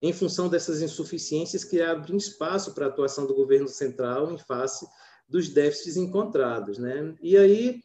em 0.00 0.12
função 0.12 0.48
dessas 0.48 0.80
insuficiências 0.80 1.64
que 1.64 1.82
abrem 1.82 2.16
espaço 2.16 2.72
para 2.74 2.86
a 2.86 2.88
atuação 2.88 3.26
do 3.26 3.34
governo 3.34 3.68
central 3.68 4.32
em 4.32 4.38
face 4.38 4.86
dos 5.28 5.50
déficits 5.50 5.96
encontrados. 5.96 6.78
Né? 6.78 7.14
E 7.20 7.36
aí, 7.36 7.82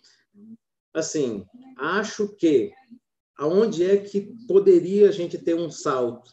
assim, 0.94 1.46
acho 1.78 2.30
que 2.30 2.72
aonde 3.38 3.84
é 3.84 3.98
que 3.98 4.34
poderia 4.48 5.10
a 5.10 5.12
gente 5.12 5.38
ter 5.38 5.54
um 5.54 5.70
salto? 5.70 6.32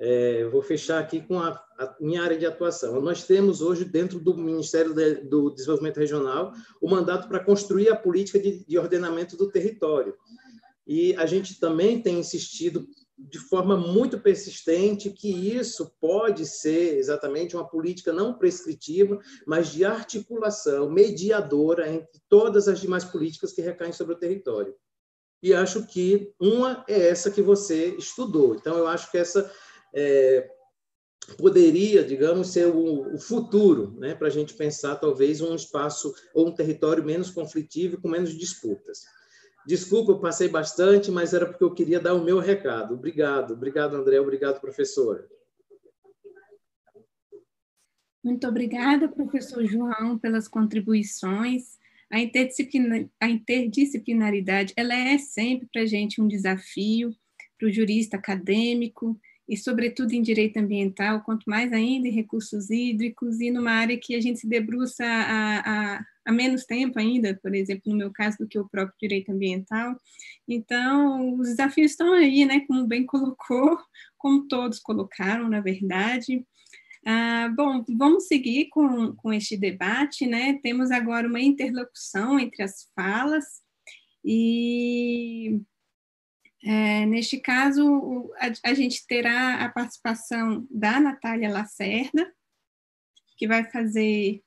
É, 0.00 0.44
vou 0.46 0.62
fechar 0.62 0.98
aqui 0.98 1.20
com 1.20 1.38
a, 1.38 1.50
a, 1.78 1.96
minha 2.00 2.22
área 2.22 2.38
de 2.38 2.46
atuação. 2.46 3.00
Nós 3.00 3.24
temos 3.26 3.60
hoje, 3.60 3.84
dentro 3.84 4.18
do 4.18 4.36
Ministério 4.36 4.94
de, 4.94 5.16
do 5.16 5.50
Desenvolvimento 5.50 5.98
Regional, 5.98 6.52
o 6.80 6.88
mandato 6.88 7.28
para 7.28 7.44
construir 7.44 7.88
a 7.88 7.96
política 7.96 8.38
de, 8.38 8.64
de 8.64 8.78
ordenamento 8.78 9.36
do 9.36 9.50
território. 9.50 10.14
E 10.86 11.14
a 11.16 11.26
gente 11.26 11.60
também 11.60 12.02
tem 12.02 12.18
insistido 12.18 12.86
de 13.16 13.38
forma 13.38 13.76
muito 13.76 14.18
persistente 14.18 15.10
que 15.10 15.30
isso 15.56 15.94
pode 16.00 16.44
ser 16.46 16.98
exatamente 16.98 17.54
uma 17.54 17.68
política 17.68 18.12
não 18.12 18.34
prescritiva, 18.34 19.20
mas 19.46 19.70
de 19.70 19.84
articulação 19.84 20.90
mediadora 20.90 21.88
entre 21.88 22.20
todas 22.28 22.66
as 22.66 22.80
demais 22.80 23.04
políticas 23.04 23.52
que 23.52 23.62
recaem 23.62 23.92
sobre 23.92 24.14
o 24.14 24.18
território. 24.18 24.74
E 25.42 25.52
acho 25.52 25.86
que 25.86 26.32
uma 26.40 26.84
é 26.88 27.08
essa 27.08 27.30
que 27.30 27.42
você 27.42 27.96
estudou. 27.96 28.54
Então, 28.54 28.76
eu 28.78 28.86
acho 28.86 29.10
que 29.10 29.18
essa 29.18 29.50
é, 29.94 30.50
poderia, 31.38 32.04
digamos, 32.04 32.48
ser 32.48 32.66
o, 32.66 33.14
o 33.14 33.18
futuro, 33.18 33.94
né, 33.98 34.14
para 34.14 34.28
a 34.28 34.30
gente 34.30 34.54
pensar 34.54 34.96
talvez 34.96 35.40
um 35.40 35.54
espaço 35.54 36.14
ou 36.34 36.48
um 36.48 36.54
território 36.54 37.04
menos 37.04 37.30
conflitivo, 37.30 38.00
com 38.00 38.08
menos 38.08 38.36
disputas. 38.36 39.04
Desculpa, 39.66 40.12
eu 40.12 40.18
passei 40.18 40.48
bastante, 40.48 41.10
mas 41.10 41.32
era 41.32 41.46
porque 41.46 41.62
eu 41.62 41.72
queria 41.72 42.00
dar 42.00 42.14
o 42.14 42.24
meu 42.24 42.38
recado. 42.38 42.94
Obrigado, 42.94 43.54
obrigado, 43.54 43.94
André, 43.94 44.18
obrigado, 44.20 44.60
professora. 44.60 45.28
Muito 48.24 48.46
obrigada, 48.46 49.08
professor 49.08 49.64
João, 49.64 50.18
pelas 50.18 50.48
contribuições. 50.48 51.80
A, 52.10 52.20
interdisciplinar, 52.20 53.06
a 53.20 53.28
interdisciplinaridade, 53.28 54.74
ela 54.76 54.94
é 54.94 55.16
sempre 55.16 55.66
para 55.72 55.82
a 55.82 55.86
gente 55.86 56.20
um 56.20 56.28
desafio, 56.28 57.14
para 57.58 57.68
o 57.68 57.72
jurista 57.72 58.16
acadêmico, 58.16 59.18
e, 59.48 59.56
sobretudo, 59.56 60.12
em 60.12 60.22
direito 60.22 60.56
ambiental, 60.58 61.22
quanto 61.22 61.44
mais 61.48 61.72
ainda 61.72 62.08
em 62.08 62.12
recursos 62.12 62.70
hídricos 62.70 63.40
e 63.40 63.50
numa 63.50 63.72
área 63.72 63.98
que 63.98 64.14
a 64.14 64.20
gente 64.20 64.38
se 64.38 64.48
debruça 64.48 65.04
há, 65.04 65.58
há, 65.96 66.04
há 66.24 66.32
menos 66.32 66.64
tempo 66.64 66.98
ainda, 66.98 67.38
por 67.42 67.54
exemplo, 67.54 67.90
no 67.90 67.96
meu 67.96 68.12
caso, 68.12 68.38
do 68.38 68.48
que 68.48 68.58
o 68.58 68.68
próprio 68.68 68.96
direito 69.00 69.32
ambiental. 69.32 69.96
Então, 70.48 71.34
os 71.34 71.48
desafios 71.48 71.92
estão 71.92 72.12
aí, 72.12 72.44
né, 72.44 72.60
como 72.66 72.86
bem 72.86 73.04
colocou, 73.06 73.78
como 74.16 74.46
todos 74.46 74.78
colocaram, 74.78 75.48
na 75.48 75.60
verdade. 75.60 76.46
Ah, 77.04 77.52
bom, 77.56 77.84
vamos 77.96 78.28
seguir 78.28 78.68
com, 78.68 79.14
com 79.16 79.32
este 79.32 79.56
debate, 79.56 80.24
né? 80.24 80.60
Temos 80.62 80.92
agora 80.92 81.26
uma 81.26 81.40
interlocução 81.40 82.38
entre 82.38 82.62
as 82.62 82.88
falas, 82.94 83.44
e 84.24 85.60
é, 86.64 87.04
neste 87.06 87.40
caso, 87.40 88.32
a, 88.38 88.70
a, 88.70 88.74
gente 88.74 89.04
terá 89.06 89.64
a 89.64 89.68
participação 89.68 90.66
da 90.70 91.00
Natália 91.00 91.50
Lacerda, 91.50 92.32
que 93.36 93.48
vai 93.48 93.64
fazer. 93.64 94.42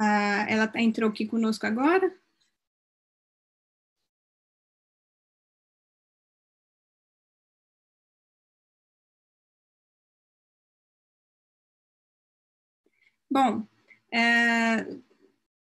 A, 0.00 0.46
ela 0.48 0.66
tá, 0.66 0.80
entrou 0.80 1.10
aqui 1.10 1.26
conosco 1.26 1.66
agora. 1.66 2.10
Bom, 13.30 13.66
é, 14.12 14.84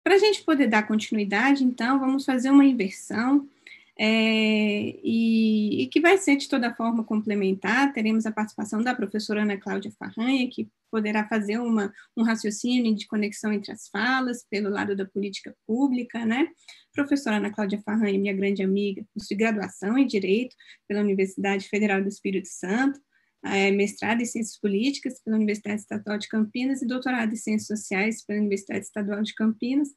para 0.02 0.14
a 0.14 0.18
gente 0.18 0.42
poder 0.44 0.66
dar 0.68 0.86
continuidade, 0.86 1.64
então, 1.64 1.98
vamos 1.98 2.24
fazer 2.24 2.50
uma 2.50 2.64
inversão 2.64 3.48
é, 3.96 4.98
e, 5.04 5.82
e, 5.82 5.86
que 5.86 6.00
vai 6.00 6.18
ser 6.18 6.36
de 6.36 6.48
toda 6.48 6.74
forma 6.74 7.04
complementar. 7.04 7.92
Teremos 7.92 8.26
a 8.26 8.32
participação 8.32 8.82
da 8.82 8.94
professora 8.94 9.42
Ana 9.42 9.56
Cláudia 9.56 9.92
Farranha, 9.92 10.50
que 10.50 10.68
poderá 10.90 11.28
fazer 11.28 11.58
uma, 11.58 11.92
um 12.16 12.22
raciocínio 12.22 12.94
de 12.94 13.06
conexão 13.06 13.52
entre 13.52 13.72
as 13.72 13.88
falas, 13.88 14.44
pelo 14.50 14.68
lado 14.68 14.96
da 14.96 15.04
política 15.04 15.54
pública, 15.66 16.24
né? 16.26 16.48
Professora 16.92 17.36
Ana 17.36 17.52
Cláudia 17.52 17.80
Farranha, 17.82 18.18
minha 18.18 18.32
grande 18.32 18.62
amiga, 18.62 19.04
de 19.16 19.34
graduação 19.34 19.96
em 19.96 20.06
Direito 20.06 20.56
pela 20.88 21.00
Universidade 21.00 21.68
Federal 21.68 22.02
do 22.02 22.08
Espírito 22.08 22.48
Santo, 22.48 23.00
é, 23.44 23.70
mestrado 23.70 24.20
em 24.20 24.24
Ciências 24.24 24.58
Políticas 24.58 25.20
pela 25.22 25.36
Universidade 25.36 25.82
Estadual 25.82 26.18
de 26.18 26.28
Campinas 26.28 26.82
e 26.82 26.86
doutorado 26.86 27.32
em 27.32 27.36
Ciências 27.36 27.78
Sociais 27.78 28.24
pela 28.24 28.40
Universidade 28.40 28.84
Estadual 28.86 29.22
de 29.22 29.34
Campinas, 29.34 29.88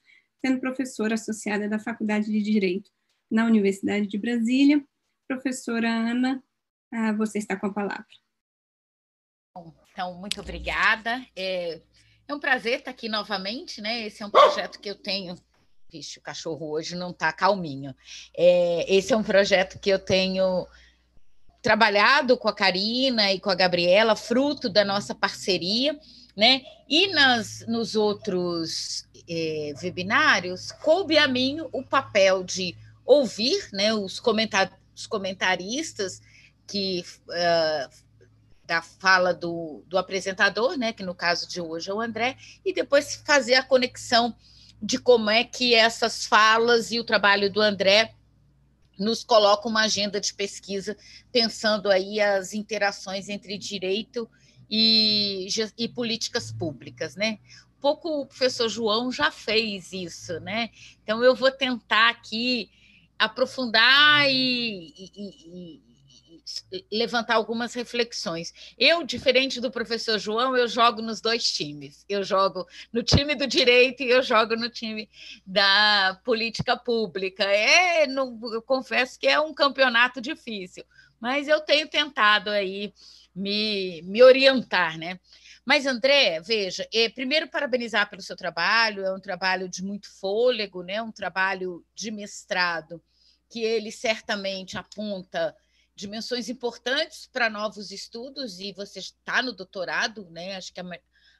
sendo 0.45 0.59
professora 0.59 1.15
associada 1.15 1.67
da 1.67 1.79
Faculdade 1.79 2.27
de 2.27 2.41
Direito 2.43 2.91
na 3.29 3.45
Universidade 3.45 4.07
de 4.07 4.17
Brasília. 4.17 4.83
Professora 5.27 5.89
Ana, 5.89 6.41
ah, 6.91 7.11
você 7.13 7.37
está 7.37 7.55
com 7.55 7.67
a 7.67 7.73
palavra. 7.73 8.05
Então, 9.91 10.13
muito 10.15 10.39
obrigada. 10.39 11.25
É, 11.35 11.81
é 12.27 12.33
um 12.33 12.39
prazer 12.39 12.79
estar 12.79 12.91
aqui 12.91 13.09
novamente, 13.09 13.81
né? 13.81 14.05
Esse 14.05 14.21
é 14.21 14.25
um 14.25 14.29
projeto 14.29 14.79
que 14.79 14.89
eu 14.89 14.95
tenho. 14.95 15.35
Vixe, 15.91 16.19
o 16.19 16.21
cachorro 16.21 16.69
hoje 16.69 16.95
não 16.95 17.11
está 17.11 17.31
calminho. 17.31 17.95
É, 18.37 18.85
esse 18.93 19.13
é 19.13 19.17
um 19.17 19.23
projeto 19.23 19.79
que 19.79 19.89
eu 19.89 19.97
tenho 19.97 20.67
trabalhado 21.61 22.37
com 22.37 22.47
a 22.47 22.53
Karina 22.53 23.31
e 23.31 23.39
com 23.39 23.49
a 23.49 23.55
Gabriela, 23.55 24.15
fruto 24.15 24.69
da 24.69 24.85
nossa 24.85 25.15
parceria, 25.15 25.99
né? 26.35 26.61
E 26.87 27.07
nas, 27.07 27.65
nos 27.67 27.95
outros 27.95 29.07
é, 29.27 29.73
webinários, 29.81 30.71
coube 30.71 31.17
a 31.17 31.27
mim 31.27 31.59
o 31.73 31.83
papel 31.83 32.43
de 32.43 32.75
ouvir 33.07 33.69
né, 33.71 33.93
os, 33.93 34.19
comentar, 34.19 34.77
os 34.93 35.07
comentaristas 35.07 36.21
que 36.67 37.03
uh, 37.29 37.89
da 38.65 38.81
fala 38.81 39.33
do, 39.33 39.81
do 39.87 39.97
apresentador, 39.97 40.77
né, 40.77 40.91
que 40.91 41.01
no 41.01 41.15
caso 41.15 41.47
de 41.47 41.61
hoje 41.61 41.89
é 41.89 41.93
o 41.93 42.01
André, 42.01 42.37
e 42.65 42.73
depois 42.73 43.15
fazer 43.25 43.55
a 43.55 43.63
conexão 43.63 44.35
de 44.81 44.99
como 44.99 45.29
é 45.29 45.45
que 45.45 45.73
essas 45.73 46.25
falas 46.25 46.91
e 46.91 46.99
o 46.99 47.03
trabalho 47.03 47.51
do 47.51 47.61
André 47.61 48.13
nos 48.99 49.23
coloca 49.23 49.67
uma 49.67 49.83
agenda 49.83 50.19
de 50.19 50.33
pesquisa 50.33 50.97
pensando 51.31 51.89
aí 51.89 52.19
as 52.19 52.53
interações 52.53 53.29
entre 53.29 53.57
direito 53.57 54.29
e, 54.69 55.47
e 55.77 55.87
políticas 55.87 56.51
públicas, 56.51 57.15
né? 57.15 57.39
Pouco 57.79 58.21
o 58.21 58.25
professor 58.25 58.67
João 58.67 59.11
já 59.11 59.31
fez 59.31 59.93
isso, 59.93 60.39
né? 60.39 60.71
Então 61.03 61.23
eu 61.23 61.35
vou 61.35 61.51
tentar 61.51 62.09
aqui 62.09 62.69
aprofundar 63.17 64.29
e, 64.29 64.93
e, 64.97 65.81
levantar 66.91 67.35
algumas 67.35 67.73
reflexões. 67.73 68.53
Eu, 68.77 69.03
diferente 69.03 69.59
do 69.59 69.71
professor 69.71 70.17
João, 70.17 70.55
eu 70.55 70.67
jogo 70.67 71.01
nos 71.01 71.19
dois 71.19 71.51
times. 71.51 72.05
Eu 72.07 72.23
jogo 72.23 72.65
no 72.91 73.03
time 73.03 73.35
do 73.35 73.45
direito 73.45 74.01
e 74.01 74.09
eu 74.09 74.21
jogo 74.21 74.55
no 74.55 74.69
time 74.69 75.09
da 75.45 76.19
política 76.23 76.77
pública. 76.77 77.43
É, 77.43 78.07
não, 78.07 78.39
eu 78.53 78.61
confesso 78.61 79.19
que 79.19 79.27
é 79.27 79.39
um 79.39 79.53
campeonato 79.53 80.21
difícil, 80.21 80.83
mas 81.19 81.47
eu 81.47 81.59
tenho 81.61 81.87
tentado 81.87 82.49
aí 82.49 82.93
me, 83.35 84.01
me 84.03 84.23
orientar, 84.23 84.97
né? 84.97 85.19
Mas, 85.67 85.85
André, 85.85 86.39
veja, 86.39 86.87
é, 86.93 87.09
primeiro 87.09 87.49
parabenizar 87.49 88.09
pelo 88.09 88.21
seu 88.21 88.37
trabalho, 88.37 89.03
é 89.03 89.13
um 89.13 89.19
trabalho 89.19 89.67
de 89.67 89.83
muito 89.83 90.09
fôlego, 90.17 90.81
né? 90.81 91.01
um 91.01 91.11
trabalho 91.11 91.85
de 91.93 92.09
mestrado, 92.09 93.03
que 93.49 93.65
ele 93.65 93.91
certamente 93.91 94.77
aponta 94.77 95.53
dimensões 95.93 96.47
importantes 96.47 97.27
para 97.33 97.49
novos 97.49 97.91
estudos, 97.91 98.61
e 98.61 98.71
você 98.71 98.99
está 98.99 99.41
no 99.41 99.51
doutorado, 99.51 100.29
né? 100.29 100.55
acho 100.55 100.73
que 100.73 100.79
a, 100.79 100.85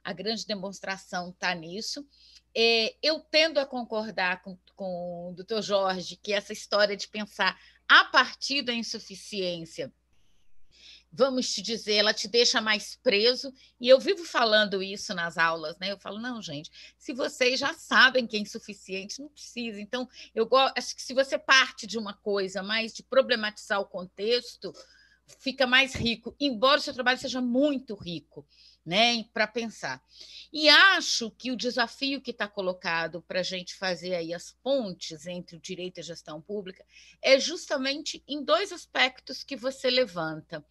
a 0.04 0.12
grande 0.12 0.46
demonstração 0.46 1.30
está 1.30 1.54
nisso. 1.54 2.06
É, 2.54 2.94
eu 3.02 3.20
tendo 3.20 3.58
a 3.58 3.64
concordar 3.64 4.42
com, 4.42 4.58
com 4.76 5.30
o 5.30 5.32
doutor 5.34 5.62
Jorge 5.62 6.18
que 6.22 6.34
essa 6.34 6.52
história 6.52 6.98
de 6.98 7.08
pensar 7.08 7.58
a 7.88 8.04
partir 8.04 8.60
da 8.60 8.74
insuficiência 8.74 9.90
vamos 11.10 11.52
te 11.52 11.62
dizer, 11.62 11.94
ela 11.94 12.12
te 12.12 12.28
deixa 12.28 12.60
mais 12.60 12.96
preso. 13.02 13.52
E 13.80 13.88
eu 13.88 13.98
vivo 13.98 14.24
falando 14.24 14.82
isso 14.82 15.14
nas 15.14 15.38
aulas, 15.38 15.78
né? 15.78 15.92
Eu 15.92 15.98
falo, 15.98 16.18
não, 16.20 16.40
gente, 16.42 16.70
se 16.98 17.12
vocês 17.12 17.58
já 17.58 17.74
sabem 17.74 18.26
que 18.26 18.36
é 18.36 18.40
insuficiente, 18.40 19.20
não 19.20 19.28
precisa. 19.28 19.80
Então, 19.80 20.08
eu 20.34 20.48
acho 20.76 20.94
que 20.94 21.02
se 21.02 21.14
você 21.14 21.38
parte 21.38 21.86
de 21.86 21.98
uma 21.98 22.14
coisa 22.14 22.62
mais 22.62 22.92
de 22.92 23.02
problematizar 23.02 23.80
o 23.80 23.86
contexto, 23.86 24.72
fica 25.40 25.66
mais 25.66 25.94
rico, 25.94 26.34
embora 26.38 26.78
o 26.78 26.82
seu 26.82 26.94
trabalho 26.94 27.18
seja 27.18 27.40
muito 27.40 27.94
rico. 27.94 28.46
Né, 28.86 29.22
para 29.34 29.46
pensar. 29.46 30.02
E 30.50 30.66
acho 30.66 31.30
que 31.32 31.50
o 31.52 31.56
desafio 31.56 32.22
que 32.22 32.30
está 32.30 32.48
colocado 32.48 33.20
para 33.20 33.40
a 33.40 33.42
gente 33.42 33.74
fazer 33.74 34.14
aí 34.14 34.32
as 34.32 34.56
pontes 34.62 35.26
entre 35.26 35.58
o 35.58 35.60
direito 35.60 35.98
e 35.98 36.00
a 36.00 36.04
gestão 36.04 36.40
pública 36.40 36.82
é 37.20 37.38
justamente 37.38 38.24
em 38.26 38.42
dois 38.42 38.72
aspectos 38.72 39.44
que 39.44 39.56
você 39.56 39.90
levanta 39.90 40.64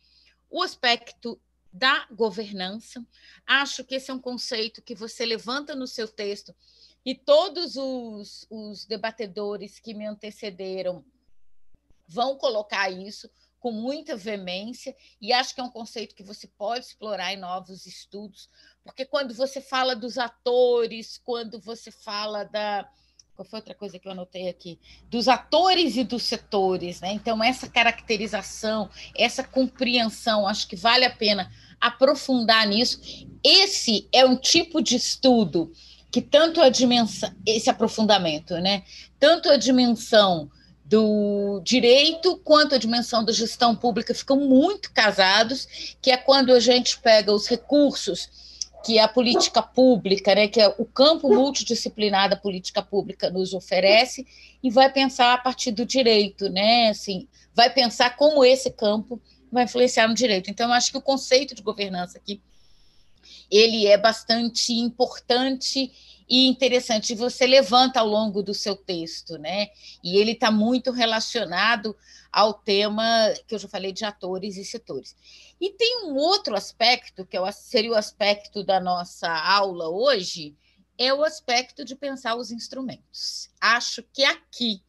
o 0.50 0.62
aspecto 0.62 1.40
da 1.72 2.08
governança. 2.12 3.06
Acho 3.46 3.84
que 3.84 3.96
esse 3.96 4.10
é 4.10 4.14
um 4.14 4.20
conceito 4.20 4.82
que 4.82 4.96
você 4.96 5.26
levanta 5.26 5.76
no 5.76 5.88
seu 5.88 6.08
texto 6.08 6.56
e 7.06 7.16
todos 7.16 7.76
os, 7.76 8.46
os 8.50 8.86
debatedores 8.86 9.80
que 9.80 9.94
me 9.94 10.06
antecederam 10.06 11.06
vão 12.08 12.36
colocar 12.38 12.90
isso 12.90 13.30
com 13.60 13.72
muita 13.72 14.16
veemência, 14.16 14.96
e 15.20 15.34
acho 15.34 15.54
que 15.54 15.60
é 15.60 15.64
um 15.64 15.70
conceito 15.70 16.16
que 16.16 16.24
você 16.24 16.48
pode 16.48 16.86
explorar 16.86 17.34
em 17.34 17.38
novos 17.38 17.86
estudos, 17.86 18.50
porque 18.84 19.04
quando 19.04 19.34
você 19.34 19.60
fala 19.60 19.96
dos 19.96 20.18
atores, 20.18 21.18
quando 21.18 21.60
você 21.60 21.92
fala 21.92 22.44
da, 22.44 22.90
qual 23.38 23.46
foi 23.46 23.60
outra 23.60 23.76
coisa 23.76 24.00
que 24.00 24.08
eu 24.08 24.12
anotei 24.12 24.50
aqui? 24.50 24.80
Dos 25.12 25.28
atores 25.28 25.96
e 25.96 26.04
dos 26.04 26.24
setores, 26.24 27.00
né? 27.02 27.12
Então, 27.14 27.44
essa 27.44 27.70
caracterização, 27.70 28.90
essa 29.16 29.44
compreensão, 29.44 30.48
acho 30.48 30.68
que 30.68 30.76
vale 30.76 31.06
a 31.06 31.16
pena 31.16 31.52
aprofundar 31.80 32.66
nisso. 32.66 33.00
Esse 33.44 34.10
é 34.12 34.26
um 34.26 34.36
tipo 34.36 34.82
de 34.82 34.96
estudo 34.96 35.72
que 36.10 36.20
tanto 36.20 36.60
a 36.60 36.70
dimensão, 36.70 37.32
esse 37.46 37.70
aprofundamento, 37.70 38.56
né? 38.56 38.82
Tanto 39.20 39.52
a 39.52 39.58
dimensão 39.58 40.50
do 40.84 41.62
direito 41.64 42.38
quanto 42.44 42.74
a 42.74 42.80
dimensão 42.80 43.24
da 43.24 43.32
gestão 43.32 43.76
pública 43.76 44.16
ficam 44.16 44.38
muito 44.38 44.92
casados, 44.92 45.96
que 46.02 46.10
é 46.10 46.18
quando 46.18 46.52
a 46.52 46.60
gente 46.60 46.98
pega 47.00 47.32
os 47.32 47.46
recursos 47.46 48.47
que 48.86 49.00
a 49.00 49.08
política 49.08 49.62
pública, 49.62 50.34
né, 50.36 50.48
que 50.48 50.62
é 50.62 50.68
o 50.78 50.86
campo 50.86 51.30
multidisciplinar 51.30 52.30
da 52.30 52.36
política 52.36 52.82
pública 52.82 53.30
nos 53.30 53.54
oferece, 53.54 54.26
e 54.64 54.70
vai 54.70 54.92
pensar 54.92 55.34
a 55.34 55.38
partir 55.38 55.72
do 55.72 55.86
direito, 55.86 56.50
né? 56.50 56.90
Assim, 56.90 57.28
vai 57.54 57.70
pensar 57.70 58.16
como 58.16 58.44
esse 58.44 58.72
campo 58.72 59.22
vai 59.52 59.64
influenciar 59.64 60.08
no 60.08 60.14
direito. 60.14 60.50
Então, 60.50 60.68
eu 60.68 60.74
acho 60.74 60.92
que 60.92 60.98
o 60.98 61.02
conceito 61.02 61.56
de 61.56 61.62
governança 61.62 62.18
aqui 62.18 62.42
ele 63.50 63.88
é 63.88 63.98
bastante 63.98 64.74
importante 64.74 65.92
e 66.28 66.48
interessante. 66.48 67.16
Você 67.16 67.48
levanta 67.48 68.00
ao 68.00 68.08
longo 68.08 68.44
do 68.44 68.54
seu 68.54 68.76
texto, 68.76 69.38
né? 69.38 69.70
E 70.04 70.18
ele 70.18 70.32
está 70.32 70.52
muito 70.52 70.92
relacionado 70.92 71.96
ao 72.32 72.54
tema 72.54 73.34
que 73.48 73.56
eu 73.56 73.60
já 73.60 73.68
falei 73.68 73.92
de 73.92 74.04
atores 74.04 74.58
e 74.58 74.66
setores. 74.66 75.16
E 75.60 75.72
tem 75.72 76.06
um 76.06 76.16
outro 76.16 76.56
aspecto, 76.56 77.26
que 77.26 77.38
é 77.38 77.52
seria 77.52 77.92
o 77.92 77.96
aspecto 77.96 78.64
da 78.64 78.80
nossa 78.80 79.32
aula 79.32 79.90
hoje, 79.90 80.56
é 80.98 81.14
o 81.14 81.24
aspecto 81.24 81.86
de 81.86 81.96
pensar 81.96 82.36
os 82.36 82.52
instrumentos. 82.52 83.50
Acho 83.62 84.04
que 84.14 84.24
aqui, 84.24 84.82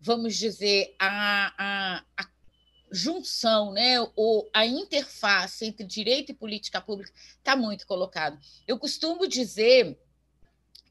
vamos 0.00 0.36
dizer, 0.36 0.94
a, 0.98 1.52
a, 1.58 2.04
a 2.16 2.28
junção, 2.90 3.72
né, 3.72 4.00
ou 4.14 4.48
a 4.52 4.64
interface 4.66 5.64
entre 5.64 5.84
direito 5.84 6.30
e 6.30 6.34
política 6.34 6.80
pública 6.80 7.12
está 7.38 7.56
muito 7.56 7.86
colocado. 7.86 8.38
Eu 8.66 8.78
costumo 8.78 9.26
dizer 9.26 9.98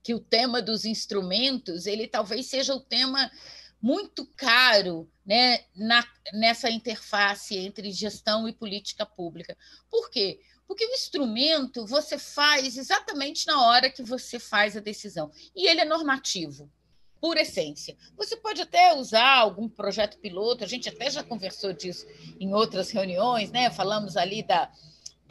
que 0.03 0.13
o 0.13 0.19
tema 0.19 0.61
dos 0.61 0.85
instrumentos, 0.85 1.85
ele 1.85 2.07
talvez 2.07 2.47
seja 2.47 2.73
o 2.73 2.79
tema 2.79 3.31
muito 3.81 4.25
caro 4.35 5.09
né, 5.25 5.65
na, 5.75 6.05
nessa 6.33 6.69
interface 6.69 7.57
entre 7.57 7.91
gestão 7.91 8.47
e 8.47 8.53
política 8.53 9.05
pública. 9.05 9.57
Por 9.89 10.09
quê? 10.09 10.39
Porque 10.67 10.85
o 10.85 10.93
instrumento 10.93 11.85
você 11.85 12.17
faz 12.17 12.77
exatamente 12.77 13.45
na 13.47 13.65
hora 13.65 13.89
que 13.89 14.03
você 14.03 14.39
faz 14.39 14.77
a 14.77 14.79
decisão. 14.79 15.31
E 15.55 15.67
ele 15.67 15.81
é 15.81 15.85
normativo, 15.85 16.71
por 17.19 17.37
essência. 17.37 17.95
Você 18.17 18.35
pode 18.35 18.61
até 18.61 18.95
usar 18.95 19.37
algum 19.37 19.69
projeto 19.69 20.17
piloto, 20.17 20.63
a 20.63 20.67
gente 20.67 20.89
até 20.89 21.09
já 21.09 21.23
conversou 21.23 21.71
disso 21.71 22.07
em 22.39 22.53
outras 22.53 22.89
reuniões, 22.89 23.51
né? 23.51 23.69
Falamos 23.69 24.17
ali 24.17 24.41
da, 24.41 24.71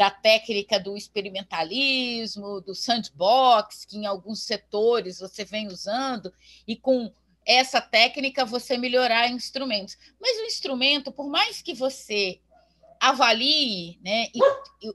da 0.01 0.11
técnica 0.11 0.81
do 0.81 0.97
experimentalismo, 0.97 2.63
do 2.63 2.75
sandbox, 2.75 3.85
que 3.85 3.99
em 3.99 4.07
alguns 4.07 4.43
setores 4.43 5.19
você 5.19 5.45
vem 5.45 5.69
usando, 5.69 6.33
e 6.67 6.75
com 6.75 7.13
essa 7.45 7.83
técnica 7.83 8.47
você 8.47 8.79
melhorar 8.79 9.29
instrumentos. 9.29 9.99
Mas 10.19 10.39
o 10.39 10.47
instrumento, 10.47 11.13
por 11.13 11.29
mais 11.29 11.61
que 11.61 11.75
você 11.75 12.41
avalie 12.99 14.01
né, 14.03 14.29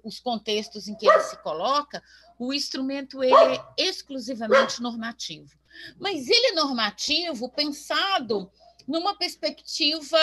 os 0.03 0.19
contextos 0.19 0.87
em 0.87 0.95
que 0.95 1.07
ele 1.07 1.21
se 1.21 1.37
coloca, 1.43 2.01
o 2.39 2.51
instrumento 2.51 3.23
ele 3.23 3.35
é 3.35 3.63
exclusivamente 3.77 4.81
normativo. 4.81 5.55
Mas 5.99 6.27
ele 6.27 6.47
é 6.47 6.53
normativo 6.53 7.47
pensado 7.47 8.51
numa 8.87 9.15
perspectiva, 9.15 10.17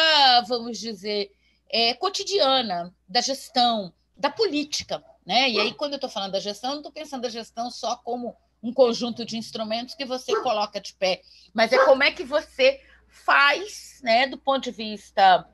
vamos 0.48 0.76
dizer, 0.76 1.30
é, 1.70 1.94
cotidiana 1.94 2.92
da 3.09 3.20
gestão, 3.20 3.94
da 4.16 4.30
política. 4.30 5.02
Né? 5.24 5.51
E 5.51 5.60
aí, 5.60 5.74
quando 5.74 5.93
eu 5.93 5.97
estou 5.97 6.10
falando 6.10 6.32
da 6.32 6.40
gestão, 6.40 6.70
não 6.70 6.78
estou 6.78 6.93
pensando 6.93 7.22
da 7.22 7.28
gestão 7.28 7.70
só 7.70 7.97
como 7.97 8.36
um 8.62 8.72
conjunto 8.72 9.24
de 9.24 9.36
instrumentos 9.36 9.94
que 9.94 10.05
você 10.05 10.40
coloca 10.40 10.80
de 10.80 10.94
pé, 10.94 11.22
mas 11.52 11.72
é 11.72 11.84
como 11.84 12.02
é 12.02 12.12
que 12.12 12.22
você 12.22 12.80
faz, 13.09 14.01
né, 14.02 14.26
do 14.26 14.39
ponto 14.39 14.64
de 14.64 14.70
vista 14.70 15.48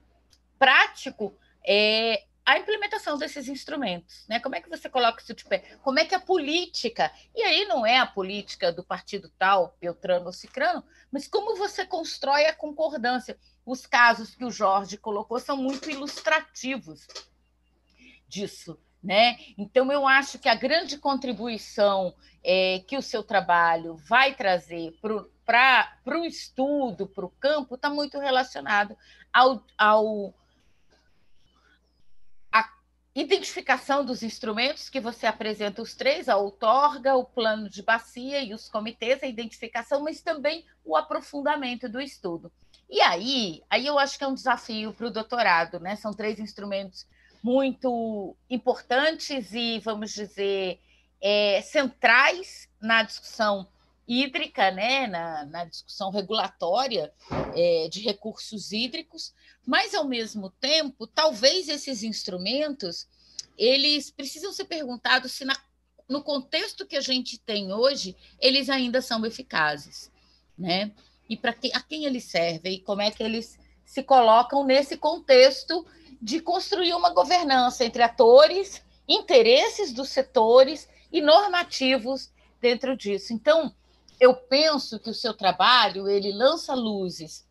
prático, 0.58 1.34
é, 1.66 2.24
a 2.44 2.58
implementação 2.58 3.18
desses 3.18 3.46
instrumentos, 3.46 4.24
né? 4.26 4.40
Como 4.40 4.54
é 4.54 4.60
que 4.62 4.70
você 4.70 4.88
coloca 4.88 5.20
isso 5.20 5.34
de 5.34 5.44
pé? 5.44 5.76
Como 5.82 5.98
é 5.98 6.06
que 6.06 6.14
a 6.14 6.20
política, 6.20 7.12
e 7.34 7.42
aí 7.42 7.66
não 7.66 7.84
é 7.84 7.98
a 7.98 8.06
política 8.06 8.72
do 8.72 8.82
partido 8.82 9.30
tal, 9.38 9.76
Beltrano 9.78 10.26
ou 10.26 10.32
Cicrano, 10.32 10.82
mas 11.12 11.28
como 11.28 11.56
você 11.56 11.84
constrói 11.84 12.46
a 12.46 12.54
concordância? 12.54 13.38
Os 13.66 13.86
casos 13.86 14.34
que 14.34 14.46
o 14.46 14.50
Jorge 14.50 14.96
colocou 14.96 15.38
são 15.38 15.58
muito 15.58 15.90
ilustrativos 15.90 17.06
disso. 18.28 18.78
Né? 19.02 19.38
Então, 19.56 19.90
eu 19.92 20.06
acho 20.06 20.38
que 20.38 20.48
a 20.48 20.54
grande 20.54 20.98
contribuição 20.98 22.14
é, 22.42 22.80
que 22.86 22.96
o 22.96 23.02
seu 23.02 23.22
trabalho 23.22 23.96
vai 23.96 24.34
trazer 24.34 24.92
para 25.00 26.18
o 26.18 26.24
estudo, 26.24 27.06
para 27.06 27.24
o 27.24 27.30
campo, 27.30 27.76
está 27.76 27.88
muito 27.88 28.18
relacionado 28.18 28.96
ao, 29.32 29.64
ao 29.76 30.34
identificação 33.20 34.04
dos 34.04 34.22
instrumentos 34.22 34.88
que 34.88 35.00
você 35.00 35.26
apresenta 35.26 35.82
os 35.82 35.94
três, 35.94 36.28
a 36.28 36.36
outorga, 36.36 37.16
o 37.16 37.24
plano 37.24 37.68
de 37.68 37.82
bacia 37.82 38.40
e 38.42 38.54
os 38.54 38.68
comitês, 38.68 39.22
a 39.22 39.26
identificação, 39.26 40.02
mas 40.02 40.20
também 40.20 40.64
o 40.84 40.96
aprofundamento 40.96 41.88
do 41.88 42.00
estudo. 42.00 42.52
E 42.88 43.00
aí, 43.00 43.62
aí 43.68 43.86
eu 43.86 43.98
acho 43.98 44.16
que 44.16 44.24
é 44.24 44.28
um 44.28 44.34
desafio 44.34 44.92
para 44.92 45.06
o 45.06 45.10
doutorado, 45.10 45.80
né? 45.80 45.96
São 45.96 46.12
três 46.12 46.38
instrumentos 46.38 47.06
muito 47.42 48.36
importantes 48.48 49.52
e, 49.52 49.78
vamos 49.80 50.12
dizer, 50.12 50.80
é, 51.20 51.60
centrais 51.62 52.68
na 52.80 53.02
discussão 53.02 53.66
hídrica, 54.06 54.70
né? 54.70 55.06
na, 55.06 55.44
na 55.44 55.64
discussão 55.64 56.10
regulatória 56.10 57.12
é, 57.54 57.88
de 57.88 58.00
recursos 58.00 58.72
hídricos, 58.72 59.34
mas, 59.66 59.94
ao 59.94 60.06
mesmo 60.06 60.50
tempo, 60.50 61.06
talvez 61.06 61.68
esses 61.68 62.02
instrumentos 62.02 63.06
eles 63.58 64.10
precisam 64.10 64.52
ser 64.52 64.64
perguntados 64.66 65.32
se 65.32 65.44
na, 65.44 65.54
no 66.08 66.22
contexto 66.22 66.86
que 66.86 66.96
a 66.96 67.00
gente 67.00 67.38
tem 67.38 67.72
hoje, 67.72 68.16
eles 68.40 68.70
ainda 68.70 69.02
são 69.02 69.26
eficazes, 69.26 70.10
né? 70.56 70.92
E 71.28 71.36
para 71.36 71.52
que, 71.52 71.70
a 71.74 71.80
quem 71.80 72.04
eles 72.04 72.24
servem 72.24 72.74
e 72.74 72.80
como 72.80 73.02
é 73.02 73.10
que 73.10 73.22
eles 73.22 73.58
se 73.84 74.02
colocam 74.02 74.64
nesse 74.64 74.96
contexto 74.96 75.84
de 76.20 76.40
construir 76.40 76.94
uma 76.94 77.10
governança 77.10 77.84
entre 77.84 78.02
atores, 78.02 78.82
interesses 79.06 79.92
dos 79.92 80.08
setores 80.08 80.88
e 81.12 81.20
normativos 81.20 82.30
dentro 82.60 82.96
disso. 82.96 83.32
Então, 83.32 83.74
eu 84.20 84.34
penso 84.34 84.98
que 84.98 85.10
o 85.10 85.14
seu 85.14 85.32
trabalho 85.32 86.08
ele 86.08 86.32
lança 86.32 86.74
luzes 86.74 87.46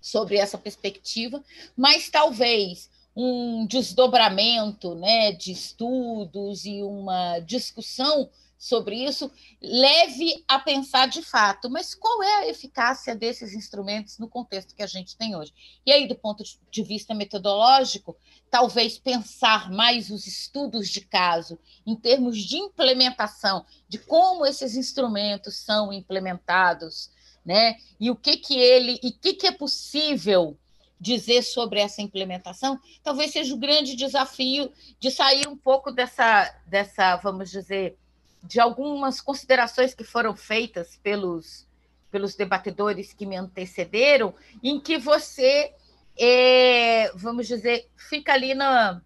sobre 0.00 0.36
essa 0.36 0.58
perspectiva, 0.58 1.42
mas 1.76 2.08
talvez 2.08 2.90
um 3.16 3.66
desdobramento 3.66 4.94
né, 4.94 5.32
de 5.32 5.52
estudos 5.52 6.64
e 6.64 6.82
uma 6.82 7.38
discussão 7.40 8.28
sobre 8.64 8.96
isso 8.96 9.30
leve 9.60 10.42
a 10.48 10.58
pensar 10.58 11.06
de 11.06 11.20
fato, 11.20 11.68
mas 11.68 11.94
qual 11.94 12.22
é 12.22 12.34
a 12.36 12.48
eficácia 12.48 13.14
desses 13.14 13.52
instrumentos 13.52 14.18
no 14.18 14.26
contexto 14.26 14.74
que 14.74 14.82
a 14.82 14.86
gente 14.86 15.18
tem 15.18 15.36
hoje? 15.36 15.52
E 15.84 15.92
aí, 15.92 16.08
do 16.08 16.14
ponto 16.14 16.42
de 16.70 16.82
vista 16.82 17.12
metodológico, 17.12 18.16
talvez 18.50 18.96
pensar 18.96 19.70
mais 19.70 20.08
os 20.08 20.26
estudos 20.26 20.88
de 20.88 21.02
caso 21.02 21.58
em 21.86 21.94
termos 21.94 22.38
de 22.38 22.56
implementação, 22.56 23.66
de 23.86 23.98
como 23.98 24.46
esses 24.46 24.76
instrumentos 24.76 25.56
são 25.56 25.92
implementados, 25.92 27.10
né? 27.44 27.76
E 28.00 28.10
o 28.10 28.16
que 28.16 28.38
que 28.38 28.58
ele 28.58 28.98
e 29.02 29.12
que, 29.12 29.34
que 29.34 29.46
é 29.46 29.52
possível 29.52 30.58
dizer 30.98 31.42
sobre 31.42 31.80
essa 31.80 32.00
implementação, 32.00 32.80
talvez 33.02 33.30
seja 33.30 33.54
o 33.54 33.58
grande 33.58 33.94
desafio 33.94 34.72
de 34.98 35.10
sair 35.10 35.46
um 35.46 35.56
pouco 35.56 35.92
dessa, 35.92 36.50
dessa 36.66 37.16
vamos 37.16 37.50
dizer, 37.50 37.98
de 38.44 38.60
algumas 38.60 39.20
considerações 39.20 39.94
que 39.94 40.04
foram 40.04 40.36
feitas 40.36 40.96
pelos, 41.02 41.66
pelos 42.10 42.34
debatedores 42.34 43.12
que 43.12 43.26
me 43.26 43.36
antecederam, 43.36 44.34
em 44.62 44.78
que 44.78 44.98
você, 44.98 45.72
é, 46.18 47.10
vamos 47.14 47.46
dizer, 47.46 47.88
fica 47.96 48.32
ali 48.32 48.54
na, 48.54 49.00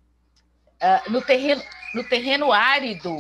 uh, 0.82 1.10
no, 1.10 1.23
terreno, 1.23 1.62
no 1.94 2.05
terreno 2.05 2.52
árido 2.52 3.10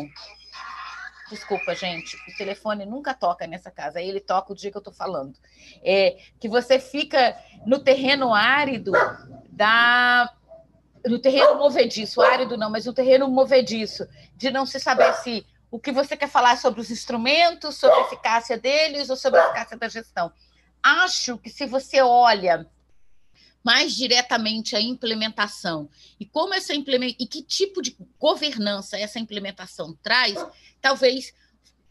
Desculpa, 1.30 1.74
gente, 1.74 2.16
o 2.16 2.36
telefone 2.38 2.86
nunca 2.86 3.12
toca 3.12 3.46
nessa 3.46 3.70
casa, 3.70 4.00
ele 4.00 4.18
toca 4.18 4.52
o 4.52 4.56
dia 4.56 4.70
que 4.70 4.76
eu 4.76 4.80
estou 4.80 4.94
falando. 4.94 5.34
É, 5.82 6.16
que 6.40 6.48
você 6.48 6.78
fica 6.78 7.36
no 7.66 7.78
terreno 7.78 8.32
árido 8.32 8.92
da. 9.50 10.32
No 11.06 11.18
terreno 11.18 11.56
movediço, 11.56 12.20
árido 12.20 12.56
não, 12.56 12.70
mas 12.70 12.86
no 12.86 12.92
terreno 12.92 13.28
movediço, 13.28 14.06
de 14.36 14.50
não 14.50 14.66
se 14.66 14.80
saber 14.80 15.12
se 15.14 15.46
o 15.70 15.78
que 15.78 15.92
você 15.92 16.16
quer 16.16 16.28
falar 16.28 16.56
sobre 16.56 16.80
os 16.80 16.90
instrumentos, 16.90 17.76
sobre 17.76 17.98
a 17.98 18.06
eficácia 18.06 18.56
deles 18.56 19.10
ou 19.10 19.16
sobre 19.16 19.40
a 19.40 19.44
eficácia 19.44 19.76
da 19.76 19.88
gestão. 19.88 20.32
Acho 20.82 21.36
que 21.38 21.50
se 21.50 21.66
você 21.66 22.00
olha 22.00 22.66
mais 23.62 23.94
diretamente 23.94 24.76
a 24.76 24.80
implementação 24.80 25.90
e 26.18 26.24
como 26.24 26.54
essa 26.54 26.74
implementação 26.74 27.16
e 27.20 27.26
que 27.26 27.42
tipo 27.42 27.82
de 27.82 27.96
governança 28.18 28.98
essa 28.98 29.18
implementação 29.18 29.98
traz, 30.02 30.36
talvez 30.80 31.34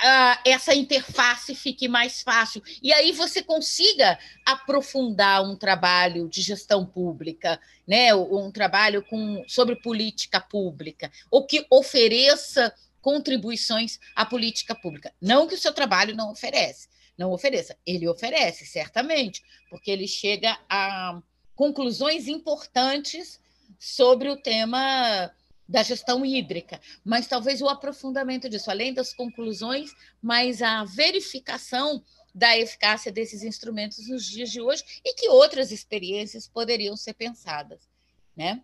uh, 0.01 0.39
essa 0.45 0.73
interface 0.73 1.53
fique 1.53 1.87
mais 1.87 2.21
fácil. 2.21 2.61
E 2.81 2.93
aí 2.93 3.11
você 3.11 3.41
consiga 3.41 4.17
aprofundar 4.45 5.43
um 5.43 5.55
trabalho 5.55 6.29
de 6.29 6.41
gestão 6.41 6.85
pública, 6.85 7.59
né? 7.87 8.13
um 8.15 8.51
trabalho 8.51 9.03
com, 9.03 9.43
sobre 9.47 9.75
política 9.75 10.39
pública, 10.39 11.11
ou 11.29 11.45
que 11.45 11.65
ofereça 11.69 12.73
contribuições 13.07 14.01
à 14.13 14.25
política 14.25 14.75
pública. 14.75 15.13
Não 15.21 15.47
que 15.47 15.55
o 15.55 15.57
seu 15.57 15.71
trabalho 15.73 16.13
não 16.13 16.29
oferece, 16.29 16.89
não 17.17 17.31
ofereça. 17.31 17.77
Ele 17.85 18.05
oferece, 18.05 18.65
certamente, 18.65 19.41
porque 19.69 19.89
ele 19.89 20.05
chega 20.05 20.59
a 20.67 21.21
conclusões 21.55 22.27
importantes 22.27 23.39
sobre 23.79 24.27
o 24.27 24.35
tema 24.35 25.34
da 25.65 25.84
gestão 25.84 26.25
hídrica, 26.25 26.81
mas 27.01 27.27
talvez 27.27 27.61
o 27.61 27.69
aprofundamento 27.69 28.49
disso, 28.49 28.69
além 28.69 28.93
das 28.93 29.13
conclusões, 29.13 29.89
mas 30.21 30.61
a 30.61 30.84
verificação 30.84 32.03
da 32.35 32.57
eficácia 32.57 33.09
desses 33.09 33.41
instrumentos 33.41 34.09
nos 34.09 34.25
dias 34.25 34.51
de 34.51 34.59
hoje 34.59 34.84
e 35.05 35.13
que 35.13 35.29
outras 35.29 35.71
experiências 35.71 36.45
poderiam 36.45 36.97
ser 36.97 37.13
pensadas, 37.13 37.88
né? 38.35 38.61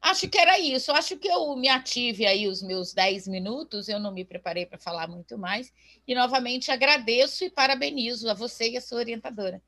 Acho 0.00 0.28
que 0.28 0.38
era 0.38 0.58
isso. 0.58 0.90
Acho 0.92 1.16
que 1.18 1.28
eu 1.28 1.54
me 1.56 1.68
ative 1.68 2.24
aí 2.26 2.48
os 2.48 2.62
meus 2.62 2.94
10 2.94 3.28
minutos, 3.28 3.88
eu 3.88 4.00
não 4.00 4.12
me 4.12 4.24
preparei 4.24 4.64
para 4.64 4.78
falar 4.78 5.06
muito 5.06 5.36
mais. 5.36 5.72
E, 6.06 6.14
novamente, 6.14 6.70
agradeço 6.70 7.44
e 7.44 7.50
parabenizo 7.50 8.28
a 8.30 8.34
você 8.34 8.70
e 8.70 8.76
a 8.76 8.80
sua 8.80 8.98
orientadora. 8.98 9.62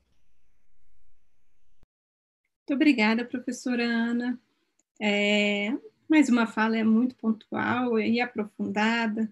Muito 2.61 2.73
obrigada, 2.75 3.25
professora 3.25 3.83
Ana. 3.83 4.39
É, 4.99 5.71
mais 6.09 6.29
uma 6.29 6.47
fala 6.47 6.77
é 6.77 6.83
muito 6.83 7.15
pontual 7.15 7.99
e 7.99 8.21
aprofundada, 8.21 9.31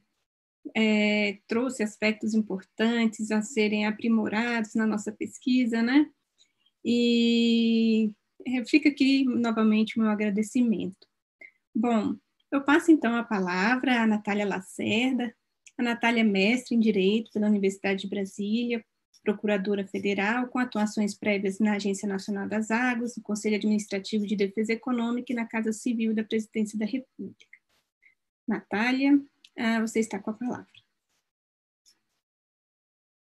é, 0.75 1.37
trouxe 1.47 1.81
aspectos 1.81 2.33
importantes 2.33 3.31
a 3.31 3.41
serem 3.41 3.85
aprimorados 3.85 4.75
na 4.75 4.85
nossa 4.85 5.11
pesquisa, 5.11 5.81
né? 5.81 6.09
E 6.83 8.11
fica 8.67 8.89
aqui 8.89 9.23
novamente 9.25 9.97
o 9.97 10.01
meu 10.01 10.11
agradecimento. 10.11 11.07
Bom, 11.73 12.15
eu 12.51 12.61
passo 12.61 12.91
então 12.91 13.15
a 13.15 13.23
palavra 13.23 14.01
à 14.01 14.07
Natália 14.07 14.45
Lacerda. 14.45 15.33
A 15.77 15.83
Natália 15.83 16.21
é 16.21 16.23
mestre 16.23 16.75
em 16.75 16.79
Direito 16.79 17.31
pela 17.31 17.47
Universidade 17.47 18.01
de 18.01 18.09
Brasília, 18.09 18.83
procuradora 19.23 19.87
federal, 19.87 20.47
com 20.47 20.59
atuações 20.59 21.15
prévias 21.15 21.59
na 21.59 21.75
Agência 21.75 22.07
Nacional 22.07 22.47
das 22.47 22.71
Águas, 22.71 23.15
no 23.15 23.23
Conselho 23.23 23.55
Administrativo 23.55 24.25
de 24.25 24.35
Defesa 24.35 24.73
Econômica 24.73 25.31
e 25.31 25.35
na 25.35 25.47
Casa 25.47 25.71
Civil 25.71 26.13
da 26.13 26.23
Presidência 26.23 26.77
da 26.77 26.85
República. 26.85 27.57
Natália, 28.47 29.19
ah, 29.57 29.79
você 29.81 29.99
está 29.99 30.19
com 30.19 30.31
a 30.31 30.33
palavra. 30.33 30.67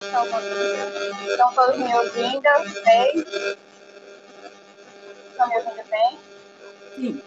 Estão 0.02 1.54
todos 1.54 1.78
me 1.78 1.94
ouvindo? 1.94 2.42
Bem? 2.84 3.65
Estão 5.36 5.48
me 5.48 5.56
ouvindo 5.56 5.84
bem? 5.90 6.18
Sim. 6.94 7.22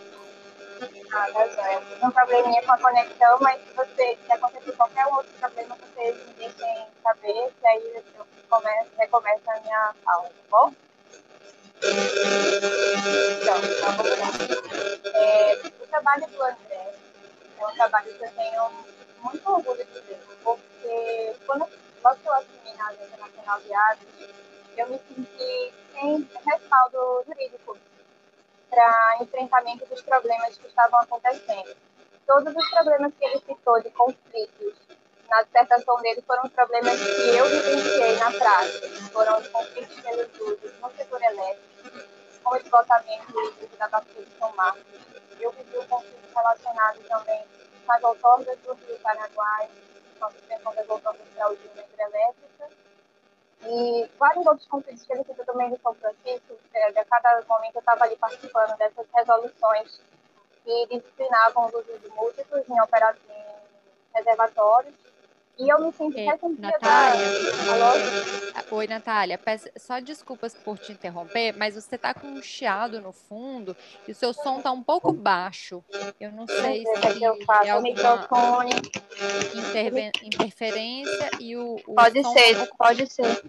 Ah, 1.13 1.27
tá 1.31 1.47
joia. 1.47 1.79
um 2.01 2.09
probleminha 2.09 2.63
com 2.63 2.71
a 2.71 2.77
conexão, 2.79 3.37
mas 3.39 3.61
se 3.61 3.73
você 3.75 4.17
se 4.25 4.31
acontecer 4.31 4.71
qualquer 4.71 5.05
outro 5.05 5.31
problema, 5.33 5.75
vocês 5.75 6.17
me 6.25 6.33
deixem 6.33 6.87
saber, 7.03 7.53
que 7.59 7.67
aí 7.67 8.03
eu 8.15 8.25
começo, 8.49 8.89
recomeço 8.97 9.43
a 9.45 9.59
minha 9.59 9.93
aula, 10.07 10.27
tá 10.27 10.33
bom? 10.49 10.73
Então, 13.43 13.57
então 13.57 13.91
vamos 13.91 14.19
lá. 14.19 14.27
É, 15.13 15.53
o 15.79 15.87
trabalho 15.87 16.27
do 16.29 16.43
André 16.43 16.95
é 17.59 17.67
um 17.67 17.75
trabalho 17.75 18.11
que 18.11 18.23
eu 18.23 18.31
tenho 18.31 18.71
muito 19.21 19.51
orgulho 19.51 19.85
de 19.85 19.99
ver, 19.99 20.19
porque 20.43 21.35
quando, 21.45 21.67
logo 22.03 22.15
que 22.15 22.27
eu 22.27 22.33
assumi 22.33 22.73
na 22.75 22.87
Agência 22.87 23.17
Nacional 23.17 23.59
de 23.61 23.71
Aves, 23.71 24.07
eu 24.77 24.89
me 24.89 24.99
senti 25.07 25.73
sem 25.93 26.27
respaldo 26.43 27.23
jurídico 27.27 27.77
para 28.69 29.17
enfrentamento 29.21 29.85
dos 29.85 30.01
problemas 30.01 30.57
que 30.57 30.67
estavam 30.67 30.99
acontecendo. 30.99 31.75
Todos 32.25 32.55
os 32.55 32.69
problemas 32.69 33.11
que 33.17 33.25
ele 33.25 33.39
citou 33.39 33.81
de 33.81 33.89
conflitos 33.91 34.75
na 35.29 35.43
dissertação 35.43 35.95
dele 36.01 36.21
foram 36.21 36.49
problemas 36.49 36.99
que 36.99 37.35
eu 37.35 37.45
vivenciei 37.45 38.15
na 38.17 38.31
prática. 38.31 38.87
Foram 39.11 39.39
os 39.39 39.47
conflitos 39.47 39.99
pelos 40.01 40.39
usos 40.39 40.79
no 40.79 40.91
setor 40.91 41.21
elétrico, 41.21 41.99
com 42.43 42.55
esgotamento 42.55 43.41
hídrico 43.47 43.77
da 43.77 43.87
bacia 43.87 44.23
de 44.23 44.37
São 44.37 44.55
Marcos. 44.55 44.83
Eu 45.39 45.51
vivi 45.51 45.77
o 45.77 45.87
conflito 45.87 46.35
relacionado 46.35 46.99
também 47.07 47.43
com 47.85 47.91
as 47.91 48.03
outorgas 48.03 48.59
do 48.59 48.73
Rio 48.73 48.99
Paraguai, 48.99 49.69
com 50.19 50.25
a 50.25 50.31
suspensão 50.31 50.75
das 50.75 50.89
outorgas 50.89 51.27
para 51.35 51.49
usina 51.49 51.83
hidrelétrica 51.91 52.49
e 53.61 54.09
vários 54.17 54.45
outros 54.45 54.67
conflitos 54.67 55.03
que 55.03 55.13
ele 55.13 55.23
citou 55.23 55.45
também 55.45 55.69
de 55.69 55.81
São 55.81 55.93
Francisco, 55.95 56.57
a 56.75 57.05
cada 57.05 57.43
momento 57.47 57.75
eu 57.75 57.79
estava 57.79 58.05
ali 58.05 58.15
participando 58.15 58.77
dessas 58.77 59.05
resoluções 59.13 60.01
que 60.63 60.87
disciplinavam 60.87 61.65
os 61.65 61.73
usos 61.73 62.09
múltiplos 62.15 62.69
em, 62.69 62.81
operações 62.81 63.19
reservatórios 64.13 65.08
E 65.59 65.67
eu 65.67 65.77
me 65.81 65.91
senti 65.91 66.21
é, 66.21 66.25
Natália, 66.57 67.25
da... 68.53 68.63
Oi, 68.71 68.87
Natália. 68.87 69.37
Peço, 69.37 69.67
só 69.77 69.99
desculpas 69.99 70.55
por 70.55 70.77
te 70.77 70.93
interromper, 70.93 71.53
mas 71.57 71.75
você 71.75 71.95
está 71.95 72.13
com 72.13 72.27
um 72.27 72.41
chiado 72.41 73.01
no 73.01 73.11
fundo 73.11 73.75
e 74.07 74.13
o 74.13 74.15
seu 74.15 74.31
som 74.31 74.59
está 74.59 74.71
um 74.71 74.81
pouco 74.81 75.11
baixo. 75.11 75.83
Eu 76.17 76.31
não 76.31 76.47
sei 76.47 76.85
se 76.85 77.23
é, 77.25 77.27
eu 77.27 77.37
faço 77.45 77.67
é 77.67 77.71
alguma 77.71 77.93
microfone. 77.93 78.71
Interferência 80.33 81.29
e 81.41 81.57
o, 81.57 81.75
o 81.85 81.93
Pode 81.93 82.23
ser, 82.23 82.55
tá 82.55 82.61
um 82.61 82.65
pouco... 82.65 82.77
pode 82.77 83.07
ser. 83.07 83.43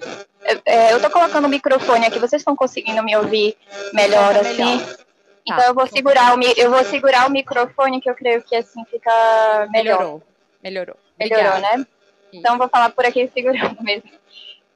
É, 0.66 0.92
eu 0.92 0.96
estou 0.96 1.12
colocando 1.12 1.44
o 1.44 1.48
microfone 1.48 2.06
aqui, 2.06 2.18
vocês 2.18 2.40
estão 2.40 2.56
conseguindo 2.56 3.04
me 3.04 3.16
ouvir 3.16 3.56
melhor 3.92 4.34
tá 4.34 4.40
assim? 4.40 4.64
Melhor. 4.64 4.96
Então 5.46 5.56
tá, 5.58 5.66
eu 5.66 5.74
vou 5.74 5.86
segurar 5.86 6.36
o 6.36 6.42
eu 6.56 6.70
vou 6.70 6.84
segurar 6.84 7.28
o 7.28 7.30
microfone 7.30 8.00
que 8.00 8.10
eu 8.10 8.14
creio 8.16 8.42
que 8.42 8.56
assim 8.56 8.84
fica 8.86 9.68
melhor. 9.70 9.98
Melhorou. 9.98 10.22
Melhorou. 10.60 10.96
Melhorou, 11.16 11.60
né? 11.60 11.86
Então, 12.32 12.58
vou 12.58 12.68
falar 12.68 12.90
por 12.90 13.04
aqui 13.04 13.28
segurando 13.32 13.76
mesmo. 13.82 14.10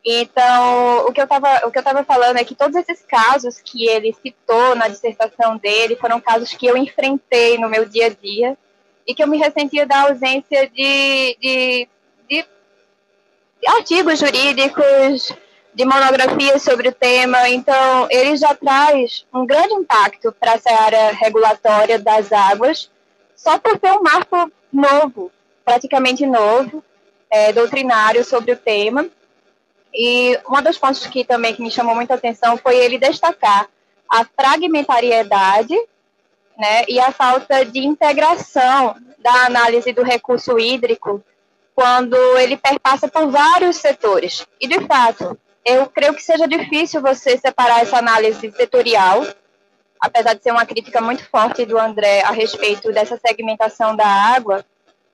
Então, 0.05 1.07
o 1.07 1.13
que 1.13 1.21
eu 1.21 1.25
estava 1.25 1.67
o 1.67 1.71
que 1.71 1.79
eu 1.79 1.83
tava 1.83 2.05
falando 2.05 2.37
é 2.37 2.45
que 2.45 2.55
todos 2.55 2.77
esses 2.77 3.03
casos 3.03 3.59
que 3.59 3.89
ele 3.89 4.13
citou 4.13 4.75
na 4.75 4.87
dissertação 4.87 5.57
dele 5.57 5.97
foram 5.97 6.21
casos 6.21 6.53
que 6.53 6.67
eu 6.67 6.77
enfrentei 6.77 7.57
no 7.57 7.71
meu 7.71 7.87
dia 7.87 8.07
a 8.07 8.11
dia 8.11 8.59
e 9.07 9.15
que 9.15 9.23
eu 9.23 9.27
me 9.27 9.39
ressentia 9.39 9.87
da 9.87 10.03
ausência 10.03 10.69
de, 10.69 11.39
de, 11.41 11.89
de, 12.29 12.43
de 12.43 13.69
artigos 13.69 14.19
jurídicos, 14.19 15.35
de 15.75 15.85
monografias 15.87 16.63
sobre 16.63 16.89
o 16.89 16.95
tema. 16.95 17.49
Então, 17.49 18.07
ele 18.11 18.37
já 18.37 18.55
traz 18.55 19.27
um 19.33 19.47
grande 19.47 19.73
impacto 19.73 20.33
para 20.33 20.53
essa 20.53 20.71
área 20.71 21.13
regulatória 21.13 21.99
das 21.99 22.31
águas, 22.31 22.91
só 23.35 23.59
por 23.59 23.79
ser 23.79 23.93
um 23.93 24.03
marco 24.03 24.53
novo, 24.71 25.31
praticamente 25.65 26.27
novo, 26.27 26.85
é, 27.35 27.53
doutrinário 27.53 28.25
sobre 28.25 28.53
o 28.53 28.57
tema. 28.57 29.09
E 29.93 30.39
uma 30.47 30.63
das 30.63 30.79
pontos 30.79 31.05
que 31.05 31.25
também 31.25 31.53
que 31.53 31.63
me 31.63 31.71
chamou 31.71 31.93
muita 31.93 32.15
atenção 32.15 32.57
foi 32.57 32.77
ele 32.77 32.97
destacar 32.97 33.69
a 34.09 34.25
fragmentariedade 34.25 35.75
né, 36.57 36.85
e 36.89 37.01
a 37.01 37.11
falta 37.11 37.65
de 37.65 37.81
integração 37.81 38.95
da 39.19 39.47
análise 39.47 39.93
do 39.93 40.05
recurso 40.05 40.57
hídrico 40.61 41.21
quando 41.75 42.17
ele 42.39 42.57
perpassa 42.57 43.09
por 43.09 43.29
vários 43.29 43.79
setores. 43.79 44.47
E, 44.61 44.69
de 44.69 44.87
fato, 44.87 45.37
eu 45.65 45.87
creio 45.87 46.15
que 46.15 46.23
seja 46.23 46.47
difícil 46.47 47.01
você 47.01 47.37
separar 47.37 47.83
essa 47.83 47.99
análise 47.99 48.49
setorial, 48.53 49.27
apesar 50.01 50.35
de 50.35 50.43
ser 50.45 50.53
uma 50.53 50.65
crítica 50.65 51.01
muito 51.01 51.29
forte 51.29 51.67
do 51.67 51.77
André 51.77 52.23
a 52.23 52.31
respeito 52.31 52.93
dessa 52.93 53.19
segmentação 53.19 53.97
da 53.97 54.07
água, 54.07 54.65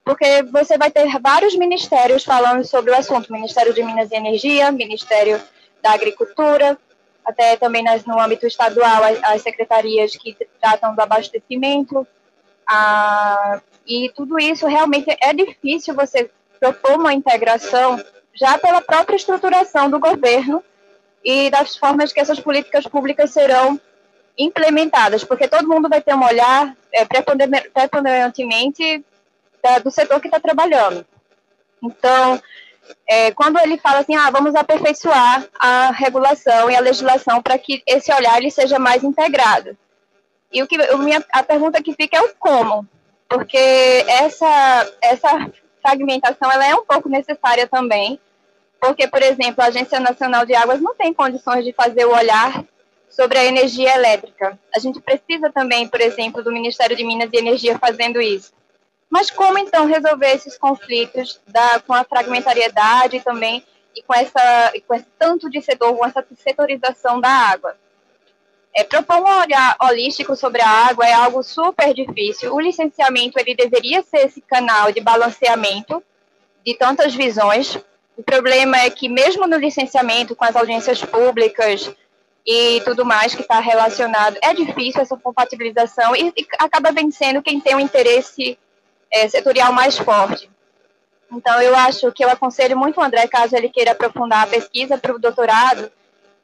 porque 0.05 0.43
você 0.45 0.79
vai 0.79 0.91
ter 0.91 1.07
vários 1.21 1.57
ministérios 1.57 2.25
falando 2.25 2.65
sobre 2.65 2.91
o 2.91 2.97
assunto, 2.97 3.33
Ministério 3.33 3.73
de 3.73 3.83
Minas 3.83 4.11
e 4.11 4.17
Energia, 4.17 4.73
Ministério 4.73 5.41
da 5.83 5.93
Agricultura, 5.93 6.79
até 7.25 7.57
também 7.57 7.83
nas, 7.83 8.05
no 8.05 8.19
âmbito 8.19 8.47
estadual, 8.47 9.05
as, 9.05 9.23
as, 9.23 9.43
secretarias 9.43 10.17
que 10.17 10.37
tratam 10.61 10.95
do 10.95 11.01
abastecimento, 11.01 12.07
ah, 12.67 13.61
e 13.87 14.11
tudo 14.15 14.39
isso 14.39 14.67
realmente 14.67 15.17
é 15.21 15.33
difícil 15.33 15.95
você 15.95 16.31
propor 16.59 16.99
uma 16.99 17.13
integração 17.13 18.03
já 18.35 18.59
pela 18.59 18.81
própria 18.81 19.17
estruturação 19.17 19.91
do 19.91 19.99
governo 19.99 20.63
e 21.25 21.51
das 21.51 21.77
formas 21.77 22.13
que 22.13 22.21
essas 22.21 22.41
políticas 22.41 22.87
públicas 22.87 23.31
serão 23.31 23.81
implementadas, 24.39 25.25
porque 25.25 25.49
todo 25.49 25.69
mundo 25.69 25.89
vai 25.89 26.01
ter 26.01 26.15
um 26.15 26.25
olhar 26.25 26.75
é, 26.93 27.05
preponderantemente 27.05 29.05
da, 29.63 29.79
do 29.79 29.91
setor 29.91 30.21
que 30.21 30.29
está 30.29 30.41
trabalhando. 30.41 31.05
Então, 31.83 32.41
é, 33.07 33.31
quando 33.33 33.59
ele 33.59 33.79
fala 33.79 34.01
assim, 34.01 34.15
ah, 34.15 34.31
vamos 34.31 34.55
aperfeiçoar 34.55 35.47
a 35.59 35.91
regulação 35.91 36.71
e 36.71 36.77
a 36.77 36.81
legislação 36.81 37.43
para 37.43 37.59
que 37.59 37.83
esse 37.87 38.13
olhar 38.13 38.39
ele 38.39 38.51
seja 38.51 38.79
mais 38.79 39.03
integrado. 39.03 39.77
E 40.53 40.63
o 40.63 40.67
que, 40.67 40.81
a, 40.81 40.97
minha, 40.97 41.25
a 41.33 41.43
pergunta 41.43 41.83
que 41.83 41.95
fica 41.95 42.17
é 42.17 42.21
o 42.21 42.35
como, 42.39 42.87
porque 43.29 44.05
essa, 44.09 44.93
essa 45.01 45.51
fragmentação 45.81 46.51
ela 46.51 46.67
é 46.67 46.75
um 46.75 46.85
pouco 46.85 47.09
necessária 47.09 47.67
também, 47.67 48.21
porque, 48.81 49.07
por 49.07 49.23
exemplo, 49.23 49.63
a 49.63 49.67
Agência 49.67 50.01
Nacional 50.01 50.45
de 50.45 50.55
Águas 50.55 50.81
não 50.81 50.95
tem 50.95 51.13
condições 51.13 51.65
de 51.65 51.73
fazer 51.73 52.07
o 52.07 52.15
olhar 52.15 52.65
sobre 53.09 53.39
a 53.39 53.45
energia 53.45 53.95
elétrica. 53.95 54.59
A 54.75 54.79
gente 54.79 55.01
precisa 55.01 55.51
também, 55.53 55.87
por 55.87 56.01
exemplo, 56.01 56.43
do 56.43 56.53
Ministério 56.53 56.97
de 56.97 57.05
Minas 57.05 57.29
e 57.33 57.37
Energia 57.37 57.79
fazendo 57.79 58.21
isso. 58.21 58.53
Mas 59.11 59.29
como 59.29 59.59
então 59.59 59.87
resolver 59.87 60.31
esses 60.31 60.57
conflitos 60.57 61.41
da, 61.49 61.81
com 61.81 61.93
a 61.93 62.05
fragmentariedade 62.05 63.21
também 63.21 63.67
e 63.95 64.03
com, 64.03 64.15
essa, 64.15 64.73
com 64.87 64.95
esse 64.95 65.07
tanto 65.19 65.51
de 65.51 65.61
setor, 65.61 65.97
com 65.97 66.07
essa 66.07 66.25
setorização 66.39 67.21
da 67.21 67.29
água? 67.29 67.77
É, 68.73 68.85
propor 68.85 69.17
um 69.17 69.41
olhar 69.41 69.77
holístico 69.83 70.37
sobre 70.37 70.63
a 70.63 70.69
água 70.69 71.05
é 71.05 71.13
algo 71.13 71.43
super 71.43 71.93
difícil. 71.93 72.55
O 72.55 72.61
licenciamento 72.61 73.37
ele 73.37 73.57
deveria 73.57 74.01
ser 74.03 74.27
esse 74.27 74.41
canal 74.41 74.93
de 74.93 75.01
balanceamento 75.01 76.01
de 76.65 76.75
tantas 76.77 77.13
visões. 77.13 77.77
O 78.17 78.23
problema 78.23 78.79
é 78.79 78.91
que 78.91 79.09
mesmo 79.09 79.45
no 79.45 79.57
licenciamento, 79.57 80.37
com 80.37 80.45
as 80.45 80.55
audiências 80.55 81.05
públicas 81.05 81.91
e 82.47 82.81
tudo 82.85 83.05
mais 83.05 83.35
que 83.35 83.43
está 83.43 83.59
relacionado, 83.59 84.39
é 84.41 84.55
difícil 84.55 85.01
essa 85.01 85.17
compatibilização 85.17 86.15
e, 86.15 86.33
e 86.37 86.47
acaba 86.61 86.93
vencendo 86.93 87.43
quem 87.43 87.61
tem 87.61 87.75
um 87.75 87.81
interesse 87.81 88.57
é, 89.11 89.29
setorial 89.29 89.73
mais 89.73 89.99
forte. 89.99 90.51
Então, 91.33 91.61
eu 91.63 91.75
acho 91.77 92.11
que 92.13 92.25
eu 92.25 92.29
aconselho 92.29 92.77
muito 92.77 93.01
o 93.01 93.03
André, 93.03 93.27
caso 93.29 93.57
ele 93.57 93.69
queira 93.69 93.93
aprofundar 93.93 94.45
a 94.45 94.47
pesquisa 94.47 94.99
para 94.99 95.15
o 95.15 95.19
doutorado, 95.19 95.91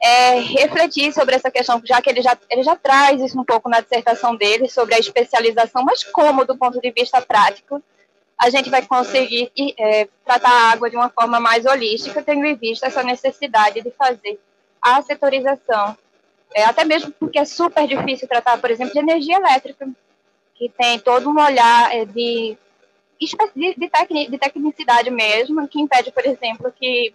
é, 0.01 0.39
refletir 0.39 1.11
sobre 1.11 1.35
essa 1.35 1.51
questão, 1.51 1.81
já 1.83 2.01
que 2.01 2.09
ele 2.09 2.21
já, 2.21 2.37
ele 2.49 2.63
já 2.63 2.75
traz 2.75 3.21
isso 3.21 3.39
um 3.39 3.43
pouco 3.43 3.67
na 3.67 3.81
dissertação 3.81 4.35
dele, 4.35 4.69
sobre 4.69 4.95
a 4.95 4.99
especialização, 4.99 5.83
mas 5.83 6.03
como, 6.03 6.45
do 6.45 6.57
ponto 6.57 6.79
de 6.79 6.91
vista 6.91 7.21
prático, 7.21 7.81
a 8.39 8.49
gente 8.49 8.69
vai 8.69 8.85
conseguir 8.85 9.51
é, 9.77 10.07
tratar 10.23 10.49
a 10.49 10.71
água 10.71 10.89
de 10.89 10.95
uma 10.95 11.09
forma 11.09 11.39
mais 11.39 11.65
holística, 11.65 12.21
tendo 12.21 12.45
em 12.45 12.55
vista 12.55 12.85
essa 12.85 13.03
necessidade 13.03 13.81
de 13.81 13.91
fazer 13.91 14.39
a 14.81 15.01
setorização. 15.01 15.97
É, 16.53 16.63
até 16.63 16.85
mesmo 16.85 17.11
porque 17.19 17.39
é 17.39 17.45
super 17.45 17.87
difícil 17.87 18.27
tratar, 18.27 18.57
por 18.59 18.69
exemplo, 18.69 18.93
de 18.93 18.99
energia 18.99 19.37
elétrica 19.37 19.89
que 20.57 20.69
tem 20.69 20.99
todo 20.99 21.29
um 21.29 21.39
olhar 21.39 21.95
é, 21.95 22.05
de, 22.05 22.57
de, 23.19 23.75
de, 23.75 24.27
de 24.29 24.37
tecnicidade 24.37 25.09
mesmo, 25.09 25.67
que 25.67 25.79
impede, 25.79 26.11
por 26.11 26.25
exemplo, 26.25 26.71
que 26.71 27.13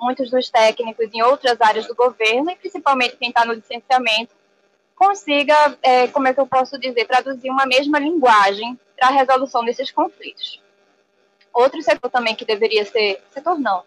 muitos 0.00 0.30
dos 0.30 0.48
técnicos 0.48 1.12
em 1.12 1.22
outras 1.22 1.60
áreas 1.60 1.86
do 1.86 1.94
governo, 1.94 2.50
e 2.50 2.56
principalmente 2.56 3.16
quem 3.16 3.28
está 3.28 3.44
no 3.44 3.52
licenciamento, 3.52 4.32
consiga, 4.94 5.76
é, 5.82 6.08
como 6.08 6.28
é 6.28 6.34
que 6.34 6.40
eu 6.40 6.46
posso 6.46 6.78
dizer, 6.78 7.06
traduzir 7.06 7.50
uma 7.50 7.66
mesma 7.66 7.98
linguagem 7.98 8.78
para 8.96 9.08
a 9.08 9.12
resolução 9.12 9.64
desses 9.64 9.90
conflitos. 9.90 10.60
Outro 11.52 11.82
setor 11.82 12.10
também 12.10 12.34
que 12.34 12.44
deveria 12.44 12.84
ser, 12.84 13.22
setor 13.32 13.58
não, 13.58 13.82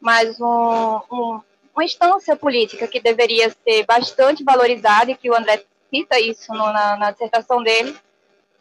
mas 0.00 0.40
um, 0.40 1.00
um, 1.10 1.40
uma 1.74 1.84
instância 1.84 2.34
política 2.34 2.88
que 2.88 3.00
deveria 3.00 3.50
ser 3.50 3.84
bastante 3.84 4.42
valorizada, 4.42 5.10
e 5.10 5.16
que 5.16 5.30
o 5.30 5.36
André 5.36 5.62
cita 5.88 6.18
isso 6.18 6.52
no, 6.52 6.72
na, 6.72 6.96
na 6.96 7.10
dissertação 7.10 7.62
dele, 7.62 7.96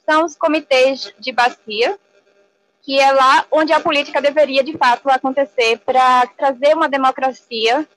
são 0.10 0.26
os 0.26 0.36
comitês 0.36 1.14
de 1.19 1.31
bacia, 1.31 1.99
que 2.81 2.99
é 2.99 3.11
lá 3.11 3.45
onde 3.52 3.72
a 3.72 3.80
política 3.80 4.19
deveria, 4.19 4.64
de 4.64 4.76
fato, 4.76 5.07
acontecer 5.07 5.77
para 5.86 6.26
trazer 6.36 6.73
uma 6.73 6.90
democracia 6.90 7.88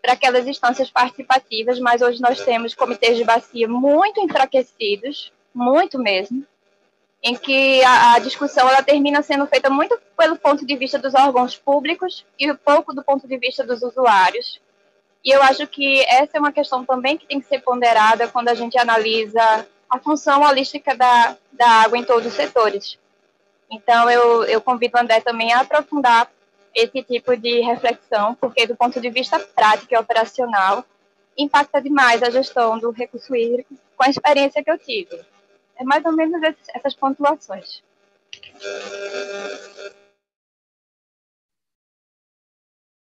para 0.00 0.12
aquelas 0.12 0.46
instâncias 0.46 0.88
participativas, 0.88 1.80
mas 1.80 2.00
hoje 2.00 2.22
nós 2.22 2.40
temos 2.44 2.76
comitês 2.76 3.16
de 3.16 3.24
bacia 3.24 3.66
muito 3.66 4.20
enfraquecidos, 4.20 5.32
muito 5.52 5.98
mesmo, 5.98 6.46
em 7.20 7.34
que 7.34 7.82
a, 7.82 8.12
a, 8.12 8.18
discussão 8.20 8.68
ela 8.68 8.80
termina 8.80 9.20
sendo 9.20 9.44
feita 9.48 9.68
muito 9.68 10.00
pelo 10.16 10.36
ponto 10.36 10.64
de 10.64 10.76
vista 10.76 10.96
dos 10.96 11.12
órgãos 11.12 11.56
públicos 11.56 12.24
e 12.38 12.54
pouco 12.54 12.94
do 12.94 13.02
ponto 13.02 13.26
de 13.26 13.36
vista 13.36 13.64
dos 13.64 13.82
usuários. 13.82 14.60
E 15.24 15.34
eu 15.34 15.42
acho 15.42 15.66
que 15.66 16.02
essa 16.02 16.36
é 16.36 16.38
uma 16.38 16.52
questão 16.52 16.84
também 16.84 17.18
que 17.18 17.26
tem 17.26 17.40
que 17.40 17.48
ser 17.48 17.58
ponderada 17.62 18.28
quando 18.28 18.48
a 18.48 18.54
gente 18.54 18.78
analisa 18.78 19.66
a 19.88 19.98
função 19.98 20.42
holística 20.42 20.94
da, 20.94 21.36
da 21.52 21.68
água 21.82 21.98
em 21.98 22.04
todos 22.04 22.26
os 22.26 22.34
setores. 22.34 22.98
Então, 23.70 24.08
eu, 24.10 24.44
eu 24.44 24.60
convido 24.60 24.96
o 24.96 25.00
André 25.00 25.20
também 25.20 25.52
a 25.52 25.60
aprofundar 25.60 26.30
esse 26.74 27.02
tipo 27.02 27.36
de 27.36 27.60
reflexão, 27.60 28.34
porque, 28.34 28.66
do 28.66 28.76
ponto 28.76 29.00
de 29.00 29.10
vista 29.10 29.38
prático 29.38 29.92
e 29.92 29.96
operacional, 29.96 30.84
impacta 31.36 31.80
demais 31.80 32.22
a 32.22 32.30
gestão 32.30 32.78
do 32.78 32.90
recurso 32.90 33.34
hídrico 33.34 33.74
com 33.96 34.04
a 34.04 34.10
experiência 34.10 34.62
que 34.62 34.70
eu 34.70 34.78
tive. 34.78 35.20
É 35.76 35.84
mais 35.84 36.04
ou 36.04 36.12
menos 36.12 36.40
essas 36.74 36.94
pontuações. 36.94 37.82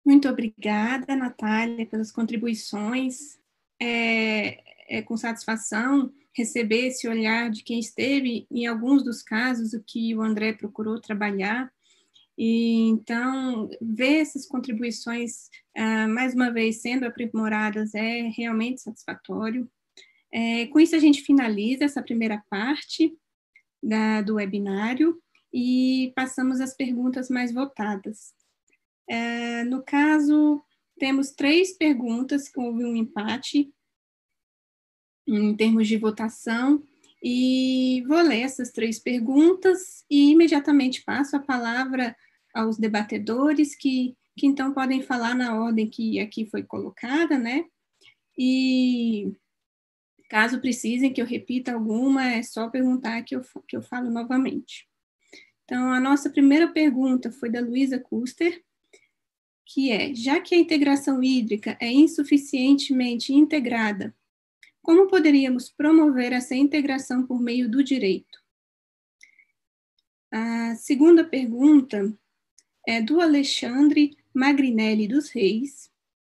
Muito 0.06 0.30
obrigada, 0.30 1.16
Natália, 1.16 1.86
pelas 1.86 2.12
contribuições. 2.12 3.38
É, 3.80 4.64
é 4.88 5.02
com 5.02 5.16
satisfação 5.16 6.12
receber 6.38 6.88
esse 6.88 7.08
olhar 7.08 7.50
de 7.50 7.64
quem 7.64 7.80
esteve 7.80 8.46
em 8.52 8.68
alguns 8.68 9.04
dos 9.04 9.24
casos 9.24 9.74
o 9.74 9.84
que 9.84 10.16
o 10.16 10.22
André 10.22 10.54
procurou 10.54 11.02
trabalhar 11.02 11.72
E 12.38 12.90
então, 12.90 13.68
ver 13.82 14.18
essas 14.18 14.46
contribuições, 14.46 15.50
uh, 15.76 16.08
mais 16.08 16.36
uma 16.36 16.52
vez, 16.52 16.82
sendo 16.82 17.06
aprimoradas 17.06 17.96
é 17.96 18.30
realmente 18.38 18.82
satisfatório. 18.82 19.68
É, 20.32 20.68
com 20.68 20.80
isso, 20.80 20.96
a 20.96 21.00
gente 21.00 21.24
finaliza 21.24 21.86
essa 21.86 22.04
primeira 22.04 22.44
parte 22.50 23.18
da, 23.82 24.22
do 24.22 24.36
webinário 24.36 25.20
e 25.52 26.12
passamos 26.16 26.62
às 26.62 26.76
perguntas 26.76 27.30
mais 27.30 27.52
votadas. 27.52 28.36
É, 29.10 29.64
no 29.64 29.82
caso, 29.82 30.62
temos 31.00 31.32
três 31.32 31.76
perguntas, 31.76 32.52
houve 32.56 32.86
um 32.86 32.96
empate 32.96 33.74
em 35.28 35.56
termos 35.56 35.88
de 35.88 35.98
votação, 35.98 36.84
e 37.22 38.04
vou 38.08 38.22
ler 38.22 38.42
essas 38.42 38.72
três 38.72 39.00
perguntas 39.00 40.06
e 40.10 40.32
imediatamente 40.32 41.04
passo 41.04 41.36
a 41.36 41.40
palavra 41.40 42.16
aos 42.54 42.78
debatedores 42.78 43.76
que, 43.76 44.16
que 44.38 44.46
então 44.46 44.74
podem 44.74 45.02
falar 45.02 45.36
na 45.36 45.60
ordem 45.60 45.90
que 45.90 46.20
aqui 46.20 46.46
foi 46.46 46.64
colocada, 46.64 47.38
né? 47.38 47.66
E 48.38 49.32
caso 50.30 50.60
precisem 50.60 51.12
que 51.12 51.22
eu 51.22 51.26
repita 51.26 51.74
alguma, 51.74 52.26
é 52.26 52.44
só 52.44 52.70
perguntar 52.70 53.22
que 53.24 53.36
eu, 53.36 53.42
que 53.68 53.76
eu 53.76 53.82
falo 53.82 54.10
novamente. 54.10 54.88
Então, 55.64 55.92
a 55.92 56.00
nossa 56.00 56.30
primeira 56.30 56.68
pergunta 56.68 57.32
foi 57.32 57.50
da 57.50 57.60
Luísa 57.60 58.00
Custer, 58.00 58.64
que 59.66 59.92
é: 59.92 60.14
já 60.14 60.40
que 60.40 60.56
a 60.56 60.58
integração 60.58 61.22
hídrica 61.22 61.78
é 61.82 61.92
insuficientemente 61.92 63.34
integrada, 63.34 64.16
como 64.88 65.06
poderíamos 65.10 65.70
promover 65.70 66.32
essa 66.32 66.56
integração 66.56 67.28
por 67.28 67.42
meio 67.42 67.70
do 67.70 67.84
direito? 67.84 68.42
A 70.32 70.76
segunda 70.76 71.26
pergunta 71.26 72.18
é 72.88 73.02
do 73.02 73.20
Alexandre 73.20 74.16
Magrinelli 74.34 75.06
dos 75.06 75.30
Reis, 75.30 75.92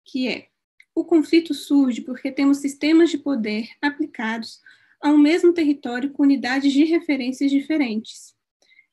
que 0.02 0.28
é: 0.28 0.48
o 0.94 1.04
conflito 1.04 1.52
surge 1.52 2.00
porque 2.00 2.32
temos 2.32 2.56
sistemas 2.56 3.10
de 3.10 3.18
poder 3.18 3.68
aplicados 3.82 4.62
a 4.98 5.10
um 5.10 5.18
mesmo 5.18 5.52
território 5.52 6.10
com 6.10 6.22
unidades 6.22 6.72
de 6.72 6.84
referências 6.84 7.50
diferentes. 7.50 8.34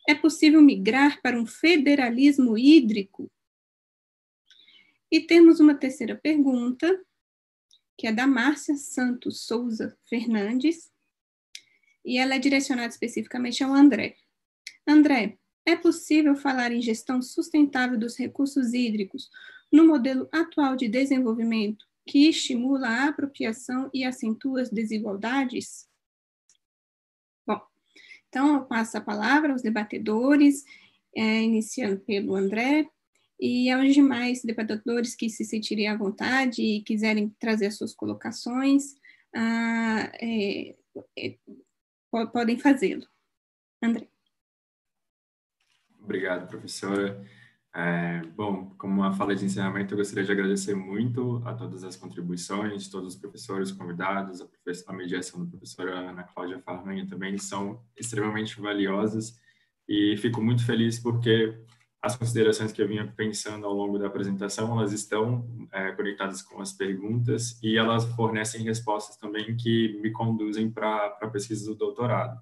É 0.06 0.14
possível 0.14 0.62
migrar 0.62 1.22
para 1.22 1.40
um 1.40 1.46
federalismo 1.46 2.58
hídrico? 2.58 3.32
E 5.10 5.22
temos 5.22 5.62
uma 5.62 5.76
terceira 5.76 6.14
pergunta, 6.14 7.02
que 7.98 8.08
é 8.08 8.12
da 8.12 8.28
Márcia 8.28 8.76
Santos 8.76 9.46
Souza 9.46 9.98
Fernandes, 10.10 10.92
e 12.04 12.18
ela 12.18 12.36
é 12.36 12.40
direcionada 12.40 12.90
especificamente 12.90 13.64
ao 13.64 13.74
André. 13.74 14.16
André, 14.88 15.38
é 15.66 15.76
possível 15.76 16.36
falar 16.36 16.72
em 16.72 16.82
gestão 16.82 17.22
sustentável 17.22 17.98
dos 17.98 18.16
recursos 18.16 18.74
hídricos 18.74 19.30
no 19.72 19.88
modelo 19.88 20.30
atual 20.32 20.76
de 20.76 20.88
desenvolvimento 20.88 21.86
que 22.06 22.30
estimula 22.30 22.88
a 22.88 23.08
apropriação 23.08 23.90
e 23.94 24.04
acentua 24.04 24.62
as 24.62 24.70
desigualdades? 24.70 25.90
Bom, 27.46 27.60
então 28.30 28.56
eu 28.56 28.66
passo 28.66 28.98
a 28.98 29.02
palavra 29.02 29.52
aos 29.52 29.64
debatedores, 29.64 30.64
é, 31.16 31.42
iniciando 31.42 32.00
pelo 32.02 32.36
André, 32.36 32.88
e 33.40 33.70
aos 33.70 33.94
demais 33.94 34.42
debatedores 34.44 35.16
que 35.16 35.30
se 35.30 35.44
sentirem 35.44 35.88
à 35.88 35.98
vontade 35.98 36.62
e 36.62 36.82
quiserem 36.82 37.30
trazer 37.40 37.68
as 37.68 37.78
suas 37.78 37.94
colocações, 37.94 38.96
ah, 39.36 40.12
é, 40.22 40.76
é, 41.18 41.38
podem 42.32 42.58
fazê-lo. 42.58 43.06
André. 43.82 44.08
Obrigado, 46.00 46.48
professora. 46.48 47.26
É, 47.78 48.22
bom, 48.38 48.74
como 48.78 49.02
uma 49.02 49.14
fala 49.14 49.36
de 49.36 49.44
encerramento, 49.44 49.94
eu 49.94 49.98
gostaria 49.98 50.24
de 50.24 50.32
agradecer 50.32 50.74
muito 50.74 51.42
a 51.46 51.54
todas 51.54 51.84
as 51.84 51.98
contribuições, 51.98 52.88
todos 52.88 53.16
os 53.16 53.20
professores 53.20 53.70
convidados, 53.70 54.40
a, 54.40 54.48
a 54.88 54.94
mediação 54.94 55.44
da 55.44 55.50
professora 55.50 56.10
Ana 56.10 56.24
Cláudia 56.24 56.62
Farranha 56.62 57.06
também 57.06 57.38
são 57.38 57.84
extremamente 57.98 58.62
valiosas 58.62 59.38
e 59.90 60.16
fico 60.16 60.42
muito 60.42 60.66
feliz 60.66 61.00
porque 61.00 61.54
as 62.06 62.16
considerações 62.16 62.72
que 62.72 62.80
eu 62.80 62.88
vinha 62.88 63.12
pensando 63.18 63.66
ao 63.66 63.74
longo 63.74 63.98
da 63.98 64.06
apresentação, 64.06 64.78
elas 64.78 64.94
estão 64.94 65.44
é, 65.72 65.92
conectadas 65.94 66.40
com 66.44 66.62
as 66.62 66.72
perguntas 66.72 67.60
e 67.64 67.80
elas 67.80 68.06
fornecem 68.14 68.62
respostas 68.62 69.18
também 69.18 69.58
que 69.58 70.00
me 70.04 70.12
conduzem 70.12 70.70
para 70.70 71.18
a 71.20 71.28
pesquisa 71.28 71.66
do 71.66 71.76
doutorado. 71.76 72.40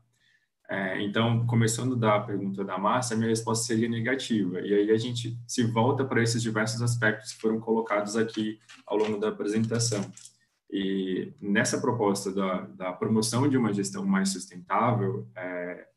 É, 0.69 1.01
então, 1.01 1.47
começando 1.47 1.95
da 1.95 2.19
pergunta 2.19 2.65
da 2.65 2.77
Márcia, 2.77 3.15
minha 3.15 3.29
resposta 3.29 3.65
seria 3.65 3.87
negativa. 3.87 4.59
E 4.59 4.73
aí 4.73 4.91
a 4.91 4.97
gente 4.97 5.39
se 5.47 5.63
volta 5.63 6.03
para 6.03 6.21
esses 6.21 6.41
diversos 6.41 6.81
aspectos 6.81 7.31
que 7.31 7.39
foram 7.39 7.61
colocados 7.61 8.17
aqui 8.17 8.59
ao 8.85 8.97
longo 8.97 9.17
da 9.17 9.29
apresentação. 9.29 10.01
E 10.69 11.31
nessa 11.41 11.79
proposta 11.79 12.33
da, 12.33 12.61
da 12.63 12.91
promoção 12.91 13.47
de 13.47 13.55
uma 13.55 13.71
gestão 13.71 14.05
mais 14.05 14.27
sustentável, 14.33 15.25
é, 15.37 15.87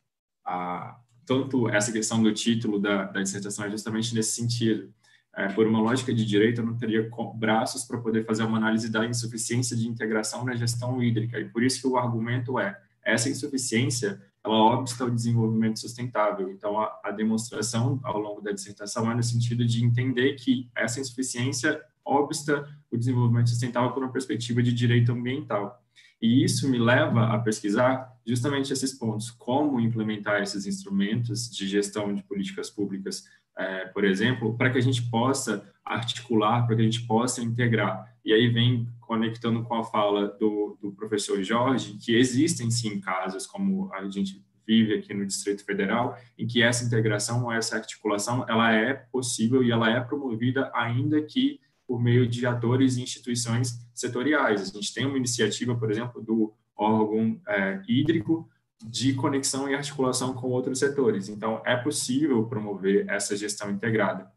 a, 0.44 1.00
tanto 1.26 1.68
essa 1.68 1.92
questão 1.92 2.22
do 2.22 2.32
título 2.32 2.78
da, 2.78 3.04
da 3.04 3.22
dissertação 3.22 3.64
é 3.64 3.70
justamente 3.70 4.14
nesse 4.14 4.36
sentido. 4.36 4.92
É, 5.34 5.48
por 5.48 5.66
uma 5.66 5.80
lógica 5.80 6.14
de 6.14 6.24
direito, 6.24 6.62
eu 6.62 6.66
não 6.66 6.78
teria 6.78 7.10
braços 7.34 7.84
para 7.84 7.98
poder 7.98 8.24
fazer 8.24 8.42
uma 8.44 8.56
análise 8.56 8.90
da 8.90 9.04
insuficiência 9.04 9.76
de 9.76 9.86
integração 9.86 10.44
na 10.44 10.54
gestão 10.54 11.02
hídrica. 11.02 11.38
E 11.38 11.44
por 11.44 11.62
isso 11.62 11.80
que 11.80 11.86
o 11.86 11.98
argumento 11.98 12.58
é, 12.58 12.80
essa 13.04 13.28
insuficiência 13.28 14.22
ela 14.42 14.56
obsta 14.56 15.04
o 15.04 15.10
desenvolvimento 15.10 15.80
sustentável. 15.80 16.50
Então, 16.50 16.80
a, 16.80 17.00
a, 17.04 17.10
demonstração 17.10 18.00
ao 18.02 18.18
longo 18.18 18.40
da 18.40 18.52
dissertação 18.52 19.10
é 19.10 19.14
no 19.14 19.22
sentido 19.22 19.66
de 19.66 19.84
entender 19.84 20.34
que 20.34 20.70
essa 20.74 21.00
insuficiência 21.00 21.82
obsta 22.04 22.66
o 22.90 22.96
desenvolvimento 22.96 23.50
sustentável 23.50 23.90
por 23.90 24.02
uma 24.02 24.12
perspectiva 24.12 24.62
de 24.62 24.72
direito 24.72 25.10
ambiental. 25.10 25.82
E 26.20 26.44
isso 26.44 26.68
me 26.68 26.78
leva 26.78 27.26
a 27.26 27.38
pesquisar 27.38 28.12
justamente 28.26 28.72
esses 28.72 28.92
pontos, 28.92 29.30
como 29.30 29.80
implementar 29.80 30.42
esses 30.42 30.66
instrumentos 30.66 31.50
de 31.50 31.68
gestão 31.68 32.12
de 32.14 32.22
políticas 32.22 32.70
públicas, 32.70 33.24
é, 33.56 33.86
por 33.86 34.04
exemplo, 34.04 34.56
para 34.56 34.70
que 34.70 34.78
a 34.78 34.82
gente 34.82 35.08
possa 35.10 35.72
articular, 35.84 36.66
para 36.66 36.76
que 36.76 36.82
a 36.82 36.84
gente 36.84 37.06
possa 37.06 37.42
integrar. 37.42 38.14
E 38.24 38.32
aí 38.32 38.48
vem 38.48 38.88
conectando 39.00 39.62
com 39.62 39.74
a 39.74 39.84
fala 39.84 40.28
do, 40.28 40.76
do 40.80 40.92
professor 40.92 41.42
Jorge, 41.42 41.96
que 41.98 42.16
existem 42.16 42.70
sim 42.70 43.00
casos, 43.00 43.46
como 43.46 43.92
a 43.94 44.08
gente 44.10 44.44
vive 44.66 44.94
aqui 44.94 45.14
no 45.14 45.24
Distrito 45.24 45.64
Federal, 45.64 46.18
em 46.36 46.46
que 46.46 46.60
essa 46.60 46.84
integração 46.84 47.50
essa 47.52 47.76
articulação 47.76 48.44
ela 48.48 48.74
é 48.74 48.92
possível 48.92 49.62
e 49.62 49.70
ela 49.70 49.88
é 49.88 50.00
promovida 50.00 50.70
ainda 50.74 51.22
que 51.22 51.60
por 51.86 52.02
meio 52.02 52.26
de 52.26 52.46
atores 52.46 52.96
e 52.96 53.02
instituições 53.02 53.78
setoriais. 53.94 54.62
A 54.62 54.64
gente 54.64 54.92
tem 54.92 55.06
uma 55.06 55.16
iniciativa, 55.16 55.74
por 55.74 55.90
exemplo, 55.90 56.22
do 56.22 56.52
órgão 56.76 57.40
é, 57.46 57.80
hídrico 57.88 58.48
de 58.84 59.14
conexão 59.14 59.68
e 59.68 59.74
articulação 59.74 60.34
com 60.34 60.48
outros 60.48 60.78
setores. 60.78 61.28
Então, 61.28 61.62
é 61.64 61.76
possível 61.76 62.44
promover 62.44 63.08
essa 63.08 63.36
gestão 63.36 63.70
integrada. 63.70 64.30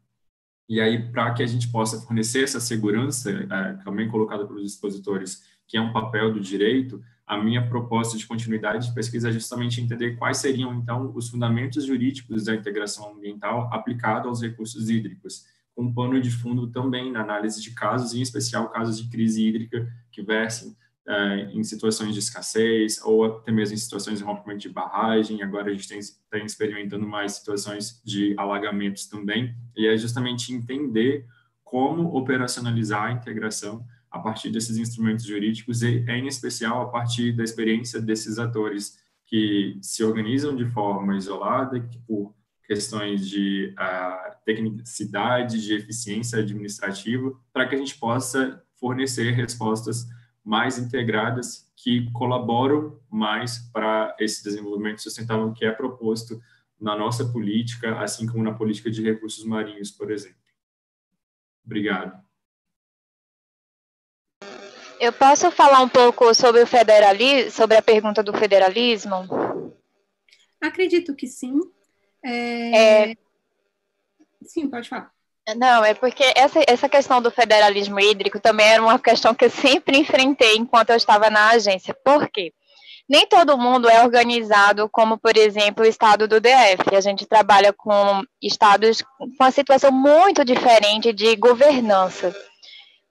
E 0.68 0.80
aí, 0.80 1.10
para 1.10 1.34
que 1.34 1.42
a 1.42 1.46
gente 1.46 1.68
possa 1.68 2.00
fornecer 2.00 2.44
essa 2.44 2.60
segurança, 2.60 3.30
é, 3.30 3.72
também 3.84 4.08
colocada 4.08 4.46
pelos 4.46 4.64
expositores, 4.64 5.42
que 5.66 5.76
é 5.76 5.80
um 5.80 5.92
papel 5.92 6.32
do 6.32 6.40
direito, 6.40 7.02
a 7.26 7.36
minha 7.36 7.68
proposta 7.68 8.16
de 8.16 8.26
continuidade 8.26 8.88
de 8.88 8.94
pesquisa 8.94 9.28
é 9.28 9.32
justamente 9.32 9.80
entender 9.80 10.16
quais 10.16 10.38
seriam, 10.38 10.74
então, 10.74 11.12
os 11.14 11.28
fundamentos 11.28 11.84
jurídicos 11.84 12.44
da 12.44 12.54
integração 12.54 13.12
ambiental 13.12 13.68
aplicado 13.72 14.28
aos 14.28 14.40
recursos 14.42 14.88
hídricos, 14.88 15.44
com 15.80 15.94
pano 15.94 16.20
de 16.20 16.30
fundo 16.30 16.66
também 16.66 17.10
na 17.10 17.22
análise 17.22 17.62
de 17.62 17.70
casos, 17.70 18.12
em 18.12 18.20
especial 18.20 18.68
casos 18.68 19.02
de 19.02 19.08
crise 19.08 19.46
hídrica 19.46 19.90
que 20.12 20.22
versem 20.22 20.76
é, 21.08 21.50
em 21.54 21.64
situações 21.64 22.12
de 22.12 22.18
escassez 22.18 23.00
ou 23.02 23.24
até 23.24 23.50
mesmo 23.50 23.74
em 23.74 23.78
situações 23.78 24.18
de 24.18 24.24
rompimento 24.24 24.60
de 24.60 24.68
barragem. 24.68 25.42
Agora 25.42 25.70
a 25.70 25.74
gente 25.74 25.88
tem 25.88 26.44
experimentando 26.44 27.06
mais 27.06 27.32
situações 27.32 27.98
de 28.04 28.34
alagamentos 28.36 29.06
também, 29.06 29.54
e 29.74 29.86
é 29.86 29.96
justamente 29.96 30.52
entender 30.52 31.24
como 31.64 32.14
operacionalizar 32.14 33.04
a 33.04 33.12
integração 33.12 33.82
a 34.10 34.18
partir 34.18 34.50
desses 34.50 34.76
instrumentos 34.76 35.24
jurídicos 35.24 35.82
e, 35.82 36.04
em 36.08 36.26
especial, 36.26 36.82
a 36.82 36.88
partir 36.90 37.32
da 37.32 37.42
experiência 37.42 38.02
desses 38.02 38.38
atores 38.38 38.98
que 39.24 39.78
se 39.80 40.04
organizam 40.04 40.54
de 40.54 40.66
forma 40.66 41.16
isolada, 41.16 41.80
que 41.80 41.98
por 42.00 42.34
questões 42.66 43.26
de 43.26 43.74
uh, 43.78 44.29
tecnicidade, 44.54 45.60
de 45.60 45.74
eficiência 45.74 46.38
administrativa, 46.38 47.32
para 47.52 47.68
que 47.68 47.74
a 47.74 47.78
gente 47.78 47.98
possa 47.98 48.62
fornecer 48.78 49.32
respostas 49.32 50.06
mais 50.44 50.78
integradas 50.78 51.70
que 51.76 52.10
colaboram 52.12 52.98
mais 53.10 53.58
para 53.72 54.14
esse 54.18 54.42
desenvolvimento 54.42 55.02
sustentável 55.02 55.52
que 55.52 55.64
é 55.64 55.70
proposto 55.70 56.40
na 56.80 56.96
nossa 56.96 57.24
política, 57.30 58.00
assim 58.00 58.26
como 58.26 58.42
na 58.42 58.54
política 58.54 58.90
de 58.90 59.02
recursos 59.02 59.44
marinhos, 59.44 59.90
por 59.90 60.10
exemplo. 60.10 60.38
Obrigado. 61.64 62.18
Eu 64.98 65.12
posso 65.12 65.50
falar 65.50 65.80
um 65.82 65.88
pouco 65.88 66.34
sobre 66.34 66.62
o 66.62 66.66
federalismo, 66.66 67.50
sobre 67.50 67.76
a 67.76 67.82
pergunta 67.82 68.22
do 68.22 68.34
federalismo? 68.34 69.26
Acredito 70.60 71.14
que 71.14 71.26
sim. 71.26 71.58
É... 72.22 73.10
É... 73.10 73.16
Sim, 74.42 74.68
pode 74.68 74.88
falar. 74.88 75.10
Não, 75.56 75.84
é 75.84 75.94
porque 75.94 76.22
essa, 76.36 76.60
essa 76.66 76.88
questão 76.88 77.20
do 77.20 77.30
federalismo 77.30 77.98
hídrico 77.98 78.38
também 78.38 78.66
era 78.66 78.82
uma 78.82 78.98
questão 78.98 79.34
que 79.34 79.44
eu 79.44 79.50
sempre 79.50 79.98
enfrentei 79.98 80.56
enquanto 80.56 80.90
eu 80.90 80.96
estava 80.96 81.28
na 81.30 81.50
agência. 81.50 81.94
Por 82.04 82.28
quê? 82.28 82.52
Nem 83.08 83.26
todo 83.26 83.58
mundo 83.58 83.88
é 83.88 84.04
organizado 84.04 84.88
como, 84.88 85.18
por 85.18 85.36
exemplo, 85.36 85.84
o 85.84 85.88
estado 85.88 86.28
do 86.28 86.40
DF. 86.40 86.94
A 86.94 87.00
gente 87.00 87.26
trabalha 87.26 87.72
com 87.72 88.22
estados 88.40 89.02
com 89.02 89.26
uma 89.40 89.50
situação 89.50 89.90
muito 89.90 90.44
diferente 90.44 91.12
de 91.12 91.34
governança. 91.34 92.32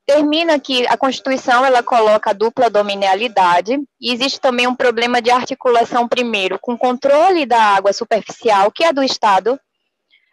Termina 0.07 0.57
que 0.57 0.87
a 0.87 0.97
Constituição 0.97 1.65
ela 1.65 1.83
coloca 1.83 2.29
a 2.29 2.33
dupla 2.33 2.69
dominialidade 2.69 3.77
e 3.99 4.13
existe 4.13 4.39
também 4.39 4.65
um 4.65 4.73
problema 4.73 5.21
de 5.21 5.29
articulação 5.29 6.07
primeiro 6.07 6.57
com 6.57 6.73
o 6.73 6.77
controle 6.77 7.45
da 7.45 7.61
água 7.61 7.91
superficial, 7.91 8.71
que 8.71 8.85
é 8.85 8.93
do 8.93 9.03
estado, 9.03 9.59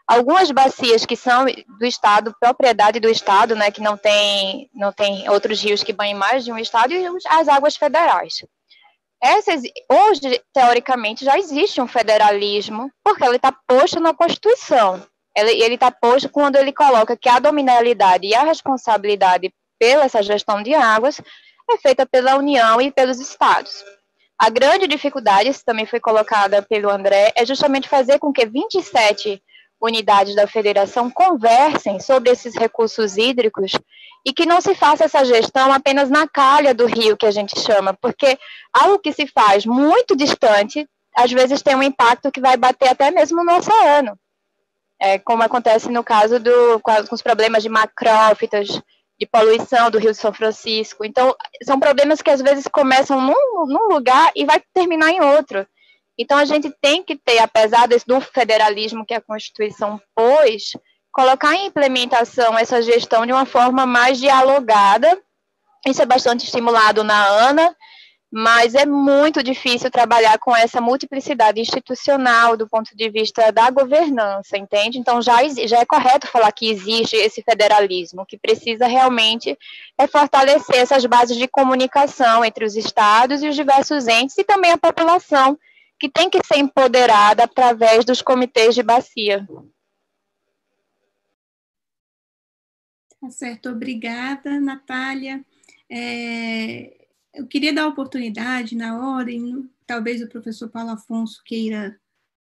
algumas 0.07 0.51
bacias 0.51 1.05
que 1.05 1.17
são 1.17 1.45
do 1.45 1.85
estado, 1.85 2.35
propriedade 2.41 3.01
do 3.01 3.09
estado, 3.09 3.57
né, 3.57 3.71
que 3.71 3.81
não 3.81 3.97
tem 3.97 4.71
não 4.75 4.93
tem 4.93 5.29
outros 5.29 5.63
rios 5.63 5.83
que 5.83 5.93
banhem 5.93 6.15
mais 6.15 6.45
de 6.45 6.53
um 6.53 6.59
estado 6.59 6.93
e 6.93 7.05
as 7.29 7.49
águas 7.49 7.77
federais. 7.77 8.45
Essas, 9.23 9.63
hoje, 9.91 10.43
teoricamente, 10.53 11.25
já 11.25 11.39
existe 11.39 11.81
um 11.81 11.89
federalismo, 11.89 12.91
porque 13.03 13.25
ele 13.25 13.37
está 13.37 13.51
posto 13.67 13.99
na 13.99 14.15
Constituição. 14.15 15.03
Ele 15.35 15.75
está 15.75 15.91
posto 15.91 16.29
quando 16.29 16.57
ele 16.57 16.73
coloca 16.73 17.17
que 17.17 17.29
a 17.29 17.39
dominalidade 17.39 18.27
e 18.27 18.35
a 18.35 18.43
responsabilidade 18.43 19.53
pela 19.79 20.05
essa 20.05 20.23
gestão 20.23 20.63
de 20.63 20.75
águas 20.75 21.21
é 21.71 21.77
feita 21.79 22.07
pela 22.07 22.37
União 22.37 22.81
e 22.81 22.91
pelos 22.91 23.21
estados. 23.21 23.85
A 24.39 24.51
grande 24.51 24.87
dificuldade, 24.87 25.49
isso 25.49 25.63
também 25.65 25.87
foi 25.87 25.99
colocada 25.99 26.63
pelo 26.63 26.91
André, 26.91 27.33
é 27.35 27.45
justamente 27.45 27.89
fazer 27.89 28.19
com 28.19 28.33
que 28.33 28.47
27 28.47 29.43
unidades 29.81 30.35
da 30.35 30.47
federação 30.47 31.11
conversem 31.11 32.01
sobre 32.01 32.31
esses 32.31 32.55
recursos 32.55 33.17
hídricos 33.17 33.73
e 34.25 34.33
que 34.33 34.47
não 34.47 34.61
se 34.61 34.75
faça 34.75 35.05
essa 35.05 35.25
gestão 35.25 35.73
apenas 35.73 36.11
na 36.11 36.27
calha 36.27 36.75
do 36.75 36.87
rio, 36.87 37.17
que 37.17 37.27
a 37.27 37.31
gente 37.31 37.59
chama, 37.61 37.95
porque 37.95 38.39
algo 38.73 38.99
que 38.99 39.13
se 39.13 39.27
faz 39.27 39.65
muito 39.65 40.17
distante, 40.17 40.89
às 41.17 41.31
vezes 41.31 41.63
tem 41.63 41.77
um 41.77 41.83
impacto 41.83 42.33
que 42.33 42.41
vai 42.41 42.57
bater 42.57 42.89
até 42.89 43.11
mesmo 43.11 43.45
no 43.45 43.57
oceano, 43.57 44.19
é, 45.01 45.19
como 45.19 45.43
acontece 45.43 45.91
no 45.91 46.03
caso 46.03 46.41
do, 46.41 46.81
com 46.81 46.93
os 47.13 47.23
problemas 47.23 47.63
de 47.63 47.69
macrófitas, 47.69 48.83
de 49.19 49.27
poluição 49.27 49.91
do 49.91 49.99
Rio 49.99 50.11
de 50.11 50.19
São 50.19 50.33
Francisco. 50.33 51.05
Então, 51.05 51.35
são 51.63 51.81
problemas 51.81 52.21
que 52.21 52.31
às 52.31 52.43
vezes 52.43 52.67
começam 52.67 53.21
num, 53.21 53.67
num 53.67 53.89
lugar 53.89 54.31
e 54.35 54.45
vai 54.45 54.63
terminar 54.75 55.11
em 55.11 55.21
outro. 55.21 55.67
Então, 56.19 56.39
a 56.39 56.45
gente 56.45 56.71
tem 56.81 57.03
que 57.03 57.17
ter, 57.17 57.39
apesar 57.39 57.87
desse, 57.87 58.07
do 58.07 58.21
federalismo 58.21 59.05
que 59.05 59.15
a 59.15 59.21
Constituição 59.21 60.01
pôs, 60.15 60.73
colocar 61.13 61.55
em 61.55 61.67
implementação 61.67 62.59
essa 62.59 62.83
gestão 62.83 63.27
de 63.27 63.33
uma 63.33 63.47
forma 63.47 63.87
mais 63.87 64.19
dialogada. 64.19 65.19
Isso 65.87 66.03
é 66.03 66.07
bastante 66.07 66.45
estimulado 66.45 67.05
na 67.05 67.27
ANA, 67.27 67.77
mas 68.31 68.75
é 68.75 68.85
muito 68.85 69.43
difícil 69.43 69.91
trabalhar 69.91 70.39
com 70.39 70.55
essa 70.55 70.81
multiplicidade 70.81 71.61
institucional 71.61 72.57
do 72.57 72.69
ponto 72.69 72.95
de 72.95 73.09
vista 73.09 73.51
da 73.53 73.71
governança, 73.71 74.59
entende? 74.59 74.99
Então, 74.99 75.23
já, 75.23 75.37
já 75.67 75.79
é 75.79 75.87
correto 75.87 76.27
falar 76.27 76.51
que 76.53 76.71
existe 76.71 77.17
esse 77.17 77.43
federalismo, 77.43 78.27
que 78.27 78.37
precisa 78.37 78.87
realmente 78.87 79.57
é 79.97 80.07
fortalecer 80.07 80.77
essas 80.77 81.07
bases 81.07 81.37
de 81.37 81.47
comunicação 81.47 82.45
entre 82.45 82.65
os 82.65 82.77
estados 82.77 83.43
e 83.43 83.49
os 83.49 83.55
diversos 83.55 84.09
entes 84.09 84.37
e 84.37 84.45
também 84.45 84.73
a 84.73 84.79
população 84.79 85.59
que 85.99 86.09
tem 86.09 86.29
que 86.29 86.45
ser 86.45 86.59
empoderada 86.59 87.45
através 87.45 88.05
dos 88.05 88.21
comitês 88.21 88.75
de 88.75 88.83
bacia. 88.83 89.47
Tá 93.21 93.31
certo, 93.31 93.71
obrigada, 93.71 94.61
Natália. 94.61 95.45
É, 95.91 97.09
eu 97.35 97.47
queria 97.47 97.73
dar 97.73 97.87
oportunidade 97.87 98.77
na 98.77 99.17
ordem, 99.17 99.69
talvez 99.87 100.23
o 100.23 100.29
professor 100.29 100.69
Paulo 100.69 100.91
Afonso 100.91 101.43
queira, 101.45 101.99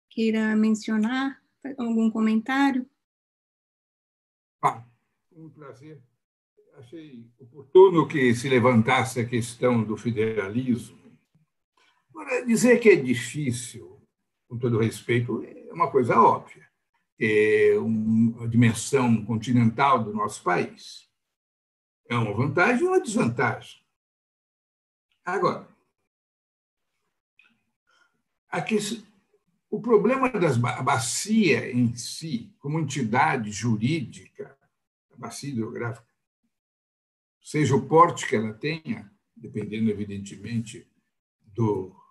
queira 0.09 0.55
mencionar 0.55 1.41
algum 1.77 2.09
comentário. 2.09 2.89
Ah, 4.61 4.83
um 5.35 5.49
prazer. 5.49 6.01
Achei 6.77 7.29
oportuno 7.39 8.07
que 8.07 8.33
se 8.33 8.49
levantasse 8.49 9.19
a 9.19 9.25
questão 9.25 9.83
do 9.83 9.95
federalismo 9.95 11.02
Agora, 12.13 12.45
dizer 12.45 12.79
que 12.79 12.89
é 12.89 12.95
difícil, 12.95 13.99
com 14.47 14.55
todo 14.59 14.79
respeito, 14.79 15.43
é 15.43 15.73
uma 15.73 15.89
coisa 15.89 16.15
óbvia. 16.15 16.69
É 17.19 17.75
uma 17.79 18.47
dimensão 18.47 19.25
continental 19.25 20.03
do 20.03 20.13
nosso 20.13 20.43
país. 20.43 21.09
É 22.07 22.15
uma 22.15 22.33
vantagem 22.33 22.85
e 22.85 22.87
uma 22.87 23.01
desvantagem. 23.01 23.83
Agora, 25.25 25.67
aqui, 28.47 28.77
o 29.71 29.81
problema 29.81 30.29
da 30.29 30.81
bacia 30.83 31.71
em 31.71 31.95
si, 31.95 32.53
como 32.59 32.79
entidade 32.79 33.51
jurídica, 33.51 34.55
a 35.11 35.17
bacia 35.17 35.49
hidrográfica, 35.49 36.07
seja 37.41 37.75
o 37.75 37.87
porte 37.87 38.27
que 38.27 38.35
ela 38.35 38.53
tenha, 38.53 39.11
dependendo, 39.35 39.89
evidentemente, 39.89 40.87
do 41.41 42.02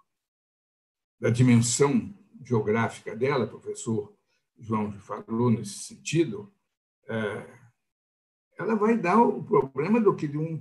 da 1.23 1.31
dimensão 1.31 2.12
geográfica 2.44 3.15
dela, 3.15 3.44
o 3.44 3.49
professor 3.49 4.12
João 4.59 4.90
falou 4.99 5.53
nesse 5.53 5.85
sentido, 5.85 6.53
é, 7.09 7.47
ela 8.59 8.74
vai 8.74 8.99
dar 8.99 9.23
o 9.23 9.40
problema 9.44 10.01
do 10.01 10.16
que 10.16 10.27
de 10.27 10.36
um 10.36 10.61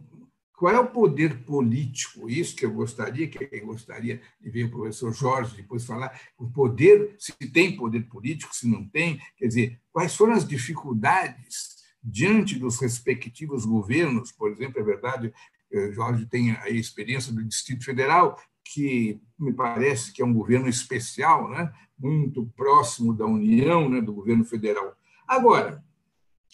qual 0.56 0.76
é 0.76 0.80
o 0.80 0.92
poder 0.92 1.44
político? 1.44 2.30
Isso 2.30 2.56
que 2.56 2.64
eu 2.64 2.72
gostaria, 2.72 3.28
que 3.28 3.50
eu 3.52 3.66
gostaria 3.66 4.22
de 4.40 4.48
ver 4.52 4.66
o 4.66 4.70
professor 4.70 5.12
Jorge 5.12 5.56
depois 5.56 5.84
falar, 5.84 6.22
o 6.38 6.48
poder, 6.52 7.16
se 7.18 7.34
tem 7.52 7.76
poder 7.76 8.02
político, 8.02 8.56
se 8.56 8.68
não 8.68 8.88
tem, 8.88 9.20
quer 9.36 9.48
dizer, 9.48 9.82
quais 9.92 10.16
foram 10.16 10.34
as 10.34 10.48
dificuldades 10.48 11.78
diante 12.04 12.60
dos 12.60 12.80
respectivos 12.80 13.66
governos, 13.66 14.32
por 14.32 14.52
exemplo, 14.52 14.80
é 14.80 14.84
verdade, 14.84 15.34
eh, 15.72 15.92
Jorge 15.94 16.28
tem 16.28 16.52
a 16.52 16.70
experiência 16.70 17.34
do 17.34 17.44
Distrito 17.44 17.84
Federal, 17.84 18.40
que 18.74 19.22
me 19.38 19.54
parece 19.54 20.14
que 20.14 20.22
é 20.22 20.26
um 20.26 20.34
governo 20.34 20.68
especial, 20.68 21.50
né? 21.50 21.74
muito 21.98 22.46
próximo 22.56 23.14
da 23.14 23.26
União, 23.26 23.90
né? 23.90 24.02
do 24.02 24.14
governo 24.14 24.46
federal. 24.46 24.96
Agora, 25.28 25.84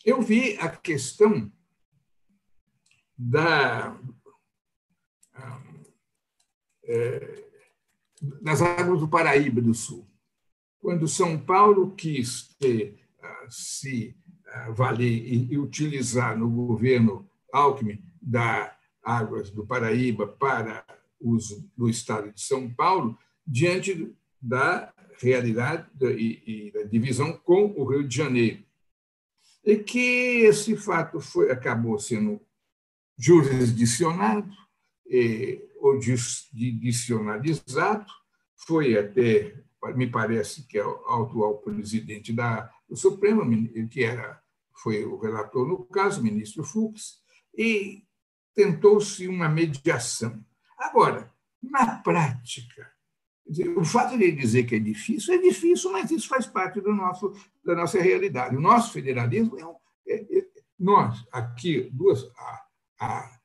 eu 0.03 0.21
vi 0.21 0.57
a 0.59 0.69
questão 0.69 1.51
da, 3.17 3.99
é, 6.85 7.43
das 8.41 8.61
águas 8.61 8.99
do 8.99 9.07
Paraíba 9.07 9.61
do 9.61 9.73
Sul. 9.73 10.07
Quando 10.79 11.07
São 11.07 11.39
Paulo 11.39 11.95
quis 11.95 12.55
ter, 12.59 12.99
se 13.49 14.15
valer 14.75 15.51
e 15.51 15.57
utilizar 15.57 16.37
no 16.37 16.49
governo 16.49 17.29
Alckmin 17.51 18.01
das 18.21 18.71
águas 19.03 19.49
do 19.51 19.65
Paraíba 19.65 20.27
para 20.27 20.85
uso 21.19 21.69
do 21.75 21.89
Estado 21.89 22.31
de 22.31 22.41
São 22.41 22.73
Paulo 22.73 23.17
diante 23.45 24.15
da 24.41 24.93
realidade 25.19 25.85
e, 26.01 26.71
da 26.73 26.83
divisão 26.83 27.33
com 27.33 27.73
o 27.75 27.85
Rio 27.85 28.07
de 28.07 28.15
Janeiro. 28.15 28.63
E 29.63 29.77
que 29.77 30.45
esse 30.45 30.77
fato 30.77 31.19
foi, 31.19 31.51
acabou 31.51 31.99
sendo 31.99 32.39
jurisdicionado 33.17 34.49
ou 35.79 35.99
judicionalizado, 36.01 38.05
foi 38.55 38.97
até, 38.97 39.55
me 39.95 40.09
parece 40.09 40.65
que 40.67 40.77
é 40.77 40.85
o 40.85 41.23
atual 41.23 41.57
presidente 41.59 42.33
da, 42.33 42.69
do 42.89 42.95
Supremo, 42.95 43.43
que 43.89 44.03
era, 44.03 44.41
foi 44.73 45.03
o 45.05 45.17
relator 45.17 45.67
no 45.67 45.83
caso, 45.85 46.21
o 46.21 46.23
ministro 46.23 46.63
Fux, 46.63 47.19
e 47.55 48.03
tentou-se 48.53 49.27
uma 49.27 49.49
mediação. 49.49 50.39
Agora, 50.77 51.31
na 51.61 51.97
prática, 51.97 52.91
o 53.75 53.85
fato 53.85 54.17
de 54.17 54.23
ele 54.25 54.35
dizer 54.35 54.65
que 54.65 54.75
é 54.75 54.79
difícil, 54.79 55.33
é 55.33 55.37
difícil, 55.37 55.91
mas 55.91 56.11
isso 56.11 56.27
faz 56.27 56.45
parte 56.45 56.81
do 56.81 56.93
nosso, 56.93 57.33
da 57.63 57.75
nossa 57.75 58.01
realidade. 58.01 58.55
O 58.55 58.61
nosso 58.61 58.91
federalismo 58.91 59.57
é, 59.57 59.65
um, 59.65 59.75
é, 60.07 60.37
é 60.37 60.47
nós, 60.79 61.25
aqui, 61.31 61.89
duas, 61.91 62.23
a, 62.37 62.65
a, 62.99 63.37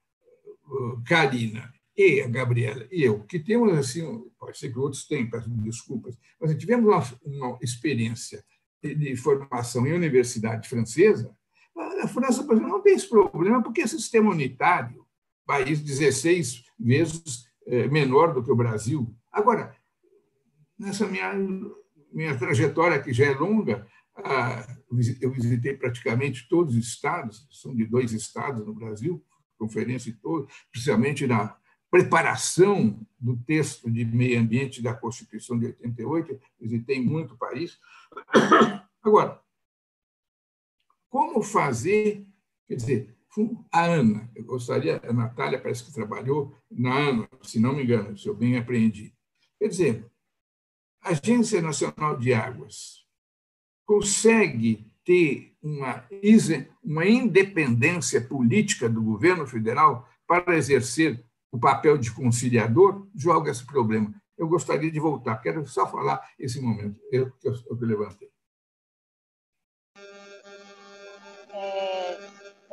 Karina 1.06 1.72
e 1.96 2.20
a 2.22 2.28
Gabriela 2.28 2.86
e 2.90 3.02
eu, 3.02 3.22
que 3.24 3.38
temos 3.38 3.76
assim, 3.76 4.02
pode 4.38 4.58
ser 4.58 4.72
que 4.72 4.78
outros 4.78 5.06
tenham, 5.06 5.28
peço 5.28 5.50
desculpas, 5.50 6.18
mas 6.40 6.56
tivemos 6.56 6.86
uma, 6.86 7.02
uma 7.24 7.58
experiência 7.60 8.44
de, 8.82 8.94
de, 8.94 9.16
formação 9.16 9.86
em 9.86 9.92
universidade 9.92 10.68
francesa. 10.68 11.34
A 12.02 12.08
França, 12.08 12.42
por 12.44 12.54
exemplo, 12.54 12.70
não 12.70 12.82
tem 12.82 12.94
esse 12.94 13.08
problema, 13.08 13.62
porque 13.62 13.82
é 13.82 13.86
sistema 13.86 14.30
unitário, 14.30 15.06
país 15.46 15.80
16 15.80 16.64
vezes 16.78 17.46
é, 17.66 17.88
menor 17.88 18.34
do 18.34 18.42
que 18.42 18.50
o 18.50 18.56
Brasil. 18.56 19.14
Agora, 19.30 19.76
nessa 20.78 21.06
minha, 21.06 21.32
minha 22.12 22.36
trajetória, 22.36 23.02
que 23.02 23.12
já 23.12 23.26
é 23.26 23.34
longa, 23.34 23.86
eu 25.20 25.30
visitei 25.30 25.74
praticamente 25.74 26.48
todos 26.48 26.76
os 26.76 26.86
estados, 26.86 27.46
são 27.50 27.74
de 27.74 27.86
dois 27.86 28.12
estados 28.12 28.66
no 28.66 28.74
Brasil, 28.74 29.24
conferência 29.58 30.16
toda, 30.20 30.46
principalmente 30.70 31.26
na 31.26 31.56
preparação 31.90 32.98
do 33.18 33.36
texto 33.36 33.90
de 33.90 34.04
meio 34.04 34.40
ambiente 34.40 34.82
da 34.82 34.94
Constituição 34.94 35.58
de 35.58 35.66
88, 35.66 36.40
visitei 36.60 37.00
muito 37.00 37.34
o 37.34 37.38
país. 37.38 37.78
Agora, 39.02 39.40
como 41.08 41.42
fazer, 41.42 42.26
quer 42.66 42.74
dizer, 42.76 43.11
a 43.70 43.84
Ana, 43.84 44.30
eu 44.34 44.44
gostaria, 44.44 45.00
a 45.04 45.12
Natália 45.12 45.60
parece 45.60 45.84
que 45.84 45.92
trabalhou 45.92 46.54
na 46.70 46.94
ANA, 46.94 47.28
se 47.42 47.58
não 47.58 47.74
me 47.74 47.82
engano, 47.82 48.16
se 48.16 48.28
eu 48.28 48.34
bem 48.34 48.58
apreendi. 48.58 49.14
Quer 49.58 49.68
dizer, 49.68 50.10
a 51.00 51.10
Agência 51.10 51.62
Nacional 51.62 52.16
de 52.18 52.34
Águas 52.34 53.06
consegue 53.86 54.86
ter 55.04 55.54
uma, 55.62 56.06
uma 56.82 57.06
independência 57.06 58.20
política 58.20 58.88
do 58.88 59.02
governo 59.02 59.46
federal 59.46 60.08
para 60.26 60.56
exercer 60.56 61.24
o 61.50 61.58
papel 61.58 61.98
de 61.98 62.10
conciliador, 62.12 63.06
joga 63.14 63.50
esse 63.50 63.64
problema. 63.66 64.14
Eu 64.36 64.48
gostaria 64.48 64.90
de 64.90 65.00
voltar, 65.00 65.36
quero 65.36 65.66
só 65.66 65.86
falar 65.90 66.20
esse 66.38 66.60
momento 66.60 66.98
eu, 67.10 67.30
que 67.32 67.48
eu, 67.48 67.52
eu 67.52 67.76
levantei. 67.80 68.30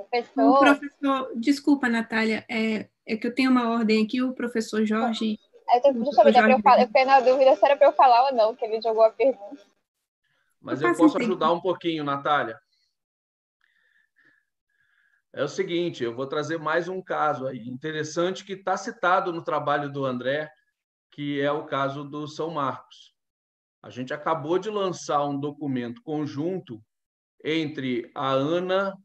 Professor... 0.10 0.44
O 0.44 0.60
professor, 0.60 1.32
desculpa, 1.36 1.90
Natália, 1.90 2.46
é, 2.50 2.90
é 3.06 3.18
que 3.18 3.28
eu 3.28 3.34
tenho 3.34 3.52
uma 3.52 3.70
ordem 3.70 4.04
aqui, 4.04 4.22
o 4.22 4.34
professor 4.34 4.86
Jorge. 4.86 5.40
É, 5.70 5.80
tô, 5.80 5.92
deixa 5.92 6.22
eu 6.22 6.26
ver, 6.26 6.52
eu, 6.52 6.62
falar, 6.62 6.82
eu 6.82 6.88
fiquei 6.88 7.06
na 7.06 7.20
dúvida 7.20 7.56
se 7.56 7.66
era 7.66 7.78
para 7.78 7.88
eu 7.88 7.94
falar 7.94 8.26
ou 8.26 8.34
não, 8.34 8.56
que 8.56 8.66
ele 8.66 8.82
jogou 8.82 9.04
a 9.04 9.12
pergunta. 9.12 9.62
Mas 10.62 10.82
eu 10.82 10.96
posso 10.96 11.18
ajudar 11.18 11.52
um 11.52 11.62
pouquinho, 11.62 12.04
Natália. 12.04 12.60
É 15.32 15.44
o 15.44 15.48
seguinte, 15.48 16.04
eu 16.04 16.16
vou 16.16 16.26
trazer 16.26 16.58
mais 16.58 16.88
um 16.88 17.02
caso 17.02 17.46
aí 17.46 17.70
interessante 17.70 18.44
que 18.44 18.54
está 18.54 18.76
citado 18.76 19.32
no 19.32 19.44
trabalho 19.44 19.92
do 19.92 20.04
André, 20.04 20.52
que 21.12 21.40
é 21.40 21.52
o 21.52 21.66
caso 21.66 22.04
do 22.04 22.28
São 22.28 22.50
Marcos. 22.50 23.14
A 23.82 23.90
gente 23.90 24.14
acabou 24.14 24.58
de 24.58 24.70
lançar 24.70 25.24
um 25.26 25.40
documento 25.40 26.02
conjunto 26.02 26.84
entre 27.44 28.12
a 28.14 28.32
ANA 28.32 28.98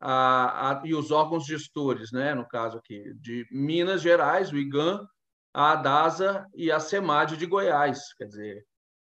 a, 0.00 0.70
a, 0.70 0.82
e 0.86 0.94
os 0.94 1.10
órgãos 1.10 1.46
gestores, 1.46 2.10
né, 2.10 2.34
no 2.34 2.48
caso 2.48 2.78
aqui, 2.78 3.12
de 3.14 3.46
Minas 3.50 4.00
Gerais, 4.00 4.50
o 4.50 4.56
IGAM, 4.56 5.06
a 5.52 5.72
ADASA 5.72 6.46
e 6.54 6.72
a 6.72 6.80
SEMAD 6.80 7.36
de 7.36 7.46
Goiás. 7.46 8.14
Quer 8.14 8.24
dizer, 8.24 8.66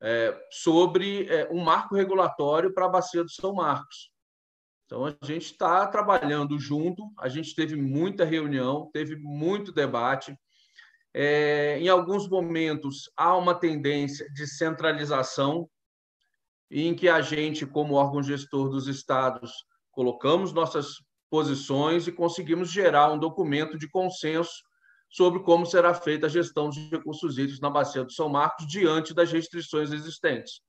é, 0.02 0.38
sobre 0.52 1.28
é, 1.28 1.50
um 1.52 1.64
marco 1.64 1.96
regulatório 1.96 2.74
para 2.74 2.86
a 2.86 2.90
bacia 2.90 3.24
do 3.24 3.32
São 3.32 3.54
Marcos. 3.54 4.12
Então, 4.86 5.06
a 5.06 5.16
gente 5.24 5.46
está 5.46 5.88
trabalhando 5.88 6.60
junto, 6.60 7.12
a 7.18 7.28
gente 7.28 7.56
teve 7.56 7.76
muita 7.76 8.24
reunião, 8.24 8.90
teve 8.94 9.16
muito 9.16 9.72
debate. 9.72 10.38
É, 11.12 11.80
em 11.80 11.90
alguns 11.90 12.30
momentos, 12.30 13.10
há 13.18 13.36
uma 13.36 13.56
tendência 13.56 14.30
de 14.32 14.46
centralização, 14.46 15.68
em 16.70 16.94
que 16.94 17.10
a 17.10 17.22
gente, 17.22 17.66
como 17.66 17.96
órgão 17.96 18.22
gestor 18.22 18.70
dos 18.70 18.88
estados, 18.88 19.66
colocamos 19.96 20.52
nossas 20.52 20.98
posições 21.30 22.06
e 22.06 22.12
conseguimos 22.12 22.70
gerar 22.70 23.12
um 23.12 23.18
documento 23.18 23.78
de 23.78 23.90
consenso 23.90 24.54
sobre 25.10 25.42
como 25.42 25.66
será 25.66 25.94
feita 25.94 26.26
a 26.26 26.30
gestão 26.30 26.70
de 26.70 26.90
recursos 26.90 27.38
hídricos 27.38 27.62
na 27.62 27.70
Bacia 27.70 28.04
do 28.04 28.12
São 28.12 28.28
Marcos 28.28 28.68
diante 28.68 29.14
das 29.14 29.32
restrições 29.32 29.92
existentes. 29.92 30.62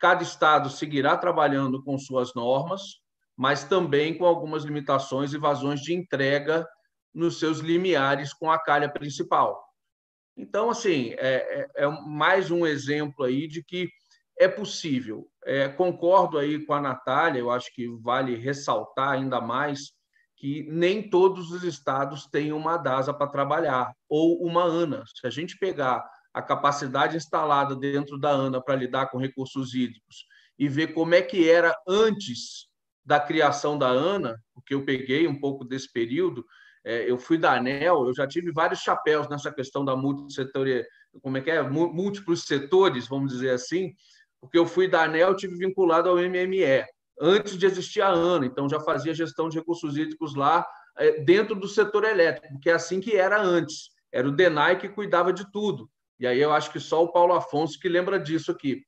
Cada 0.00 0.22
estado 0.22 0.70
seguirá 0.70 1.16
trabalhando 1.16 1.82
com 1.82 1.98
suas 1.98 2.34
normas, 2.34 3.00
mas 3.36 3.64
também 3.64 4.16
com 4.16 4.24
algumas 4.24 4.64
limitações 4.64 5.34
e 5.34 5.38
vazões 5.38 5.80
de 5.80 5.92
entrega 5.92 6.66
nos 7.12 7.38
seus 7.38 7.58
limiares 7.58 8.32
com 8.32 8.50
a 8.50 8.58
calha 8.58 8.88
principal. 8.88 9.62
Então, 10.36 10.70
assim, 10.70 11.10
é, 11.18 11.68
é, 11.76 11.84
é 11.84 11.88
mais 12.06 12.50
um 12.50 12.66
exemplo 12.66 13.24
aí 13.24 13.46
de 13.46 13.62
que 13.62 13.88
é 14.38 14.48
possível. 14.48 15.28
É, 15.46 15.68
concordo 15.68 16.38
aí 16.38 16.64
com 16.64 16.72
a 16.72 16.80
Natália, 16.80 17.40
eu 17.40 17.50
acho 17.50 17.72
que 17.74 17.86
vale 18.00 18.34
ressaltar 18.36 19.10
ainda 19.10 19.40
mais 19.40 19.92
que 20.36 20.62
nem 20.70 21.08
todos 21.08 21.50
os 21.50 21.62
estados 21.62 22.26
têm 22.26 22.52
uma 22.52 22.76
DASA 22.76 23.14
para 23.14 23.30
trabalhar, 23.30 23.92
ou 24.08 24.42
uma 24.44 24.62
ANA. 24.62 25.04
Se 25.14 25.26
a 25.26 25.30
gente 25.30 25.58
pegar 25.58 26.04
a 26.32 26.42
capacidade 26.42 27.16
instalada 27.16 27.76
dentro 27.76 28.18
da 28.18 28.30
ANA 28.30 28.60
para 28.62 28.74
lidar 28.74 29.06
com 29.06 29.18
recursos 29.18 29.72
hídricos 29.74 30.26
e 30.58 30.68
ver 30.68 30.88
como 30.88 31.14
é 31.14 31.22
que 31.22 31.48
era 31.48 31.74
antes 31.86 32.68
da 33.04 33.20
criação 33.20 33.78
da 33.78 33.88
ANA, 33.88 34.36
porque 34.52 34.74
eu 34.74 34.84
peguei 34.84 35.26
um 35.28 35.38
pouco 35.38 35.64
desse 35.64 35.92
período, 35.92 36.44
é, 36.84 37.10
eu 37.10 37.16
fui 37.16 37.38
da 37.38 37.54
ANEL, 37.54 38.06
eu 38.06 38.14
já 38.14 38.26
tive 38.26 38.52
vários 38.52 38.80
chapéus 38.80 39.28
nessa 39.28 39.52
questão 39.52 39.84
da 39.84 39.96
multissetor, 39.96 40.66
como 41.22 41.38
é 41.38 41.40
que 41.40 41.50
é? 41.50 41.62
Múltiplos 41.62 42.44
setores, 42.44 43.08
vamos 43.08 43.32
dizer 43.32 43.50
assim, 43.50 43.94
porque 44.44 44.58
eu 44.58 44.66
fui 44.66 44.86
da 44.86 45.04
ANEL, 45.04 45.34
tive 45.34 45.56
vinculado 45.56 46.08
ao 46.08 46.16
MME 46.16 46.84
antes 47.20 47.56
de 47.56 47.66
existir 47.66 48.00
a 48.00 48.08
ANA, 48.08 48.46
então 48.46 48.68
já 48.68 48.78
fazia 48.80 49.14
gestão 49.14 49.48
de 49.48 49.58
recursos 49.58 49.96
hídricos 49.96 50.34
lá 50.34 50.66
é, 50.96 51.20
dentro 51.20 51.54
do 51.54 51.66
setor 51.66 52.04
elétrico, 52.04 52.60
que 52.60 52.70
é 52.70 52.74
assim 52.74 53.00
que 53.00 53.16
era 53.16 53.40
antes. 53.40 53.90
Era 54.12 54.28
o 54.28 54.32
DENAI 54.32 54.78
que 54.78 54.88
cuidava 54.88 55.32
de 55.32 55.50
tudo. 55.50 55.88
E 56.18 56.26
aí 56.26 56.40
eu 56.40 56.52
acho 56.52 56.70
que 56.70 56.78
só 56.78 57.02
o 57.02 57.12
Paulo 57.12 57.34
Afonso 57.34 57.78
que 57.78 57.88
lembra 57.88 58.18
disso 58.18 58.50
aqui. 58.50 58.82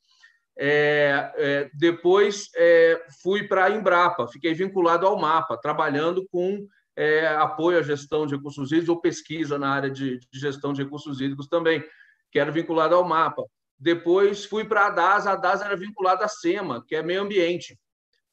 É, 0.59 1.33
é, 1.37 1.71
depois 1.75 2.49
é, 2.57 3.05
fui 3.23 3.47
para 3.47 3.67
a 3.67 3.71
Embrapa, 3.71 4.27
fiquei 4.29 4.55
vinculado 4.55 5.07
ao 5.07 5.19
MAPA, 5.19 5.59
trabalhando 5.61 6.27
com 6.31 6.67
é, 6.97 7.27
apoio 7.27 7.79
à 7.79 7.83
gestão 7.83 8.27
de 8.27 8.35
recursos 8.35 8.73
hídricos 8.73 8.89
ou 8.89 9.01
pesquisa 9.01 9.59
na 9.59 9.69
área 9.69 9.91
de, 9.91 10.19
de 10.19 10.39
gestão 10.39 10.73
de 10.73 10.83
recursos 10.83 11.21
hídricos 11.21 11.47
também, 11.47 11.85
que 12.31 12.39
era 12.39 12.51
vinculado 12.51 12.95
ao 12.95 13.07
MAPA. 13.07 13.43
Depois 13.79 14.45
fui 14.45 14.65
para 14.65 14.87
a 14.87 14.91
DAS, 14.91 15.27
a 15.27 15.37
DAS 15.37 15.61
era 15.61 15.77
vinculada 15.77 16.25
à 16.25 16.29
SEMA, 16.29 16.85
que 16.87 16.97
é 16.97 17.03
meio 17.03 17.23
ambiente 17.23 17.79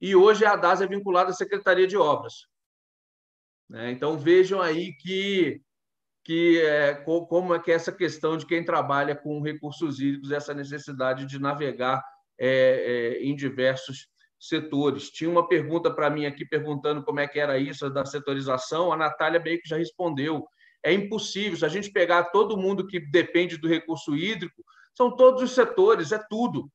e 0.04 0.18
hoje 0.18 0.44
a 0.44 0.58
DAS 0.58 0.82
é 0.82 0.86
vinculada 0.86 1.30
à 1.30 1.34
Secretaria 1.34 1.88
de 1.88 1.96
Obras. 1.96 2.46
Né? 3.70 3.90
Então 3.90 4.18
vejam 4.18 4.62
aí 4.62 4.92
que, 4.98 5.62
que 6.26 6.60
é, 6.60 6.94
como 6.96 7.56
é 7.56 7.60
que 7.60 7.72
é 7.72 7.76
essa 7.76 7.90
questão 7.90 8.36
de 8.36 8.46
quem 8.46 8.66
trabalha 8.66 9.16
com 9.16 9.42
recursos 9.42 10.02
hídricos, 10.02 10.30
essa 10.30 10.54
necessidade 10.54 11.26
de 11.26 11.40
navegar 11.40 12.04
é, 12.38 12.50
é, 12.50 13.24
em 13.24 13.34
diversos 13.34 14.10
setores. 14.38 15.10
Tinha 15.10 15.30
uma 15.30 15.48
pergunta 15.48 15.90
para 15.90 16.10
mim 16.10 16.26
aqui 16.26 16.44
perguntando 16.44 17.02
como 17.02 17.22
é 17.22 17.28
que 17.30 17.40
era 17.40 17.58
isso 17.58 17.90
da 17.90 18.04
setorização. 18.04 18.92
A 18.92 18.98
Natália 18.98 19.40
meio 19.40 19.62
que 19.62 19.70
já 19.70 19.78
respondeu. 19.78 20.46
É 20.84 20.92
impossível. 20.92 21.58
Se 21.58 21.66
a 21.66 21.70
gente 21.70 21.90
pegar 21.90 22.26
todo 22.26 22.58
mundo 22.58 22.86
que 22.86 23.00
depende 23.00 23.56
do 23.56 23.70
recurso 23.70 24.18
hídrico, 24.18 24.66
são 24.96 25.16
todos 25.16 25.42
os 25.42 25.52
setores, 25.52 26.12
é 26.12 26.20
tudo. 26.30 26.70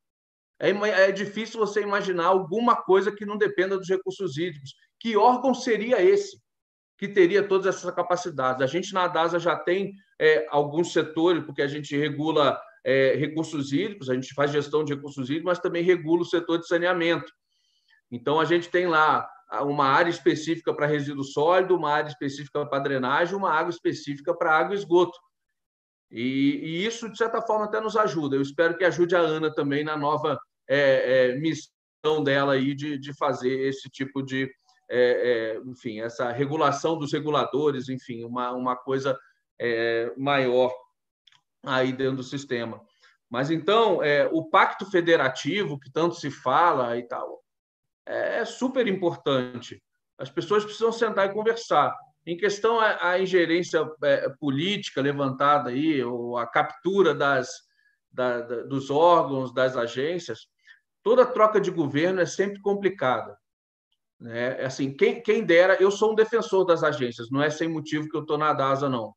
É, 0.59 0.71
é 0.71 1.11
difícil 1.11 1.59
você 1.59 1.81
imaginar 1.81 2.25
alguma 2.25 2.75
coisa 2.75 3.11
que 3.11 3.25
não 3.25 3.37
dependa 3.37 3.77
dos 3.77 3.87
recursos 3.87 4.37
hídricos. 4.37 4.73
Que 4.99 5.15
órgão 5.15 5.53
seria 5.53 6.01
esse 6.01 6.37
que 6.97 7.07
teria 7.07 7.47
todas 7.47 7.73
essas 7.73 7.95
capacidades? 7.95 8.61
A 8.61 8.67
gente 8.67 8.93
na 8.93 9.07
DASA 9.07 9.39
já 9.39 9.55
tem 9.55 9.93
é, 10.19 10.45
alguns 10.49 10.91
setores, 10.91 11.43
porque 11.45 11.61
a 11.61 11.67
gente 11.67 11.95
regula 11.95 12.59
é, 12.83 13.15
recursos 13.15 13.71
hídricos, 13.71 14.09
a 14.09 14.15
gente 14.15 14.33
faz 14.33 14.51
gestão 14.51 14.83
de 14.83 14.93
recursos 14.93 15.29
hídricos, 15.29 15.45
mas 15.49 15.59
também 15.59 15.81
regula 15.81 16.21
o 16.21 16.25
setor 16.25 16.59
de 16.59 16.67
saneamento. 16.67 17.31
Então, 18.11 18.39
a 18.39 18.45
gente 18.45 18.69
tem 18.69 18.85
lá 18.85 19.29
uma 19.61 19.85
área 19.85 20.09
específica 20.09 20.73
para 20.73 20.85
resíduo 20.85 21.23
sólido, 21.23 21.75
uma 21.75 21.91
área 21.91 22.09
específica 22.09 22.65
para 22.65 22.83
drenagem, 22.83 23.35
uma 23.35 23.51
área 23.51 23.69
específica 23.69 24.33
para 24.33 24.57
água 24.57 24.75
e 24.75 24.77
esgoto. 24.77 25.17
E, 26.11 26.59
e, 26.63 26.85
isso, 26.85 27.09
de 27.09 27.17
certa 27.17 27.41
forma, 27.41 27.65
até 27.65 27.79
nos 27.79 27.95
ajuda. 27.95 28.35
Eu 28.35 28.41
espero 28.41 28.77
que 28.77 28.83
ajude 28.83 29.15
a 29.15 29.19
Ana 29.19 29.53
também 29.53 29.83
na 29.83 29.95
nova 29.95 30.39
é, 30.67 31.31
é, 31.31 31.35
missão 31.35 32.23
dela 32.23 32.53
aí 32.53 32.73
de, 32.73 32.97
de 32.97 33.13
fazer 33.17 33.67
esse 33.67 33.89
tipo 33.89 34.23
de, 34.23 34.49
é, 34.89 35.55
é, 35.57 35.61
enfim, 35.65 35.99
essa 35.99 36.31
regulação 36.31 36.97
dos 36.97 37.13
reguladores, 37.13 37.89
enfim, 37.89 38.23
uma, 38.23 38.51
uma 38.51 38.75
coisa 38.75 39.17
é, 39.59 40.11
maior 40.17 40.73
aí 41.63 41.91
dentro 41.91 42.17
do 42.17 42.23
sistema. 42.23 42.81
Mas 43.29 43.51
então, 43.51 43.99
o 44.31 44.49
pacto 44.49 44.89
federativo, 44.89 45.79
que 45.79 45.91
tanto 45.91 46.15
se 46.15 46.31
fala 46.31 46.97
e 46.97 47.03
tal, 47.03 47.43
é 48.03 48.43
super 48.43 48.87
importante. 48.87 49.79
As 50.17 50.31
pessoas 50.31 50.63
precisam 50.63 50.91
sentar 50.91 51.29
e 51.29 51.33
conversar. 51.33 51.95
Em 52.29 52.37
questão 52.37 52.79
a 52.79 53.17
ingerência 53.17 53.83
é, 54.03 54.29
política 54.39 55.01
levantada 55.01 55.71
aí, 55.71 56.03
ou 56.03 56.37
a 56.37 56.45
captura 56.45 57.15
das, 57.15 57.49
da, 58.11 58.41
da, 58.41 58.61
dos 58.61 58.91
órgãos, 58.91 59.51
das 59.51 59.75
agências, 59.75 60.41
toda 61.01 61.25
troca 61.25 61.59
de 61.59 61.71
governo 61.71 62.21
é 62.21 62.27
sempre 62.27 62.61
complicada. 62.61 63.35
Né? 64.19 64.61
É 64.61 64.65
assim, 64.65 64.95
quem, 64.95 65.23
quem 65.23 65.43
dera, 65.43 65.75
eu 65.79 65.89
sou 65.89 66.11
um 66.11 66.15
defensor 66.15 66.65
das 66.65 66.83
agências, 66.83 67.31
não 67.31 67.41
é 67.41 67.49
sem 67.49 67.67
motivo 67.67 68.07
que 68.07 68.15
eu 68.15 68.21
estou 68.21 68.37
na 68.37 68.53
DASA, 68.53 68.87
não. 68.87 69.11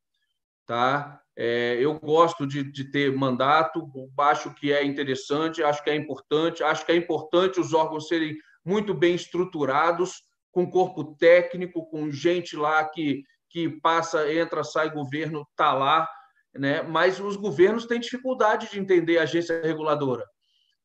Tá? 0.65 1.21
É, 1.35 1.77
eu 1.79 1.99
gosto 1.99 2.47
de, 2.47 2.63
de, 2.63 2.89
ter 2.89 3.15
mandato, 3.15 3.87
acho 4.21 4.51
que 4.55 4.73
é 4.73 4.83
interessante, 4.83 5.61
acho 5.61 5.83
que 5.83 5.91
é 5.91 5.95
importante, 5.95 6.63
acho 6.63 6.83
que 6.83 6.91
é 6.91 6.95
importante 6.95 7.59
os 7.59 7.75
órgãos 7.75 8.07
serem 8.07 8.35
muito 8.65 8.91
bem 8.91 9.13
estruturados, 9.13 10.23
com 10.53 10.69
corpo 10.69 11.15
técnico, 11.15 11.85
com 11.89 12.11
gente 12.11 12.55
lá 12.55 12.85
que, 12.85 13.23
que 13.49 13.67
passa, 13.67 14.31
entra, 14.31 14.63
sai 14.63 14.91
governo, 14.91 15.45
está 15.49 15.73
lá, 15.73 16.07
né? 16.53 16.83
mas 16.83 17.19
os 17.19 17.35
governos 17.35 17.87
têm 17.87 17.99
dificuldade 17.99 18.69
de 18.69 18.79
entender 18.79 19.17
a 19.17 19.23
agência 19.23 19.61
reguladora. 19.61 20.23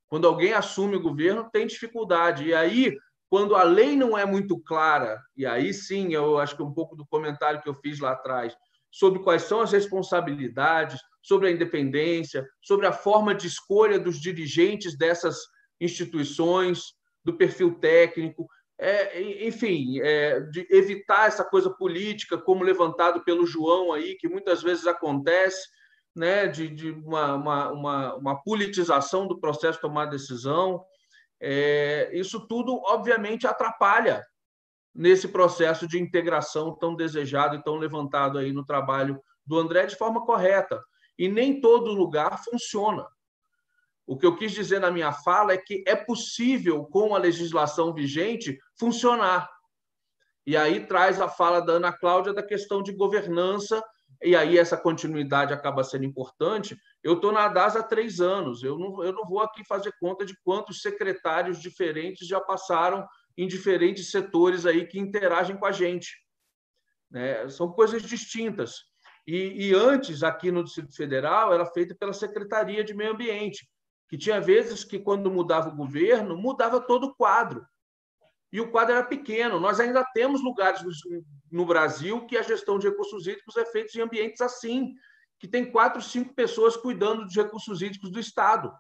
Quando 0.08 0.26
alguém 0.26 0.54
assume 0.54 0.96
o 0.96 1.02
governo, 1.02 1.50
tem 1.52 1.66
dificuldade. 1.66 2.44
E 2.44 2.54
aí, 2.54 2.96
quando 3.28 3.54
a 3.54 3.62
lei 3.62 3.94
não 3.94 4.16
é 4.16 4.24
muito 4.24 4.58
clara, 4.58 5.20
e 5.36 5.44
aí 5.44 5.74
sim, 5.74 6.14
eu 6.14 6.38
acho 6.38 6.56
que 6.56 6.62
um 6.62 6.72
pouco 6.72 6.96
do 6.96 7.06
comentário 7.06 7.60
que 7.60 7.68
eu 7.68 7.74
fiz 7.74 8.00
lá 8.00 8.12
atrás, 8.12 8.56
sobre 8.90 9.22
quais 9.22 9.42
são 9.42 9.60
as 9.60 9.70
responsabilidades, 9.70 10.98
sobre 11.22 11.48
a 11.48 11.50
independência, 11.50 12.48
sobre 12.62 12.86
a 12.86 12.92
forma 12.92 13.34
de 13.34 13.46
escolha 13.46 13.98
dos 13.98 14.18
dirigentes 14.18 14.96
dessas 14.96 15.36
instituições, 15.78 16.94
do 17.22 17.36
perfil 17.36 17.74
técnico, 17.78 18.48
é, 18.78 19.44
enfim, 19.46 20.00
é, 20.00 20.40
de 20.40 20.66
evitar 20.70 21.26
essa 21.26 21.44
coisa 21.44 21.68
política, 21.68 22.38
como 22.38 22.62
levantado 22.62 23.24
pelo 23.24 23.46
João 23.46 23.92
aí, 23.92 24.14
que 24.16 24.28
muitas 24.28 24.62
vezes 24.62 24.86
acontece, 24.86 25.68
né, 26.14 26.46
de, 26.46 26.68
de 26.68 26.90
uma, 26.90 27.34
uma, 27.34 27.72
uma, 27.72 28.14
uma, 28.16 28.42
politização 28.42 29.26
do 29.26 29.40
processo 29.40 29.74
de 29.74 29.82
tomar 29.82 30.06
decisão. 30.06 30.84
É, 31.40 32.10
isso 32.12 32.46
tudo, 32.46 32.80
obviamente, 32.84 33.46
atrapalha 33.46 34.24
nesse 34.94 35.28
processo 35.28 35.86
de 35.86 35.98
integração 35.98 36.76
tão 36.76 36.94
desejado 36.94 37.56
e 37.56 37.62
tão 37.62 37.76
levantado 37.76 38.38
aí 38.38 38.52
no 38.52 38.64
trabalho 38.64 39.20
do 39.44 39.58
André 39.58 39.86
de 39.86 39.96
forma 39.96 40.24
correta. 40.24 40.80
E 41.18 41.28
nem 41.28 41.60
todo 41.60 41.92
lugar 41.92 42.42
funciona. 42.44 43.06
O 44.08 44.16
que 44.16 44.24
eu 44.24 44.34
quis 44.34 44.52
dizer 44.52 44.80
na 44.80 44.90
minha 44.90 45.12
fala 45.12 45.52
é 45.52 45.58
que 45.58 45.84
é 45.86 45.94
possível, 45.94 46.82
com 46.86 47.14
a 47.14 47.18
legislação 47.18 47.92
vigente, 47.92 48.58
funcionar. 48.74 49.46
E 50.46 50.56
aí 50.56 50.86
traz 50.86 51.20
a 51.20 51.28
fala 51.28 51.60
da 51.60 51.74
Ana 51.74 51.92
Cláudia 51.92 52.32
da 52.32 52.42
questão 52.42 52.82
de 52.82 52.90
governança, 52.90 53.84
e 54.22 54.34
aí 54.34 54.56
essa 54.56 54.78
continuidade 54.78 55.52
acaba 55.52 55.84
sendo 55.84 56.06
importante. 56.06 56.74
Eu 57.04 57.16
estou 57.16 57.30
na 57.32 57.48
DAS 57.48 57.76
há 57.76 57.82
três 57.82 58.18
anos, 58.18 58.62
eu 58.62 58.78
não, 58.78 59.04
eu 59.04 59.12
não 59.12 59.26
vou 59.26 59.40
aqui 59.40 59.62
fazer 59.62 59.92
conta 60.00 60.24
de 60.24 60.34
quantos 60.42 60.80
secretários 60.80 61.60
diferentes 61.60 62.26
já 62.26 62.40
passaram 62.40 63.06
em 63.36 63.46
diferentes 63.46 64.10
setores 64.10 64.64
aí 64.64 64.86
que 64.86 64.98
interagem 64.98 65.58
com 65.58 65.66
a 65.66 65.70
gente. 65.70 66.16
Né? 67.10 67.46
São 67.50 67.70
coisas 67.70 68.02
distintas. 68.02 68.84
E, 69.26 69.68
e 69.68 69.74
antes, 69.74 70.22
aqui 70.22 70.50
no 70.50 70.64
Distrito 70.64 70.96
Federal, 70.96 71.52
era 71.52 71.66
feita 71.66 71.94
pela 71.94 72.14
Secretaria 72.14 72.82
de 72.82 72.94
Meio 72.94 73.12
Ambiente 73.12 73.68
que 74.08 74.16
tinha 74.16 74.40
vezes 74.40 74.84
que, 74.84 74.98
quando 74.98 75.30
mudava 75.30 75.68
o 75.68 75.76
governo, 75.76 76.36
mudava 76.36 76.80
todo 76.80 77.08
o 77.08 77.14
quadro. 77.14 77.66
E 78.50 78.60
o 78.60 78.70
quadro 78.70 78.94
era 78.94 79.04
pequeno. 79.04 79.60
Nós 79.60 79.78
ainda 79.78 80.02
temos 80.14 80.42
lugares 80.42 80.80
no 81.50 81.66
Brasil 81.66 82.26
que 82.26 82.36
a 82.36 82.42
gestão 82.42 82.78
de 82.78 82.88
recursos 82.88 83.26
hídricos 83.26 83.56
é 83.56 83.66
feita 83.66 83.96
em 83.98 84.00
ambientes 84.00 84.40
assim, 84.40 84.94
que 85.38 85.46
tem 85.46 85.70
quatro, 85.70 86.00
cinco 86.00 86.34
pessoas 86.34 86.76
cuidando 86.76 87.24
dos 87.24 87.36
recursos 87.36 87.82
hídricos 87.82 88.10
do 88.10 88.18
Estado, 88.18 88.72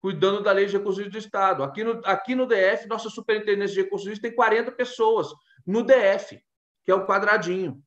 cuidando 0.00 0.42
da 0.42 0.52
lei 0.52 0.66
de 0.66 0.76
recursos 0.76 1.00
hídricos 1.00 1.22
do 1.22 1.26
Estado. 1.26 1.64
Aqui 1.64 1.82
no, 1.82 2.00
aqui 2.04 2.34
no 2.36 2.46
DF, 2.46 2.86
nossa 2.86 3.10
superintendência 3.10 3.74
de 3.74 3.82
recursos 3.82 4.06
hídricos 4.06 4.28
tem 4.28 4.36
40 4.36 4.70
pessoas 4.72 5.28
no 5.66 5.82
DF, 5.82 6.40
que 6.84 6.92
é 6.92 6.94
o 6.94 7.04
quadradinho. 7.04 7.82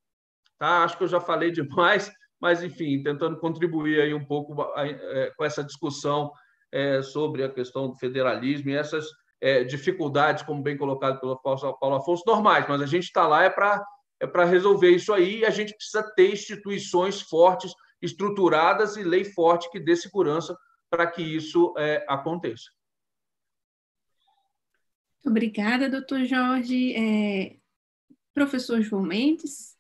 Tá? 0.59 0.83
Acho 0.83 0.97
que 0.97 1.05
eu 1.05 1.07
já 1.07 1.21
falei 1.21 1.51
demais, 1.51 2.11
mas, 2.39 2.61
enfim, 2.61 3.01
tentando 3.01 3.39
contribuir 3.39 4.01
aí 4.01 4.13
um 4.13 4.25
pouco 4.25 4.61
é, 4.75 5.31
com 5.37 5.45
essa 5.45 5.63
discussão 5.63 6.33
é, 6.71 7.01
sobre 7.01 7.43
a 7.43 7.49
questão 7.49 7.87
do 7.89 7.95
federalismo 7.95 8.69
e 8.69 8.75
essas 8.75 9.05
é, 9.41 9.63
dificuldades, 9.63 10.43
como 10.43 10.61
bem 10.61 10.77
colocado 10.77 11.19
pelo 11.19 11.37
Paulo 11.37 11.95
Afonso, 11.95 12.23
normais, 12.25 12.65
mas 12.67 12.81
a 12.81 12.85
gente 12.85 13.03
está 13.03 13.27
lá 13.27 13.43
é 13.43 13.49
para 13.49 13.85
é 14.19 14.25
para 14.25 14.45
resolver 14.45 14.89
isso 14.89 15.13
aí 15.13 15.39
e 15.39 15.45
a 15.45 15.49
gente 15.49 15.75
precisa 15.75 16.03
ter 16.15 16.33
instituições 16.33 17.21
fortes, 17.21 17.71
estruturadas 18.01 18.97
e 18.97 19.03
lei 19.03 19.23
forte 19.23 19.69
que 19.69 19.79
dê 19.79 19.95
segurança 19.95 20.57
para 20.89 21.05
que 21.05 21.21
isso 21.21 21.73
é, 21.77 22.03
aconteça. 22.07 22.65
Obrigada, 25.25 25.89
doutor 25.89 26.23
Jorge. 26.25 26.95
É, 26.95 27.57
professor 28.33 28.81
João 28.81 29.03
Mendes, 29.03 29.77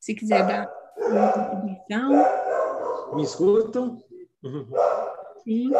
se 0.00 0.14
quiser 0.14 0.46
dar 0.46 0.70
uma 0.98 1.32
contribuição. 1.32 3.14
Me 3.14 3.22
escutam? 3.22 4.02
Sim. 5.44 5.70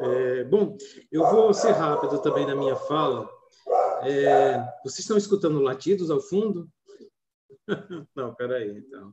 É, 0.00 0.44
bom, 0.44 0.76
eu 1.12 1.30
vou 1.30 1.52
ser 1.52 1.72
rápido 1.72 2.20
também 2.22 2.46
na 2.46 2.54
minha 2.54 2.74
fala. 2.74 3.28
É, 4.02 4.58
vocês 4.82 5.00
estão 5.00 5.16
escutando 5.16 5.60
latidos 5.60 6.10
ao 6.10 6.20
fundo? 6.20 6.68
Não, 8.16 8.34
peraí, 8.34 8.78
então. 8.78 9.12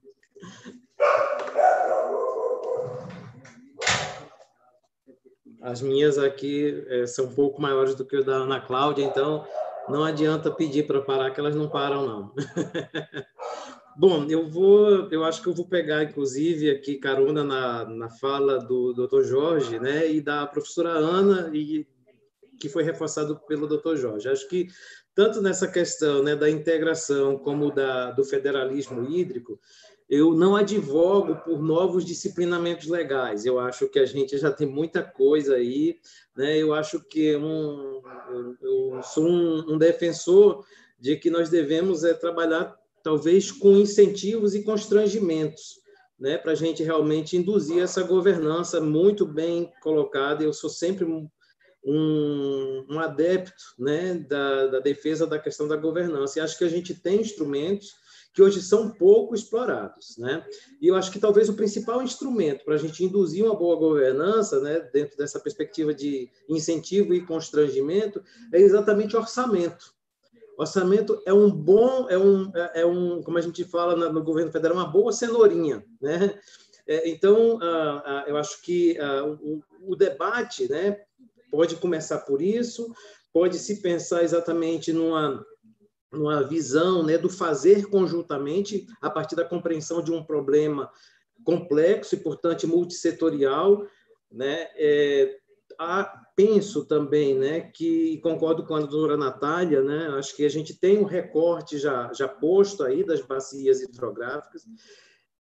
As 5.62 5.82
minhas 5.82 6.18
aqui 6.18 6.86
é, 6.88 7.06
são 7.06 7.26
um 7.26 7.36
pouco 7.36 7.62
maiores 7.62 7.96
do 7.96 8.06
que 8.06 8.16
o 8.16 8.24
da 8.24 8.36
Ana 8.36 8.62
Cláudia, 8.62 9.04
então 9.04 9.46
não 9.90 10.04
adianta 10.04 10.52
pedir 10.52 10.86
para 10.86 11.02
parar, 11.02 11.32
que 11.32 11.40
elas 11.40 11.56
não 11.56 11.68
param, 11.70 12.06
não. 12.06 12.34
Bom, 14.00 14.28
eu 14.30 14.48
vou, 14.48 15.10
eu 15.10 15.24
acho 15.24 15.42
que 15.42 15.50
eu 15.50 15.56
vou 15.56 15.68
pegar, 15.68 16.04
inclusive, 16.04 16.70
aqui 16.70 17.00
carona 17.00 17.44
na, 17.44 17.84
na 17.86 18.10
fala 18.12 18.60
do 18.60 18.94
Dr. 18.94 19.24
Jorge, 19.24 19.80
né, 19.80 20.08
e 20.12 20.22
da 20.22 20.46
professora 20.46 20.92
Ana, 20.92 21.50
e 21.52 21.88
que 22.60 22.70
foi 22.70 22.84
reforçado 22.84 23.40
pelo 23.48 23.66
Dr. 23.66 23.96
Jorge. 23.96 24.30
Acho 24.30 24.48
que 24.48 24.68
tanto 25.16 25.42
nessa 25.42 25.68
questão, 25.68 26.22
né, 26.22 26.36
da 26.36 26.48
integração 26.48 27.40
como 27.40 27.72
da 27.72 28.12
do 28.12 28.24
federalismo 28.24 29.04
hídrico, 29.04 29.60
eu 30.08 30.36
não 30.36 30.56
advogo 30.56 31.36
por 31.38 31.60
novos 31.60 32.06
disciplinamentos 32.06 32.88
legais. 32.88 33.48
Eu 33.48 33.60
acho 33.60 33.90
que 33.90 33.98
a 33.98 34.06
gente 34.06 34.38
já 34.38 34.52
tem 34.52 34.68
muita 34.68 35.02
coisa 35.02 35.56
aí, 35.56 35.98
né? 36.36 36.56
Eu 36.56 36.72
acho 36.72 37.04
que 37.04 37.36
um, 37.36 38.00
eu 38.62 39.02
sou 39.02 39.28
um, 39.28 39.74
um 39.74 39.78
defensor 39.78 40.64
de 41.00 41.18
que 41.18 41.32
nós 41.32 41.50
devemos 41.50 42.04
é, 42.04 42.14
trabalhar 42.14 42.78
talvez 43.08 43.54
com 43.54 43.78
incentivos 43.78 44.54
e 44.54 44.64
constrangimentos, 44.64 45.80
né, 46.20 46.38
para 46.38 46.52
a 46.52 46.56
gente 46.56 46.84
realmente 46.84 47.38
induzir 47.38 47.82
essa 47.82 48.04
governança 48.04 48.82
muito 48.82 49.26
bem 49.26 49.72
colocada. 49.82 50.44
Eu 50.44 50.52
sou 50.52 50.70
sempre 50.70 51.06
um, 51.06 51.26
um, 51.86 53.00
adepto 53.00 53.64
né, 53.80 54.16
da, 54.16 54.68
da, 54.68 54.80
defesa 54.82 55.26
da 55.26 55.40
questão 55.40 55.70
da 55.70 55.78
governança, 55.78 56.38
e 56.38 56.42
acho 56.42 56.58
que 56.58 56.66
a 56.66 56.70
gente 56.70 56.94
tem 56.96 57.22
instrumentos 57.22 57.96
que 58.34 58.42
hoje 58.42 58.62
são 58.62 58.92
pouco 58.92 59.34
explorados. 59.34 60.18
Né? 60.18 60.46
E 60.82 60.88
eu 60.88 60.96
acho 60.96 61.10
que 61.10 61.18
talvez 61.18 61.48
o 61.48 61.54
principal 61.54 62.04
instrumento 62.04 62.66
para 62.66 62.76
a 62.76 62.78
gente 62.78 63.06
induzir 63.06 63.46
uma 63.46 63.56
boa 63.56 63.78
governança, 63.78 64.60
né, 64.60 64.82
dentro 64.92 65.16
dessa 65.16 65.40
perspectiva 65.40 65.94
de 65.94 66.30
incentivo 66.50 67.14
e 67.14 67.26
constrangimento, 67.26 68.22
é 68.52 68.60
exatamente 68.60 69.16
orçamento. 69.16 69.96
Orçamento 70.58 71.22
é 71.24 71.32
um 71.32 71.52
bom, 71.52 72.10
é 72.10 72.18
um, 72.18 72.52
é 72.74 72.84
um 72.84 73.22
como 73.22 73.38
a 73.38 73.42
gente 73.42 73.64
fala 73.64 74.12
no 74.12 74.24
governo 74.24 74.52
federal, 74.52 74.76
uma 74.76 74.88
boa 74.88 75.14
cenourinha, 75.14 75.86
né? 76.02 76.40
É, 76.88 77.08
então, 77.10 77.60
eu 78.26 78.38
acho 78.38 78.62
que 78.64 78.98
o, 79.86 79.96
debate, 79.96 80.68
né, 80.70 81.00
pode 81.52 81.76
começar 81.76 82.20
por 82.20 82.42
isso, 82.42 82.92
pode 83.32 83.60
se 83.60 83.82
pensar 83.82 84.24
exatamente 84.24 84.92
numa 84.92 85.46
numa 86.10 86.42
visão, 86.42 87.04
né, 87.04 87.18
do 87.18 87.30
fazer 87.30 87.90
conjuntamente 87.90 88.88
a 89.02 89.10
partir 89.10 89.36
da 89.36 89.44
compreensão 89.44 90.02
de 90.02 90.10
um 90.10 90.24
problema 90.24 90.90
complexo 91.44 92.16
e, 92.16 92.20
portanto, 92.20 92.66
multissetorial, 92.66 93.86
né? 94.32 94.70
É, 94.76 95.38
penso 96.36 96.86
também, 96.86 97.36
né, 97.36 97.62
que 97.62 98.20
concordo 98.20 98.64
com 98.66 98.76
a 98.76 98.80
doutora 98.80 99.18
Natália, 99.18 99.82
né, 99.82 100.08
acho 100.18 100.36
que 100.36 100.46
a 100.46 100.50
gente 100.50 100.80
tem 100.80 101.00
um 101.00 101.04
recorte 101.04 101.78
já, 101.78 102.12
já 102.14 102.28
posto 102.28 102.84
aí 102.84 103.04
das 103.04 103.22
bacias 103.22 103.82
hidrográficas. 103.82 104.64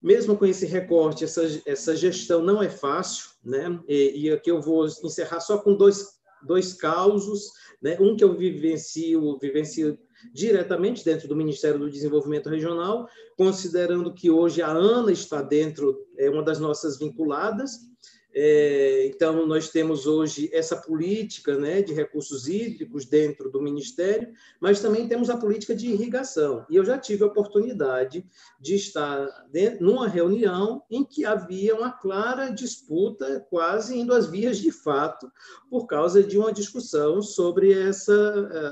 Mesmo 0.02 0.36
com 0.36 0.46
esse 0.46 0.66
recorte, 0.66 1.24
essa, 1.24 1.44
essa 1.66 1.96
gestão 1.96 2.42
não 2.42 2.62
é 2.62 2.70
fácil, 2.70 3.30
né, 3.44 3.80
e, 3.88 4.26
e 4.28 4.32
aqui 4.32 4.52
eu 4.52 4.62
vou 4.62 4.86
encerrar 4.86 5.40
só 5.40 5.58
com 5.60 5.76
dois, 5.76 6.20
dois 6.44 6.74
causos, 6.74 7.52
né, 7.82 7.98
um 8.00 8.16
que 8.16 8.24
eu 8.24 8.36
vivencio, 8.36 9.38
vivencio 9.40 9.98
diretamente 10.34 11.04
dentro 11.04 11.28
do 11.28 11.36
Ministério 11.36 11.80
do 11.80 11.90
Desenvolvimento 11.90 12.50
Regional, 12.50 13.08
considerando 13.38 14.14
que 14.14 14.30
hoje 14.30 14.62
a 14.62 14.70
ANA 14.70 15.12
está 15.12 15.42
dentro, 15.42 15.98
é 16.18 16.30
uma 16.30 16.44
das 16.44 16.60
nossas 16.60 16.98
vinculadas, 16.98 17.91
É, 18.34 19.08
então, 19.08 19.46
nós 19.46 19.70
temos 19.70 20.08
hoje 20.08 20.50
essa 20.54 20.78
política 20.78 21.58
né, 21.58 21.82
de 21.82 21.94
recursos 21.94 22.48
hídricos 22.48 23.06
dentro 23.06 23.50
do 23.50 23.62
Ministério, 23.62 24.32
mas 24.60 24.80
também 24.80 25.08
temos 25.08 25.30
a 25.30 25.36
política 25.36 25.76
de 25.76 25.88
irrigação. 25.88 26.66
E 26.70 26.78
eu 26.78 26.86
já 26.86 26.98
tive 26.98 27.24
a 27.24 27.28
oportunidade 27.28 28.26
de 28.60 28.76
estar 28.76 29.28
dentro, 29.52 29.84
numa 29.84 30.08
reunião 30.08 30.82
em 30.90 31.04
que 31.04 31.26
havia 31.26 31.76
uma 31.76 31.92
clara 31.92 32.50
disputa, 32.50 33.46
quase 33.50 34.00
indo 34.00 34.14
às 34.14 34.28
vias 34.28 34.58
de 34.58 34.72
fato, 34.72 35.30
por 35.70 35.86
causa 35.86 36.24
de 36.24 36.38
uma 36.38 36.54
discussão 36.54 37.22
sobre 37.22 37.74
essa, 37.74 38.14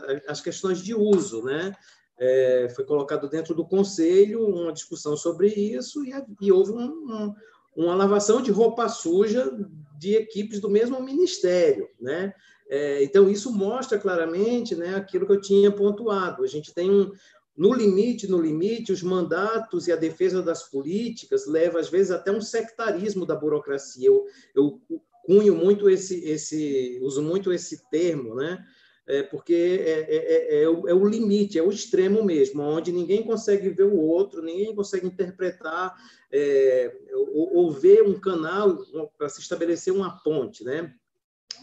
eh, 0.07 0.23
as 0.27 0.39
questões 0.39 0.79
de 0.79 0.95
uso. 0.95 1.43
Né? 1.43 1.73
É, 2.17 2.69
foi 2.73 2.85
colocado 2.85 3.29
dentro 3.29 3.53
do 3.53 3.65
Conselho 3.65 4.45
uma 4.45 4.71
discussão 4.71 5.17
sobre 5.17 5.47
isso 5.47 6.03
e, 6.05 6.13
e 6.41 6.51
houve 6.51 6.71
um, 6.71 6.81
um 6.81 7.35
uma 7.83 7.95
lavação 7.95 8.41
de 8.41 8.51
roupa 8.51 8.89
suja 8.89 9.51
de 9.97 10.15
equipes 10.15 10.59
do 10.59 10.69
mesmo 10.69 11.01
ministério, 11.01 11.87
né? 11.99 12.33
É, 12.69 13.03
então 13.03 13.29
isso 13.29 13.51
mostra 13.51 13.97
claramente, 13.97 14.75
né, 14.75 14.95
aquilo 14.95 15.25
que 15.25 15.31
eu 15.31 15.41
tinha 15.41 15.71
pontuado. 15.71 16.43
A 16.43 16.47
gente 16.47 16.73
tem 16.73 16.89
um 16.89 17.11
no 17.57 17.73
limite, 17.73 18.27
no 18.27 18.39
limite, 18.39 18.91
os 18.91 19.03
mandatos 19.03 19.87
e 19.87 19.91
a 19.91 19.97
defesa 19.97 20.41
das 20.41 20.63
políticas 20.63 21.45
leva 21.45 21.79
às 21.79 21.89
vezes 21.89 22.11
até 22.11 22.31
um 22.31 22.39
sectarismo 22.39 23.25
da 23.25 23.35
burocracia. 23.35 24.07
Eu, 24.07 24.23
eu 24.55 24.79
cunho 25.25 25.55
muito 25.55 25.89
esse, 25.89 26.23
esse, 26.23 26.99
uso 27.01 27.21
muito 27.21 27.51
esse 27.51 27.89
termo, 27.89 28.35
né? 28.35 28.63
É 29.09 29.23
porque 29.23 29.53
é, 29.55 30.01
é, 30.01 30.15
é, 30.17 30.61
é, 30.61 30.69
o, 30.69 30.87
é 30.87 30.93
o 30.93 31.03
limite, 31.03 31.57
é 31.57 31.63
o 31.63 31.71
extremo 31.71 32.23
mesmo, 32.23 32.61
onde 32.61 32.91
ninguém 32.91 33.23
consegue 33.23 33.67
ver 33.71 33.85
o 33.85 33.97
outro, 33.97 34.43
ninguém 34.43 34.75
consegue 34.75 35.07
interpretar 35.07 35.95
é, 36.31 36.95
ou, 37.11 37.55
ou, 37.55 37.71
ver 37.71 38.03
um 38.03 38.19
canal 38.19 38.77
para 39.17 39.27
se 39.27 39.41
estabelecer 39.41 39.91
uma 39.91 40.21
ponte, 40.23 40.63
né? 40.63 40.93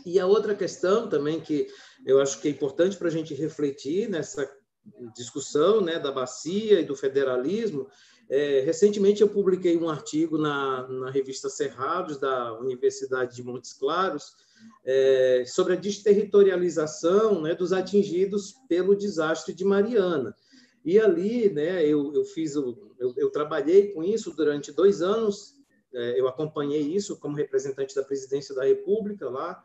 E 0.04 0.18
a 0.18 0.26
outra 0.26 0.56
questão 0.56 1.08
também 1.08 1.40
que 1.40 1.68
eu 2.04 2.20
acho 2.20 2.40
que 2.40 2.48
é 2.48 2.50
importante 2.50 2.96
para 2.96 3.06
a 3.06 3.12
gente 3.12 3.32
refletir 3.32 4.10
nessa 4.10 4.52
discussão 5.14 5.80
né, 5.80 6.00
da 6.00 6.10
bacia 6.10 6.80
e 6.80 6.84
do 6.84 6.96
federalismo, 6.96 7.88
é, 8.28 8.60
recentemente 8.60 9.22
eu 9.22 9.28
publiquei 9.28 9.76
um 9.76 9.88
artigo 9.88 10.36
na, 10.36 10.86
na 10.88 11.10
revista 11.10 11.48
Cerrados, 11.48 12.18
da 12.18 12.58
Universidade 12.58 13.36
de 13.36 13.42
Montes 13.44 13.72
Claros, 13.72 14.34
é, 14.84 15.44
sobre 15.46 15.72
a 15.72 15.76
desterritorialização 15.76 17.42
né, 17.42 17.54
dos 17.54 17.72
atingidos 17.72 18.54
pelo 18.68 18.96
desastre 18.96 19.54
de 19.54 19.64
Mariana. 19.64 20.34
E 20.84 20.98
ali, 21.00 21.50
né, 21.50 21.84
eu, 21.84 22.14
eu 22.14 22.24
fiz, 22.24 22.54
eu, 22.54 22.94
eu 23.16 23.30
trabalhei 23.30 23.92
com 23.92 24.04
isso 24.04 24.34
durante 24.34 24.72
dois 24.72 25.02
anos. 25.02 25.54
É, 25.92 26.20
eu 26.20 26.28
acompanhei 26.28 26.82
isso 26.82 27.18
como 27.18 27.36
representante 27.36 27.94
da 27.94 28.04
Presidência 28.04 28.54
da 28.54 28.64
República 28.64 29.28
lá 29.28 29.62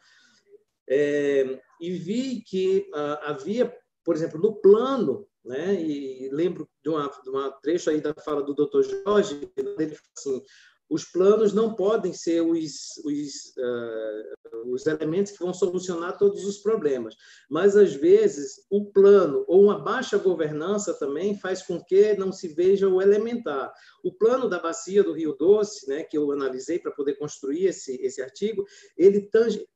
é, 0.92 1.60
e 1.80 1.92
vi 1.92 2.42
que 2.42 2.90
ah, 2.94 3.32
havia, 3.32 3.74
por 4.04 4.14
exemplo, 4.14 4.40
no 4.40 4.56
plano, 4.56 5.26
né, 5.44 5.74
e 5.82 6.30
lembro 6.32 6.70
de 6.84 6.90
uma, 6.90 7.08
de 7.24 7.30
uma 7.30 7.50
trecho 7.50 7.90
aí 7.90 8.02
da 8.02 8.14
fala 8.14 8.44
do 8.44 8.54
Dr. 8.54 8.84
Jorge, 8.84 9.50
ele 9.56 9.98
assim, 10.16 10.44
os 10.92 11.06
planos 11.06 11.54
não 11.54 11.74
podem 11.74 12.12
ser 12.12 12.42
os, 12.42 12.98
os, 13.06 13.54
uh, 13.58 14.74
os 14.74 14.86
elementos 14.86 15.32
que 15.32 15.40
vão 15.40 15.54
solucionar 15.54 16.18
todos 16.18 16.44
os 16.44 16.58
problemas, 16.58 17.16
mas 17.50 17.78
às 17.78 17.94
vezes 17.94 18.66
o 18.70 18.92
plano 18.92 19.46
ou 19.48 19.64
uma 19.64 19.80
baixa 19.80 20.18
governança 20.18 20.94
também 20.94 21.40
faz 21.40 21.64
com 21.64 21.82
que 21.82 22.14
não 22.16 22.34
se 22.34 22.50
veja 22.50 22.90
o 22.90 23.02
elementar. 23.02 23.72
O 24.04 24.12
plano 24.12 24.50
da 24.50 24.60
bacia 24.60 25.02
do 25.02 25.14
Rio 25.14 25.34
Doce, 25.40 25.88
né, 25.88 26.04
que 26.04 26.18
eu 26.18 26.30
analisei 26.30 26.78
para 26.78 26.92
poder 26.92 27.14
construir 27.14 27.68
esse, 27.68 27.96
esse 28.02 28.22
artigo, 28.22 28.66
ele 28.98 29.30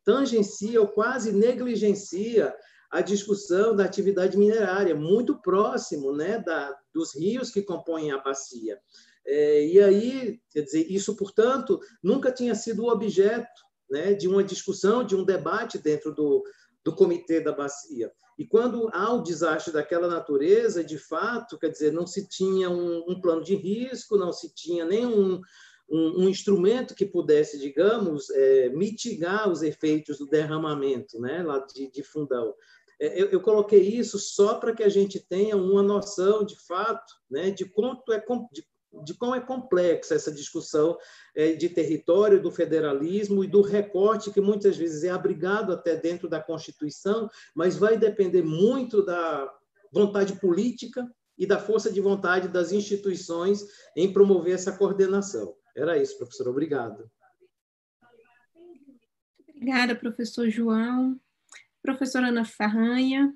tangencia 0.04 0.82
ou 0.82 0.90
quase 0.90 1.32
negligencia 1.32 2.54
a 2.92 3.00
discussão 3.00 3.74
da 3.74 3.86
atividade 3.86 4.38
minerária, 4.38 4.94
muito 4.94 5.42
próximo 5.42 6.14
né, 6.14 6.40
da, 6.40 6.78
dos 6.94 7.16
rios 7.16 7.52
que 7.52 7.62
compõem 7.62 8.12
a 8.12 8.18
bacia. 8.18 8.78
É, 9.26 9.66
e 9.66 9.80
aí, 9.80 10.40
quer 10.52 10.62
dizer, 10.62 10.86
isso, 10.90 11.16
portanto, 11.16 11.80
nunca 12.02 12.32
tinha 12.32 12.54
sido 12.54 12.86
objeto 12.86 13.62
né, 13.90 14.14
de 14.14 14.28
uma 14.28 14.44
discussão, 14.44 15.04
de 15.04 15.16
um 15.16 15.24
debate 15.24 15.78
dentro 15.78 16.14
do, 16.14 16.44
do 16.84 16.96
comitê 16.96 17.42
da 17.42 17.52
bacia. 17.52 18.12
E 18.38 18.46
quando 18.46 18.90
há 18.94 19.14
o 19.14 19.24
desastre 19.24 19.74
daquela 19.74 20.08
natureza, 20.08 20.84
de 20.84 20.98
fato, 20.98 21.58
quer 21.58 21.70
dizer, 21.70 21.92
não 21.92 22.06
se 22.06 22.28
tinha 22.28 22.70
um, 22.70 23.04
um 23.08 23.20
plano 23.20 23.44
de 23.44 23.56
risco, 23.56 24.18
não 24.18 24.32
se 24.32 24.54
tinha 24.54 24.86
nenhum 24.86 25.42
um, 25.90 26.24
um 26.24 26.30
instrumento 26.30 26.96
que 26.96 27.06
pudesse, 27.06 27.60
digamos, 27.60 28.30
é, 28.32 28.70
mitigar 28.70 29.50
os 29.50 29.62
efeitos 29.62 30.18
do 30.18 30.28
derramamento 30.28 31.20
né, 31.20 31.44
lá 31.44 31.60
de, 31.60 31.90
de 31.90 32.04
fundão. 32.04 32.54
É, 33.00 33.22
eu, 33.22 33.28
eu, 33.28 33.42
coloquei 33.42 33.82
isso 33.82 34.18
só 34.18 34.56
para 34.56 34.74
que 34.74 34.84
a 34.84 34.90
gente 34.90 35.20
tenha 35.20 35.56
uma 35.58 35.84
noção, 35.84 36.46
de 36.46 36.56
fato, 36.66 37.14
né, 37.30 37.52
de 37.52 37.66
quanto 37.66 38.12
é 38.14 38.24
de 38.52 38.66
de 39.04 39.14
quão 39.14 39.36
é 39.36 39.42
complexa 39.42 40.16
essa 40.16 40.32
discussão 40.32 40.98
é, 41.36 41.54
de 41.54 41.70
território, 41.70 42.42
do 42.42 42.52
federalismo 42.52 43.44
e 43.44 43.48
do 43.48 43.62
recorte, 43.62 44.32
que 44.32 44.42
muitas 44.42 44.78
vezes 44.78 45.04
é 45.04 45.10
abrigado 45.10 45.74
até 45.74 45.96
dentro 45.96 46.30
da 46.30 46.42
Constituição, 46.42 47.30
mas 47.54 47.76
vai 47.76 47.98
depender 47.98 48.44
muito 48.44 49.04
da 49.04 49.52
vontade 49.92 50.40
política 50.40 51.10
e 51.38 51.46
da 51.46 51.60
força 51.60 51.92
de 51.92 52.02
vontade 52.02 52.48
das 52.48 52.72
instituições 52.72 53.66
em 53.96 54.12
promover 54.12 54.54
essa 54.54 54.72
coordenação. 54.72 55.56
Era 55.76 55.98
isso, 55.98 56.18
professor. 56.18 56.48
Obrigado. 56.48 57.10
Obrigada, 59.50 59.96
professor 59.96 60.50
João. 60.50 61.20
Professora 61.82 62.28
Ana 62.30 62.46
Farranha. 62.46 63.34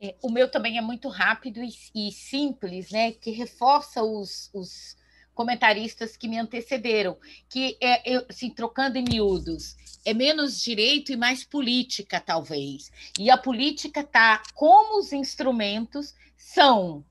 É, 0.00 0.14
o 0.22 0.30
meu 0.30 0.50
também 0.50 0.76
é 0.76 0.80
muito 0.80 1.08
rápido 1.08 1.62
e, 1.62 1.70
e 1.94 2.12
simples, 2.12 2.90
né? 2.90 3.12
Que 3.12 3.30
reforça 3.30 4.02
os, 4.02 4.50
os, 4.52 4.96
comentaristas 5.36 6.16
que 6.16 6.26
me 6.26 6.38
antecederam, 6.38 7.16
que 7.46 7.76
é, 7.78 8.10
eu, 8.10 8.24
assim, 8.26 8.48
trocando 8.48 8.96
em 8.96 9.04
miúdos, 9.04 9.76
é 10.02 10.14
menos 10.14 10.58
direito 10.58 11.12
e 11.12 11.16
mais 11.16 11.44
política, 11.44 12.18
talvez. 12.18 12.90
E 13.18 13.30
a 13.30 13.36
política 13.36 14.00
está 14.00 14.42
como 14.54 14.98
os 14.98 15.12
instrumentos 15.12 16.14
são 16.36 17.04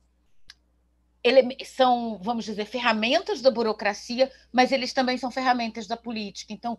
são, 1.66 2.20
vamos 2.22 2.46
dizer, 2.46 2.66
ferramentas 2.66 3.42
da 3.42 3.50
burocracia, 3.50 4.32
mas 4.52 4.72
eles 4.72 4.94
também 4.94 5.18
são 5.18 5.32
ferramentas 5.32 5.88
da 5.88 5.98
política. 5.98 6.54
Então, 6.54 6.78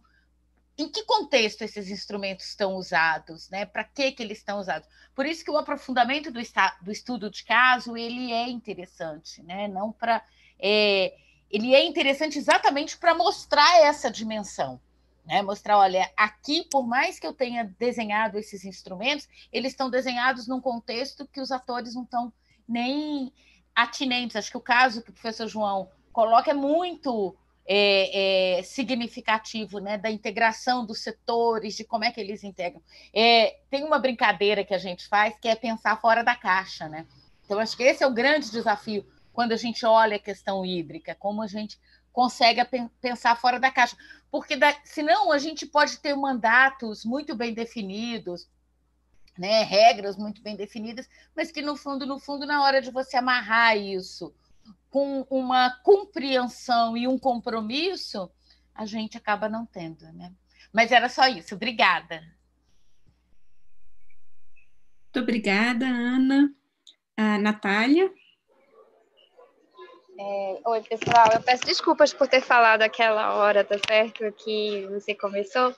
em 0.79 0.89
que 0.89 1.05
contexto 1.05 1.63
esses 1.63 1.91
instrumentos 1.91 2.47
estão 2.47 2.75
usados, 2.75 3.49
né? 3.49 3.65
Para 3.65 3.83
que, 3.83 4.13
que 4.13 4.23
eles 4.23 4.39
estão 4.39 4.59
usados? 4.59 4.89
Por 5.15 5.25
isso 5.25 5.43
que 5.43 5.51
o 5.51 5.57
aprofundamento 5.57 6.31
do, 6.31 6.41
do 6.83 6.93
estudo 6.93 7.31
de 7.31 7.45
caso 7.45 7.97
ele 7.97 8.31
é 8.33 8.49
interessante, 8.49 9.43
né? 9.43 9.69
Não 9.69 9.91
para 9.91 10.23
é, 10.59 11.15
ele 11.51 11.75
é 11.75 11.85
interessante 11.85 12.39
exatamente 12.39 12.99
para 12.99 13.15
mostrar 13.15 13.81
essa 13.81 14.11
dimensão, 14.11 14.79
né? 15.25 15.41
Mostrar, 15.41 15.79
olha, 15.79 16.11
aqui 16.15 16.65
por 16.71 16.87
mais 16.87 17.19
que 17.19 17.27
eu 17.27 17.33
tenha 17.33 17.65
desenhado 17.79 18.39
esses 18.39 18.65
instrumentos, 18.65 19.27
eles 19.51 19.73
estão 19.73 19.89
desenhados 19.89 20.47
num 20.47 20.61
contexto 20.61 21.27
que 21.27 21.41
os 21.41 21.51
atores 21.51 21.95
não 21.95 22.03
estão 22.03 22.31
nem 22.69 23.33
atinentes. 23.75 24.37
Acho 24.37 24.51
que 24.51 24.59
o 24.59 24.61
caso 24.61 25.03
que 25.03 25.11
o 25.11 25.15
professor 25.15 25.49
João 25.49 25.91
coloca 26.13 26.51
é 26.51 26.55
muito 26.55 27.35
é, 27.67 28.59
é, 28.59 28.63
significativo 28.63 29.81
né, 29.81 29.99
da 29.99 30.11
integração 30.11 30.87
dos 30.87 31.01
setores, 31.01 31.75
de 31.75 31.85
como 31.85 32.05
é 32.05 32.13
que 32.13 32.21
eles 32.21 32.45
integram. 32.45 32.81
É, 33.13 33.59
tem 33.69 33.85
uma 33.85 33.99
brincadeira 33.99 34.65
que 34.65 34.75
a 34.75 34.79
gente 34.79 35.09
faz 35.09 35.35
que 35.41 35.49
é 35.49 35.57
pensar 35.57 36.01
fora 36.01 36.23
da 36.23 36.37
caixa. 36.37 36.89
Né? 36.89 37.07
Então, 37.45 37.59
acho 37.59 37.77
que 37.77 37.83
esse 37.83 38.05
é 38.05 38.07
o 38.07 38.15
grande 38.15 38.51
desafio 38.51 39.05
quando 39.33 39.53
a 39.53 39.57
gente 39.57 39.85
olha 39.85 40.17
a 40.17 40.21
questão 40.21 40.65
hídrica, 40.65 41.15
como 41.15 41.43
a 41.43 41.47
gente 41.47 41.79
consegue 42.13 42.63
pensar 43.01 43.37
fora 43.37 43.59
da 43.59 43.71
caixa. 43.71 43.97
Porque 44.31 44.57
da, 44.57 44.75
senão 44.85 45.33
a 45.33 45.39
gente 45.39 45.67
pode 45.67 45.99
ter 45.99 46.15
mandatos 46.15 47.05
muito 47.05 47.35
bem 47.35 47.53
definidos, 47.53 48.49
né, 49.37 49.63
regras 49.65 50.17
muito 50.17 50.41
bem 50.41 50.57
definidas, 50.57 51.07
mas 51.37 51.51
que 51.51 51.61
no 51.61 51.77
fundo, 51.77 52.07
no 52.07 52.19
fundo, 52.19 52.47
na 52.47 52.63
hora 52.63 52.81
de 52.81 52.91
você 52.91 53.19
amarrar 53.19 53.77
isso 53.77 54.33
com 54.91 55.27
uma 55.31 55.71
compreensão 55.83 56.97
e 56.97 57.07
um 57.07 57.19
compromisso, 57.19 58.31
a 58.75 58.87
gente 58.87 59.17
acaba 59.17 59.49
não 59.49 59.67
tendo, 59.67 60.11
né? 60.13 60.33
Mas 60.73 60.93
era 60.93 61.09
só 61.09 61.27
isso. 61.27 61.55
Obrigada. 61.55 62.23
Muito 65.05 65.21
obrigada, 65.21 65.87
Ana. 65.87 66.53
A 67.17 67.39
Natália? 67.39 68.13
É, 70.19 70.61
oi, 70.67 70.83
pessoal. 70.83 71.27
Eu 71.33 71.43
peço 71.43 71.65
desculpas 71.65 72.13
por 72.13 72.29
ter 72.29 72.41
falado 72.41 72.83
aquela 72.83 73.35
hora, 73.35 73.65
tá 73.65 73.77
certo? 73.87 74.31
Que 74.33 74.87
você 74.91 75.15
começou. 75.15 75.75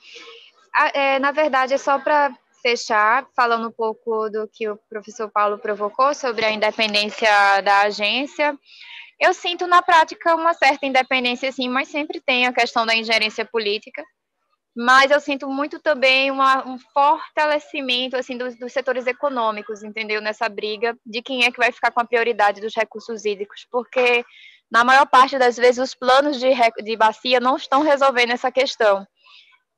É, 0.93 1.19
na 1.19 1.31
verdade, 1.31 1.73
é 1.73 1.77
só 1.77 1.99
para 1.99 2.37
fechar 2.61 3.27
falando 3.35 3.67
um 3.67 3.71
pouco 3.71 4.29
do 4.29 4.47
que 4.51 4.69
o 4.69 4.77
professor 4.89 5.29
Paulo 5.29 5.57
provocou 5.57 6.13
sobre 6.13 6.45
a 6.45 6.51
independência 6.51 7.29
da 7.61 7.81
agência. 7.81 8.57
Eu 9.19 9.33
sinto 9.33 9.67
na 9.67 9.81
prática 9.81 10.35
uma 10.35 10.53
certa 10.53 10.85
independência, 10.85 11.51
sim, 11.51 11.67
mas 11.67 11.89
sempre 11.89 12.21
tem 12.21 12.45
a 12.45 12.53
questão 12.53 12.85
da 12.85 12.95
ingerência 12.95 13.45
política. 13.45 14.03
mas 14.75 15.11
eu 15.11 15.19
sinto 15.19 15.49
muito 15.49 15.79
também 15.79 16.31
uma, 16.31 16.65
um 16.65 16.77
fortalecimento 16.93 18.15
assim 18.15 18.37
dos, 18.37 18.55
dos, 18.57 18.71
setores 18.71 19.07
econômicos, 19.07 19.83
entendeu? 19.83 20.21
Nessa 20.21 20.47
briga 20.47 20.95
de 21.05 21.21
quem 21.21 21.43
é 21.43 21.51
que 21.51 21.57
vai 21.57 21.71
ficar 21.71 21.91
com 21.91 21.99
a 21.99 22.05
prioridade 22.05 22.61
dos 22.61 22.75
recursos 22.75 23.25
hídricos, 23.25 23.67
porque 23.69 24.23
na 24.71 24.83
maior 24.83 25.05
parte 25.07 25.37
das 25.37 25.57
vezes 25.57 25.79
os 25.79 25.95
planos 25.95 26.39
de, 26.39 26.49
de 26.83 26.95
bacia 26.95 27.39
não 27.39 27.57
estão 27.57 27.81
resolvendo 27.81 28.31
essa 28.31 28.51
questão. 28.51 29.05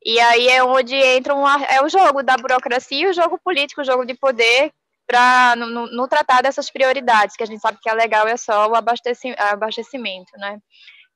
E 0.04 0.20
aí 0.20 0.48
é 0.48 0.64
onde 0.64 0.96
entra 0.96 1.34
é 1.70 1.82
o 1.82 1.90
jogo 1.90 2.24
da 2.24 2.36
burocracia, 2.36 3.10
o 3.10 3.14
jogo 3.14 3.40
político, 3.44 3.82
o 3.82 3.86
jogo 3.86 4.06
de 4.06 4.16
poder 4.16 4.72
para 5.08 5.56
no, 5.56 5.68
no, 5.68 5.88
no, 5.88 6.08
tratar 6.08 6.42
dessas 6.42 6.72
prioridades, 6.72 7.36
que 7.36 7.44
a 7.44 7.46
gente 7.46 7.60
sabe 7.60 7.78
que 7.82 7.90
é 7.90 7.94
legal 7.94 8.28
é 8.28 8.38
só 8.38 8.68
o 8.68 8.76
abastecimento, 8.76 10.32
né? 10.38 10.58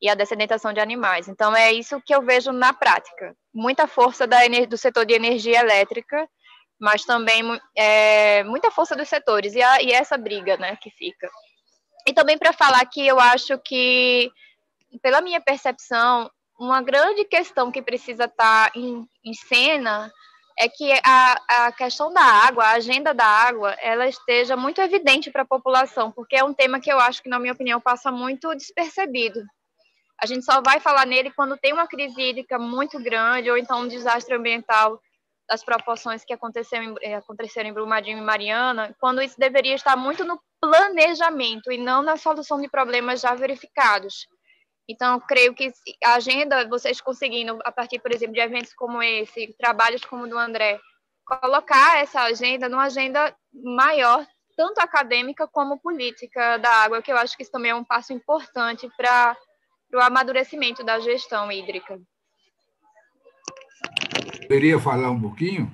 e 0.02 0.10
a 0.10 0.16
dessedentação 0.16 0.74
de 0.74 0.80
animais. 0.80 1.28
Então, 1.28 1.56
é 1.56 1.72
isso 1.72 2.02
que 2.02 2.14
eu 2.14 2.22
vejo 2.22 2.52
na 2.52 2.74
prática. 2.74 3.36
Muita 3.53 3.88
força 3.88 4.28
da, 4.28 4.38
do 4.68 4.78
setor 4.78 5.06
de 5.06 5.14
energia 5.14 5.60
elétrica, 5.60 6.28
mas 6.80 7.06
também 7.06 7.41
é, 7.76 8.44
muita 8.44 8.70
força 8.70 8.95
dos 8.95 9.07
setores, 9.07 9.56
e, 9.56 9.62
a, 9.62 9.82
e 9.82 9.91
essa 9.91 10.18
briga 10.18 10.57
né, 10.57 10.78
que 10.82 10.90
fica. 10.91 11.30
E 12.07 12.14
também 12.14 12.38
para 12.38 12.53
falar 12.53 12.86
que 12.86 13.06
eu 13.06 13.20
acho 13.20 13.57
que, 13.60 14.30
pela 15.02 15.22
minha 15.22 15.41
percepção, 15.41 16.30
uma 16.60 16.82
grande 16.82 17.26
questão 17.26 17.72
que 17.72 17.82
precisa 17.82 18.26
estar 18.26 18.72
tá 18.72 18.80
em, 18.80 19.07
em 19.23 19.34
cena 19.34 20.11
é 20.57 20.69
que 20.69 20.90
a, 21.03 21.65
a 21.65 21.72
questão 21.73 22.14
da 22.14 22.22
água, 22.22 22.64
a 22.64 22.72
agenda 22.72 23.14
da 23.14 23.26
água, 23.26 23.72
ela 23.82 24.07
esteja 24.07 24.56
muito 24.56 24.80
evidente 24.80 25.30
para 25.30 25.41
a 25.41 25.48
população, 25.48 26.11
porque 26.11 26.36
é 26.36 26.44
um 26.44 26.53
tema 26.53 26.80
que 26.80 26.91
eu 26.91 26.98
acho 26.98 27.22
que, 27.22 27.30
na 27.30 27.38
minha 27.38 27.52
opinião, 27.52 27.82
passa 27.82 28.10
muito 28.10 28.56
despercebido. 28.56 29.44
A 30.22 30.26
gente 30.26 30.45
só 30.45 30.61
vai 30.61 30.80
falar 30.80 31.06
nele 31.06 31.30
quando 31.32 31.57
tem 31.57 31.73
uma 31.73 31.88
crise 31.88 32.22
hídrica 32.22 32.57
muito 32.57 32.98
grande 33.03 33.52
ou 33.52 33.57
então 33.57 33.82
um 33.82 33.88
desastre 33.88 34.34
ambiental 34.34 35.02
das 35.48 35.64
proporções 35.64 36.23
que 36.23 36.34
aconteceram 36.34 36.84
em, 36.84 36.95
eh, 37.02 37.15
aconteceram 37.15 37.69
em 37.69 37.73
Brumadinho 37.73 38.18
e 38.18 38.22
Mariana, 38.22 38.95
quando 38.99 39.22
isso 39.22 39.38
deveria 39.38 39.76
estar 39.76 39.95
muito 39.95 40.23
no 40.23 40.41
planejamento 40.60 41.72
e 41.72 41.77
não 41.77 42.02
na 42.02 42.15
solução 42.18 42.60
de 42.60 42.69
problemas 42.69 43.19
já 43.19 43.36
verificados. 43.36 44.26
Então, 44.88 45.20
creio 45.20 45.53
que 45.53 45.72
a 46.03 46.16
agenda, 46.16 46.68
vocês 46.68 47.02
conseguindo, 47.02 47.60
a 47.64 47.72
partir, 47.72 47.99
por 47.99 48.12
exemplo, 48.12 48.36
de 48.36 48.40
eventos 48.40 48.74
como 48.74 49.02
esse, 49.02 49.56
trabalhos 49.57 50.06
como 50.06 50.26
o 50.26 50.30
do 50.30 50.38
André, 50.38 50.80
colocar 51.26 51.98
essa 51.98 52.22
agenda 52.22 52.70
numa 52.70 52.84
agenda 52.84 53.36
maior, 53.52 54.26
tanto 54.56 54.80
acadêmica 54.80 55.48
como 55.48 55.80
política 55.80 56.57
da 56.57 56.70
água, 56.84 57.02
que 57.02 57.12
eu 57.12 57.18
acho 57.18 57.36
que 57.36 57.41
isso 57.41 57.52
também 57.52 57.72
é 57.72 57.76
um 57.76 57.84
passo 57.84 58.14
importante 58.14 58.88
para 58.95 59.36
o 59.91 59.99
amadurecimento 59.99 60.84
da 60.84 60.99
gestão 60.99 61.52
hídrica. 61.52 61.99
Poderia 64.41 64.80
falar 64.80 65.10
um 65.10 65.20
pouquinho? 65.20 65.74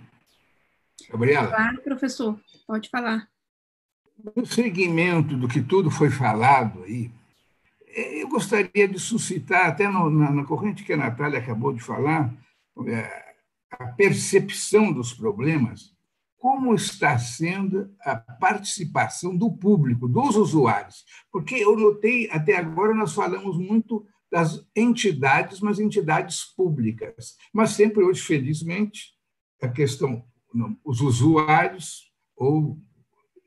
Gabriela? 1.09 1.47
Claro, 1.47 1.81
professor, 1.81 2.39
pode 2.65 2.89
falar. 2.89 3.27
No 4.35 4.45
seguimento 4.45 5.35
do 5.35 5.47
que 5.47 5.61
tudo 5.61 5.91
foi 5.91 6.09
falado 6.09 6.83
aí, 6.83 7.11
eu 7.95 8.27
gostaria 8.27 8.87
de 8.87 8.99
suscitar, 8.99 9.67
até 9.67 9.87
no, 9.87 10.09
na, 10.09 10.31
na, 10.31 10.45
corrente 10.45 10.83
que 10.83 10.93
a 10.93 10.97
Natália 10.97 11.39
acabou 11.39 11.73
de 11.73 11.81
falar, 11.81 12.33
é, 12.87 13.35
a 13.71 13.87
percepção 13.87 14.91
dos 14.91 15.13
problemas, 15.13 15.93
como 16.37 16.73
está 16.73 17.17
sendo 17.19 17.93
a 18.01 18.15
participação 18.15 19.35
do 19.35 19.51
público, 19.51 20.07
dos 20.07 20.35
usuários. 20.35 21.05
Porque 21.31 21.55
eu 21.55 21.77
notei, 21.77 22.29
até 22.31 22.57
agora, 22.57 22.95
nós 22.95 23.13
falamos 23.13 23.57
muito 23.57 24.05
das 24.31 24.65
entidades, 24.75 25.59
mas 25.59 25.79
entidades 25.79 26.45
públicas. 26.55 27.35
Mas 27.53 27.71
sempre 27.71 28.03
hoje, 28.03 28.21
felizmente, 28.21 29.13
a 29.61 29.67
questão, 29.67 30.25
os 30.83 31.01
usuários, 31.01 32.11
ou 32.35 32.79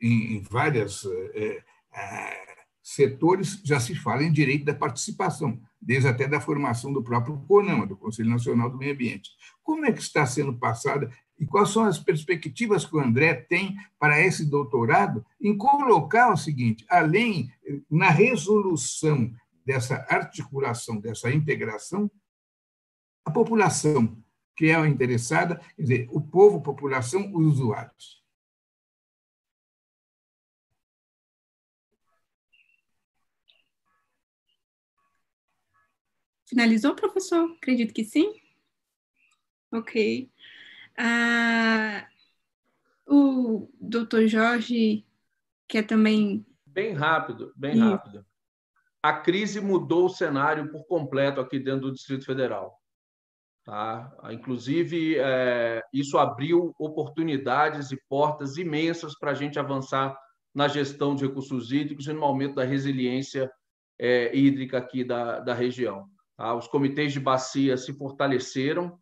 em, 0.00 0.40
vários 0.42 1.04
é, 1.34 1.62
é, 1.92 2.53
setores, 2.85 3.62
já 3.65 3.81
se 3.81 3.94
fala 3.94 4.23
em 4.23 4.31
direito 4.31 4.66
da 4.66 4.74
participação, 4.74 5.59
desde 5.81 6.06
até 6.06 6.28
da 6.28 6.39
formação 6.39 6.93
do 6.93 7.02
próprio 7.02 7.39
CONAMA, 7.48 7.86
do 7.86 7.97
Conselho 7.97 8.28
Nacional 8.28 8.69
do 8.69 8.77
Meio 8.77 8.93
Ambiente. 8.93 9.31
Como 9.62 9.86
é 9.86 9.93
que 9.93 10.02
está 10.02 10.27
sendo 10.27 10.52
passada 10.59 11.11
e 11.39 11.47
quais 11.47 11.70
são 11.70 11.85
as 11.85 11.98
perspectivas 11.98 12.85
que 12.85 12.94
o 12.94 13.01
André 13.01 13.32
tem 13.35 13.74
para 13.98 14.20
esse 14.20 14.44
doutorado 14.44 15.24
em 15.40 15.56
colocar 15.56 16.31
o 16.31 16.36
seguinte, 16.36 16.85
além, 16.90 17.51
na 17.90 18.11
resolução 18.11 19.32
dessa 19.65 20.06
articulação, 20.11 21.01
dessa 21.01 21.32
integração, 21.32 22.11
a 23.24 23.31
população 23.31 24.23
que 24.55 24.66
é 24.66 24.74
a 24.74 24.86
interessada, 24.86 25.56
quer 25.74 25.82
dizer, 25.82 26.09
o 26.12 26.20
povo, 26.20 26.61
população, 26.61 27.32
os 27.35 27.55
usuários. 27.55 28.23
Finalizou, 36.46 36.94
professor? 36.94 37.50
Acredito 37.56 37.94
que 37.94 38.04
sim. 38.04 38.34
Ok. 39.72 40.30
Ah, 40.96 42.06
o 43.06 43.68
doutor 43.80 44.26
Jorge 44.26 45.04
quer 45.66 45.82
também. 45.84 46.46
Bem 46.66 46.92
rápido, 46.92 47.52
bem 47.56 47.78
rápido 47.78 48.24
a 49.04 49.12
crise 49.12 49.60
mudou 49.60 50.06
o 50.06 50.08
cenário 50.08 50.70
por 50.70 50.86
completo 50.86 51.38
aqui 51.38 51.58
dentro 51.58 51.88
do 51.88 51.92
Distrito 51.92 52.24
Federal. 52.24 52.80
Tá? 53.62 54.10
Inclusive, 54.30 55.18
é, 55.18 55.82
isso 55.92 56.16
abriu 56.16 56.74
oportunidades 56.78 57.92
e 57.92 58.00
portas 58.08 58.56
imensas 58.56 59.14
para 59.18 59.32
a 59.32 59.34
gente 59.34 59.58
avançar 59.58 60.18
na 60.54 60.68
gestão 60.68 61.14
de 61.14 61.26
recursos 61.26 61.70
hídricos 61.70 62.06
e 62.06 62.14
no 62.14 62.24
aumento 62.24 62.54
da 62.54 62.64
resiliência 62.64 63.52
é, 63.98 64.34
hídrica 64.34 64.78
aqui 64.78 65.04
da, 65.04 65.38
da 65.38 65.52
região. 65.52 66.08
Tá? 66.36 66.55
Os 66.55 66.66
comitês 66.66 67.12
de 67.12 67.20
bacia 67.20 67.77
se 67.77 67.93
fortaleceram, 67.93 68.98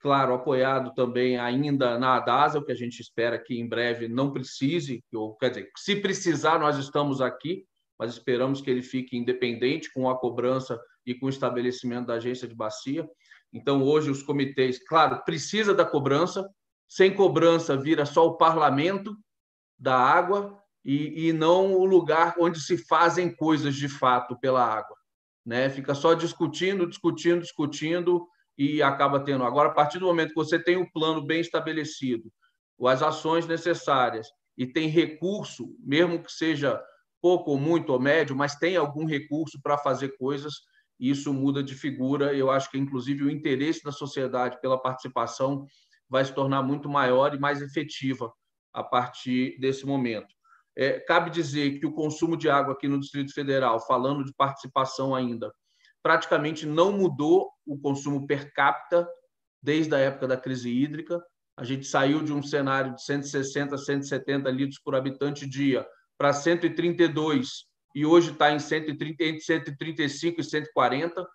claro, 0.00 0.34
apoiado 0.34 0.92
também 0.94 1.38
ainda 1.38 1.98
na 1.98 2.16
ADASA, 2.16 2.58
o 2.58 2.64
que 2.64 2.72
a 2.72 2.76
gente 2.76 3.00
espera 3.00 3.38
que 3.38 3.58
em 3.58 3.68
breve 3.68 4.08
não 4.08 4.32
precise, 4.32 5.04
ou, 5.12 5.36
quer 5.36 5.50
dizer, 5.50 5.70
se 5.76 5.96
precisar, 5.96 6.58
nós 6.58 6.78
estamos 6.78 7.20
aqui, 7.20 7.64
mas 7.98 8.12
esperamos 8.12 8.60
que 8.62 8.70
ele 8.70 8.82
fique 8.82 9.16
independente 9.16 9.92
com 9.92 10.08
a 10.08 10.18
cobrança 10.18 10.80
e 11.04 11.14
com 11.14 11.26
o 11.26 11.30
estabelecimento 11.30 12.06
da 12.06 12.14
agência 12.14 12.48
de 12.48 12.54
bacia. 12.54 13.06
Então, 13.52 13.82
hoje, 13.82 14.10
os 14.10 14.22
comitês, 14.22 14.82
claro, 14.86 15.22
precisa 15.24 15.74
da 15.74 15.84
cobrança, 15.84 16.48
sem 16.88 17.14
cobrança 17.14 17.76
vira 17.76 18.06
só 18.06 18.26
o 18.26 18.36
parlamento 18.36 19.14
da 19.78 19.96
água 19.96 20.58
e, 20.84 21.28
e 21.28 21.32
não 21.32 21.74
o 21.74 21.84
lugar 21.84 22.34
onde 22.38 22.60
se 22.60 22.78
fazem 22.78 23.34
coisas 23.34 23.74
de 23.76 23.88
fato 23.88 24.38
pela 24.38 24.64
água. 24.64 24.96
Né? 25.44 25.70
Fica 25.70 25.94
só 25.94 26.14
discutindo, 26.14 26.86
discutindo, 26.86 27.40
discutindo 27.40 28.26
e 28.56 28.82
acaba 28.82 29.20
tendo. 29.20 29.44
Agora, 29.44 29.70
a 29.70 29.74
partir 29.74 29.98
do 29.98 30.06
momento 30.06 30.30
que 30.30 30.34
você 30.34 30.58
tem 30.62 30.76
o 30.76 30.90
plano 30.92 31.24
bem 31.24 31.40
estabelecido, 31.40 32.30
as 32.86 33.02
ações 33.02 33.46
necessárias 33.46 34.28
e 34.56 34.66
tem 34.66 34.88
recurso, 34.88 35.74
mesmo 35.80 36.22
que 36.22 36.30
seja 36.30 36.80
pouco 37.20 37.50
ou 37.50 37.58
muito 37.58 37.92
ou 37.92 38.00
médio, 38.00 38.34
mas 38.34 38.56
tem 38.56 38.76
algum 38.76 39.04
recurso 39.04 39.60
para 39.62 39.76
fazer 39.76 40.16
coisas, 40.16 40.54
isso 40.98 41.32
muda 41.32 41.62
de 41.62 41.74
figura. 41.74 42.34
Eu 42.34 42.50
acho 42.50 42.70
que, 42.70 42.78
inclusive, 42.78 43.24
o 43.24 43.30
interesse 43.30 43.82
da 43.82 43.92
sociedade 43.92 44.60
pela 44.60 44.80
participação 44.80 45.66
vai 46.08 46.24
se 46.24 46.34
tornar 46.34 46.62
muito 46.62 46.88
maior 46.88 47.34
e 47.34 47.38
mais 47.38 47.62
efetiva 47.62 48.32
a 48.72 48.82
partir 48.82 49.58
desse 49.58 49.86
momento. 49.86 50.34
É, 50.76 51.00
cabe 51.00 51.30
dizer 51.30 51.78
que 51.78 51.86
o 51.86 51.92
consumo 51.92 52.36
de 52.36 52.48
água 52.48 52.74
aqui 52.74 52.88
no 52.88 53.00
Distrito 53.00 53.34
Federal, 53.34 53.84
falando 53.86 54.24
de 54.24 54.32
participação 54.34 55.14
ainda, 55.14 55.52
praticamente 56.02 56.66
não 56.66 56.92
mudou 56.92 57.50
o 57.66 57.78
consumo 57.78 58.26
per 58.26 58.52
capita 58.52 59.08
desde 59.62 59.94
a 59.94 59.98
época 59.98 60.26
da 60.26 60.36
crise 60.36 60.70
hídrica. 60.70 61.22
A 61.56 61.64
gente 61.64 61.86
saiu 61.86 62.22
de 62.22 62.32
um 62.32 62.42
cenário 62.42 62.94
de 62.94 63.04
160, 63.04 63.76
170 63.76 64.50
litros 64.50 64.80
por 64.82 64.94
habitante 64.94 65.46
dia 65.46 65.86
para 66.16 66.32
132 66.32 67.66
e 67.94 68.06
hoje 68.06 68.32
está 68.32 68.52
em 68.52 68.58
130, 68.58 69.24
entre 69.24 69.40
135 69.40 70.40
e 70.40 70.44
140. 70.44 71.26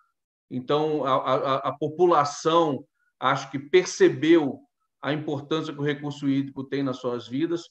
Então, 0.50 1.04
a, 1.04 1.14
a, 1.14 1.54
a, 1.68 1.78
população 1.78 2.84
acho 3.20 3.50
que 3.50 3.58
percebeu 3.58 4.60
a 5.02 5.12
importância 5.12 5.72
que 5.72 5.80
o 5.80 5.84
recurso 5.84 6.28
hídrico 6.28 6.64
tem 6.64 6.82
nas 6.82 6.98
suas 6.98 7.28
vidas. 7.28 7.64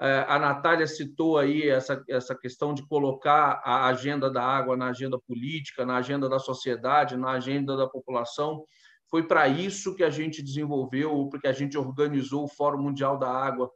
É, 0.00 0.24
a 0.26 0.38
Natália 0.38 0.86
citou 0.86 1.38
aí 1.38 1.68
essa, 1.68 2.02
essa 2.08 2.34
questão 2.34 2.72
de 2.72 2.86
colocar 2.86 3.60
a 3.64 3.86
agenda 3.86 4.30
da 4.30 4.42
água 4.42 4.76
na 4.76 4.88
agenda 4.88 5.18
política, 5.18 5.84
na 5.84 5.96
agenda 5.96 6.28
da 6.28 6.38
sociedade, 6.38 7.16
na 7.16 7.32
agenda 7.32 7.76
da 7.76 7.86
população. 7.86 8.64
Foi 9.08 9.26
para 9.26 9.46
isso 9.46 9.94
que 9.94 10.02
a 10.02 10.10
gente 10.10 10.42
desenvolveu, 10.42 11.28
porque 11.30 11.46
a 11.46 11.52
gente 11.52 11.76
organizou 11.76 12.44
o 12.44 12.48
Fórum 12.48 12.82
Mundial 12.82 13.18
da 13.18 13.30
Água 13.30 13.70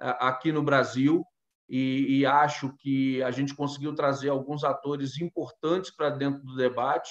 é, 0.00 0.16
aqui 0.20 0.50
no 0.50 0.62
Brasil, 0.62 1.24
e, 1.68 2.20
e 2.20 2.26
acho 2.26 2.74
que 2.78 3.22
a 3.22 3.30
gente 3.30 3.54
conseguiu 3.54 3.94
trazer 3.94 4.30
alguns 4.30 4.64
atores 4.64 5.20
importantes 5.20 5.94
para 5.94 6.08
dentro 6.08 6.42
do 6.42 6.56
debate. 6.56 7.10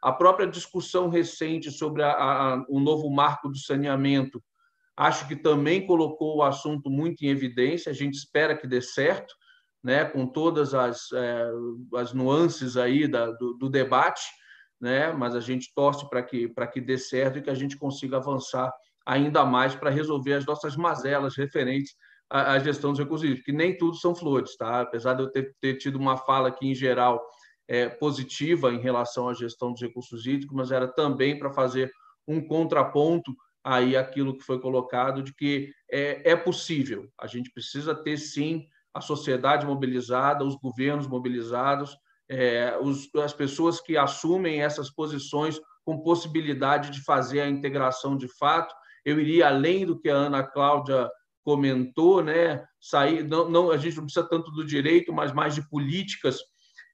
A 0.00 0.12
própria 0.12 0.46
discussão 0.46 1.08
recente 1.08 1.72
sobre 1.72 2.04
a, 2.04 2.12
a, 2.12 2.64
o 2.68 2.78
novo 2.78 3.10
marco 3.10 3.48
do 3.48 3.58
saneamento, 3.58 4.40
acho 4.96 5.28
que 5.28 5.36
também 5.36 5.86
colocou 5.86 6.38
o 6.38 6.42
assunto 6.42 6.88
muito 6.88 7.22
em 7.22 7.28
evidência. 7.28 7.90
A 7.90 7.94
gente 7.94 8.14
espera 8.14 8.56
que 8.56 8.66
dê 8.66 8.80
certo, 8.80 9.34
né, 9.82 10.04
com 10.04 10.26
todas 10.26 10.74
as, 10.74 11.12
é, 11.12 11.50
as 11.94 12.12
nuances 12.12 12.76
aí 12.76 13.06
da, 13.06 13.30
do, 13.32 13.54
do 13.54 13.68
debate, 13.68 14.22
né, 14.80 15.12
mas 15.12 15.34
a 15.34 15.40
gente 15.40 15.72
torce 15.74 16.08
para 16.08 16.22
que, 16.22 16.52
que 16.72 16.80
dê 16.80 16.98
certo 16.98 17.38
e 17.38 17.42
que 17.42 17.50
a 17.50 17.54
gente 17.54 17.76
consiga 17.76 18.16
avançar 18.16 18.72
ainda 19.06 19.44
mais 19.44 19.74
para 19.74 19.90
resolver 19.90 20.34
as 20.34 20.44
nossas 20.44 20.76
mazelas 20.76 21.36
referentes 21.36 21.94
à, 22.28 22.58
gestão 22.58 22.90
dos 22.90 22.98
recursos 22.98 23.24
hídricos, 23.24 23.46
que 23.46 23.52
nem 23.52 23.76
tudo 23.76 23.96
são 23.96 24.14
flores, 24.14 24.56
tá? 24.56 24.80
Apesar 24.80 25.14
de 25.14 25.22
eu 25.22 25.30
ter, 25.30 25.54
ter 25.60 25.76
tido 25.76 25.96
uma 25.96 26.16
fala 26.16 26.48
aqui 26.48 26.66
em 26.66 26.74
geral 26.74 27.24
é, 27.68 27.88
positiva 27.88 28.72
em 28.72 28.80
relação 28.80 29.28
à 29.28 29.34
gestão 29.34 29.72
dos 29.72 29.80
recursos 29.80 30.26
hídricos, 30.26 30.56
mas 30.56 30.72
era 30.72 30.88
também 30.88 31.38
para 31.38 31.52
fazer 31.52 31.90
um 32.26 32.44
contraponto 32.44 33.32
aí 33.66 33.96
aquilo 33.96 34.38
que 34.38 34.44
foi 34.44 34.60
colocado 34.60 35.22
de 35.22 35.34
que 35.34 35.72
é, 35.90 36.30
é 36.30 36.36
possível. 36.36 37.08
A 37.20 37.26
gente 37.26 37.50
precisa 37.50 37.94
ter 37.94 38.16
sim 38.16 38.66
a 38.94 39.00
sociedade 39.00 39.66
mobilizada, 39.66 40.44
os 40.44 40.54
governos 40.54 41.06
mobilizados, 41.06 41.96
é, 42.28 42.78
os, 42.80 43.12
as 43.16 43.32
pessoas 43.32 43.80
que 43.80 43.96
assumem 43.96 44.62
essas 44.62 44.90
posições 44.90 45.60
com 45.84 46.02
possibilidade 46.02 46.90
de 46.90 47.02
fazer 47.02 47.40
a 47.40 47.48
integração 47.48 48.16
de 48.16 48.28
fato 48.28 48.74
eu 49.06 49.20
iria 49.20 49.46
além 49.46 49.86
do 49.86 49.96
que 49.96 50.10
a 50.10 50.16
Ana 50.16 50.42
Cláudia 50.42 51.08
comentou, 51.44 52.24
né? 52.24 52.66
Sair, 52.80 53.22
não, 53.22 53.48
não, 53.48 53.70
a 53.70 53.76
gente 53.76 53.96
não 53.96 54.02
precisa 54.02 54.28
tanto 54.28 54.50
do 54.50 54.66
direito, 54.66 55.12
mas 55.12 55.32
mais 55.32 55.54
de 55.54 55.66
políticas. 55.70 56.40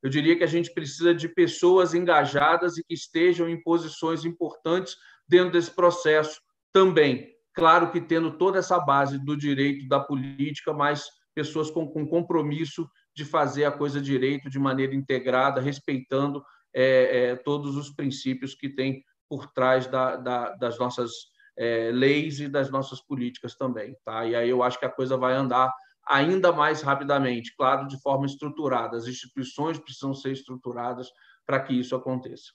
Eu 0.03 0.11
diria 0.11 0.36
que 0.36 0.44
a 0.44 0.49
gente 0.49 0.74
precisa 0.74 1.15
de 1.15 1.27
pessoas 1.27 1.94
engajadas 1.94 2.77
e 2.77 2.85
que 2.85 2.93
estejam 2.93 3.49
em 3.49 3.62
posições 3.62 4.27
importantes 4.27 4.94
dentro 5.27 5.53
desse 5.53 5.70
processo 5.70 6.39
também. 6.73 7.31
Claro 7.55 7.90
que 7.90 8.01
tendo 8.01 8.36
toda 8.39 8.59
essa 8.59 8.78
base 8.81 9.19
do 9.19 9.36
direito, 9.36 9.86
da 9.89 10.01
política, 10.01 10.73
mas 10.73 11.07
pessoas 11.35 11.70
com, 11.70 11.86
com 11.86 12.07
compromisso 12.07 12.89
de 13.15 13.24
fazer 13.24 13.65
a 13.65 13.73
coisa 13.73 14.01
direito 14.01 14.49
de 14.49 14.59
maneira 14.59 14.94
integrada, 14.94 15.61
respeitando 15.61 16.43
é, 16.74 17.31
é, 17.31 17.36
todos 17.36 17.77
os 17.77 17.90
princípios 17.90 18.55
que 18.55 18.69
tem 18.69 19.05
por 19.28 19.51
trás 19.53 19.86
da, 19.86 20.16
da, 20.16 20.51
das 20.57 20.78
nossas 20.78 21.11
é, 21.57 21.90
leis 21.93 22.40
e 22.40 22.49
das 22.49 22.70
nossas 22.70 23.01
políticas 23.01 23.55
também. 23.55 23.94
Tá? 24.05 24.24
E 24.27 24.35
aí 24.35 24.49
eu 24.49 24.62
acho 24.62 24.78
que 24.78 24.86
a 24.86 24.90
coisa 24.90 25.16
vai 25.16 25.35
andar 25.35 25.73
ainda 26.07 26.53
mais 26.53 26.82
rapidamente, 26.82 27.55
claro, 27.57 27.86
de 27.86 28.01
forma 28.01 28.27
estruturada. 28.27 28.97
As 28.97 29.07
instituições 29.07 29.78
precisam 29.78 30.15
ser 30.15 30.32
estruturadas 30.32 31.09
para 31.47 31.61
que 31.61 31.74
isso 31.74 31.94
aconteça. 31.94 32.53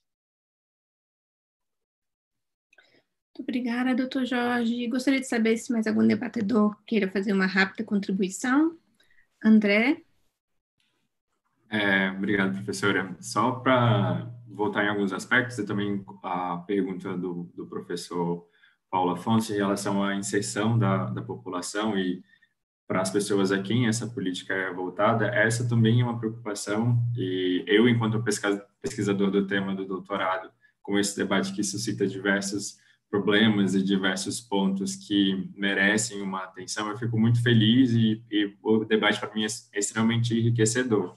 Muito 3.37 3.49
obrigada, 3.49 3.93
doutor 3.93 4.25
Jorge. 4.25 4.87
Gostaria 4.87 5.19
de 5.19 5.27
saber 5.27 5.57
se 5.57 5.71
mais 5.71 5.85
algum 5.85 6.05
debatedor 6.05 6.75
queira 6.87 7.07
fazer 7.07 7.33
uma 7.33 7.45
rápida 7.45 7.83
contribuição. 7.83 8.75
André? 9.45 10.01
É, 11.69 12.09
obrigado, 12.09 12.55
professora. 12.55 13.15
Só 13.21 13.51
para 13.51 14.27
voltar 14.47 14.85
em 14.85 14.89
alguns 14.89 15.13
aspectos, 15.13 15.59
e 15.59 15.65
também 15.67 16.03
a 16.23 16.57
pergunta 16.65 17.15
do, 17.15 17.43
do 17.55 17.67
professor 17.67 18.49
Paulo 18.89 19.11
Afonso 19.11 19.53
em 19.53 19.57
relação 19.57 20.03
à 20.03 20.15
inserção 20.15 20.79
da, 20.79 21.05
da 21.05 21.21
população 21.21 21.95
e 21.95 22.23
para 22.87 23.01
as 23.01 23.11
pessoas 23.11 23.51
a 23.51 23.61
quem 23.61 23.85
essa 23.85 24.07
política 24.07 24.55
é 24.55 24.73
voltada, 24.73 25.27
essa 25.27 25.69
também 25.69 26.01
é 26.01 26.03
uma 26.03 26.17
preocupação 26.17 26.97
e 27.15 27.63
eu, 27.67 27.87
enquanto 27.87 28.23
pesquisador 28.81 29.29
do 29.29 29.45
tema 29.45 29.75
do 29.75 29.85
doutorado, 29.85 30.49
com 30.81 30.97
esse 30.97 31.15
debate 31.15 31.53
que 31.53 31.63
suscita 31.63 32.07
diversos 32.07 32.79
problemas 33.09 33.73
e 33.73 33.83
diversos 33.83 34.41
pontos 34.41 34.95
que 34.95 35.49
merecem 35.55 36.21
uma 36.21 36.43
atenção, 36.43 36.89
eu 36.89 36.97
fico 36.97 37.17
muito 37.17 37.41
feliz 37.41 37.91
e, 37.91 38.21
e 38.29 38.53
o 38.61 38.83
debate 38.83 39.19
para 39.19 39.33
mim 39.33 39.43
é 39.43 39.79
extremamente 39.79 40.37
enriquecedor. 40.37 41.15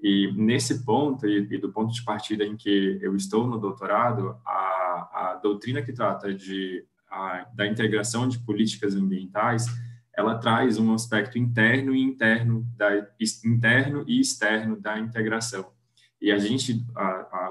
E 0.00 0.32
nesse 0.32 0.84
ponto, 0.84 1.26
e, 1.26 1.46
e, 1.50 1.58
do 1.58 1.72
ponto 1.72 1.92
de 1.92 2.02
partida 2.02 2.44
em 2.44 2.56
que 2.56 2.98
eu 3.00 3.16
estou 3.16 3.46
no 3.46 3.58
doutorado, 3.58 4.36
a, 4.46 5.10
a 5.12 5.40
doutrina 5.42 5.82
que 5.82 5.92
trata 5.92 6.32
de 6.32 6.84
a, 7.10 7.46
da 7.54 7.66
integração 7.66 8.28
de 8.28 8.38
políticas 8.38 8.94
ambientais, 8.94 9.66
ela 10.14 10.38
traz 10.38 10.78
um 10.78 10.92
aspecto 10.94 11.38
interno 11.38 11.94
e 11.94 12.00
interno 12.00 12.66
da 12.76 13.06
interno 13.44 14.04
e 14.06 14.20
externo 14.20 14.80
da 14.80 14.98
integração. 14.98 15.75
E 16.20 16.32
a 16.32 16.38
gente, 16.38 16.84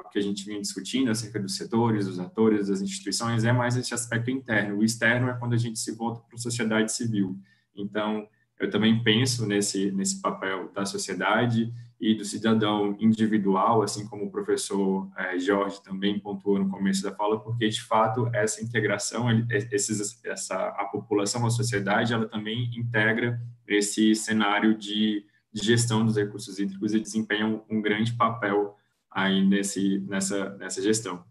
o 0.04 0.10
que 0.10 0.18
a 0.18 0.22
gente 0.22 0.46
vem 0.46 0.60
discutindo 0.60 1.12
acerca 1.12 1.40
dos 1.40 1.56
setores, 1.56 2.08
dos 2.08 2.20
atores, 2.20 2.68
das 2.68 2.82
instituições, 2.82 3.44
é 3.44 3.52
mais 3.52 3.78
esse 3.78 3.94
aspecto 3.94 4.32
interno. 4.32 4.78
O 4.78 4.84
externo 4.84 5.30
é 5.30 5.34
quando 5.34 5.54
a 5.54 5.58
gente 5.58 5.78
se 5.78 5.92
volta 5.92 6.22
para 6.22 6.36
a 6.36 6.40
sociedade 6.40 6.92
civil. 6.92 7.38
Então, 7.76 8.28
eu 8.60 8.70
também 8.70 9.04
penso 9.04 9.46
nesse 9.46 9.92
nesse 9.92 10.22
papel 10.22 10.72
da 10.74 10.86
sociedade 10.86 11.74
e 12.00 12.14
do 12.14 12.26
cidadão 12.26 12.96
individual, 13.00 13.82
assim 13.82 14.06
como 14.08 14.26
o 14.26 14.32
professor 14.32 15.10
eh, 15.18 15.40
Jorge 15.40 15.82
também 15.82 16.20
pontuou 16.20 16.60
no 16.60 16.70
começo 16.70 17.02
da 17.02 17.14
fala, 17.14 17.40
porque 17.40 17.68
de 17.68 17.82
fato 17.82 18.30
essa 18.34 18.64
integração, 18.64 19.28
esses, 19.50 20.24
essa 20.26 20.56
a 20.70 20.86
população, 20.86 21.46
a 21.46 21.50
sociedade, 21.50 22.14
ela 22.14 22.28
também 22.28 22.70
integra 22.78 23.42
esse 23.68 24.14
cenário 24.14 24.78
de, 24.78 25.26
de 25.56 25.66
gestão 25.66 26.06
dos 26.06 26.18
recursos 26.18 26.60
hídricos 26.60 26.94
e 26.94 27.00
desempenha 27.00 27.48
um, 27.48 27.62
um 27.70 27.82
grande 27.82 28.12
papel 28.12 28.78
aí 29.10 29.42
nesse 29.42 30.00
nessa 30.00 30.50
nessa 30.58 30.82
gestão. 30.82 31.24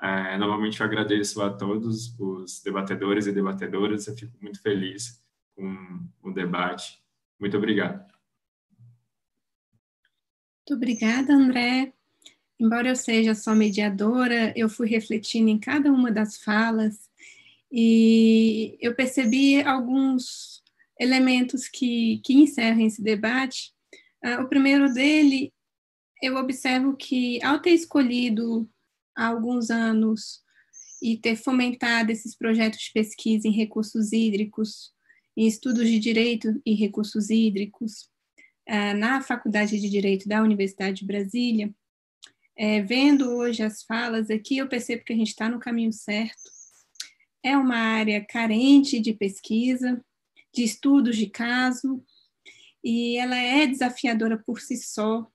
É, 0.00 0.38
novamente 0.38 0.80
eu 0.80 0.86
agradeço 0.86 1.42
a 1.42 1.50
todos 1.50 2.18
os 2.18 2.62
debatedores 2.62 3.26
e 3.26 3.32
debatedoras, 3.32 4.06
eu 4.06 4.16
fico 4.16 4.32
muito 4.40 4.62
feliz 4.62 5.22
com 5.54 6.08
o 6.22 6.32
debate. 6.32 6.98
Muito 7.38 7.58
obrigado. 7.58 8.00
Muito 10.58 10.74
obrigada, 10.74 11.34
André. 11.34 11.92
Embora 12.58 12.88
eu 12.88 12.96
seja 12.96 13.34
só 13.34 13.54
mediadora, 13.54 14.54
eu 14.56 14.70
fui 14.70 14.88
refletindo 14.88 15.50
em 15.50 15.58
cada 15.58 15.92
uma 15.92 16.10
das 16.10 16.38
falas 16.38 17.10
e 17.70 18.78
eu 18.80 18.94
percebi 18.94 19.60
alguns 19.62 20.62
elementos 20.98 21.68
que, 21.68 22.20
que 22.24 22.34
encerram 22.34 22.80
esse 22.86 23.02
debate. 23.02 23.72
Uh, 24.24 24.42
o 24.42 24.48
primeiro 24.48 24.92
dele, 24.92 25.52
eu 26.22 26.36
observo 26.36 26.96
que, 26.96 27.42
ao 27.44 27.60
ter 27.60 27.70
escolhido 27.70 28.68
há 29.16 29.26
alguns 29.26 29.70
anos 29.70 30.42
e 31.02 31.16
ter 31.16 31.36
fomentado 31.36 32.10
esses 32.10 32.34
projetos 32.34 32.80
de 32.80 32.92
pesquisa 32.92 33.46
em 33.46 33.52
recursos 33.52 34.12
hídricos, 34.12 34.92
em 35.36 35.46
estudos 35.46 35.86
de 35.86 35.98
direito 35.98 36.60
e 36.64 36.74
recursos 36.74 37.28
hídricos, 37.28 38.10
ah, 38.68 38.94
na 38.94 39.20
Faculdade 39.20 39.78
de 39.78 39.88
Direito 39.88 40.28
da 40.28 40.42
Universidade 40.42 41.00
de 41.00 41.06
Brasília, 41.06 41.72
é, 42.56 42.80
vendo 42.80 43.30
hoje 43.36 43.62
as 43.62 43.82
falas 43.82 44.30
aqui, 44.30 44.56
eu 44.56 44.68
percebo 44.68 45.04
que 45.04 45.12
a 45.12 45.16
gente 45.16 45.28
está 45.28 45.48
no 45.48 45.60
caminho 45.60 45.92
certo. 45.92 46.50
É 47.44 47.56
uma 47.56 47.76
área 47.76 48.24
carente 48.24 48.98
de 48.98 49.12
pesquisa, 49.12 50.02
de 50.56 50.64
estudos 50.64 51.16
de 51.16 51.26
caso, 51.26 52.02
e 52.82 53.18
ela 53.18 53.36
é 53.36 53.66
desafiadora 53.66 54.42
por 54.44 54.60
si 54.60 54.76
só. 54.78 55.30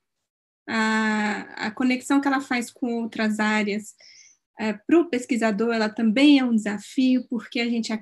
A, 0.68 1.68
a 1.68 1.72
conexão 1.72 2.20
que 2.20 2.28
ela 2.28 2.42
faz 2.42 2.72
com 2.72 3.04
outras 3.04 3.40
áreas, 3.40 3.94
é, 4.60 4.74
para 4.74 5.00
o 5.00 5.10
pesquisador, 5.10 5.74
ela 5.74 5.90
também 5.90 6.40
é 6.40 6.44
um 6.44 6.56
desafio, 6.56 7.26
porque 7.30 7.60
a 7.60 7.70
gente, 7.70 7.94
a, 7.94 8.00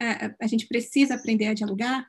a, 0.00 0.34
a 0.40 0.46
gente 0.46 0.66
precisa 0.66 1.14
aprender 1.14 1.46
a 1.46 1.54
dialogar, 1.54 2.06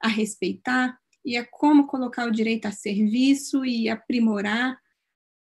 a 0.00 0.08
respeitar, 0.08 0.98
e 1.24 1.36
é 1.36 1.44
como 1.44 1.86
colocar 1.86 2.26
o 2.26 2.32
direito 2.32 2.66
a 2.66 2.72
serviço 2.72 3.64
e 3.64 3.88
aprimorar 3.88 4.76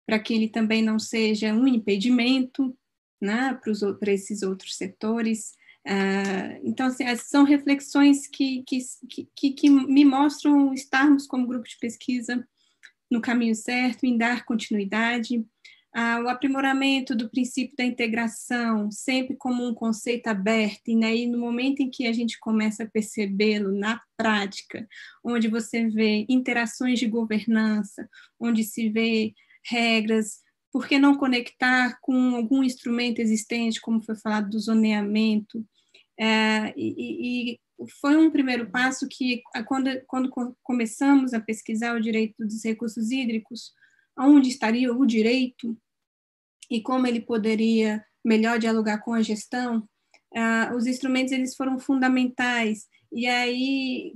para 0.05 0.19
que 0.19 0.33
ele 0.33 0.49
também 0.49 0.81
não 0.83 0.99
seja 0.99 1.53
um 1.53 1.67
impedimento 1.67 2.77
né, 3.19 3.57
para 3.99 4.11
esses 4.11 4.43
outros 4.43 4.75
setores. 4.75 5.53
Uh, 5.87 6.59
então, 6.63 6.87
assim, 6.87 7.03
são 7.17 7.43
reflexões 7.43 8.27
que, 8.27 8.63
que, 8.67 8.79
que, 9.35 9.51
que 9.51 9.69
me 9.69 10.03
mostram 10.03 10.73
estarmos 10.73 11.27
como 11.27 11.47
grupo 11.47 11.67
de 11.67 11.77
pesquisa 11.79 12.45
no 13.09 13.21
caminho 13.21 13.55
certo, 13.55 14.03
em 14.03 14.17
dar 14.17 14.45
continuidade, 14.45 15.45
ah, 15.97 16.19
o 16.19 16.27
aprimoramento 16.27 17.15
do 17.15 17.29
princípio 17.29 17.73
da 17.77 17.85
integração, 17.85 18.91
sempre 18.91 19.33
como 19.37 19.65
um 19.65 19.73
conceito 19.73 20.27
aberto, 20.27 20.89
e 20.89 21.05
aí 21.05 21.25
no 21.25 21.37
momento 21.37 21.79
em 21.79 21.89
que 21.89 22.05
a 22.05 22.11
gente 22.11 22.37
começa 22.37 22.83
a 22.83 22.89
percebê-lo 22.89 23.71
na 23.71 24.01
prática, 24.17 24.85
onde 25.23 25.47
você 25.47 25.87
vê 25.87 26.25
interações 26.27 26.99
de 26.99 27.07
governança, 27.07 28.09
onde 28.37 28.61
se 28.65 28.89
vê 28.89 29.33
regras, 29.65 30.41
por 30.69 30.85
que 30.85 30.99
não 30.99 31.15
conectar 31.15 31.97
com 32.01 32.35
algum 32.35 32.61
instrumento 32.61 33.19
existente, 33.19 33.79
como 33.79 34.03
foi 34.03 34.17
falado 34.17 34.49
do 34.49 34.59
zoneamento? 34.59 35.65
É, 36.19 36.73
e, 36.77 37.53
e, 37.53 37.59
foi 38.01 38.15
um 38.15 38.31
primeiro 38.31 38.69
passo 38.69 39.07
que, 39.07 39.41
quando, 39.67 39.89
quando 40.07 40.57
começamos 40.63 41.33
a 41.33 41.41
pesquisar 41.41 41.95
o 41.95 42.01
direito 42.01 42.35
dos 42.39 42.63
recursos 42.63 43.11
hídricos, 43.11 43.73
onde 44.17 44.49
estaria 44.49 44.93
o 44.93 45.05
direito 45.05 45.77
e 46.71 46.81
como 46.81 47.05
ele 47.05 47.19
poderia 47.19 48.03
melhor 48.23 48.57
dialogar 48.57 48.99
com 48.99 49.13
a 49.13 49.21
gestão, 49.21 49.87
os 50.75 50.87
instrumentos 50.87 51.33
eles 51.33 51.55
foram 51.55 51.77
fundamentais. 51.77 52.87
E 53.11 53.27
aí, 53.27 54.13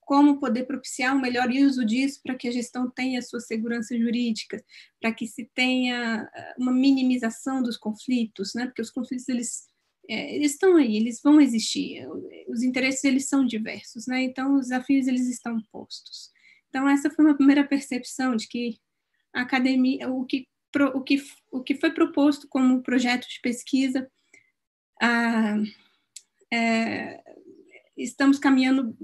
como 0.00 0.38
poder 0.38 0.66
propiciar 0.66 1.16
um 1.16 1.20
melhor 1.20 1.50
uso 1.50 1.84
disso 1.84 2.20
para 2.22 2.36
que 2.36 2.46
a 2.46 2.52
gestão 2.52 2.90
tenha 2.90 3.20
sua 3.20 3.40
segurança 3.40 3.98
jurídica, 3.98 4.62
para 5.00 5.12
que 5.12 5.26
se 5.26 5.50
tenha 5.54 6.28
uma 6.58 6.72
minimização 6.72 7.62
dos 7.62 7.76
conflitos, 7.76 8.54
né? 8.54 8.66
Porque 8.66 8.82
os 8.82 8.90
conflitos 8.90 9.28
eles 9.28 9.66
é, 10.08 10.34
eles 10.34 10.52
estão 10.52 10.76
aí, 10.76 10.96
eles 10.96 11.20
vão 11.22 11.40
existir. 11.40 12.06
Os 12.48 12.62
interesses 12.62 13.04
eles 13.04 13.28
são 13.28 13.44
diversos, 13.44 14.06
né? 14.06 14.22
Então 14.22 14.56
os 14.56 14.68
desafios 14.68 15.06
eles 15.06 15.28
estão 15.28 15.60
postos. 15.72 16.30
Então 16.68 16.88
essa 16.88 17.10
foi 17.10 17.24
uma 17.24 17.36
primeira 17.36 17.66
percepção 17.66 18.36
de 18.36 18.48
que 18.48 18.78
a 19.34 19.42
academia, 19.42 20.10
o 20.10 20.24
que 20.24 20.46
o 20.94 21.00
que 21.00 21.24
o 21.50 21.62
que 21.62 21.74
foi 21.74 21.90
proposto 21.90 22.46
como 22.48 22.82
projeto 22.82 23.26
de 23.26 23.40
pesquisa, 23.40 24.10
é, 26.52 27.22
estamos 27.96 28.38
caminhando 28.38 28.96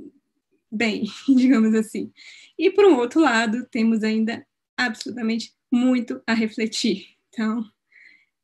bem, 0.71 1.05
digamos 1.29 1.75
assim. 1.75 2.13
E 2.59 2.71
por 2.71 2.85
um 2.85 2.97
outro 2.97 3.21
lado, 3.21 3.67
temos 3.71 4.03
ainda 4.03 4.47
absolutamente 4.77 5.55
muito 5.71 6.23
a 6.27 6.35
refletir. 6.35 7.07
Então, 7.29 7.65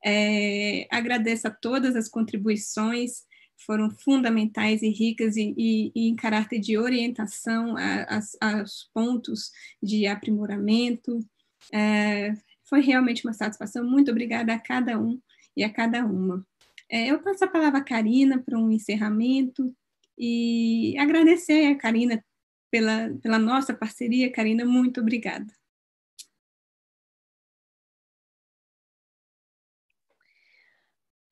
é, 0.09 0.86
agradeço 0.90 1.47
a 1.47 1.51
todas 1.51 1.94
as 1.94 2.09
contribuições, 2.09 3.26
foram 3.66 3.90
fundamentais 3.90 4.82
e 4.82 4.89
ricas 4.89 5.36
e, 5.36 5.55
e, 5.56 5.93
e 5.94 6.09
em 6.09 6.16
caráter 6.16 6.59
de 6.60 6.78
orientação 6.78 7.74
aos 8.40 8.89
pontos 8.94 9.51
de 9.82 10.06
aprimoramento. 10.06 11.18
É, 11.72 12.32
foi 12.64 12.80
realmente 12.80 13.26
uma 13.26 13.35
satisfação. 13.35 13.85
Muito 13.85 14.10
obrigada 14.10 14.55
a 14.55 14.59
cada 14.59 14.98
um 14.98 15.20
e 15.56 15.64
a 15.64 15.72
cada 15.72 16.05
uma. 16.06 16.47
É, 16.90 17.09
eu 17.09 17.20
passo 17.20 17.44
a 17.44 17.48
palavra 17.48 17.80
à 17.80 17.85
Karina 17.85 18.43
para 18.43 18.59
um 18.59 18.70
encerramento 18.70 19.74
e 20.16 20.97
agradecer 20.98 21.66
a 21.66 21.76
Karina 21.76 22.24
pela, 22.70 23.10
pela 23.22 23.39
nossa 23.39 23.74
parceria. 23.74 24.32
Karina, 24.32 24.64
muito 24.64 25.01
obrigada. 25.01 25.57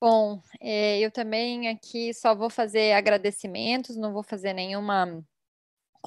Bom, 0.01 0.43
é, 0.61 0.99
eu 0.99 1.11
também 1.11 1.67
aqui 1.69 2.13
só 2.13 2.35
vou 2.35 2.49
fazer 2.51 2.91
agradecimentos, 2.93 3.95
não 3.97 4.13
vou 4.13 4.21
fazer 4.21 4.53
nenhuma 4.53 5.23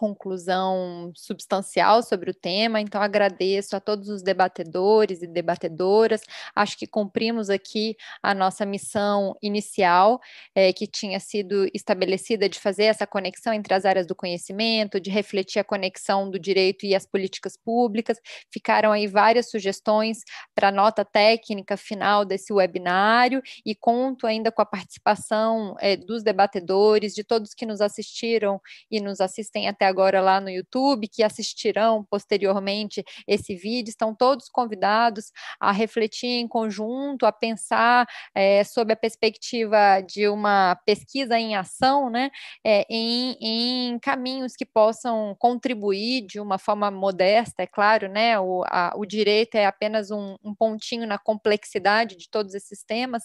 conclusão 0.00 1.12
substancial 1.14 2.02
sobre 2.02 2.30
o 2.30 2.34
tema, 2.34 2.80
então 2.80 3.02
agradeço 3.02 3.76
a 3.76 3.80
todos 3.80 4.08
os 4.08 4.22
debatedores 4.22 5.20
e 5.20 5.26
debatedoras. 5.26 6.22
Acho 6.56 6.78
que 6.78 6.86
cumprimos 6.86 7.50
aqui 7.50 7.94
a 8.22 8.32
nossa 8.32 8.64
missão 8.64 9.36
inicial, 9.42 10.18
é, 10.54 10.72
que 10.72 10.86
tinha 10.86 11.20
sido 11.20 11.68
estabelecida 11.74 12.48
de 12.48 12.58
fazer 12.58 12.84
essa 12.84 13.06
conexão 13.06 13.52
entre 13.52 13.74
as 13.74 13.84
áreas 13.84 14.06
do 14.06 14.14
conhecimento, 14.14 14.98
de 14.98 15.10
refletir 15.10 15.58
a 15.58 15.64
conexão 15.64 16.30
do 16.30 16.38
direito 16.38 16.86
e 16.86 16.94
as 16.94 17.04
políticas 17.04 17.54
públicas. 17.58 18.16
Ficaram 18.50 18.92
aí 18.92 19.06
várias 19.06 19.50
sugestões 19.50 20.20
para 20.54 20.68
a 20.68 20.72
nota 20.72 21.04
técnica 21.04 21.76
final 21.76 22.24
desse 22.24 22.54
webinário 22.54 23.42
e 23.66 23.74
conto 23.74 24.26
ainda 24.26 24.50
com 24.50 24.62
a 24.62 24.66
participação 24.66 25.76
é, 25.78 25.94
dos 25.94 26.22
debatedores, 26.22 27.14
de 27.14 27.22
todos 27.22 27.52
que 27.52 27.66
nos 27.66 27.82
assistiram 27.82 28.58
e 28.90 28.98
nos 28.98 29.20
assistem 29.20 29.68
até 29.68 29.89
agora 29.90 30.20
lá 30.20 30.40
no 30.40 30.48
YouTube, 30.48 31.08
que 31.08 31.22
assistirão 31.22 32.04
posteriormente 32.08 33.04
esse 33.26 33.54
vídeo, 33.54 33.90
estão 33.90 34.14
todos 34.14 34.48
convidados 34.48 35.32
a 35.58 35.72
refletir 35.72 36.28
em 36.28 36.48
conjunto, 36.48 37.26
a 37.26 37.32
pensar 37.32 38.06
é, 38.34 38.62
sob 38.64 38.92
a 38.92 38.96
perspectiva 38.96 40.00
de 40.00 40.28
uma 40.28 40.76
pesquisa 40.86 41.38
em 41.38 41.56
ação, 41.56 42.08
né, 42.10 42.30
é, 42.64 42.86
em, 42.88 43.36
em, 43.40 43.98
caminhos 43.98 44.54
que 44.56 44.64
possam 44.64 45.34
contribuir 45.38 46.26
de 46.26 46.40
uma 46.40 46.58
forma 46.58 46.90
modesta, 46.90 47.62
é 47.62 47.66
claro, 47.66 48.08
né, 48.08 48.38
o, 48.38 48.62
a, 48.66 48.92
o 48.96 49.04
direito 49.04 49.56
é 49.56 49.66
apenas 49.66 50.10
um, 50.10 50.36
um 50.42 50.54
pontinho 50.54 51.06
na 51.06 51.18
complexidade 51.18 52.16
de 52.16 52.28
todos 52.30 52.54
esses 52.54 52.82
temas, 52.82 53.24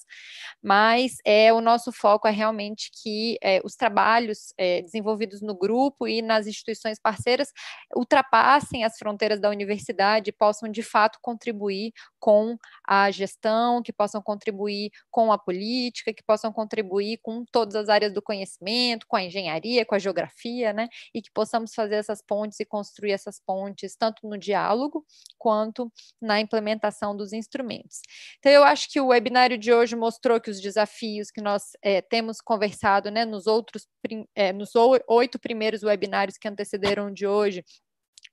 mas 0.62 1.18
é 1.26 1.54
o 1.54 1.62
nosso 1.62 1.92
foco 1.92 2.28
é 2.28 2.32
realmente 2.32 2.90
que 3.02 3.38
é, 3.42 3.62
os 3.64 3.76
trabalhos 3.76 4.54
é, 4.58 4.82
desenvolvidos 4.82 5.42
no 5.42 5.56
grupo 5.56 6.08
e 6.08 6.22
nas 6.22 6.48
instituições 6.56 7.00
parceiras 7.00 7.52
ultrapassem 7.96 8.84
as 8.84 8.98
fronteiras 8.98 9.40
da 9.40 9.50
universidade 9.50 10.30
e 10.30 10.34
possam, 10.34 10.70
de 10.70 10.82
fato, 10.82 11.20
contribuir 11.22 11.92
com 12.26 12.58
a 12.84 13.12
gestão, 13.12 13.84
que 13.84 13.94
possam 13.94 14.20
contribuir 14.20 14.90
com 15.12 15.32
a 15.32 15.38
política, 15.38 16.12
que 16.12 16.24
possam 16.24 16.52
contribuir 16.52 17.20
com 17.22 17.46
todas 17.46 17.76
as 17.76 17.88
áreas 17.88 18.12
do 18.12 18.20
conhecimento, 18.20 19.06
com 19.08 19.16
a 19.16 19.22
engenharia, 19.22 19.86
com 19.86 19.94
a 19.94 20.00
geografia, 20.00 20.74
né? 20.74 20.90
E 21.14 21.22
que 21.22 21.30
possamos 21.32 21.76
fazer 21.76 21.94
essas 21.94 22.24
pontes 22.24 22.60
e 22.60 22.66
construir 22.66 23.12
essas 23.12 23.40
pontes, 23.40 23.96
tanto 23.96 24.28
no 24.28 24.40
diálogo 24.40 25.06
quanto 25.38 25.94
na 26.20 26.42
implementação 26.42 27.16
dos 27.16 27.32
instrumentos. 27.32 28.02
Então, 28.40 28.52
eu 28.52 28.64
acho 28.64 28.90
que 28.90 29.00
o 29.00 29.10
webinário 29.10 29.56
de 29.56 29.72
hoje 29.72 29.96
mostrou 29.96 30.42
que 30.42 30.50
os 30.50 30.60
desafios 30.60 31.30
que 31.30 31.42
nós 31.42 31.74
é, 31.84 32.02
temos 32.02 32.42
conversado 32.42 33.12
né, 33.12 33.24
nos 33.24 33.46
outros, 33.46 33.88
é, 34.34 34.52
nos 34.52 34.72
oito 35.08 35.38
primeiros 35.38 35.84
webinários 35.84 36.40
que 36.40 36.48
antecederam 36.48 37.14
de 37.14 37.28
hoje, 37.28 37.64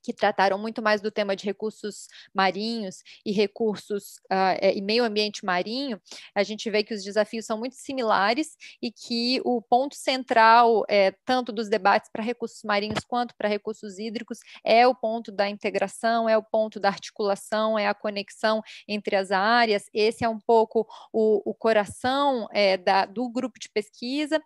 que 0.03 0.13
trataram 0.13 0.59
muito 0.59 0.83
mais 0.83 1.01
do 1.01 1.11
tema 1.11 1.37
de 1.37 1.45
recursos 1.45 2.09
marinhos 2.35 3.03
e 3.25 3.33
recursos 3.33 4.17
uh, 4.31 4.59
e 4.75 4.81
meio 4.81 5.05
ambiente 5.05 5.45
marinho, 5.45 6.01
a 6.35 6.43
gente 6.43 6.71
vê 6.71 6.83
que 6.83 6.95
os 6.95 7.05
desafios 7.05 7.47
são 7.47 7.59
muito 7.59 7.77
similares 7.77 8.57
e 8.81 8.91
que 8.91 9.41
o 9.45 9.63
ponto 9.63 9.95
central, 9.95 10.85
é, 10.89 11.13
tanto 11.25 11.53
dos 11.53 11.69
debates 11.69 12.11
para 12.13 12.23
recursos 12.23 12.63
marinhos 12.65 13.05
quanto 13.07 13.35
para 13.37 13.49
recursos 13.49 13.99
hídricos, 13.99 14.39
é 14.65 14.87
o 14.87 14.95
ponto 14.95 15.31
da 15.31 15.49
integração, 15.49 16.29
é 16.29 16.37
o 16.37 16.43
ponto 16.43 16.81
da 16.81 16.89
articulação, 16.89 17.79
é 17.79 17.87
a 17.87 17.95
conexão 17.95 18.63
entre 18.89 19.17
as 19.17 19.31
áreas. 19.31 19.85
Esse 19.93 20.25
é 20.25 20.29
um 20.29 20.41
pouco 20.41 20.87
o, 21.13 21.51
o 21.51 21.55
coração 21.55 22.49
é, 22.53 22.77
da, 22.77 23.05
do 23.05 23.29
grupo 23.29 23.59
de 23.59 23.69
pesquisa, 23.69 24.43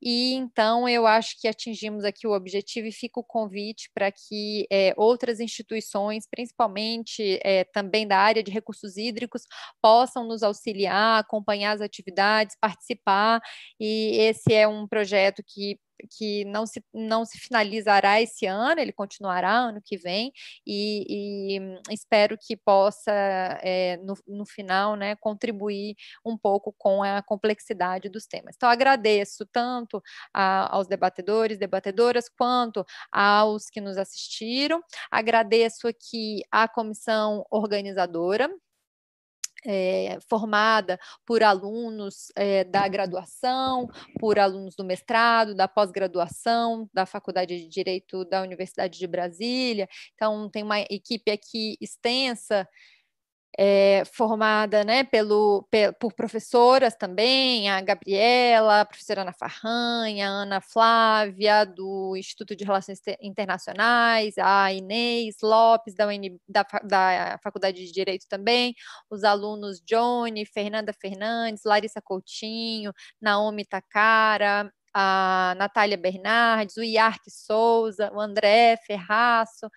e 0.00 0.34
então 0.34 0.88
eu 0.88 1.06
acho 1.06 1.40
que 1.40 1.48
atingimos 1.48 2.04
aqui 2.04 2.26
o 2.26 2.32
objetivo 2.32 2.86
e 2.86 2.92
fica 2.92 3.20
o 3.20 3.24
convite 3.24 3.90
para 3.94 4.10
que 4.10 4.66
é, 4.70 4.94
outras 4.96 5.40
instituições, 5.40 6.26
principalmente 6.30 7.38
é, 7.44 7.64
também 7.64 8.06
da 8.06 8.18
área 8.18 8.42
de 8.42 8.50
recursos 8.50 8.96
hídricos, 8.96 9.42
possam 9.82 10.26
nos 10.26 10.42
auxiliar, 10.42 11.20
acompanhar 11.20 11.72
as 11.72 11.80
atividades, 11.80 12.56
participar, 12.60 13.40
e 13.80 14.16
esse 14.18 14.52
é 14.52 14.66
um 14.66 14.86
projeto 14.86 15.42
que 15.46 15.78
que 16.10 16.44
não 16.46 16.66
se, 16.66 16.82
não 16.92 17.24
se 17.24 17.38
finalizará 17.38 18.20
esse 18.20 18.46
ano, 18.46 18.80
ele 18.80 18.92
continuará 18.92 19.52
ano 19.52 19.80
que 19.84 19.96
vem, 19.96 20.32
e, 20.66 21.58
e 21.58 21.94
espero 21.94 22.36
que 22.38 22.56
possa, 22.56 23.12
é, 23.62 23.96
no, 23.98 24.14
no 24.26 24.46
final, 24.46 24.96
né, 24.96 25.16
contribuir 25.16 25.96
um 26.24 26.36
pouco 26.36 26.74
com 26.78 27.02
a 27.02 27.22
complexidade 27.22 28.08
dos 28.08 28.26
temas. 28.26 28.54
Então, 28.56 28.68
agradeço 28.68 29.46
tanto 29.46 30.02
a, 30.32 30.74
aos 30.74 30.86
debatedores, 30.86 31.58
debatedoras, 31.58 32.28
quanto 32.28 32.84
aos 33.10 33.66
que 33.70 33.80
nos 33.80 33.96
assistiram, 33.96 34.82
agradeço 35.10 35.88
aqui 35.88 36.42
a 36.50 36.68
comissão 36.68 37.44
organizadora, 37.50 38.50
é, 39.66 40.18
formada 40.28 40.98
por 41.26 41.42
alunos 41.42 42.32
é, 42.36 42.64
da 42.64 42.86
graduação, 42.88 43.88
por 44.18 44.38
alunos 44.38 44.76
do 44.76 44.84
mestrado, 44.84 45.54
da 45.54 45.66
pós-graduação, 45.66 46.88
da 46.94 47.04
Faculdade 47.04 47.58
de 47.58 47.68
Direito 47.68 48.24
da 48.24 48.42
Universidade 48.42 48.98
de 48.98 49.06
Brasília. 49.06 49.88
Então, 50.14 50.48
tem 50.48 50.62
uma 50.62 50.80
equipe 50.80 51.30
aqui 51.30 51.76
extensa 51.80 52.68
é, 53.58 54.02
formada 54.04 54.84
né, 54.84 55.04
pelo, 55.04 55.66
por 55.98 56.12
professoras 56.12 56.94
também, 56.94 57.70
a 57.70 57.80
Gabriela, 57.80 58.82
a 58.82 58.84
professora 58.84 59.22
Ana 59.22 59.32
Farranha, 59.32 60.28
a 60.28 60.30
Ana 60.30 60.60
Flávia, 60.60 61.64
do 61.64 62.14
Instituto 62.16 62.54
de 62.54 62.64
Relações 62.64 63.00
Internacionais, 63.20 64.34
a 64.38 64.72
Inês 64.72 65.36
Lopes, 65.42 65.94
da, 65.94 66.06
UN, 66.06 66.38
da, 66.48 66.66
da 66.84 67.38
Faculdade 67.42 67.84
de 67.84 67.92
Direito 67.92 68.26
também, 68.28 68.74
os 69.10 69.24
alunos 69.24 69.80
Johnny, 69.80 70.44
Fernanda 70.44 70.92
Fernandes, 70.92 71.62
Larissa 71.64 72.02
Coutinho, 72.02 72.92
Naomi 73.20 73.64
Takara, 73.64 74.70
a 74.98 75.54
Natália 75.58 75.98
Bernardes, 75.98 76.78
o 76.78 76.82
Iarque 76.82 77.30
Souza, 77.30 78.10
o 78.14 78.18
André 78.18 78.78
Ferraço, 78.86 79.70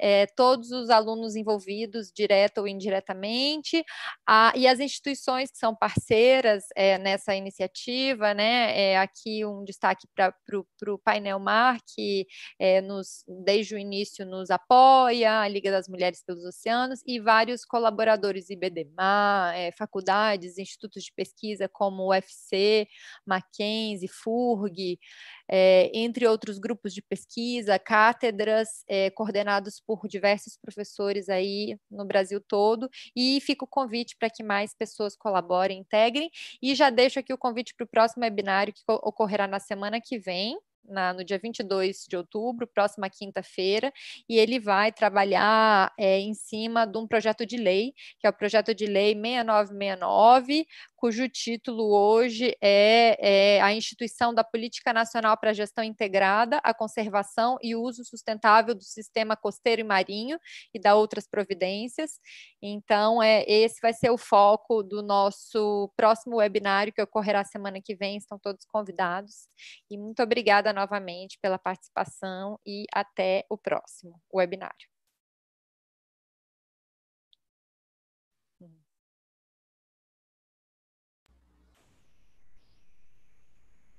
é, 0.00 0.26
todos 0.26 0.70
os 0.70 0.88
alunos 0.88 1.36
envolvidos, 1.36 2.10
direto 2.10 2.58
ou 2.58 2.68
indiretamente, 2.68 3.84
a, 4.26 4.52
e 4.56 4.66
as 4.66 4.80
instituições 4.80 5.50
que 5.50 5.58
são 5.58 5.76
parceiras 5.76 6.64
é, 6.74 6.98
nessa 6.98 7.34
iniciativa, 7.34 8.32
né? 8.32 8.92
É, 8.92 8.98
aqui 8.98 9.44
um 9.44 9.62
destaque 9.62 10.08
para 10.14 10.34
o 10.88 10.98
painel 10.98 11.38
Mar, 11.38 11.78
que 11.94 12.26
nos, 12.84 13.24
desde 13.44 13.74
o 13.74 13.78
início 13.78 14.24
nos 14.24 14.50
apoia, 14.50 15.40
a 15.40 15.48
Liga 15.48 15.70
das 15.70 15.88
Mulheres 15.88 16.22
pelos 16.24 16.44
Oceanos, 16.44 17.00
e 17.06 17.20
vários 17.20 17.64
colaboradores 17.64 18.48
IBDMA, 18.50 19.52
faculdades, 19.76 20.58
institutos 20.58 21.04
de 21.04 21.12
pesquisa 21.14 21.68
como 21.68 22.04
o 22.04 22.10
UFC, 22.10 22.86
Mackenzie, 23.26 24.08
FURG, 24.08 24.98
é, 25.50 25.90
entre 25.92 26.26
outros 26.26 26.58
grupos 26.58 26.94
de 26.94 27.02
pesquisa, 27.02 27.78
cátedras 27.78 28.84
é, 28.88 29.10
coordenados 29.10 29.80
por 29.80 30.06
diversos 30.06 30.56
professores 30.56 31.28
aí 31.28 31.76
no 31.90 32.04
Brasil 32.04 32.40
todo, 32.40 32.88
e 33.16 33.40
fica 33.40 33.64
o 33.64 33.68
convite 33.68 34.16
para 34.16 34.30
que 34.30 34.42
mais 34.42 34.72
pessoas 34.74 35.16
colaborem, 35.16 35.80
integrem, 35.80 36.30
e 36.62 36.74
já 36.74 36.88
deixo 36.90 37.18
aqui 37.18 37.32
o 37.32 37.38
convite 37.38 37.74
para 37.74 37.84
o 37.84 37.88
próximo 37.88 38.24
webinário 38.24 38.72
que 38.72 38.82
ocorrerá 38.86 39.46
na 39.48 39.58
semana 39.58 40.00
que 40.00 40.18
vem, 40.18 40.56
na, 40.84 41.12
no 41.12 41.24
dia 41.24 41.38
22 41.38 42.06
de 42.08 42.16
outubro, 42.16 42.66
próxima 42.66 43.08
quinta-feira, 43.08 43.92
e 44.28 44.38
ele 44.38 44.58
vai 44.58 44.92
trabalhar 44.92 45.92
é, 45.98 46.18
em 46.18 46.34
cima 46.34 46.86
de 46.86 46.98
um 46.98 47.06
projeto 47.06 47.46
de 47.46 47.56
lei, 47.56 47.92
que 48.18 48.26
é 48.26 48.30
o 48.30 48.32
projeto 48.32 48.74
de 48.74 48.86
lei 48.86 49.14
6969, 49.14 50.66
cujo 51.00 51.26
título 51.30 51.94
hoje 51.94 52.54
é, 52.60 53.56
é 53.56 53.60
a 53.62 53.72
Instituição 53.72 54.34
da 54.34 54.44
Política 54.44 54.92
Nacional 54.92 55.34
para 55.38 55.48
a 55.48 55.54
Gestão 55.54 55.82
Integrada, 55.82 56.60
a 56.62 56.74
Conservação 56.74 57.56
e 57.62 57.74
Uso 57.74 58.04
Sustentável 58.04 58.74
do 58.74 58.82
Sistema 58.82 59.34
Costeiro 59.34 59.80
e 59.80 59.84
Marinho 59.84 60.38
e 60.74 60.78
da 60.78 60.94
outras 60.94 61.26
providências. 61.26 62.20
Então, 62.60 63.22
é, 63.22 63.44
esse 63.48 63.80
vai 63.80 63.94
ser 63.94 64.10
o 64.10 64.18
foco 64.18 64.82
do 64.82 65.02
nosso 65.02 65.90
próximo 65.96 66.36
webinário, 66.36 66.92
que 66.92 67.00
ocorrerá 67.00 67.44
semana 67.44 67.80
que 67.82 67.96
vem, 67.96 68.18
estão 68.18 68.38
todos 68.38 68.66
convidados. 68.66 69.48
E 69.90 69.96
muito 69.96 70.22
obrigada 70.22 70.70
novamente 70.70 71.38
pela 71.40 71.58
participação 71.58 72.60
e 72.66 72.84
até 72.92 73.46
o 73.48 73.56
próximo 73.56 74.20
webinário. 74.30 74.99